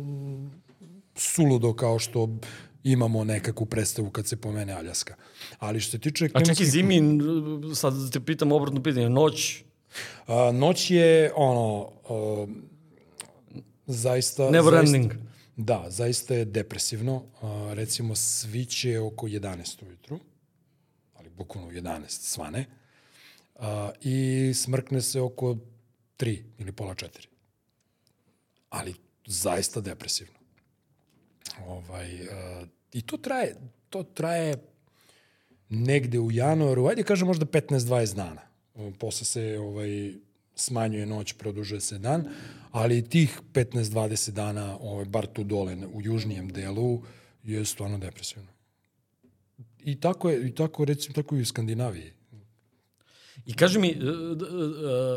suludo 1.14 1.72
kao 1.72 1.98
što 1.98 2.28
imamo 2.84 3.24
nekakvu 3.24 3.66
predstavu 3.66 4.10
kad 4.10 4.26
se 4.26 4.36
pomene 4.36 4.72
Aljaska. 4.72 5.14
Ali 5.58 5.80
što 5.80 5.90
se 5.90 5.98
tiče 5.98 6.24
A 6.24 6.28
čekaj, 6.28 6.42
klimatskih... 6.42 6.66
zimi, 6.66 7.02
sad 7.74 7.94
te 8.12 8.20
pitam 8.20 8.52
obratno 8.52 8.82
pitanje, 8.82 9.08
noć, 9.08 9.62
A, 10.26 10.52
noć 10.52 10.90
je, 10.90 11.32
ono, 11.36 11.90
a, 12.08 12.46
zaista... 13.86 14.50
Never 14.50 14.74
zaista, 14.74 14.96
ending. 14.96 15.12
Da, 15.56 15.84
zaista 15.88 16.34
je 16.34 16.44
depresivno. 16.44 17.22
A, 17.42 17.70
recimo, 17.74 18.14
sviće 18.14 19.00
oko 19.00 19.26
11 19.26 19.86
ujutru, 19.86 20.18
bukvalno 21.36 21.68
u 21.68 21.72
11 21.72 22.08
svane, 22.08 22.66
a, 23.54 23.90
i 24.00 24.52
smrkne 24.54 25.00
se 25.02 25.20
oko 25.20 25.56
3 26.18 26.42
ili 26.58 26.72
pola 26.72 26.94
4. 26.94 27.26
Ali 28.70 28.94
zaista 29.26 29.80
depresivno. 29.80 30.38
Ovaj, 31.66 32.28
a, 32.28 32.64
I 32.92 33.02
to 33.02 33.16
traje, 33.16 33.56
to 33.90 34.02
traje 34.02 34.56
negde 35.68 36.18
u 36.18 36.30
januaru, 36.30 36.86
ajde 36.86 37.02
kažem 37.02 37.26
možda 37.26 37.46
15-20 37.46 38.14
dana. 38.14 38.42
O, 38.74 38.92
Posle 38.98 39.24
se 39.24 39.58
ovaj, 39.58 40.14
smanjuje 40.54 41.06
noć, 41.06 41.32
produžuje 41.32 41.80
se 41.80 41.98
dan, 41.98 42.28
ali 42.70 43.08
tih 43.08 43.40
15-20 43.52 44.30
dana, 44.30 44.78
ovaj, 44.80 45.04
bar 45.04 45.26
tu 45.26 45.44
dole 45.44 45.76
u 45.92 46.02
južnijem 46.02 46.48
delu, 46.48 47.02
je 47.44 47.64
stvarno 47.64 47.98
depresivno. 47.98 48.55
I 49.86 50.00
tako 50.00 50.30
je, 50.30 50.48
i 50.48 50.54
tako 50.54 50.84
recimo, 50.84 51.14
tako 51.14 51.36
i 51.36 51.40
u 51.40 51.46
Skandinaviji. 51.46 52.12
I 53.46 53.54
kaži 53.54 53.78
mi, 53.78 53.88
e, 53.88 53.92
e, 53.92 53.96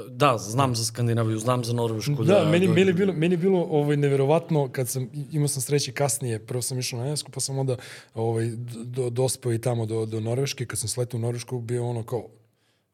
da, 0.09 0.37
znam 0.37 0.75
za 0.75 0.85
Skandinaviju, 0.85 1.39
znam 1.39 1.63
za 1.63 1.73
Norvešku. 1.73 2.23
Da, 2.23 2.45
meni, 2.51 2.67
meni, 2.67 2.87
je 2.87 2.93
bilo, 2.93 3.13
meni 3.13 3.33
je 3.33 3.37
bilo 3.37 3.67
ovaj, 3.69 3.97
neverovatno 3.97 4.69
kad 4.71 4.89
sam, 4.89 5.09
imao 5.31 5.47
sam 5.47 5.61
sreće 5.61 5.91
kasnije, 5.91 6.45
prvo 6.45 6.61
sam 6.61 6.79
išao 6.79 6.99
na 6.99 7.05
Englesku, 7.05 7.31
pa 7.31 7.39
sam 7.39 7.59
onda 7.59 7.77
ovaj, 8.13 8.51
do, 8.85 9.09
dospeo 9.09 9.53
i 9.53 9.61
tamo 9.61 9.85
do, 9.85 10.05
do 10.05 10.19
Norveške, 10.19 10.65
kad 10.65 10.79
sam 10.79 10.89
sletao 10.89 11.17
u 11.17 11.21
Norvešku, 11.21 11.59
bio 11.59 11.87
ono 11.87 12.03
kao, 12.03 12.27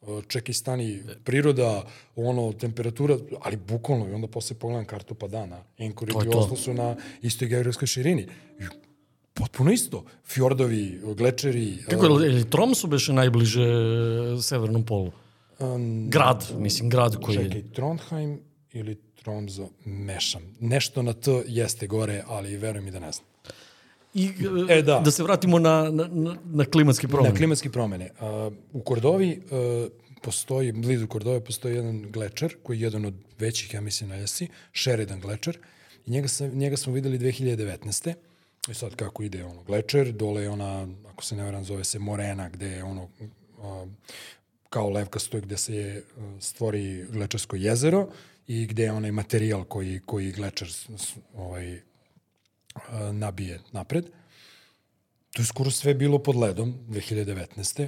e, 0.02 0.22
čekaj 0.28 0.54
stani, 0.54 1.04
priroda, 1.24 1.84
ono, 2.16 2.54
temperatura, 2.54 3.18
ali 3.42 3.58
bukvalno, 3.58 4.10
i 4.10 4.14
onda 4.14 4.28
posle 4.28 4.56
pogledam 4.56 4.86
kartu 4.86 5.16
pa 5.16 5.28
da, 5.28 5.46
na 5.46 5.64
Anchorage 5.80 6.14
To 6.14 6.22
je 6.22 6.26
i. 6.26 6.38
Oslo 6.38 6.58
su 6.58 6.74
na 6.74 6.96
istoj 7.22 7.48
geografskoj 7.48 7.88
širini. 7.88 8.28
I 8.60 8.64
potpuno 9.36 9.72
isto. 9.72 10.04
Fjordovi, 10.26 11.02
glečeri. 11.18 11.78
Kako 11.90 12.06
je, 12.06 12.28
je 12.28 12.36
li 12.36 12.50
Tromsu 12.50 12.88
beše 12.88 13.14
najbliže 13.14 13.66
severnom 14.42 14.86
polu? 14.86 15.12
Um, 15.60 16.10
Grad, 16.10 16.46
mislim, 16.58 16.90
grad 16.90 17.16
koji 17.22 17.36
je... 17.36 17.44
Čekaj, 17.44 17.64
Trondheim 17.74 18.40
ili 18.74 18.96
Tromzo, 19.24 19.70
mešam. 19.86 20.42
Nešto 20.60 21.02
na 21.02 21.14
T 21.14 21.44
jeste 21.48 21.88
gore, 21.88 22.24
ali 22.28 22.58
veruj 22.58 22.82
mi 22.82 22.92
da 22.92 23.00
ne 23.00 23.12
znam. 23.12 23.28
I, 24.14 24.32
E, 24.70 24.82
da. 24.82 25.00
da 25.00 25.12
se 25.12 25.24
vratimo 25.24 25.60
na, 25.60 25.92
na, 25.92 26.08
na, 26.12 26.36
na 26.46 26.66
klimatske 26.66 27.08
promene. 27.08 27.30
Na 27.30 27.38
klimatske 27.38 27.70
promene. 27.70 28.12
Uh, 28.20 28.54
u 28.74 28.80
Kordovi 28.80 29.40
uh, 29.40 29.92
postoji, 30.22 30.72
blizu 30.72 31.08
Kordove 31.08 31.44
postoji 31.44 31.76
jedan 31.76 32.12
glečer, 32.12 32.56
koji 32.64 32.80
je 32.80 32.84
jedan 32.84 33.06
od 33.06 33.14
većih, 33.40 33.74
ja 33.74 33.82
mislim, 33.82 34.10
na 34.10 34.18
ljesi, 34.18 34.48
Sheridan 34.74 35.20
glečer. 35.20 35.58
I 36.06 36.12
njega, 36.12 36.28
sam, 36.28 36.50
njega 36.50 36.78
smo 36.78 36.94
videli 36.94 37.20
2019. 37.20 38.14
I 38.70 38.74
sad 38.74 38.96
kako 38.96 39.24
ide 39.24 39.46
ono 39.46 39.64
glečer, 39.64 40.12
dole 40.12 40.42
je 40.42 40.50
ona, 40.50 40.88
ako 41.08 41.24
se 41.24 41.36
ne 41.36 41.44
varam, 41.44 41.64
zove 41.64 41.84
se 41.84 42.00
Morena, 42.00 42.50
gde 42.50 42.68
je 42.68 42.84
ono 42.84 43.04
uh, 43.04 43.90
kao 44.70 44.90
levkasto 44.90 45.42
gde 45.42 45.58
se 45.58 45.76
je, 45.76 46.04
uh, 46.18 46.24
stvori 46.42 47.06
glečarsko 47.10 47.56
jezero 47.56 48.08
i 48.48 48.66
gde 48.66 48.84
je 48.84 48.92
onaj 48.92 49.12
materijal 49.12 49.64
koji, 49.64 50.02
koji 50.06 50.32
glečar 50.32 50.68
ovaj, 51.36 51.74
uh, 51.76 51.82
nabije 53.12 53.60
napred. 53.72 54.06
To 55.36 55.42
je 55.42 55.46
skoro 55.46 55.72
sve 55.72 55.94
bilo 55.94 56.20
pod 56.20 56.36
ledom 56.36 56.74
2019. 56.88 57.88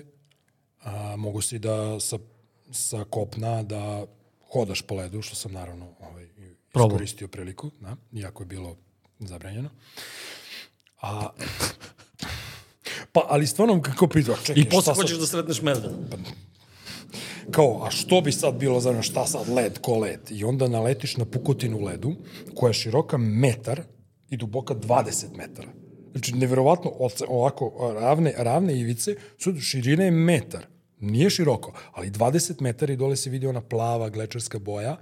A, 0.83 1.15
mogu 1.15 1.41
si 1.41 1.59
da 1.59 1.99
sa, 1.99 2.17
sa 2.71 3.03
kopna 3.09 3.63
da 3.63 4.05
hodaš 4.51 4.81
po 4.81 4.95
ledu, 4.95 5.21
što 5.21 5.35
sam 5.35 5.51
naravno 5.51 5.93
ovaj, 5.99 6.27
iskoristio 6.75 7.27
priliku, 7.27 7.71
da, 7.79 7.95
iako 8.13 8.43
je 8.43 8.47
bilo 8.47 8.75
zabranjeno. 9.19 9.69
A, 11.01 11.29
pa, 13.11 13.25
ali 13.29 13.47
stvarno 13.47 13.81
kako 13.81 14.07
pitao, 14.07 14.35
čekaj, 14.37 14.61
I 14.61 14.69
posle 14.69 14.93
hoćeš 14.93 15.17
da 15.17 15.25
sretneš 15.25 15.61
medveda. 15.61 15.95
kao, 17.51 17.83
a 17.83 17.91
što 17.91 18.21
bi 18.21 18.31
sad 18.31 18.55
bilo 18.55 18.79
za 18.79 19.01
šta 19.01 19.27
sad 19.27 19.49
led, 19.49 19.79
ko 19.81 19.97
led? 19.97 20.19
I 20.29 20.43
onda 20.43 20.67
naletiš 20.67 21.17
na 21.17 21.25
pukotinu 21.25 21.79
ledu, 21.79 22.15
koja 22.55 22.69
je 22.69 22.73
široka 22.73 23.17
metar 23.17 23.81
i 24.29 24.37
duboka 24.37 24.73
20 24.75 25.25
metara. 25.35 25.67
Znači, 26.11 26.35
neverovatno, 26.35 26.91
oce- 26.99 27.25
ovako, 27.27 27.93
ravne, 27.99 28.33
ravne 28.37 28.79
ivice 28.79 29.15
su 29.37 29.59
širine 29.61 30.05
je 30.05 30.11
metar. 30.11 30.65
Nije 30.99 31.29
široko, 31.29 31.73
ali 31.91 32.11
20 32.11 32.61
metara 32.61 32.93
i 32.93 32.97
dole 32.97 33.15
se 33.15 33.29
vidi 33.29 33.47
ona 33.47 33.61
plava 33.61 34.09
glečarska 34.09 34.59
boja. 34.59 34.97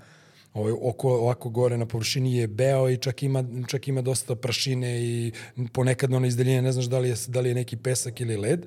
Ovaj, 0.56 0.74
oko, 0.82 1.10
ovako 1.10 1.50
gore 1.50 1.78
na 1.78 1.86
površini 1.86 2.38
je 2.38 2.48
beo 2.48 2.90
i 2.90 2.98
čak 2.98 3.24
ima, 3.24 3.44
čak 3.68 3.88
ima 3.88 4.02
dosta 4.02 4.36
prašine 4.36 5.04
i 5.04 5.32
ponekad 5.74 6.12
na 6.12 6.18
ono 6.18 6.28
iz 6.28 6.38
daljine 6.38 6.62
ne 6.62 6.72
znaš 6.72 6.86
da 6.86 7.00
li 7.00 7.10
je, 7.10 7.16
da 7.28 7.40
li 7.40 7.50
je 7.50 7.56
neki 7.56 7.78
pesak 7.78 8.22
ili 8.22 8.38
led. 8.38 8.66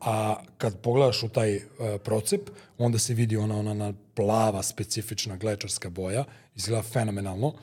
A 0.00 0.36
kad 0.58 0.80
pogledaš 0.80 1.22
u 1.22 1.28
taj 1.28 1.56
uh, 1.56 1.62
procep, 2.04 2.50
onda 2.78 2.98
se 2.98 3.14
vidi 3.14 3.36
ona, 3.36 3.58
ona, 3.58 3.70
ona 3.70 3.92
plava, 4.14 4.62
specifična 4.62 5.36
glečarska 5.36 5.90
boja, 5.90 6.24
izgleda 6.54 6.82
fenomenalno. 6.82 7.54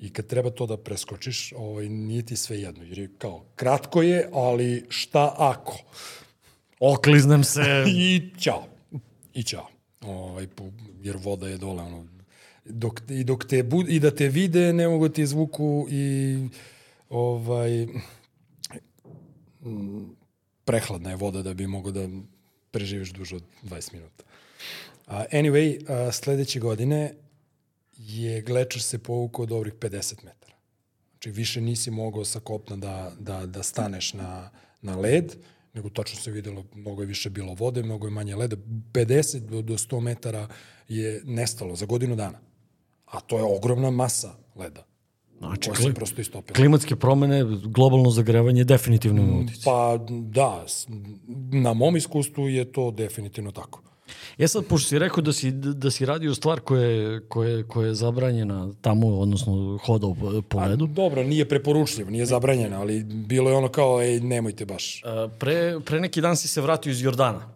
I 0.00 0.12
kad 0.12 0.26
treba 0.26 0.50
to 0.50 0.66
da 0.66 0.76
preskočiš, 0.76 1.52
ovaj, 1.56 1.88
nije 1.88 2.26
ti 2.26 2.36
sve 2.36 2.60
jedno. 2.60 2.84
Jer 2.84 2.98
je 2.98 3.10
kao, 3.18 3.44
kratko 3.56 4.02
je, 4.02 4.28
ali 4.32 4.84
šta 4.88 5.34
ako? 5.38 5.78
Okliznem 6.80 7.44
se. 7.44 7.84
I 7.88 8.30
ćao. 8.40 8.64
I 9.34 9.42
ćao. 9.42 9.66
Ovaj, 10.00 10.46
jer 11.02 11.16
voda 11.16 11.48
je 11.48 11.58
dole, 11.58 11.82
ono, 11.82 12.15
dok, 12.68 13.02
i 13.08 13.24
dok 13.24 13.44
te 13.44 13.62
bud, 13.62 13.88
i 13.88 14.00
da 14.00 14.10
te 14.10 14.28
vide, 14.28 14.72
ne 14.72 14.88
mogu 14.88 15.08
ti 15.08 15.26
zvuku 15.26 15.86
i 15.90 16.36
ovaj, 17.08 17.86
prehladna 20.64 21.10
je 21.10 21.16
voda 21.16 21.42
da 21.42 21.54
bi 21.54 21.66
mogo 21.66 21.90
da 21.90 22.08
preživiš 22.70 23.10
duže 23.10 23.36
od 23.36 23.42
20 23.62 23.92
minuta. 23.92 24.24
A, 25.06 25.24
anyway, 25.32 25.90
a, 25.90 26.12
sledeće 26.12 26.60
godine 26.60 27.14
je 27.96 28.42
glečar 28.42 28.82
se 28.82 28.98
povukao 28.98 29.46
dobrih 29.46 29.74
50 29.74 30.24
metara. 30.24 30.56
Znači, 31.10 31.30
više 31.30 31.60
nisi 31.60 31.90
mogao 31.90 32.24
sa 32.24 32.40
kopna 32.40 32.76
da, 32.76 33.12
da, 33.18 33.46
da 33.46 33.62
staneš 33.62 34.12
na, 34.12 34.50
na 34.82 34.96
led, 34.96 35.36
nego 35.74 35.88
tačno 35.88 36.20
se 36.20 36.30
videlo, 36.30 36.64
mnogo 36.74 37.02
je 37.02 37.06
više 37.06 37.30
bilo 37.30 37.54
vode, 37.54 37.82
mnogo 37.82 38.06
je 38.06 38.10
manje 38.10 38.36
leda. 38.36 38.56
50 38.92 39.38
do, 39.38 39.62
do 39.62 39.74
100 39.74 40.00
metara 40.00 40.48
je 40.88 41.22
nestalo 41.24 41.76
za 41.76 41.86
godinu 41.86 42.16
dana. 42.16 42.45
A 43.06 43.20
to 43.20 43.38
je 43.38 43.44
ogromna 43.46 43.90
masa 43.90 44.28
leda. 44.56 44.82
Znači, 45.38 45.70
koja 45.70 45.76
se 45.78 45.94
prosto 45.94 46.20
istopila. 46.20 46.54
klimatske 46.54 46.96
promene, 46.96 47.44
globalno 47.64 48.10
zagrevanje 48.10 48.64
definitivno 48.64 49.22
ima 49.22 49.36
utjecaj. 49.36 49.62
Pa 49.64 49.98
da, 50.10 50.64
na 51.52 51.72
mom 51.72 51.96
iskustvu 51.96 52.48
je 52.48 52.64
to 52.64 52.90
definitivno 52.90 53.50
tako. 53.52 53.82
E 54.38 54.48
sad, 54.48 54.64
pošto 54.66 54.88
si 54.88 54.98
rekao 54.98 55.22
da 55.22 55.32
si, 55.32 55.50
da 55.52 55.90
si 55.90 56.06
radio 56.06 56.34
stvar 56.34 56.60
koja 56.60 56.82
je, 56.82 57.20
koja, 57.20 57.50
je- 57.50 57.64
koja 57.64 57.88
je 57.88 57.94
zabranjena 57.94 58.72
tamo, 58.80 59.08
odnosno 59.08 59.78
hodao 59.78 60.16
po, 60.48 60.60
ledu, 60.60 60.86
Dobro, 60.86 61.22
nije 61.24 61.48
preporučljiv, 61.48 62.10
nije 62.10 62.26
zabranjeno, 62.26 62.76
ali 62.76 63.04
bilo 63.04 63.50
je 63.50 63.56
ono 63.56 63.68
kao, 63.68 64.02
ej, 64.02 64.20
nemojte 64.20 64.64
baš. 64.64 65.02
a, 65.04 65.28
pre, 65.30 65.80
pre 65.80 66.00
neki 66.00 66.20
dan 66.20 66.36
si 66.36 66.48
se 66.48 66.60
vratio 66.60 66.90
iz 66.90 67.02
Jordana. 67.02 67.55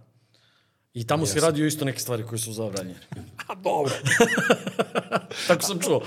I 0.95 1.07
tamo 1.07 1.27
si 1.27 1.41
radio 1.41 1.67
isto 1.67 1.85
neke 1.85 1.99
stvari 1.99 2.23
koje 2.23 2.39
su 2.39 2.53
zabranjene. 2.53 3.01
A 3.49 3.55
dobro. 3.55 3.93
Tako 5.49 5.63
sam 5.63 5.81
čuo. 5.81 6.03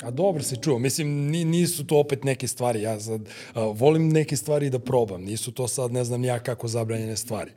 A 0.00 0.10
dobro 0.10 0.42
se 0.42 0.56
čuo. 0.56 0.78
Mislim, 0.78 1.08
ni, 1.08 1.44
nisu 1.44 1.86
to 1.86 1.98
opet 1.98 2.24
neke 2.24 2.48
stvari. 2.48 2.82
Ja 2.82 3.00
sad 3.00 3.20
a, 3.54 3.60
volim 3.60 4.08
neke 4.08 4.36
stvari 4.36 4.70
da 4.70 4.78
probam. 4.78 5.22
Nisu 5.22 5.52
to 5.52 5.68
sad, 5.68 5.92
ne 5.92 6.04
znam 6.04 6.24
ja 6.24 6.38
kako 6.38 6.68
zabranjene 6.68 7.16
stvari. 7.16 7.50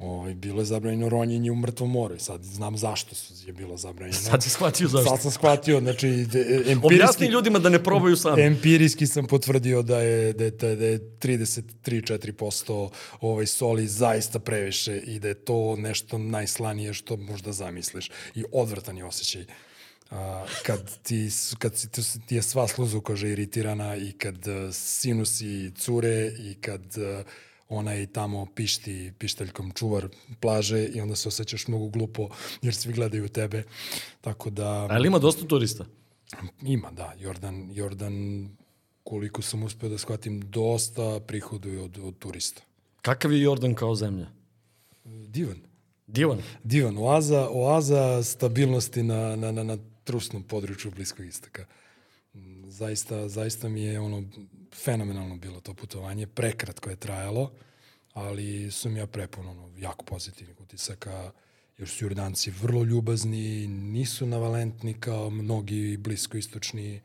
Ovaj, 0.00 0.34
bilo 0.34 0.60
je 0.60 0.64
zabranjeno 0.64 1.08
ronjenje 1.08 1.50
u 1.50 1.56
mrtvom 1.56 1.90
moru. 1.90 2.14
i 2.14 2.20
Sad 2.20 2.42
znam 2.44 2.76
zašto 2.76 3.14
su- 3.14 3.46
je 3.46 3.52
bilo 3.52 3.76
zabranjeno. 3.76 4.18
Sad 4.20 4.42
si 4.42 4.50
shvatio 4.50 4.88
zašto. 4.88 5.08
Sad 5.08 5.22
sam 5.22 5.30
shvatio, 5.30 5.80
znači, 5.80 6.06
de- 6.08 6.40
empirijski, 6.48 6.86
Objasni 6.86 7.26
ljudima 7.26 7.58
da 7.58 7.68
ne 7.68 7.84
probaju 7.84 8.16
sami. 8.16 8.42
empirijski 8.42 9.06
sam 9.06 9.26
potvrdio 9.26 9.82
da 9.82 10.00
je, 10.00 10.32
da 10.32 10.44
je, 10.44 10.50
da 10.50 10.66
je, 10.68 10.76
da 10.76 10.86
je 10.86 10.98
33-4% 11.18 12.88
ovaj 13.20 13.46
soli 13.46 13.86
zaista 13.86 14.38
previše 14.38 14.96
i 14.98 15.18
da 15.18 15.28
je 15.28 15.34
to 15.34 15.76
nešto 15.76 16.18
najslanije 16.18 16.94
što 16.94 17.16
možda 17.16 17.52
zamisliš. 17.52 18.10
I 18.34 18.44
odvratan 18.52 18.96
je 18.96 19.04
osjećaj. 19.04 19.44
A, 20.10 20.46
kad 20.62 20.98
ti, 20.98 21.28
kad 21.58 21.76
si, 21.76 21.88
tu 21.88 22.02
ti 22.26 22.36
je 22.36 22.42
sva 22.42 22.68
sluzukoža 22.68 23.28
iritirana 23.28 23.96
i 23.96 24.12
kad 24.12 24.36
uh, 24.38 24.74
sinusi 24.74 25.72
cure 25.72 26.10
i 26.40 26.54
kad 26.54 26.82
uh, 27.70 27.78
onaj 27.78 28.06
tamo 28.06 28.46
pišti 28.54 29.12
pišteljkom 29.18 29.72
čuvar 29.72 30.08
plaže 30.40 30.86
i 30.86 31.00
onda 31.00 31.16
se 31.16 31.28
osjećaš 31.28 31.68
mnogo 31.68 31.88
glupo 31.88 32.28
jer 32.62 32.74
svi 32.74 32.92
gledaju 32.92 33.28
tebe. 33.28 33.62
Tako 34.20 34.50
da... 34.50 34.86
Ali 34.90 35.06
ima 35.06 35.18
dosta 35.18 35.46
turista? 35.46 35.84
Ima, 36.62 36.90
da. 36.90 37.14
Jordan, 37.18 37.70
Jordan 37.72 38.48
koliko 39.04 39.42
sam 39.42 39.62
uspeo 39.62 39.88
da 39.88 39.98
shvatim, 39.98 40.40
dosta 40.40 41.20
prihoduje 41.26 41.80
od, 41.80 41.98
od 42.02 42.18
turista. 42.18 42.62
Kakav 43.02 43.32
je 43.32 43.40
Jordan 43.40 43.74
kao 43.74 43.94
zemlja? 43.94 44.26
Divan. 45.04 45.60
Divan? 46.06 46.42
Divan. 46.64 46.98
Oaza, 46.98 47.48
oaza 47.50 48.22
stabilnosti 48.22 49.02
na, 49.02 49.36
na, 49.36 49.52
na, 49.52 49.62
na 49.62 49.78
trusnom 50.04 50.42
području 50.42 50.90
Bliskog 50.90 51.26
istoka. 51.26 51.66
Zaista, 52.66 53.28
zaista 53.28 53.68
mi 53.68 53.82
je 53.82 54.00
ono 54.00 54.24
fenomenalno 54.84 55.36
bilo 55.36 55.60
to 55.60 55.74
putovanje. 55.74 56.26
Prekratko 56.26 56.90
je 56.90 56.96
trajalo, 56.96 57.52
ali 58.12 58.70
sam 58.70 58.96
ja 58.96 59.06
prepun 59.06 59.48
ono, 59.48 59.70
jako 59.78 60.04
pozitivnih 60.04 60.60
utisaka, 60.60 61.32
jer 61.78 61.88
su 61.88 62.04
Jordanci 62.04 62.50
vrlo 62.50 62.84
ljubazni, 62.84 63.66
nisu 63.66 64.26
navalentni 64.26 64.94
kao 64.94 65.30
mnogi 65.30 65.96
bliskoistočni 65.96 67.00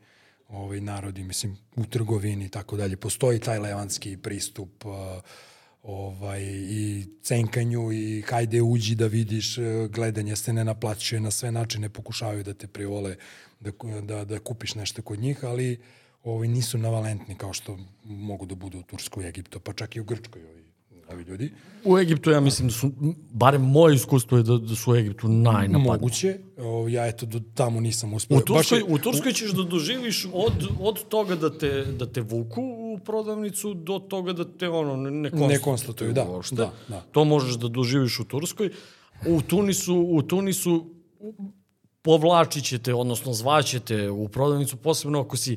ovaj, 0.48 0.80
narodi, 0.80 1.22
mislim, 1.22 1.56
u 1.76 1.84
trgovini 1.84 2.44
i 2.44 2.48
tako 2.48 2.76
dalje. 2.76 2.96
Postoji 2.96 3.38
taj 3.38 3.58
levanski 3.58 4.16
pristup 4.16 4.84
uh, 4.84 4.92
ovaj, 5.82 6.42
i 6.70 7.06
cenkanju 7.22 7.92
i 7.92 8.22
hajde 8.22 8.62
uđi 8.62 8.94
da 8.94 9.06
vidiš, 9.06 9.58
uh, 9.58 9.64
gledanje 9.90 10.36
se 10.36 10.52
ne 10.52 10.64
naplaćuje, 10.64 11.20
na 11.20 11.30
sve 11.30 11.50
načine 11.52 11.88
pokušavaju 11.88 12.44
da 12.44 12.54
te 12.54 12.66
privole 12.66 13.16
da, 13.60 13.70
da, 14.02 14.24
da 14.24 14.38
kupiš 14.38 14.74
nešto 14.74 15.02
kod 15.02 15.18
njih, 15.18 15.44
ali 15.44 15.80
ovaj, 16.26 16.48
nisu 16.48 16.78
navalentni 16.78 17.34
kao 17.34 17.52
što 17.52 17.78
mogu 18.04 18.46
da 18.46 18.54
budu 18.54 18.78
u 18.78 18.82
Turskoj 18.82 19.24
i 19.24 19.28
Egiptu, 19.28 19.60
pa 19.60 19.72
čak 19.72 19.96
i 19.96 20.00
u 20.00 20.04
Grčkoj 20.04 20.42
ovi, 20.44 20.64
ovi 21.12 21.22
ljudi. 21.22 21.52
U 21.84 21.98
Egiptu 21.98 22.30
ja 22.30 22.40
mislim 22.40 22.68
da 22.68 22.74
su, 22.74 22.92
barem 23.32 23.62
moje 23.62 23.94
iskustvo 23.94 24.38
je 24.38 24.42
da, 24.42 24.56
da 24.58 24.74
su 24.74 24.92
u 24.92 24.96
Egiptu 24.96 25.28
najnapadniji. 25.28 25.86
Moguće, 25.86 26.38
o, 26.58 26.88
ja 26.88 27.06
eto 27.06 27.26
do 27.26 27.40
tamo 27.54 27.80
nisam 27.80 28.14
uspeo. 28.14 28.38
U 28.38 28.40
Turskoj, 28.40 28.78
je, 28.78 28.84
u 28.84 28.98
Turskoj 28.98 29.32
ćeš 29.32 29.50
da 29.50 29.62
doživiš 29.62 30.26
od, 30.32 30.68
od 30.80 31.08
toga 31.08 31.36
da 31.36 31.58
te, 31.58 31.84
da 31.84 32.06
te 32.06 32.20
vuku 32.20 32.62
u 32.62 32.98
prodavnicu 33.04 33.74
do 33.74 33.98
toga 33.98 34.32
da 34.32 34.44
te 34.44 34.68
ono 34.68 34.96
ne 34.96 35.30
konstatuju. 35.30 35.48
Ne 35.48 35.58
konstatuju, 35.58 36.12
da, 36.12 36.26
da, 36.50 36.72
da. 36.88 37.00
To 37.12 37.24
možeš 37.24 37.54
da 37.54 37.68
doživiš 37.68 38.20
u 38.20 38.24
Turskoj. 38.24 38.70
U 39.26 39.42
Tunisu, 39.42 40.06
u 40.10 40.22
Tunisu 40.22 40.86
povlačit 42.02 42.64
ćete, 42.64 42.94
odnosno 42.94 43.32
zvaćete 43.32 44.10
u 44.10 44.28
prodavnicu, 44.28 44.76
posebno 44.76 45.20
ako 45.20 45.36
si, 45.36 45.56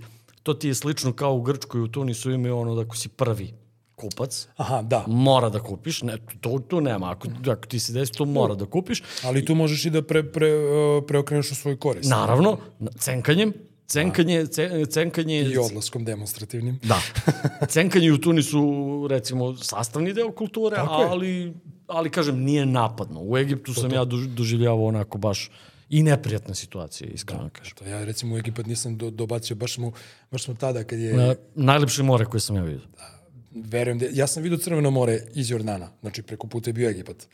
to 0.49 0.53
ti 0.53 0.67
je 0.67 0.75
slično 0.75 1.13
kao 1.13 1.33
u 1.35 1.41
Grčkoj, 1.41 1.81
u 1.81 1.87
Tunisu 1.87 2.31
imaju 2.31 2.57
ono 2.57 2.75
da 2.75 2.81
ako 2.81 2.97
si 2.97 3.09
prvi 3.09 3.53
kupac, 3.95 4.47
Aha, 4.57 4.81
da. 4.81 5.03
mora 5.07 5.49
da 5.49 5.59
kupiš, 5.59 6.01
ne, 6.01 6.17
to, 6.41 6.59
to 6.67 6.81
nema, 6.81 7.11
ako, 7.11 7.27
ako 7.51 7.67
ti 7.67 7.79
se 7.79 7.93
desi, 7.93 8.13
to 8.13 8.25
mora 8.25 8.55
da 8.55 8.65
kupiš. 8.65 9.03
Ali 9.23 9.45
tu 9.45 9.55
možeš 9.55 9.85
i 9.85 9.89
da 9.89 10.01
pre, 10.01 10.23
pre, 10.23 10.49
uh, 10.55 11.03
preokreneš 11.07 11.51
u 11.51 11.55
svoj 11.55 11.77
korist. 11.77 12.09
Naravno, 12.09 12.57
cenkanjem, 12.97 13.53
cenkanje, 13.87 14.45
cenkanje... 14.89 15.41
I 15.41 15.57
odlaskom 15.57 16.05
demonstrativnim. 16.05 16.79
Da. 16.83 17.01
Cenkanje 17.75 18.11
u 18.11 18.17
Tunisu, 18.17 18.63
recimo, 19.09 19.55
sastavni 19.55 20.13
deo 20.13 20.31
kulture, 20.31 20.77
ali, 20.79 21.53
ali, 21.87 22.09
kažem, 22.09 22.39
nije 22.43 22.65
napadno. 22.65 23.21
U 23.21 23.37
Egiptu 23.37 23.73
to, 23.73 23.81
sam 23.81 23.89
to. 23.89 23.95
ja 23.95 24.05
doživljavao 24.05 24.85
onako 24.85 25.17
baš 25.17 25.51
i 25.89 26.03
neprijatna 26.03 26.53
situacija, 26.53 27.09
iskreno 27.09 27.43
da, 27.43 27.49
kažem. 27.49 27.75
To 27.77 27.85
ja 27.85 28.03
recimo 28.05 28.35
u 28.35 28.37
Egipat 28.37 28.65
nisam 28.65 28.97
do, 28.97 29.09
dobacio, 29.09 29.55
baš 29.55 29.73
smo, 29.73 29.91
baš 30.31 30.43
smo 30.43 30.53
tada 30.53 30.83
kad 30.83 30.99
je... 30.99 31.13
Na, 31.13 31.35
najlepše 31.55 32.03
more 32.03 32.25
koje 32.25 32.41
sam 32.41 32.55
ja 32.55 32.63
vidio. 32.63 32.87
Da, 32.97 33.19
verujem 33.51 33.99
da, 33.99 34.05
ja 34.11 34.27
sam 34.27 34.43
vidio 34.43 34.57
Crveno 34.57 34.91
more 34.91 35.21
iz 35.33 35.51
Jordana, 35.51 35.91
znači 36.01 36.21
preko 36.21 36.47
puta 36.47 36.69
je 36.69 36.73
bio 36.73 36.89
Egipat. 36.89 37.27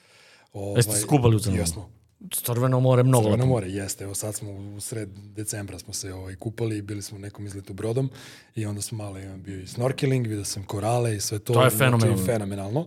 Ovaj, 0.54 0.80
Jeste 0.80 0.96
skubali 0.96 1.36
u 1.36 1.40
Crveno? 1.40 1.62
Jesmo. 1.62 1.90
Crveno 2.32 2.80
more 2.80 3.04
mnogo 3.04 3.24
Crveno 3.24 3.44
lepo. 3.44 3.54
more, 3.54 3.70
jeste. 3.70 4.04
Evo 4.04 4.16
sad 4.16 4.36
smo 4.36 4.52
u 4.52 4.80
sred 4.80 5.10
decembra 5.36 5.80
smo 5.80 5.94
se 5.94 6.14
ovaj, 6.14 6.36
kupali 6.36 6.82
bili 6.82 7.02
smo 7.02 7.18
u 7.18 7.22
nekom 7.22 7.46
izletu 7.46 7.74
brodom 7.74 8.10
i 8.56 8.66
onda 8.66 8.82
smo 8.82 8.98
malo 8.98 9.20
bio 9.38 9.60
i 9.60 9.68
snorkeling, 9.68 10.28
vidio 10.28 10.46
sam 10.46 10.64
korale 10.64 11.16
i 11.16 11.20
sve 11.20 11.40
to. 11.40 11.54
To 11.54 11.64
je 11.64 11.70
fenomenalno. 11.70 12.18
Znači, 12.18 12.32
fenomenalno. 12.32 12.86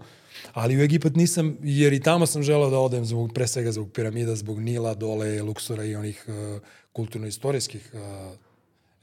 Ali 0.52 0.76
u 0.76 0.82
Egipat 0.82 1.16
nisam, 1.16 1.56
jer 1.62 1.92
i 1.92 2.00
tamo 2.00 2.26
sam 2.26 2.42
želeo 2.42 2.70
da 2.70 2.78
odem 2.78 3.04
zbog, 3.04 3.32
pre 3.34 3.46
svega 3.46 3.72
zbog 3.72 3.92
piramida, 3.92 4.36
zbog 4.36 4.60
Nila, 4.60 4.94
dole, 4.94 5.42
Luksora 5.42 5.84
i 5.84 5.96
onih 5.96 6.24
uh, 6.28 6.60
kulturno-istorijskih 6.92 7.90
uh, 7.94 8.00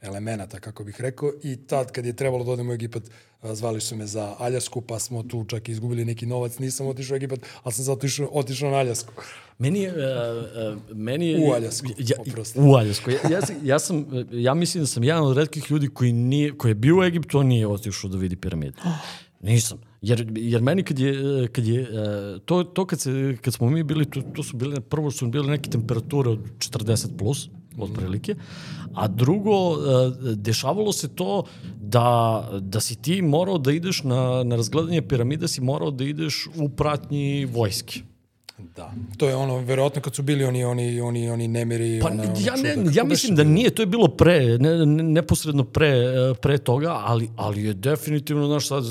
elemenata, 0.00 0.60
kako 0.60 0.84
bih 0.84 1.00
rekao. 1.00 1.32
I 1.42 1.56
tad, 1.56 1.92
kad 1.92 2.06
je 2.06 2.16
trebalo 2.16 2.44
da 2.44 2.50
odem 2.50 2.68
u 2.70 2.72
Egipat, 2.72 3.02
zvali 3.42 3.80
su 3.80 3.96
me 3.96 4.06
za 4.06 4.34
Aljasku, 4.38 4.80
pa 4.80 4.98
smo 4.98 5.22
tu 5.22 5.44
čak 5.44 5.68
izgubili 5.68 6.04
neki 6.04 6.26
novac. 6.26 6.58
Nisam 6.58 6.86
otišao 6.86 7.14
u 7.14 7.16
Egipat, 7.16 7.40
ali 7.62 7.72
sam 7.72 7.84
zato 7.84 8.06
išao, 8.06 8.28
otišao 8.32 8.70
na 8.70 8.76
Aljasku. 8.76 9.12
Meni 9.58 9.80
je... 9.80 9.92
Uh, 9.92 10.76
uh, 10.76 10.96
meni 10.96 11.28
je 11.28 11.48
u 11.48 11.52
Aljasku, 11.52 11.86
ja, 11.98 12.16
U 12.54 12.74
Aljasku. 12.74 13.10
Ja, 13.10 13.18
ja, 13.30 13.40
ja, 13.62 13.78
sam, 13.78 14.06
ja 14.32 14.54
mislim 14.54 14.82
da 14.82 14.86
sam 14.86 15.04
jedan 15.04 15.22
od 15.22 15.36
redkih 15.36 15.70
ljudi 15.70 15.88
koji, 15.88 16.12
nije, 16.12 16.58
koji 16.58 16.70
je 16.70 16.74
bio 16.74 16.98
u 16.98 17.02
Egiptu, 17.02 17.38
on 17.38 17.46
nije 17.46 17.66
otišao 17.66 18.10
da 18.10 18.18
vidi 18.18 18.36
piramide. 18.36 18.76
Nisam. 19.40 19.85
Jer, 20.02 20.32
jer 20.36 20.62
meni 20.62 20.82
kad 20.82 20.98
je, 20.98 21.48
kad 21.52 21.66
je 21.66 21.86
to, 22.44 22.64
to 22.64 22.86
kad, 22.86 23.00
se, 23.00 23.36
kad 23.40 23.54
smo 23.54 23.70
mi 23.70 23.82
bili, 23.82 24.04
to, 24.04 24.22
to 24.22 24.42
su 24.42 24.56
bile, 24.56 24.80
prvo 24.80 25.10
su 25.10 25.26
bile 25.26 25.46
neke 25.46 25.70
temperature 25.70 26.30
od 26.30 26.38
40 26.58 27.16
plus, 27.18 27.48
otprilike. 27.78 28.34
A 28.94 29.08
drugo, 29.08 29.52
e, 29.52 30.34
dešavalo 30.34 30.92
se 30.92 31.08
to 31.08 31.44
da, 31.80 32.48
da 32.60 32.80
si 32.80 32.96
ti 33.02 33.22
morao 33.22 33.58
da 33.58 33.72
ideš 33.72 34.02
na, 34.02 34.42
na 34.44 34.56
razgledanje 34.56 35.02
piramida, 35.02 35.48
si 35.48 35.60
morao 35.60 35.90
da 35.90 36.04
ideš 36.04 36.48
u 36.56 36.68
pratnji 36.68 37.44
vojske. 37.44 38.00
Da. 38.58 38.92
To 39.16 39.28
je 39.28 39.36
ono, 39.36 39.58
verovatno 39.58 40.02
kad 40.02 40.14
su 40.14 40.22
bili 40.22 40.44
oni, 40.44 40.64
oni, 40.64 41.00
oni, 41.00 41.30
oni 41.30 41.48
nemiri... 41.48 42.00
Pa, 42.02 42.08
ona, 42.08 42.22
ja, 42.22 42.56
ne, 42.56 42.74
ja 42.92 43.04
mislim 43.04 43.36
da 43.36 43.44
nije, 43.44 43.70
to 43.70 43.82
je 43.82 43.86
bilo 43.86 44.08
pre, 44.08 44.58
ne, 44.58 44.86
ne, 44.86 45.02
neposredno 45.02 45.64
pre, 45.64 45.92
pre 46.42 46.58
toga, 46.58 47.00
ali, 47.04 47.30
ali 47.36 47.64
je 47.64 47.74
definitivno, 47.74 48.46
znaš, 48.46 48.68
sad, 48.68 48.84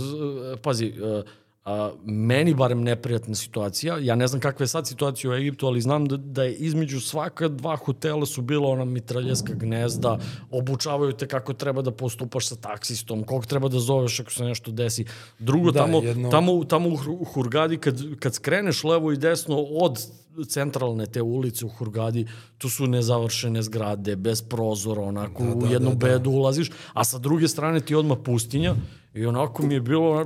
pazi, 0.62 0.94
uh, 1.02 1.24
a, 1.66 1.92
meni 2.06 2.54
barem 2.54 2.84
neprijatna 2.84 3.36
situacija. 3.36 3.98
Ja 3.98 4.16
ne 4.16 4.28
znam 4.28 4.42
kakva 4.42 4.64
je 4.64 4.68
sad 4.68 4.88
situacija 4.88 5.32
u 5.32 5.34
Egiptu, 5.34 5.68
ali 5.68 5.82
znam 5.82 6.06
da, 6.06 6.18
da 6.18 6.44
je 6.44 6.54
između 6.54 7.00
svaka 7.00 7.48
dva 7.48 7.76
hotela 7.76 8.26
su 8.26 8.42
bila 8.42 8.68
ona 8.70 8.86
mitraljeska 8.86 9.54
gnezda, 9.54 10.20
obučavaju 10.52 11.14
te 11.14 11.28
kako 11.28 11.54
treba 11.54 11.82
da 11.82 11.92
postupaš 11.92 12.48
sa 12.48 12.56
taksistom, 12.56 13.24
kog 13.24 13.46
treba 13.46 13.70
da 13.70 13.80
zoveš 13.80 14.20
ako 14.20 14.32
se 14.32 14.44
nešto 14.44 14.72
desi. 14.72 15.06
Drugo, 15.40 15.72
da, 15.72 15.80
tamo, 15.80 16.02
jedno... 16.02 16.30
tamo, 16.30 16.64
tamo 16.64 16.90
u 17.20 17.26
Hurgadi, 17.26 17.78
kad, 17.78 18.02
kad 18.20 18.34
skreneš 18.34 18.84
levo 18.84 19.12
i 19.12 19.18
desno 19.18 19.58
od 19.58 20.06
centralne 20.48 21.06
te 21.06 21.22
ulice 21.22 21.66
u 21.66 21.70
Hurgadi, 21.70 22.28
tu 22.58 22.70
su 22.70 22.88
nezavršene 22.88 23.62
zgrade, 23.62 24.16
bez 24.16 24.42
prozora, 24.42 25.02
onako 25.02 25.44
da, 25.44 25.50
da, 25.50 25.66
u 25.66 25.72
jednu 25.72 25.90
da, 25.90 25.96
da. 25.96 26.08
bedu 26.08 26.32
ulaziš, 26.32 26.72
a 26.94 27.04
sa 27.04 27.18
druge 27.18 27.48
strane 27.48 27.80
ti 27.80 27.96
odmah 27.96 28.18
pustinja 28.24 28.76
i 29.16 29.26
onako 29.26 29.66
mi 29.66 29.74
je 29.74 29.82
bilo, 29.82 30.26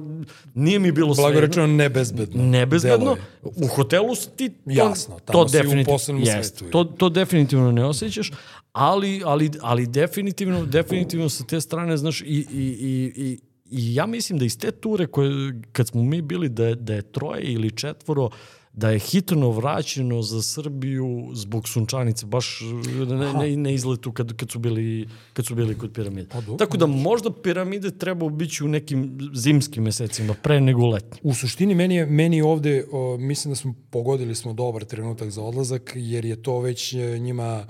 nije 0.54 0.80
mi 0.80 0.92
bilo 0.92 1.16
sve. 1.16 1.24
Blago 1.24 1.40
rečeno 1.40 1.68
nebezbedno. 1.68 2.44
Nebezbedno. 2.44 3.18
U 3.44 3.68
hotelu 3.68 4.16
ti 4.36 4.50
to, 4.50 4.56
Jasno, 4.66 5.20
tamo 5.26 5.44
to 5.44 5.50
si 5.50 5.58
definitiv, 5.58 5.92
u 5.92 5.94
posebnom 5.94 6.24
jest, 6.24 6.58
svetu. 6.58 6.72
To, 6.72 6.84
to 6.84 7.10
definitivno 7.10 7.72
ne 7.72 7.86
osjećaš, 7.86 8.32
ali, 8.72 9.22
ali, 9.26 9.52
ali 9.62 9.88
definitivno, 9.88 10.66
definitivno 10.66 11.30
sa 11.30 11.44
te 11.44 11.62
strane, 11.62 11.98
znaš, 11.98 12.22
i, 12.22 12.26
i, 12.26 12.46
i, 12.54 13.14
i 13.16 13.40
I 13.72 13.96
ja 13.96 14.06
mislim 14.06 14.40
da 14.40 14.46
iz 14.46 14.58
te 14.58 14.72
ture 14.72 15.06
koje, 15.08 15.54
kad 15.72 15.88
smo 15.88 16.04
mi 16.04 16.22
bili, 16.22 16.50
da, 16.50 16.76
da 16.76 16.94
je 16.94 17.02
troje 17.02 17.44
ili 17.44 17.72
četvoro 17.72 18.26
uh, 18.26 18.32
da 18.80 18.90
je 18.90 19.00
hitno 19.00 19.52
vraćeno 19.52 20.22
za 20.22 20.42
Srbiju 20.42 21.30
zbog 21.34 21.70
sunčanice, 21.70 22.26
baš 22.26 22.62
ne, 23.08 23.34
ne, 23.34 23.58
ne 23.58 23.74
izletu 23.74 24.12
kad, 24.12 24.36
kad, 24.36 24.52
su 24.52 24.60
bili, 24.60 25.08
kad 25.34 25.46
su 25.46 25.56
bili 25.56 25.78
kod 25.78 25.92
piramide. 25.94 26.30
Pa, 26.30 26.42
dobro, 26.42 26.58
Tako 26.58 26.78
da 26.78 26.86
možda 26.88 27.32
piramide 27.32 27.92
treba 27.98 28.26
ubići 28.26 28.64
u 28.64 28.68
nekim 28.68 29.18
zimskim 29.34 29.84
mesecima, 29.84 30.34
pre 30.34 30.62
nego 30.62 30.88
letnji. 30.88 31.20
U 31.24 31.34
suštini 31.34 31.76
meni, 31.76 31.96
je, 31.96 32.06
meni 32.06 32.42
ovde, 32.42 32.86
o, 32.92 33.18
mislim 33.18 33.52
da 33.52 33.56
smo 33.56 33.74
pogodili 33.90 34.36
smo 34.36 34.54
dobar 34.54 34.86
trenutak 34.86 35.30
za 35.30 35.44
odlazak, 35.44 35.92
jer 35.96 36.26
je 36.26 36.44
to 36.44 36.60
već 36.60 36.94
e, 36.94 37.20
njima 37.20 37.66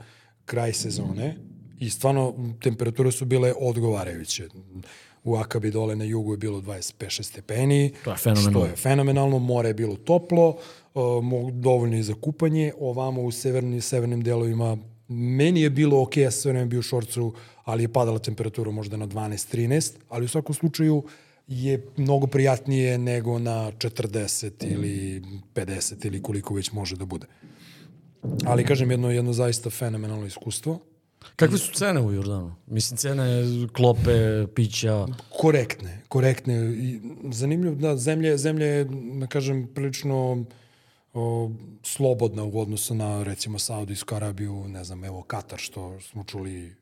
kraj 0.45 0.73
sezone 0.73 1.35
i 1.79 1.89
stvarno 1.89 2.53
temperature 2.61 3.11
su 3.11 3.25
bile 3.25 3.53
odgovarajuće. 3.59 4.47
U 5.23 5.35
Akabi 5.35 5.71
dole 5.71 5.95
na 5.95 6.03
jugu 6.03 6.33
je 6.33 6.37
bilo 6.37 6.61
25 6.61 7.23
stepeni, 7.23 7.93
to 8.03 8.11
je 8.11 8.17
fenomenalno. 8.17 8.59
što 8.59 8.65
je 8.65 8.75
fenomenalno, 8.75 9.39
more 9.39 9.69
je 9.69 9.73
bilo 9.73 9.95
toplo, 9.95 10.57
dovoljno 11.53 11.97
i 11.97 12.03
za 12.03 12.13
kupanje. 12.21 12.73
Ovamo 12.79 13.21
u 13.21 13.31
severni, 13.31 13.81
severnim 13.81 14.23
delovima 14.23 14.77
meni 15.07 15.61
je 15.61 15.69
bilo 15.69 16.01
ok, 16.01 16.17
ja 16.17 16.31
sam 16.31 16.41
sve 16.41 16.65
bio 16.65 16.79
u 16.79 16.83
šorcu, 16.83 17.33
ali 17.63 17.83
je 17.83 17.93
padala 17.93 18.19
temperatura 18.19 18.71
možda 18.71 18.97
na 18.97 19.07
12-13, 19.07 19.93
ali 20.09 20.25
u 20.25 20.27
svakom 20.27 20.55
slučaju 20.55 21.03
je 21.47 21.85
mnogo 21.97 22.27
prijatnije 22.27 22.97
nego 22.97 23.39
na 23.39 23.71
40 23.71 24.51
ili 24.73 25.23
50 25.55 26.05
ili 26.05 26.21
koliko 26.21 26.53
već 26.53 26.71
može 26.71 26.95
da 26.95 27.05
bude. 27.05 27.27
Ali 28.45 28.65
kažem 28.65 28.91
jedno 28.91 29.11
jedno 29.11 29.33
zaista 29.33 29.69
fenomenalno 29.69 30.25
iskustvo 30.25 30.79
Kakve 31.35 31.57
su 31.57 31.73
cene 31.73 32.01
u 32.01 32.13
Jordanu? 32.13 32.55
Mislim, 32.67 32.97
cene 32.97 33.25
klope, 33.73 34.47
pića... 34.55 35.05
Korektne, 35.41 36.01
korektne. 36.07 36.73
Zanimljivo, 37.31 37.75
da, 37.75 37.97
zemlje, 37.97 38.37
zemlje 38.37 38.65
je, 38.65 38.87
da 39.19 39.27
kažem, 39.27 39.67
prilično 39.75 40.45
o, 41.13 41.51
slobodna 41.83 42.43
u 42.43 42.59
odnosu 42.59 42.95
na, 42.95 43.23
recimo, 43.23 43.59
Saudijsku 43.59 44.15
Arabiju, 44.15 44.67
ne 44.67 44.83
znam, 44.83 45.03
evo, 45.03 45.23
Katar, 45.23 45.59
što 45.59 46.01
smo 46.01 46.23
čuli 46.23 46.75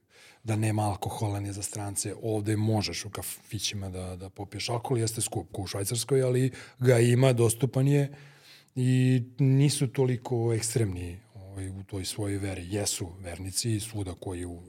da 0.43 0.55
nema 0.55 0.81
alkohola 0.81 1.39
ni 1.39 1.53
za 1.53 1.61
strance. 1.61 2.15
Ovde 2.23 2.55
možeš 2.55 3.05
u 3.05 3.09
kafićima 3.09 3.89
da, 3.89 4.15
da 4.15 4.29
popiješ 4.29 4.69
alkohol, 4.69 4.97
jeste 4.97 5.21
skup 5.21 5.47
u 5.53 5.67
Švajcarskoj, 5.67 6.21
ali 6.21 6.51
ga 6.79 6.99
ima, 6.99 7.33
dostupan 7.33 7.87
je 7.87 8.13
i 8.75 9.21
nisu 9.39 9.87
toliko 9.87 10.53
ekstremni 10.53 11.19
ovaj, 11.35 11.69
u 11.69 11.83
toj 11.83 12.05
svojoj 12.05 12.37
veri. 12.37 12.67
Jesu 12.69 13.07
vernici 13.19 13.79
svuda 13.79 14.13
koji 14.19 14.45
u 14.45 14.61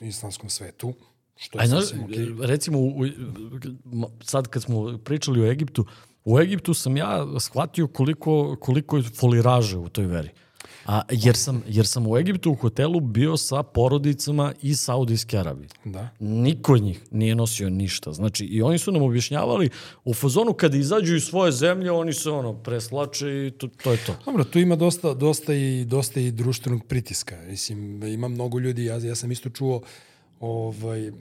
islamskom 0.00 0.50
svetu, 0.50 0.94
što 1.36 1.58
je 1.58 1.64
A 1.64 1.66
znaš, 1.66 1.84
sasvim 1.84 2.04
okej. 2.04 2.26
recimo, 2.40 2.78
u, 2.78 2.94
sad 4.24 4.48
kad 4.48 4.62
smo 4.62 4.98
pričali 5.04 5.42
o 5.42 5.50
Egiptu, 5.50 5.86
u 6.28 6.40
Egiptu 6.40 6.74
sam 6.74 6.96
ja 6.96 7.26
shvatio 7.40 7.86
koliko, 7.86 8.56
koliko 8.60 8.96
je 8.96 9.02
foliraže 9.02 9.78
u 9.78 9.88
toj 9.88 10.06
veri. 10.06 10.30
A, 10.86 11.02
jer, 11.10 11.36
sam, 11.36 11.62
jer 11.66 11.86
sam 11.86 12.06
u 12.06 12.16
Egiptu 12.16 12.50
u 12.50 12.54
hotelu 12.54 13.00
bio 13.00 13.36
sa 13.36 13.62
porodicama 13.62 14.52
iz 14.62 14.80
Saudijske 14.80 15.38
Arabije. 15.38 15.68
Da. 15.84 16.08
Niko 16.20 16.72
od 16.72 16.82
njih 16.82 17.02
nije 17.10 17.34
nosio 17.34 17.70
ništa. 17.70 18.12
Znači, 18.12 18.44
i 18.44 18.62
oni 18.62 18.78
su 18.78 18.92
nam 18.92 19.02
objašnjavali 19.02 19.70
u 20.04 20.14
fazonu 20.14 20.52
kada 20.52 20.76
izađu 20.76 21.16
iz 21.16 21.24
svoje 21.24 21.52
zemlje, 21.52 21.92
oni 21.92 22.12
se 22.12 22.30
ono 22.30 22.54
preslače 22.54 23.46
i 23.46 23.50
to, 23.50 23.68
to 23.82 23.92
je 23.92 23.98
to. 24.06 24.16
Dobro, 24.24 24.44
tu 24.44 24.58
ima 24.58 24.76
dosta, 24.76 25.14
dosta, 25.14 25.54
i, 25.54 25.84
dosta 25.84 26.20
i 26.20 26.30
društvenog 26.30 26.84
pritiska. 26.86 27.36
Mislim, 27.46 28.02
ima 28.02 28.28
mnogo 28.28 28.58
ljudi, 28.58 28.84
ja, 28.84 28.96
ja 28.96 29.14
sam 29.14 29.32
isto 29.32 29.50
čuo, 29.50 29.82
ovaj, 30.40 31.12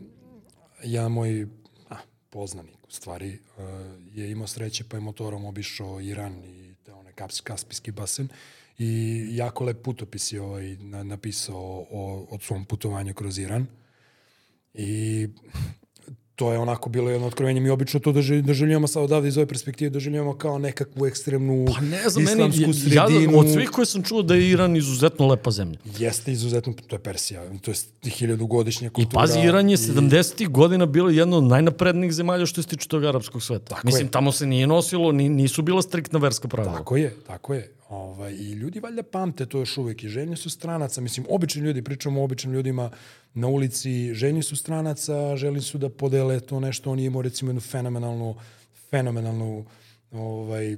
ja 0.84 1.10
moj 1.10 1.48
a, 1.90 1.96
poznanik, 2.30 2.76
u 2.76 2.77
stvari, 2.90 3.40
uh, 3.58 3.64
je 4.14 4.32
imao 4.32 4.48
sreće 4.48 4.84
pa 4.84 4.98
je 4.98 5.02
motorom 5.02 5.46
obišao 5.46 6.02
Iran 6.02 6.44
i 6.46 6.74
te 6.86 6.94
one 6.94 7.12
Kaps, 7.12 7.42
Kaspijski 7.42 7.92
basen 7.92 8.28
i 8.80 9.26
jako 9.32 9.64
lep 9.64 9.84
putopis 9.84 10.32
je 10.32 10.42
ovaj, 10.42 10.76
na, 10.76 11.04
napisao 11.04 11.86
o, 11.92 12.28
o 12.30 12.40
svom 12.40 12.66
putovanju 12.66 13.14
kroz 13.14 13.40
Iran. 13.40 13.68
I 14.74 15.28
to 16.38 16.52
je 16.52 16.60
onako 16.60 16.90
bilo 16.90 17.10
jedno 17.10 17.28
otkrovenje. 17.28 17.62
Mi 17.62 17.70
obično 17.70 18.00
to 18.00 18.12
doživljamo, 18.12 18.48
doživljamo 18.48 18.88
sa 18.88 19.02
odavde 19.02 19.28
iz 19.28 19.38
ove 19.38 19.46
perspektive, 19.48 19.90
doživljavamo 19.90 20.34
kao 20.36 20.60
nekakvu 20.60 21.06
ekstremnu 21.06 21.66
Pa 21.68 21.82
ne 21.82 22.10
znam, 22.10 22.24
meni, 22.26 22.32
islamsku 22.48 22.62
ja, 22.88 23.08
sredinu. 23.08 23.40
od 23.40 23.50
svih 23.50 23.70
koje 23.70 23.86
sam 23.86 24.04
čuo 24.04 24.22
da 24.22 24.36
je 24.36 24.50
Iran 24.50 24.76
izuzetno 24.76 25.28
lepa 25.28 25.52
zemlja. 25.52 25.80
Jeste 25.98 26.32
izuzetno, 26.32 26.74
to 26.88 26.96
je 26.96 27.00
Persija, 27.00 27.42
to 27.62 27.72
je 27.72 27.78
hiljadugodišnja 28.12 28.88
I 28.88 28.90
kultura. 28.90 29.22
pazi, 29.22 29.40
Iran 29.42 29.70
je 29.70 29.74
i- 29.74 29.78
70. 29.78 30.48
godina 30.48 30.86
bilo 30.86 31.10
jedno 31.12 31.38
od 31.38 31.44
najnaprednijih 31.46 32.14
zemalja 32.14 32.46
što 32.46 32.62
se 32.62 32.68
tiče 32.68 32.88
tog 32.88 33.06
arapskog 33.06 33.44
sveta. 33.44 33.66
Tako 33.66 33.88
Mislim, 33.88 34.06
je. 34.06 34.12
tamo 34.12 34.32
se 34.32 34.46
nije 34.46 34.68
nosilo, 34.68 35.12
ni, 35.12 35.30
nisu 35.30 35.62
bila 35.62 35.82
striktna 35.82 36.20
verska 36.20 36.48
pravila. 36.48 36.74
Tako 36.74 36.98
je, 36.98 37.16
tako 37.28 37.54
je. 37.54 37.72
Ovaj, 37.90 38.34
I 38.34 38.52
ljudi 38.52 38.80
valjda 38.80 39.04
pamte 39.04 39.46
to 39.46 39.60
još 39.60 39.78
uvek 39.78 40.04
i 40.04 40.10
ženje 40.10 40.36
su 40.36 40.50
stranaca. 40.50 41.02
Mislim, 41.02 41.26
obični 41.30 41.62
ljudi, 41.62 41.82
pričamo 41.82 42.22
o 42.22 42.24
običnim 42.24 42.54
ljudima 42.54 42.92
na 43.34 43.48
ulici, 43.48 44.14
ženje 44.14 44.44
su 44.44 44.56
stranaca, 44.56 45.36
želi 45.36 45.62
su 45.62 45.78
da 45.78 45.90
podele 45.90 46.40
to 46.40 46.60
nešto. 46.60 46.92
On 46.92 47.00
je 47.00 47.06
imao 47.06 47.22
recimo 47.22 47.50
jednu 47.50 47.62
fenomenalnu, 47.62 48.36
fenomenalnu 48.90 49.66
ovaj, 50.12 50.78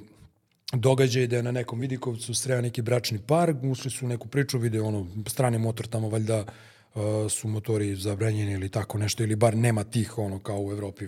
događaj 0.73 1.27
da 1.27 1.35
je 1.35 1.43
na 1.43 1.51
nekom 1.51 1.79
vidikovcu 1.79 2.33
sreo 2.33 2.61
neki 2.61 2.81
bračni 2.81 3.19
par, 3.27 3.55
ušli 3.63 3.91
su 3.91 4.05
u 4.05 4.09
neku 4.09 4.27
priču, 4.27 4.57
vide 4.57 4.81
ono, 4.81 5.07
strani 5.27 5.57
motor 5.57 5.87
tamo 5.87 6.09
valjda 6.09 6.45
uh, 6.45 7.01
su 7.29 7.47
motori 7.47 7.95
zabranjeni 7.95 8.51
ili 8.51 8.69
tako 8.69 8.97
nešto, 8.97 9.23
ili 9.23 9.35
bar 9.35 9.57
nema 9.57 9.83
tih 9.83 10.17
ono 10.17 10.39
kao 10.39 10.61
u 10.61 10.71
Evropi 10.71 11.05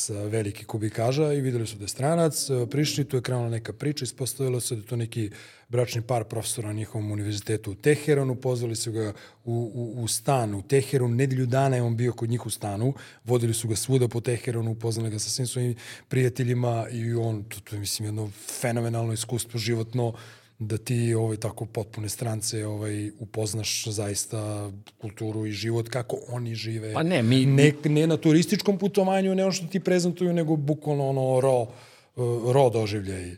sa 0.00 0.22
veliki 0.24 0.64
kubikaža 0.64 1.32
i 1.32 1.40
videli 1.40 1.66
su 1.66 1.76
da 1.76 1.84
je 1.84 1.88
stranac, 1.88 2.50
uh, 2.50 2.68
prišli, 2.68 3.04
tu 3.04 3.16
je 3.16 3.22
krenula 3.22 3.48
neka 3.48 3.72
priča, 3.72 4.04
ispostavilo 4.04 4.60
se 4.60 4.76
da 4.76 4.82
to 4.82 4.96
neki 4.96 5.30
bračni 5.68 6.02
par 6.02 6.24
profesora 6.24 6.68
na 6.68 6.74
njihovom 6.74 7.10
univerzitetu 7.12 7.72
u 7.72 7.74
Teheranu, 7.74 8.34
pozvali 8.34 8.76
su 8.76 8.92
ga 8.92 9.12
u, 9.44 9.52
u, 9.74 10.02
u 10.02 10.08
stan 10.08 10.54
u 10.54 10.62
Teheranu, 10.62 11.14
nedelju 11.14 11.46
dana 11.46 11.76
je 11.76 11.82
on 11.82 11.96
bio 11.96 12.12
kod 12.12 12.30
njih 12.30 12.46
u 12.46 12.50
stanu, 12.50 12.94
vodili 13.24 13.54
su 13.54 13.68
ga 13.68 13.76
svuda 13.76 14.08
po 14.08 14.20
Teheranu, 14.20 14.70
upoznali 14.70 15.10
ga 15.10 15.18
sa 15.18 15.30
svim 15.30 15.46
svojim 15.46 15.74
prijateljima 16.08 16.88
i 16.92 17.14
on, 17.14 17.44
to, 17.44 17.60
to 17.60 17.76
je 17.76 17.80
mislim 17.80 18.06
jedno 18.06 18.30
fenomenalno 18.60 19.12
iskustvo 19.12 19.58
životno, 19.58 20.12
da 20.60 20.78
ti 20.78 21.14
ovaj 21.14 21.36
tako 21.36 21.66
potpune 21.66 22.08
strance 22.08 22.66
ovaj 22.66 23.10
upoznaš 23.18 23.86
zaista 23.86 24.70
kulturu 24.98 25.46
i 25.46 25.52
život 25.52 25.88
kako 25.88 26.16
oni 26.28 26.54
žive. 26.54 26.92
Pa 26.94 27.02
ne, 27.02 27.22
mi- 27.22 27.46
ne, 27.46 27.72
ne 27.84 28.06
na 28.06 28.16
turističkom 28.16 28.78
putovanju, 28.78 29.34
ne 29.34 29.42
ono 29.42 29.52
što 29.52 29.66
ti 29.66 29.80
prezentuju, 29.80 30.32
nego 30.32 30.56
bukvalno 30.56 31.08
ono 31.08 31.40
ro 31.40 31.60
uh, 31.60 32.52
ro 32.52 32.70
doživljaj. 32.70 33.36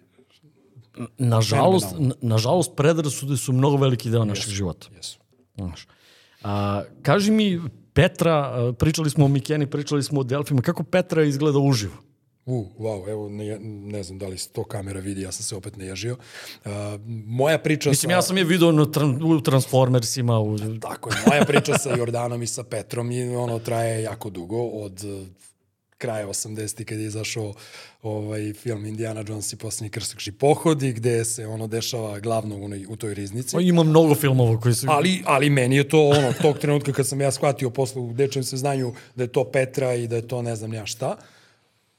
Nažalost, 1.19 1.87
na- 1.99 2.15
nažalost, 2.21 2.73
predrasude 2.77 3.37
su 3.37 3.53
mnogo 3.53 3.77
veliki 3.77 4.11
deo 4.11 4.25
našeg 4.25 4.51
života. 4.51 4.87
Jesu. 4.97 5.19
Znaš. 5.57 5.87
A, 6.43 6.83
kaži 7.03 7.31
mi, 7.31 7.61
Petra, 7.93 8.33
a, 8.33 8.73
pričali 8.79 9.11
smo 9.11 9.25
o 9.25 9.29
Mikeni, 9.29 9.67
pričali 9.67 10.03
smo 10.03 10.21
o 10.21 10.25
Delfima, 10.25 10.63
kako 10.63 10.83
Petra 10.83 11.23
izgleda 11.25 11.59
uživo? 11.59 11.95
U, 12.47 12.67
wow, 12.79 13.11
evo, 13.11 13.29
ne, 13.29 13.59
ne 13.61 14.03
znam 14.03 14.19
da 14.19 14.27
li 14.27 14.39
se 14.39 14.49
to 14.49 14.65
kamera 14.65 15.01
vidi, 15.01 15.23
ja 15.23 15.33
sam 15.33 15.43
se 15.43 15.57
opet 15.57 15.77
naježio. 15.77 16.17
Uh, 16.65 16.71
moja 17.27 17.59
priča 17.59 17.91
Mislim, 17.91 18.11
sa... 18.11 18.15
ja 18.15 18.23
sam 18.23 18.39
je 18.39 18.45
vidio 18.45 18.73
na 18.73 18.91
tran, 18.91 19.23
u 19.23 19.41
Transformersima. 19.41 20.41
U, 20.41 20.59
Tako 20.81 21.11
je, 21.11 21.17
moja 21.27 21.45
priča 21.45 21.79
sa 21.79 21.97
Jordanom 21.97 22.43
i 22.43 22.47
sa 22.47 22.63
Petrom 22.65 23.11
i 23.11 23.37
ono 23.37 23.59
traje 23.59 24.03
jako 24.03 24.31
dugo, 24.31 24.63
od 24.63 25.05
uh, 25.05 25.27
kraja 25.99 26.27
80. 26.27 26.85
kad 26.85 26.99
je 26.99 27.07
izašao 27.07 27.55
ovaj 28.03 28.53
film 28.53 28.87
Indiana 28.87 29.25
Jones 29.29 29.53
i 29.53 29.57
posljednji 29.57 29.91
krstaški 29.91 30.33
pohodi, 30.33 30.93
gde 30.93 31.25
se 31.25 31.47
ono 31.47 31.67
dešava 31.67 32.21
glavno 32.21 32.57
u, 32.57 32.65
onoj- 32.65 32.87
u 32.89 32.97
toj 32.97 33.15
riznici. 33.15 33.57
ima 33.61 33.83
mnogo 33.83 34.15
filmova 34.15 34.61
koji 34.61 34.75
su... 34.75 34.87
Ali, 34.91 35.23
ali 35.27 35.51
meni 35.51 35.77
je 35.77 35.89
to 35.89 36.09
ono, 36.09 36.33
tog 36.43 36.59
trenutka 36.59 36.93
kad 36.93 37.09
sam 37.09 37.21
ja 37.21 37.31
shvatio 37.31 37.71
posle 37.71 38.03
u 38.03 38.13
dečem 38.13 38.45
se 38.45 38.57
znanju 38.57 38.95
da 39.15 39.25
je 39.25 39.33
to 39.33 39.45
Petra 39.45 39.95
i 39.95 40.09
da 40.09 40.17
je 40.17 40.29
to 40.29 40.43
ne 40.43 40.57
znam 40.57 40.73
ja 40.73 40.87
šta, 40.87 41.17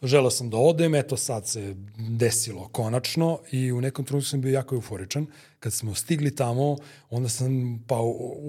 želeo 0.04 0.32
sam 0.32 0.50
da 0.50 0.58
odem, 0.58 0.96
eto 0.96 1.18
sad 1.18 1.48
se 1.48 1.76
desilo 1.98 2.68
konačno 2.68 3.40
i 3.52 3.72
u 3.72 3.82
nekom 3.82 4.06
trenutku 4.06 4.30
sam 4.30 4.42
bio 4.42 4.52
jako 4.52 4.76
euforičan. 4.76 5.28
Kad 5.60 5.74
smo 5.74 5.96
stigli 5.96 6.36
tamo, 6.36 6.78
onda 7.10 7.30
sam, 7.30 7.84
pa 7.88 8.00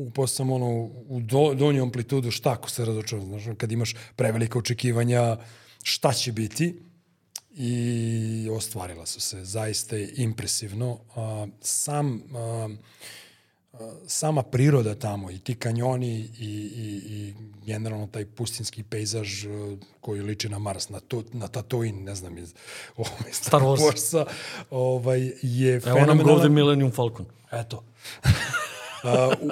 upao 0.06 0.26
sam 0.26 0.51
ono, 0.51 0.90
u 1.09 1.20
do, 1.20 1.55
donju 1.55 1.82
amplitudu 1.82 2.31
šta 2.31 2.52
ako 2.52 2.70
se 2.70 2.85
razočaram, 2.85 3.26
znaš, 3.26 3.43
kad 3.56 3.72
imaš 3.72 3.94
prevelike 4.16 4.59
očekivanja 4.59 5.36
šta 5.82 6.12
će 6.12 6.32
biti 6.32 6.81
i 7.56 8.48
ostvarila 8.52 9.06
su 9.06 9.20
se. 9.20 9.44
Zaista 9.44 9.97
impresivno. 10.16 10.98
A, 11.16 11.47
sam, 11.60 12.22
a, 12.35 12.68
sama 14.06 14.42
priroda 14.42 14.94
tamo 14.94 15.30
i 15.30 15.38
ti 15.38 15.55
kanjoni 15.55 16.28
i, 16.38 16.48
i, 16.76 17.02
i 17.06 17.34
generalno 17.66 18.06
taj 18.06 18.26
pustinski 18.26 18.82
pejzaž 18.82 19.44
uh, 19.44 19.78
koji 20.01 20.22
liči 20.22 20.48
na 20.48 20.59
Mars, 20.59 20.88
na, 20.88 21.01
to, 21.01 21.22
na 21.32 21.48
Tatooine, 21.48 22.01
ne 22.01 22.14
znam, 22.14 22.38
iz 22.38 22.55
ovaj, 22.96 23.32
Star 23.32 23.62
Wars. 23.62 23.80
Warsa, 23.80 24.24
ovaj, 24.70 25.32
je 25.42 25.74
Evo 25.74 25.84
nam 25.84 25.94
fenomenalan. 25.94 26.24
Golden 26.24 26.52
Millennium 26.52 26.90
Falcon. 26.90 27.26
Eto. 27.52 27.84
Uh, 29.05 29.10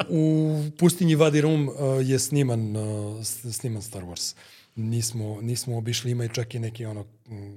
u, 0.08 0.16
u 0.18 0.70
pustinji 0.78 1.14
Vadi 1.14 1.40
Rum 1.40 1.68
uh, 1.68 1.74
je 2.02 2.18
sniman, 2.18 2.76
uh, 2.76 3.24
sniman 3.52 3.82
Star 3.82 4.02
Wars. 4.02 4.34
Nismo, 4.76 5.40
nismo 5.40 5.78
obišli, 5.78 6.10
ima 6.10 6.24
i 6.24 6.28
čak 6.28 6.54
i 6.54 6.58
neki 6.58 6.84
ono 6.84 7.04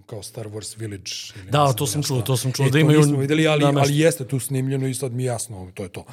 kao 0.06 0.24
Star 0.24 0.48
Wars 0.48 0.80
Village. 0.80 1.12
Ili 1.36 1.52
Da, 1.52 1.74
to 1.74 1.88
sam 1.88 2.04
čuo, 2.04 2.22
to 2.22 2.38
sam 2.38 2.52
čuo, 2.52 2.66
E, 2.66 2.70
da 2.70 2.80
imaju 2.80 3.00
nismo 3.00 3.18
videli, 3.18 3.48
ali, 3.48 3.64
nameštaj. 3.64 3.92
ali 3.94 4.00
jeste 4.00 4.28
tu 4.28 4.40
snimljeno 4.40 4.88
i 4.88 4.94
sad 4.94 5.12
mi 5.14 5.24
jasno, 5.24 5.72
to 5.74 5.84
je 5.84 5.90
to. 5.90 6.06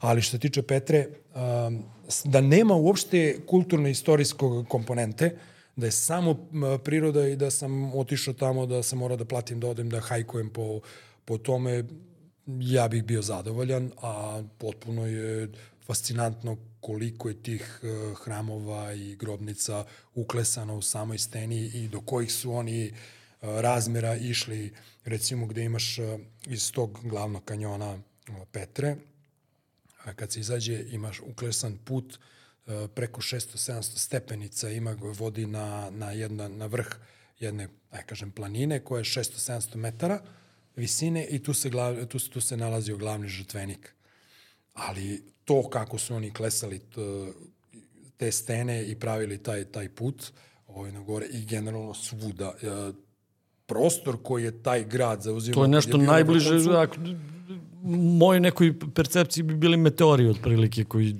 Ali 0.00 0.22
što 0.22 0.30
se 0.30 0.38
tiče 0.38 0.62
Petre, 0.62 1.06
um, 1.34 1.82
da 2.24 2.40
nema 2.40 2.74
uopšte 2.74 3.40
kulturno-istorijskog 3.46 4.68
komponente, 4.68 5.36
da 5.76 5.86
je 5.86 5.92
samo 5.92 6.34
priroda 6.84 7.28
i 7.28 7.36
da 7.36 7.50
sam 7.50 7.94
otišao 7.94 8.34
tamo, 8.34 8.66
da 8.66 8.82
sam 8.82 8.98
morao 8.98 9.16
da 9.16 9.24
platim, 9.24 9.60
da 9.60 9.68
odem, 9.68 9.90
da 9.90 10.00
hajkujem 10.00 10.50
po, 10.50 10.80
po 11.24 11.38
tome, 11.38 11.84
ja 12.46 12.88
bih 12.88 13.04
bio 13.04 13.22
zadovoljan, 13.22 13.90
a 14.02 14.42
potpuno 14.58 15.06
je 15.06 15.48
fascinantno 15.86 16.56
koliko 16.80 17.28
je 17.28 17.42
tih 17.42 17.80
uh, 17.82 18.18
hramova 18.18 18.92
i 18.92 19.16
grobnica 19.16 19.84
uklesano 20.14 20.76
u 20.76 20.82
samoj 20.82 21.18
steni 21.18 21.66
i 21.66 21.88
do 21.88 22.00
kojih 22.00 22.32
su 22.32 22.52
oni 22.52 22.90
uh, 22.90 23.48
razmera 23.60 24.16
išli, 24.16 24.72
recimo 25.04 25.46
gde 25.46 25.64
imaš 25.64 25.98
uh, 25.98 26.20
iz 26.46 26.72
tog 26.72 26.98
glavnog 27.02 27.44
kanjona 27.44 27.98
Petre, 28.52 28.96
a 30.04 30.14
kad 30.14 30.32
se 30.32 30.40
izađe 30.40 30.84
imaš 30.90 31.20
uklesan 31.20 31.78
put 31.84 32.18
preko 32.94 33.20
600-700 33.20 33.82
stepenica 33.82 34.70
ima 34.70 34.96
vodi 35.00 35.46
na, 35.46 35.90
na, 35.90 36.12
jedna, 36.12 36.48
na 36.48 36.66
vrh 36.66 36.86
jedne, 37.40 37.68
aj 37.90 38.02
kažem, 38.06 38.30
planine 38.30 38.80
koja 38.84 39.00
je 39.00 39.04
600-700 39.04 39.76
metara 39.76 40.20
visine 40.76 41.26
i 41.26 41.42
tu 41.42 41.54
se, 41.54 41.70
glav, 41.70 42.06
tu, 42.06 42.18
tu 42.18 42.40
se 42.40 42.56
nalazio 42.56 42.96
glavni 42.96 43.28
žrtvenik. 43.28 43.94
Ali 44.74 45.29
to 45.44 45.68
kako 45.68 45.98
su 45.98 46.14
oni 46.14 46.30
klesali, 46.30 46.80
te 48.16 48.32
stene 48.32 48.84
i 48.84 48.94
pravili 48.94 49.38
taj, 49.38 49.64
taj 49.64 49.88
put 49.88 50.32
ovaj, 50.66 50.92
na 50.92 51.00
gore 51.00 51.26
i 51.32 51.44
generalno 51.44 51.94
svuda. 51.94 52.52
E, 52.62 52.92
prostor 53.66 54.16
koji 54.22 54.44
je 54.44 54.62
taj 54.62 54.84
grad 54.84 55.22
zauzimao... 55.22 55.54
To 55.54 55.64
je 55.64 55.68
nešto 55.68 55.96
je 55.96 56.02
najbliže, 56.02 56.54
ako, 56.76 56.96
moj 58.18 58.40
nekoj 58.40 58.74
percepciji 58.94 59.42
bi 59.42 59.54
bili 59.54 59.76
meteori 59.76 60.28
otprilike 60.28 60.84
koji 60.84 61.16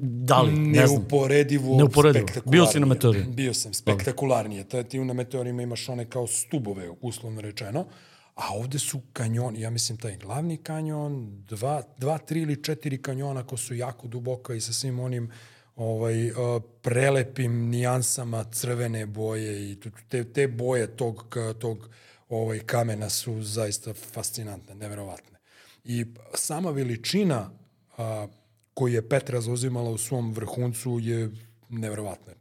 da 0.00 0.40
li, 0.42 0.52
ne 0.52 0.86
znam. 0.86 1.00
Neuporedivo, 1.00 1.76
Neuporedivo. 1.76 2.26
Bio 2.44 2.66
si 2.66 2.80
na 2.80 2.86
meteoriju? 2.86 3.24
Bio 3.28 3.54
sam, 3.54 3.74
spektakularnije. 3.74 4.64
Ta, 4.64 4.82
ti 4.82 4.98
na 4.98 5.12
meteorima 5.12 5.62
imaš 5.62 5.88
one 5.88 6.04
kao 6.04 6.26
stubove, 6.26 6.90
uslovno 7.00 7.40
rečeno, 7.40 7.86
a 8.34 8.54
ovde 8.54 8.78
su 8.78 9.00
kanjoni, 9.12 9.60
ja 9.60 9.70
mislim 9.70 9.98
taj 9.98 10.16
glavni 10.16 10.56
kanjon, 10.56 11.44
dva, 11.48 11.82
dva 11.98 12.18
tri 12.18 12.42
ili 12.42 12.62
četiri 12.62 13.02
kanjona 13.02 13.46
ko 13.46 13.56
su 13.56 13.74
jako 13.74 14.08
duboka 14.08 14.54
i 14.54 14.60
sa 14.60 14.72
svim 14.72 15.00
onim 15.00 15.30
ovaj, 15.76 16.30
uh, 16.30 16.62
prelepim 16.82 17.68
nijansama 17.68 18.44
crvene 18.44 19.06
boje 19.06 19.72
i 19.72 19.76
te, 20.08 20.24
te 20.24 20.48
boje 20.48 20.96
tog, 20.96 21.36
tog 21.58 21.88
ovaj, 22.28 22.58
kamena 22.58 23.10
su 23.10 23.42
zaista 23.42 23.94
fascinantne, 23.94 24.74
neverovatne. 24.74 25.38
I 25.84 26.06
sama 26.34 26.70
veličina 26.70 27.50
a, 27.96 28.26
koju 28.74 28.94
je 28.94 29.08
Petra 29.08 29.40
zauzimala 29.40 29.90
u 29.90 29.98
svom 29.98 30.32
vrhuncu 30.32 30.98
je 31.02 31.30
neverovatna. 31.68 32.32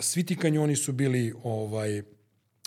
Svi 0.00 0.26
ti 0.26 0.36
kanjoni 0.36 0.76
su 0.76 0.92
bili 0.92 1.34
ovaj, 1.42 2.02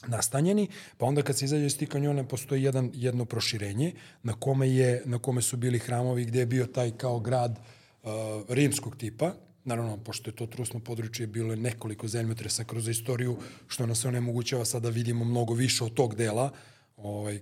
nastanjeni, 0.08 0.68
pa 0.98 1.06
onda 1.06 1.22
kad 1.22 1.38
se 1.38 1.46
izađe 1.46 1.66
iz 1.66 1.78
tih 1.78 1.90
kanjona 1.90 2.24
postoji 2.24 2.64
jedan, 2.64 2.92
jedno 2.94 3.26
proširenje 3.26 3.94
na 4.24 4.34
kome, 4.34 4.70
je, 4.70 5.02
na 5.06 5.20
kome 5.20 5.42
su 5.42 5.58
bili 5.58 5.80
hramovi 5.80 6.26
gde 6.26 6.40
je 6.40 6.46
bio 6.46 6.66
taj 6.66 6.92
kao 6.92 7.20
grad 7.20 7.60
uh, 8.04 8.10
rimskog 8.50 8.96
tipa, 8.96 9.34
Naravno, 9.66 9.98
pošto 9.98 10.30
je 10.30 10.36
to 10.36 10.46
trusno 10.46 10.80
područje, 10.80 11.28
bilo 11.28 11.54
je 11.54 11.58
nekoliko 11.58 12.08
zemljotresa 12.08 12.64
kroz 12.64 12.88
istoriju, 12.88 13.38
što 13.68 13.86
nas 13.86 14.06
onemogućava 14.06 14.66
sada 14.66 14.90
da 14.90 14.94
vidimo 14.94 15.26
mnogo 15.26 15.54
više 15.54 15.84
od 15.84 15.94
tog 15.94 16.16
dela. 16.16 16.52
Ovaj, 16.98 17.40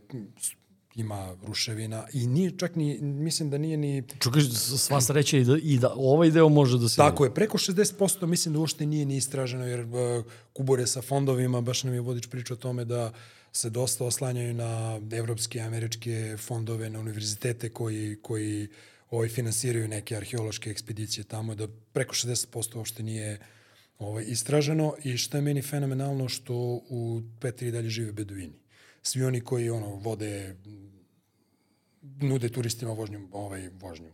ima 0.96 1.36
ruševina 1.48 2.08
i 2.14 2.28
nije 2.28 2.58
čak 2.58 2.76
ni, 2.76 2.98
mislim 3.02 3.50
da 3.50 3.58
nije 3.58 3.78
ni... 3.78 4.04
Čekaj, 4.20 4.42
sva 4.78 5.02
sreća 5.02 5.38
i 5.38 5.44
da, 5.44 5.58
i 5.64 5.78
da 5.78 5.94
ovaj 5.96 6.32
deo 6.32 6.50
može 6.50 6.78
da 6.78 6.90
se... 6.90 6.96
Tako 6.96 7.26
je, 7.26 7.34
preko 7.34 7.58
60% 7.58 8.26
mislim 8.26 8.54
da 8.54 8.60
uopšte 8.60 8.86
nije 8.86 9.06
ni 9.06 9.18
istraženo, 9.18 9.66
jer 9.66 9.80
uh, 9.80 10.26
kubore 10.54 10.88
sa 10.88 11.02
fondovima, 11.02 11.62
baš 11.62 11.84
nam 11.84 11.94
je 11.94 12.02
vodič 12.02 12.28
priča 12.28 12.54
o 12.54 12.58
tome 12.58 12.86
da 12.86 13.14
se 13.52 13.70
dosta 13.70 14.06
oslanjaju 14.06 14.54
na 14.54 15.02
evropske 15.12 15.58
i 15.58 15.62
američke 15.62 16.38
fondove, 16.38 16.90
na 16.90 17.00
univerzitete 17.00 17.70
koji, 17.70 18.18
koji 18.22 18.68
ovaj, 19.10 19.30
finansiraju 19.30 19.88
neke 19.88 20.16
arheološke 20.16 20.70
ekspedicije 20.70 21.24
tamo, 21.24 21.56
da 21.56 21.68
preko 21.94 22.14
60% 22.14 22.78
uopšte 22.78 23.04
nije 23.04 23.40
ovaj, 24.00 24.24
istraženo 24.28 24.94
i 25.04 25.18
što 25.18 25.38
je 25.38 25.42
meni 25.42 25.62
fenomenalno 25.62 26.30
što 26.30 26.56
u 26.90 27.22
Petri 27.40 27.72
dalje 27.72 27.90
žive 27.90 28.12
beduini. 28.12 28.61
Svi 29.02 29.24
oni 29.24 29.42
koji 29.42 29.70
ono 29.70 29.96
vode 29.96 30.56
nude 32.02 32.50
turistima 32.50 32.92
vožnju, 32.92 33.28
ovaj, 33.32 33.70
vožnju 33.74 34.12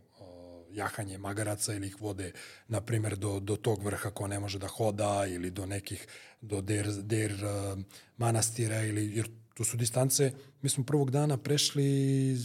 jahanje 0.72 1.18
magaraca 1.18 1.74
ili 1.74 1.86
ih 1.86 2.00
vode, 2.00 2.32
na 2.68 2.80
primer, 2.80 3.16
do, 3.16 3.40
do 3.40 3.56
tog 3.56 3.82
vrha 3.82 4.10
ko 4.10 4.26
ne 4.26 4.40
može 4.40 4.58
da 4.58 4.68
hoda 4.68 5.26
ili 5.26 5.50
do 5.50 5.66
nekih, 5.66 6.06
do 6.40 6.60
der, 6.60 6.86
der 7.02 7.32
uh, 7.32 7.78
manastira 8.16 8.84
ili, 8.84 9.16
jer 9.16 9.28
tu 9.54 9.64
su 9.64 9.76
distance, 9.76 10.32
mi 10.62 10.68
smo 10.68 10.84
prvog 10.84 11.10
dana 11.10 11.36
prešli 11.36 11.82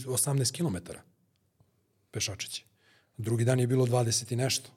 18 0.06 0.52
kilometara 0.52 1.02
pešačići. 2.10 2.64
Drugi 3.16 3.44
dan 3.44 3.60
je 3.60 3.66
bilo 3.66 3.86
20 3.86 4.32
i 4.32 4.36
nešto. 4.36 4.70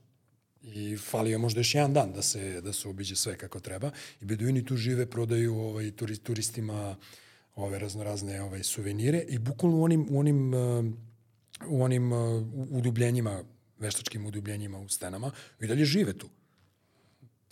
I 0.62 0.98
falio 0.98 1.32
je 1.32 1.38
možda 1.38 1.60
još 1.60 1.76
jedan 1.76 1.94
dan 1.94 2.14
da 2.14 2.22
se, 2.22 2.62
da 2.62 2.74
se 2.74 2.88
obiđe 2.88 3.16
sve 3.16 3.38
kako 3.38 3.60
treba. 3.60 3.92
I 4.22 4.26
beduini 4.26 4.66
tu 4.66 4.78
žive, 4.78 5.10
prodaju 5.10 5.56
ovaj, 5.56 5.92
turistima 6.24 6.96
ove 7.58 7.80
raznorazne 7.80 8.42
ovaj, 8.42 8.64
suvenire 8.64 9.24
i 9.30 9.38
bukvalno 9.38 9.78
u 9.78 9.84
onim, 9.84 10.08
u 10.10 10.20
onim, 10.20 10.54
uh, 10.54 10.86
u 11.68 11.84
onim 11.84 12.12
uh, 12.12 12.44
udubljenjima, 12.70 13.44
veštačkim 13.80 14.26
udubljenjima 14.26 14.80
u 14.80 14.90
stenama 14.90 15.32
i 15.60 15.68
dalje 15.68 15.86
žive 15.86 16.14
tu. 16.14 16.30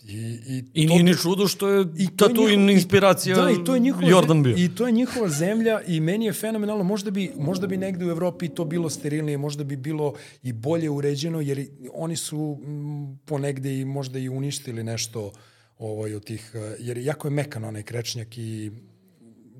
I, 0.08 0.38
i, 0.46 0.64
I 0.74 0.86
nije 0.86 1.02
ni 1.02 1.14
čudo 1.14 1.48
što 1.48 1.68
je 1.68 1.86
i 1.96 2.16
Tatooine 2.16 2.72
inspiracija 2.72 3.36
da, 3.36 3.50
i 3.50 3.64
to 3.64 3.74
je 3.74 3.80
njihova, 3.80 4.08
Jordan 4.08 4.42
bio. 4.42 4.54
I 4.58 4.68
to 4.68 4.86
je 4.86 4.92
njihova 4.92 5.28
zemlja 5.28 5.80
i 5.86 6.00
meni 6.00 6.26
je 6.26 6.32
fenomenalno. 6.32 6.84
Možda 6.84 7.10
bi, 7.10 7.32
možda 7.36 7.66
bi 7.66 7.76
negde 7.76 8.06
u 8.06 8.10
Evropi 8.10 8.48
to 8.48 8.64
bilo 8.64 8.90
sterilnije, 8.90 9.38
možda 9.38 9.64
bi 9.64 9.76
bilo 9.76 10.14
i 10.42 10.52
bolje 10.52 10.90
uređeno, 10.90 11.40
jer 11.40 11.66
oni 11.92 12.16
su 12.16 12.58
m, 12.64 13.18
ponegde 13.24 13.78
i 13.78 13.84
možda 13.84 14.18
i 14.18 14.28
uništili 14.28 14.84
nešto 14.84 15.32
ovaj, 15.78 16.14
od 16.14 16.24
tih, 16.24 16.54
jer 16.78 16.98
jako 16.98 17.28
je 17.28 17.32
mekan 17.32 17.64
onaj 17.64 17.82
krečnjak 17.82 18.38
i 18.38 18.70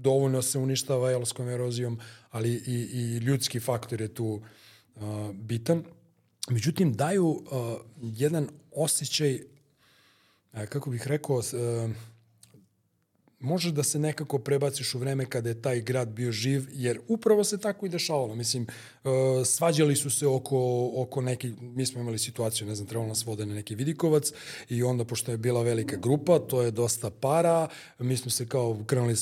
dovoljno 0.06 0.42
se 0.42 0.58
uništava 0.58 1.10
jeloskom 1.10 1.48
erozijom, 1.48 1.98
ali 2.30 2.54
i, 2.54 2.76
i 2.92 3.18
ljudski 3.18 3.60
faktor 3.60 4.00
je 4.00 4.14
tu 4.14 4.40
uh, 4.94 5.02
bitan. 5.34 5.84
Međutim, 6.50 6.94
daju 6.94 7.26
uh, 7.26 7.42
jedan 8.02 8.48
osjećaj 8.72 9.40
kako 10.64 10.90
bih 10.90 11.06
rekao, 11.06 11.40
e, 11.40 11.88
možeš 13.40 13.72
da 13.72 13.82
se 13.82 13.98
nekako 13.98 14.38
prebaciš 14.38 14.94
u 14.94 14.98
vreme 14.98 15.26
kada 15.26 15.48
je 15.48 15.62
taj 15.62 15.80
grad 15.80 16.08
bio 16.08 16.32
živ, 16.32 16.66
jer 16.72 17.00
upravo 17.08 17.44
se 17.44 17.58
tako 17.58 17.86
i 17.86 17.88
dešavalo. 17.88 18.34
Mislim, 18.34 18.62
e, 18.66 19.08
svađali 19.44 19.96
su 19.96 20.10
se 20.10 20.26
oko, 20.26 20.90
oko 20.96 21.20
neki, 21.20 21.52
mi 21.60 21.86
smo 21.86 22.00
imali 22.00 22.18
situaciju, 22.18 22.66
ne 22.66 22.74
znam, 22.74 22.88
trebalo 22.88 23.08
nas 23.08 23.26
vode 23.26 23.46
na 23.46 23.54
neki 23.54 23.74
vidikovac 23.74 24.32
i 24.68 24.82
onda, 24.82 25.04
pošto 25.04 25.30
je 25.30 25.38
bila 25.38 25.62
velika 25.62 25.96
grupa, 25.96 26.38
to 26.38 26.62
je 26.62 26.70
dosta 26.70 27.10
para, 27.10 27.68
mi 27.98 28.16
smo 28.16 28.30
se 28.30 28.46
kao 28.46 28.78
krenuli 28.86 29.12
da 29.12 29.16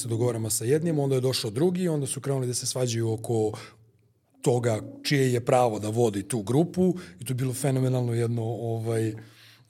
se 0.51 0.57
sa 0.59 0.65
jednim, 0.65 0.99
onda 0.99 1.15
je 1.15 1.20
došao 1.20 1.51
drugi, 1.51 1.89
onda 1.89 2.07
su 2.07 2.20
krenuli 2.20 2.47
da 2.47 2.55
se 2.55 2.66
svađaju 2.66 3.12
oko 3.12 3.53
toga 4.43 4.81
čije 5.03 5.32
je 5.32 5.45
pravo 5.45 5.78
da 5.78 5.89
vodi 5.89 6.23
tu 6.23 6.43
grupu 6.43 6.95
i 7.20 7.24
to 7.24 7.31
je 7.31 7.35
bilo 7.35 7.55
fenomenalno 7.55 8.15
jedno 8.15 8.43
ovaj, 8.43 9.15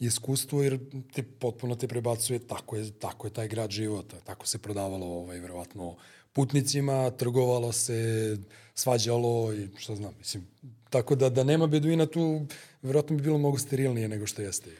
iskustvo 0.00 0.62
jer 0.62 0.78
te 1.12 1.22
potpuno 1.22 1.74
te 1.74 1.88
prebacuje 1.88 2.38
tako 2.38 2.76
je 2.76 2.90
tako 2.90 3.26
je 3.26 3.32
taj 3.32 3.48
grad 3.48 3.70
života 3.70 4.16
tako 4.20 4.46
se 4.46 4.58
prodavalo 4.58 5.06
ovaj 5.06 5.38
verovatno 5.38 5.96
putnicima 6.32 7.10
trgovalo 7.10 7.72
se 7.72 8.38
svađalo 8.74 9.52
i 9.52 9.68
šta 9.78 9.96
znam 9.96 10.14
mislim 10.18 10.46
tako 10.90 11.14
da 11.14 11.28
da 11.28 11.44
nema 11.44 11.66
beduina 11.66 12.06
tu 12.06 12.46
verovatno 12.82 13.16
bi 13.16 13.22
bilo 13.22 13.38
mnogo 13.38 13.58
sterilnije 13.58 14.08
nego 14.08 14.26
što 14.26 14.42
jeste. 14.42 14.70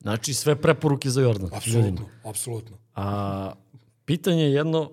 Znači 0.00 0.34
sve 0.34 0.62
preporuke 0.62 1.10
za 1.10 1.20
Jordan 1.20 1.50
apsolutno 1.54 2.08
apsolutno. 2.24 2.76
A 2.94 3.52
pitanje 4.04 4.42
je 4.42 4.52
jedno 4.52 4.90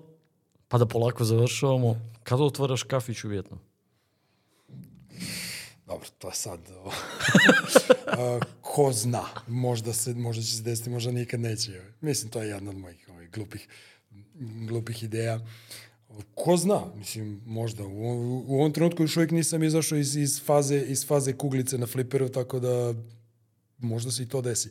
pa 0.68 0.78
da 0.78 0.86
polako 0.86 1.24
završavamo 1.24 1.96
kada 2.22 2.42
otvaraš 2.42 2.82
kafić 2.82 3.24
u 3.24 3.28
Vjetnamu 3.28 3.62
Dobro, 5.88 6.08
to 6.18 6.30
sad... 6.32 6.60
uh, 6.84 6.94
ko 8.60 8.92
zna, 8.92 9.24
možda, 9.46 9.92
se, 9.92 10.14
možda 10.14 10.42
će 10.42 10.56
se 10.56 10.62
desiti, 10.62 10.90
možda 10.90 11.12
nikad 11.12 11.40
neće. 11.40 11.80
Mislim, 12.00 12.30
to 12.30 12.42
je 12.42 12.48
jedna 12.48 12.70
od 12.70 12.76
mojih 12.76 13.08
ovih 13.08 13.30
glupih, 13.30 13.68
glupih 14.68 15.02
ideja. 15.02 15.40
Ko 16.34 16.56
zna, 16.56 16.80
mislim, 16.96 17.42
možda. 17.46 17.84
U, 17.84 18.44
u 18.48 18.54
ovom 18.54 18.72
trenutku 18.72 19.02
još 19.02 19.16
uvijek 19.16 19.30
nisam 19.30 19.62
izašao 19.62 19.98
iz, 19.98 20.16
iz, 20.16 20.42
faze, 20.44 20.80
iz 20.80 21.06
faze 21.06 21.32
kuglice 21.32 21.78
na 21.78 21.86
fliperu, 21.86 22.28
tako 22.28 22.60
da 22.60 22.94
možda 23.78 24.10
se 24.10 24.22
i 24.22 24.28
to 24.28 24.42
desi 24.42 24.70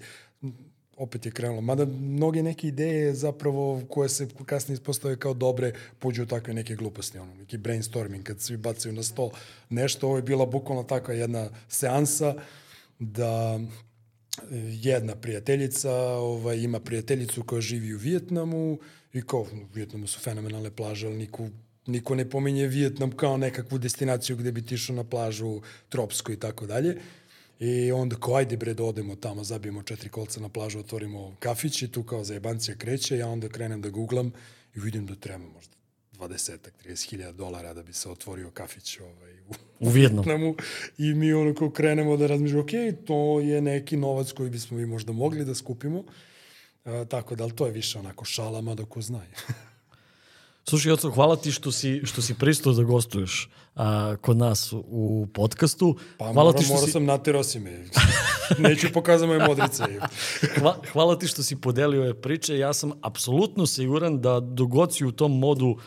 opet 0.97 1.25
je 1.25 1.31
krenulo. 1.31 1.61
Mada 1.61 1.85
mnoge 1.85 2.43
neke 2.43 2.67
ideje 2.67 3.13
zapravo 3.13 3.81
koje 3.89 4.09
se 4.09 4.27
kasnije 4.45 4.73
ispostave 4.73 5.19
kao 5.19 5.33
dobre 5.33 5.73
pođu 5.99 6.23
u 6.23 6.25
takve 6.25 6.53
neke 6.53 6.75
gluposti, 6.75 7.17
ono, 7.17 7.35
neki 7.35 7.57
brainstorming 7.57 8.23
kad 8.23 8.41
svi 8.41 8.57
bacaju 8.57 8.93
na 8.93 9.03
sto 9.03 9.29
nešto, 9.69 10.07
ovo 10.07 10.15
je 10.15 10.21
bila 10.21 10.45
bukvalno 10.45 10.83
takva 10.83 11.13
jedna 11.13 11.49
seansa 11.67 12.35
da 12.99 13.59
jedna 14.81 15.15
prijateljica 15.15 15.93
ovaj, 16.17 16.57
ima 16.57 16.79
prijateljicu 16.79 17.43
koja 17.43 17.61
živi 17.61 17.93
u 17.93 17.97
Vijetnamu 17.97 18.79
i 19.13 19.21
kao 19.21 19.41
u 19.41 19.45
Vijetnamu 19.73 20.07
su 20.07 20.19
fenomenalne 20.19 20.71
plaže, 20.71 21.07
ali 21.07 21.17
niko, 21.17 21.49
niko 21.85 22.15
ne 22.15 22.29
pominje 22.29 22.67
Vijetnam 22.67 23.11
kao 23.11 23.37
nekakvu 23.37 23.77
destinaciju 23.77 24.35
gde 24.35 24.51
bi 24.51 24.65
ti 24.65 24.75
išao 24.75 24.95
na 24.95 25.03
plažu 25.03 25.61
tropsku 25.89 26.31
i 26.31 26.39
tako 26.39 26.65
dalje. 26.65 26.97
I 27.59 27.91
onda 27.91 28.15
kao, 28.15 28.35
ajde 28.35 28.57
bre 28.57 28.73
da 28.73 28.83
odemo 28.83 29.15
tamo, 29.15 29.43
zabijemo 29.43 29.83
četiri 29.83 30.09
kolca 30.09 30.39
na 30.39 30.49
plažu, 30.49 30.79
otvorimo 30.79 31.35
kafić 31.39 31.81
i 31.81 31.91
tu 31.91 32.03
kao 32.03 32.23
zajebancija 32.23 32.77
kreće, 32.77 33.17
ja 33.17 33.27
onda 33.27 33.49
krenem 33.49 33.81
da 33.81 33.89
googlam 33.89 34.31
i 34.75 34.79
vidim 34.79 35.05
da 35.05 35.15
treba 35.15 35.45
možda 35.53 35.77
20-ak, 36.19 36.71
30 36.85 37.09
hiljada 37.09 37.31
dolara 37.31 37.73
da 37.73 37.83
bi 37.83 37.93
se 37.93 38.09
otvorio 38.09 38.51
kafić 38.51 38.99
ovaj, 38.99 39.39
u, 39.39 39.53
u 39.79 39.89
Vjetnamu. 39.89 40.55
I 40.97 41.13
mi 41.13 41.33
ono 41.33 41.53
kao 41.53 41.69
krenemo 41.69 42.17
da 42.17 42.27
razmišljamo, 42.27 42.63
ok, 42.63 43.05
to 43.05 43.39
je 43.39 43.61
neki 43.61 43.97
novac 43.97 44.31
koji 44.31 44.49
bismo 44.49 44.77
mi 44.77 44.85
možda 44.85 45.11
mogli 45.11 45.45
da 45.45 45.55
skupimo. 45.55 46.03
A, 46.85 47.05
tako 47.05 47.35
da, 47.35 47.43
ali 47.43 47.55
to 47.55 47.65
je 47.65 47.71
više 47.71 47.99
onako 47.99 48.25
šalama 48.25 48.75
da 48.75 48.85
ko 48.85 49.01
znaju. 49.01 49.31
Slušaj, 50.69 50.89
Joco, 50.89 51.11
hvala 51.11 51.35
ti 51.35 51.51
što 51.51 51.71
si, 51.71 52.01
što 52.03 52.21
si 52.21 52.33
pristao 52.33 52.73
da 52.73 52.83
gostuješ 52.83 53.49
a, 53.75 54.15
kod 54.21 54.37
nas 54.37 54.73
u 54.73 55.27
podcastu. 55.33 55.97
Pa 56.17 56.25
hvala 56.25 56.43
moram, 56.43 56.57
ti 56.57 56.63
što 56.63 56.73
morao 56.73 56.85
si, 56.85 56.91
sam 56.91 57.05
naterao 57.05 57.43
si 57.43 57.59
me. 57.59 57.85
Neću 58.69 58.87
pokazati 58.93 59.27
moje 59.27 59.47
modrice. 59.47 59.83
hva, 60.59 60.75
hvala 60.91 61.19
ti 61.19 61.27
što 61.27 61.43
si 61.43 61.55
podelio 61.55 62.01
ove 62.01 62.21
priče. 62.21 62.57
Ja 62.57 62.73
sam 62.73 62.91
apsolutno 63.01 63.65
siguran 63.65 64.21
da 64.21 64.39
dogod 64.39 64.95
si 64.95 65.05
u 65.05 65.11
tom 65.11 65.39
modu 65.39 65.77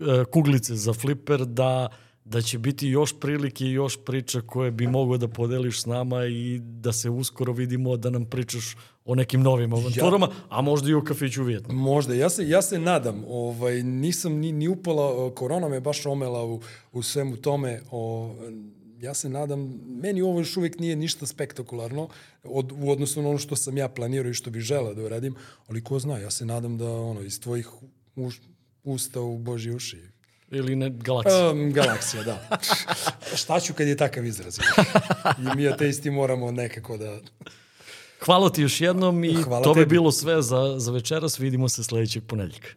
e, 0.00 0.24
kuglice 0.32 0.74
za 0.74 0.92
fliper, 0.92 1.44
da 1.44 1.88
da 2.24 2.42
će 2.42 2.58
biti 2.58 2.88
još 2.88 3.20
prilike 3.20 3.64
i 3.64 3.72
još 3.72 3.98
priča 4.04 4.40
koje 4.40 4.70
bi 4.70 4.86
mogao 4.86 5.16
da 5.18 5.28
podeliš 5.28 5.82
s 5.82 5.86
nama 5.86 6.24
i 6.26 6.58
da 6.58 6.92
se 6.92 7.10
uskoro 7.10 7.52
vidimo 7.52 7.96
da 7.96 8.10
nam 8.10 8.24
pričaš 8.24 8.76
o 9.04 9.14
nekim 9.14 9.42
novim 9.42 9.72
avanturama, 9.72 10.26
ja. 10.26 10.32
a 10.48 10.60
možda 10.60 10.90
i 10.90 10.94
o 10.94 11.04
kafiću 11.04 11.42
u 11.42 11.44
Vjetnamu. 11.44 11.80
Možda, 11.80 12.14
ja 12.14 12.30
se, 12.30 12.48
ja 12.48 12.62
se 12.62 12.78
nadam, 12.78 13.24
ovaj, 13.28 13.82
nisam 13.82 14.32
ni, 14.32 14.52
ni 14.52 14.68
upala, 14.68 15.34
korona 15.34 15.68
me 15.68 15.80
baš 15.80 16.06
omela 16.06 16.44
u, 16.44 16.60
u 16.92 17.02
svemu 17.02 17.36
tome, 17.36 17.82
o, 17.90 18.34
ja 19.00 19.14
se 19.14 19.28
nadam, 19.28 19.80
meni 19.86 20.22
ovo 20.22 20.38
još 20.38 20.56
uvijek 20.56 20.78
nije 20.78 20.96
ništa 20.96 21.26
spektakularno 21.26 22.08
od, 22.44 22.72
u 22.72 22.90
odnosu 22.90 23.22
na 23.22 23.28
ono 23.28 23.38
što 23.38 23.56
sam 23.56 23.76
ja 23.76 23.88
planirao 23.88 24.30
i 24.30 24.34
što 24.34 24.50
bih 24.50 24.62
želeo 24.62 24.94
da 24.94 25.02
uradim, 25.02 25.34
ali 25.66 25.84
ko 25.84 25.98
zna, 25.98 26.18
ja 26.18 26.30
se 26.30 26.46
nadam 26.46 26.78
da 26.78 26.90
ono, 26.90 27.20
iz 27.20 27.40
tvojih 27.40 27.68
uš, 28.16 28.40
usta 28.84 29.20
u 29.20 29.38
Božji 29.38 29.74
uši 29.74 30.14
Ili 30.50 30.76
ne, 30.76 30.90
galaksija. 30.90 31.50
Um, 31.50 31.72
galaksija, 31.72 32.22
da. 32.22 32.58
Šta 33.40 33.60
ću 33.60 33.74
kad 33.74 33.88
je 33.88 33.96
takav 33.96 34.24
izraz? 34.24 34.58
I 35.42 35.56
mi 35.56 35.68
ateisti 35.68 36.10
moramo 36.10 36.50
nekako 36.50 36.96
da... 36.96 37.20
Hvala 38.24 38.50
ti 38.50 38.62
još 38.62 38.80
jednom 38.80 39.24
i 39.24 39.34
Hvala 39.34 39.64
to 39.64 39.74
bi 39.74 39.80
tebi. 39.80 39.90
bilo 39.90 40.12
sve 40.12 40.42
za, 40.42 40.74
za 40.78 40.92
večeras. 40.92 41.38
Vidimo 41.38 41.68
se 41.68 41.84
sledećeg 41.84 42.22
ponedljika. 42.26 42.68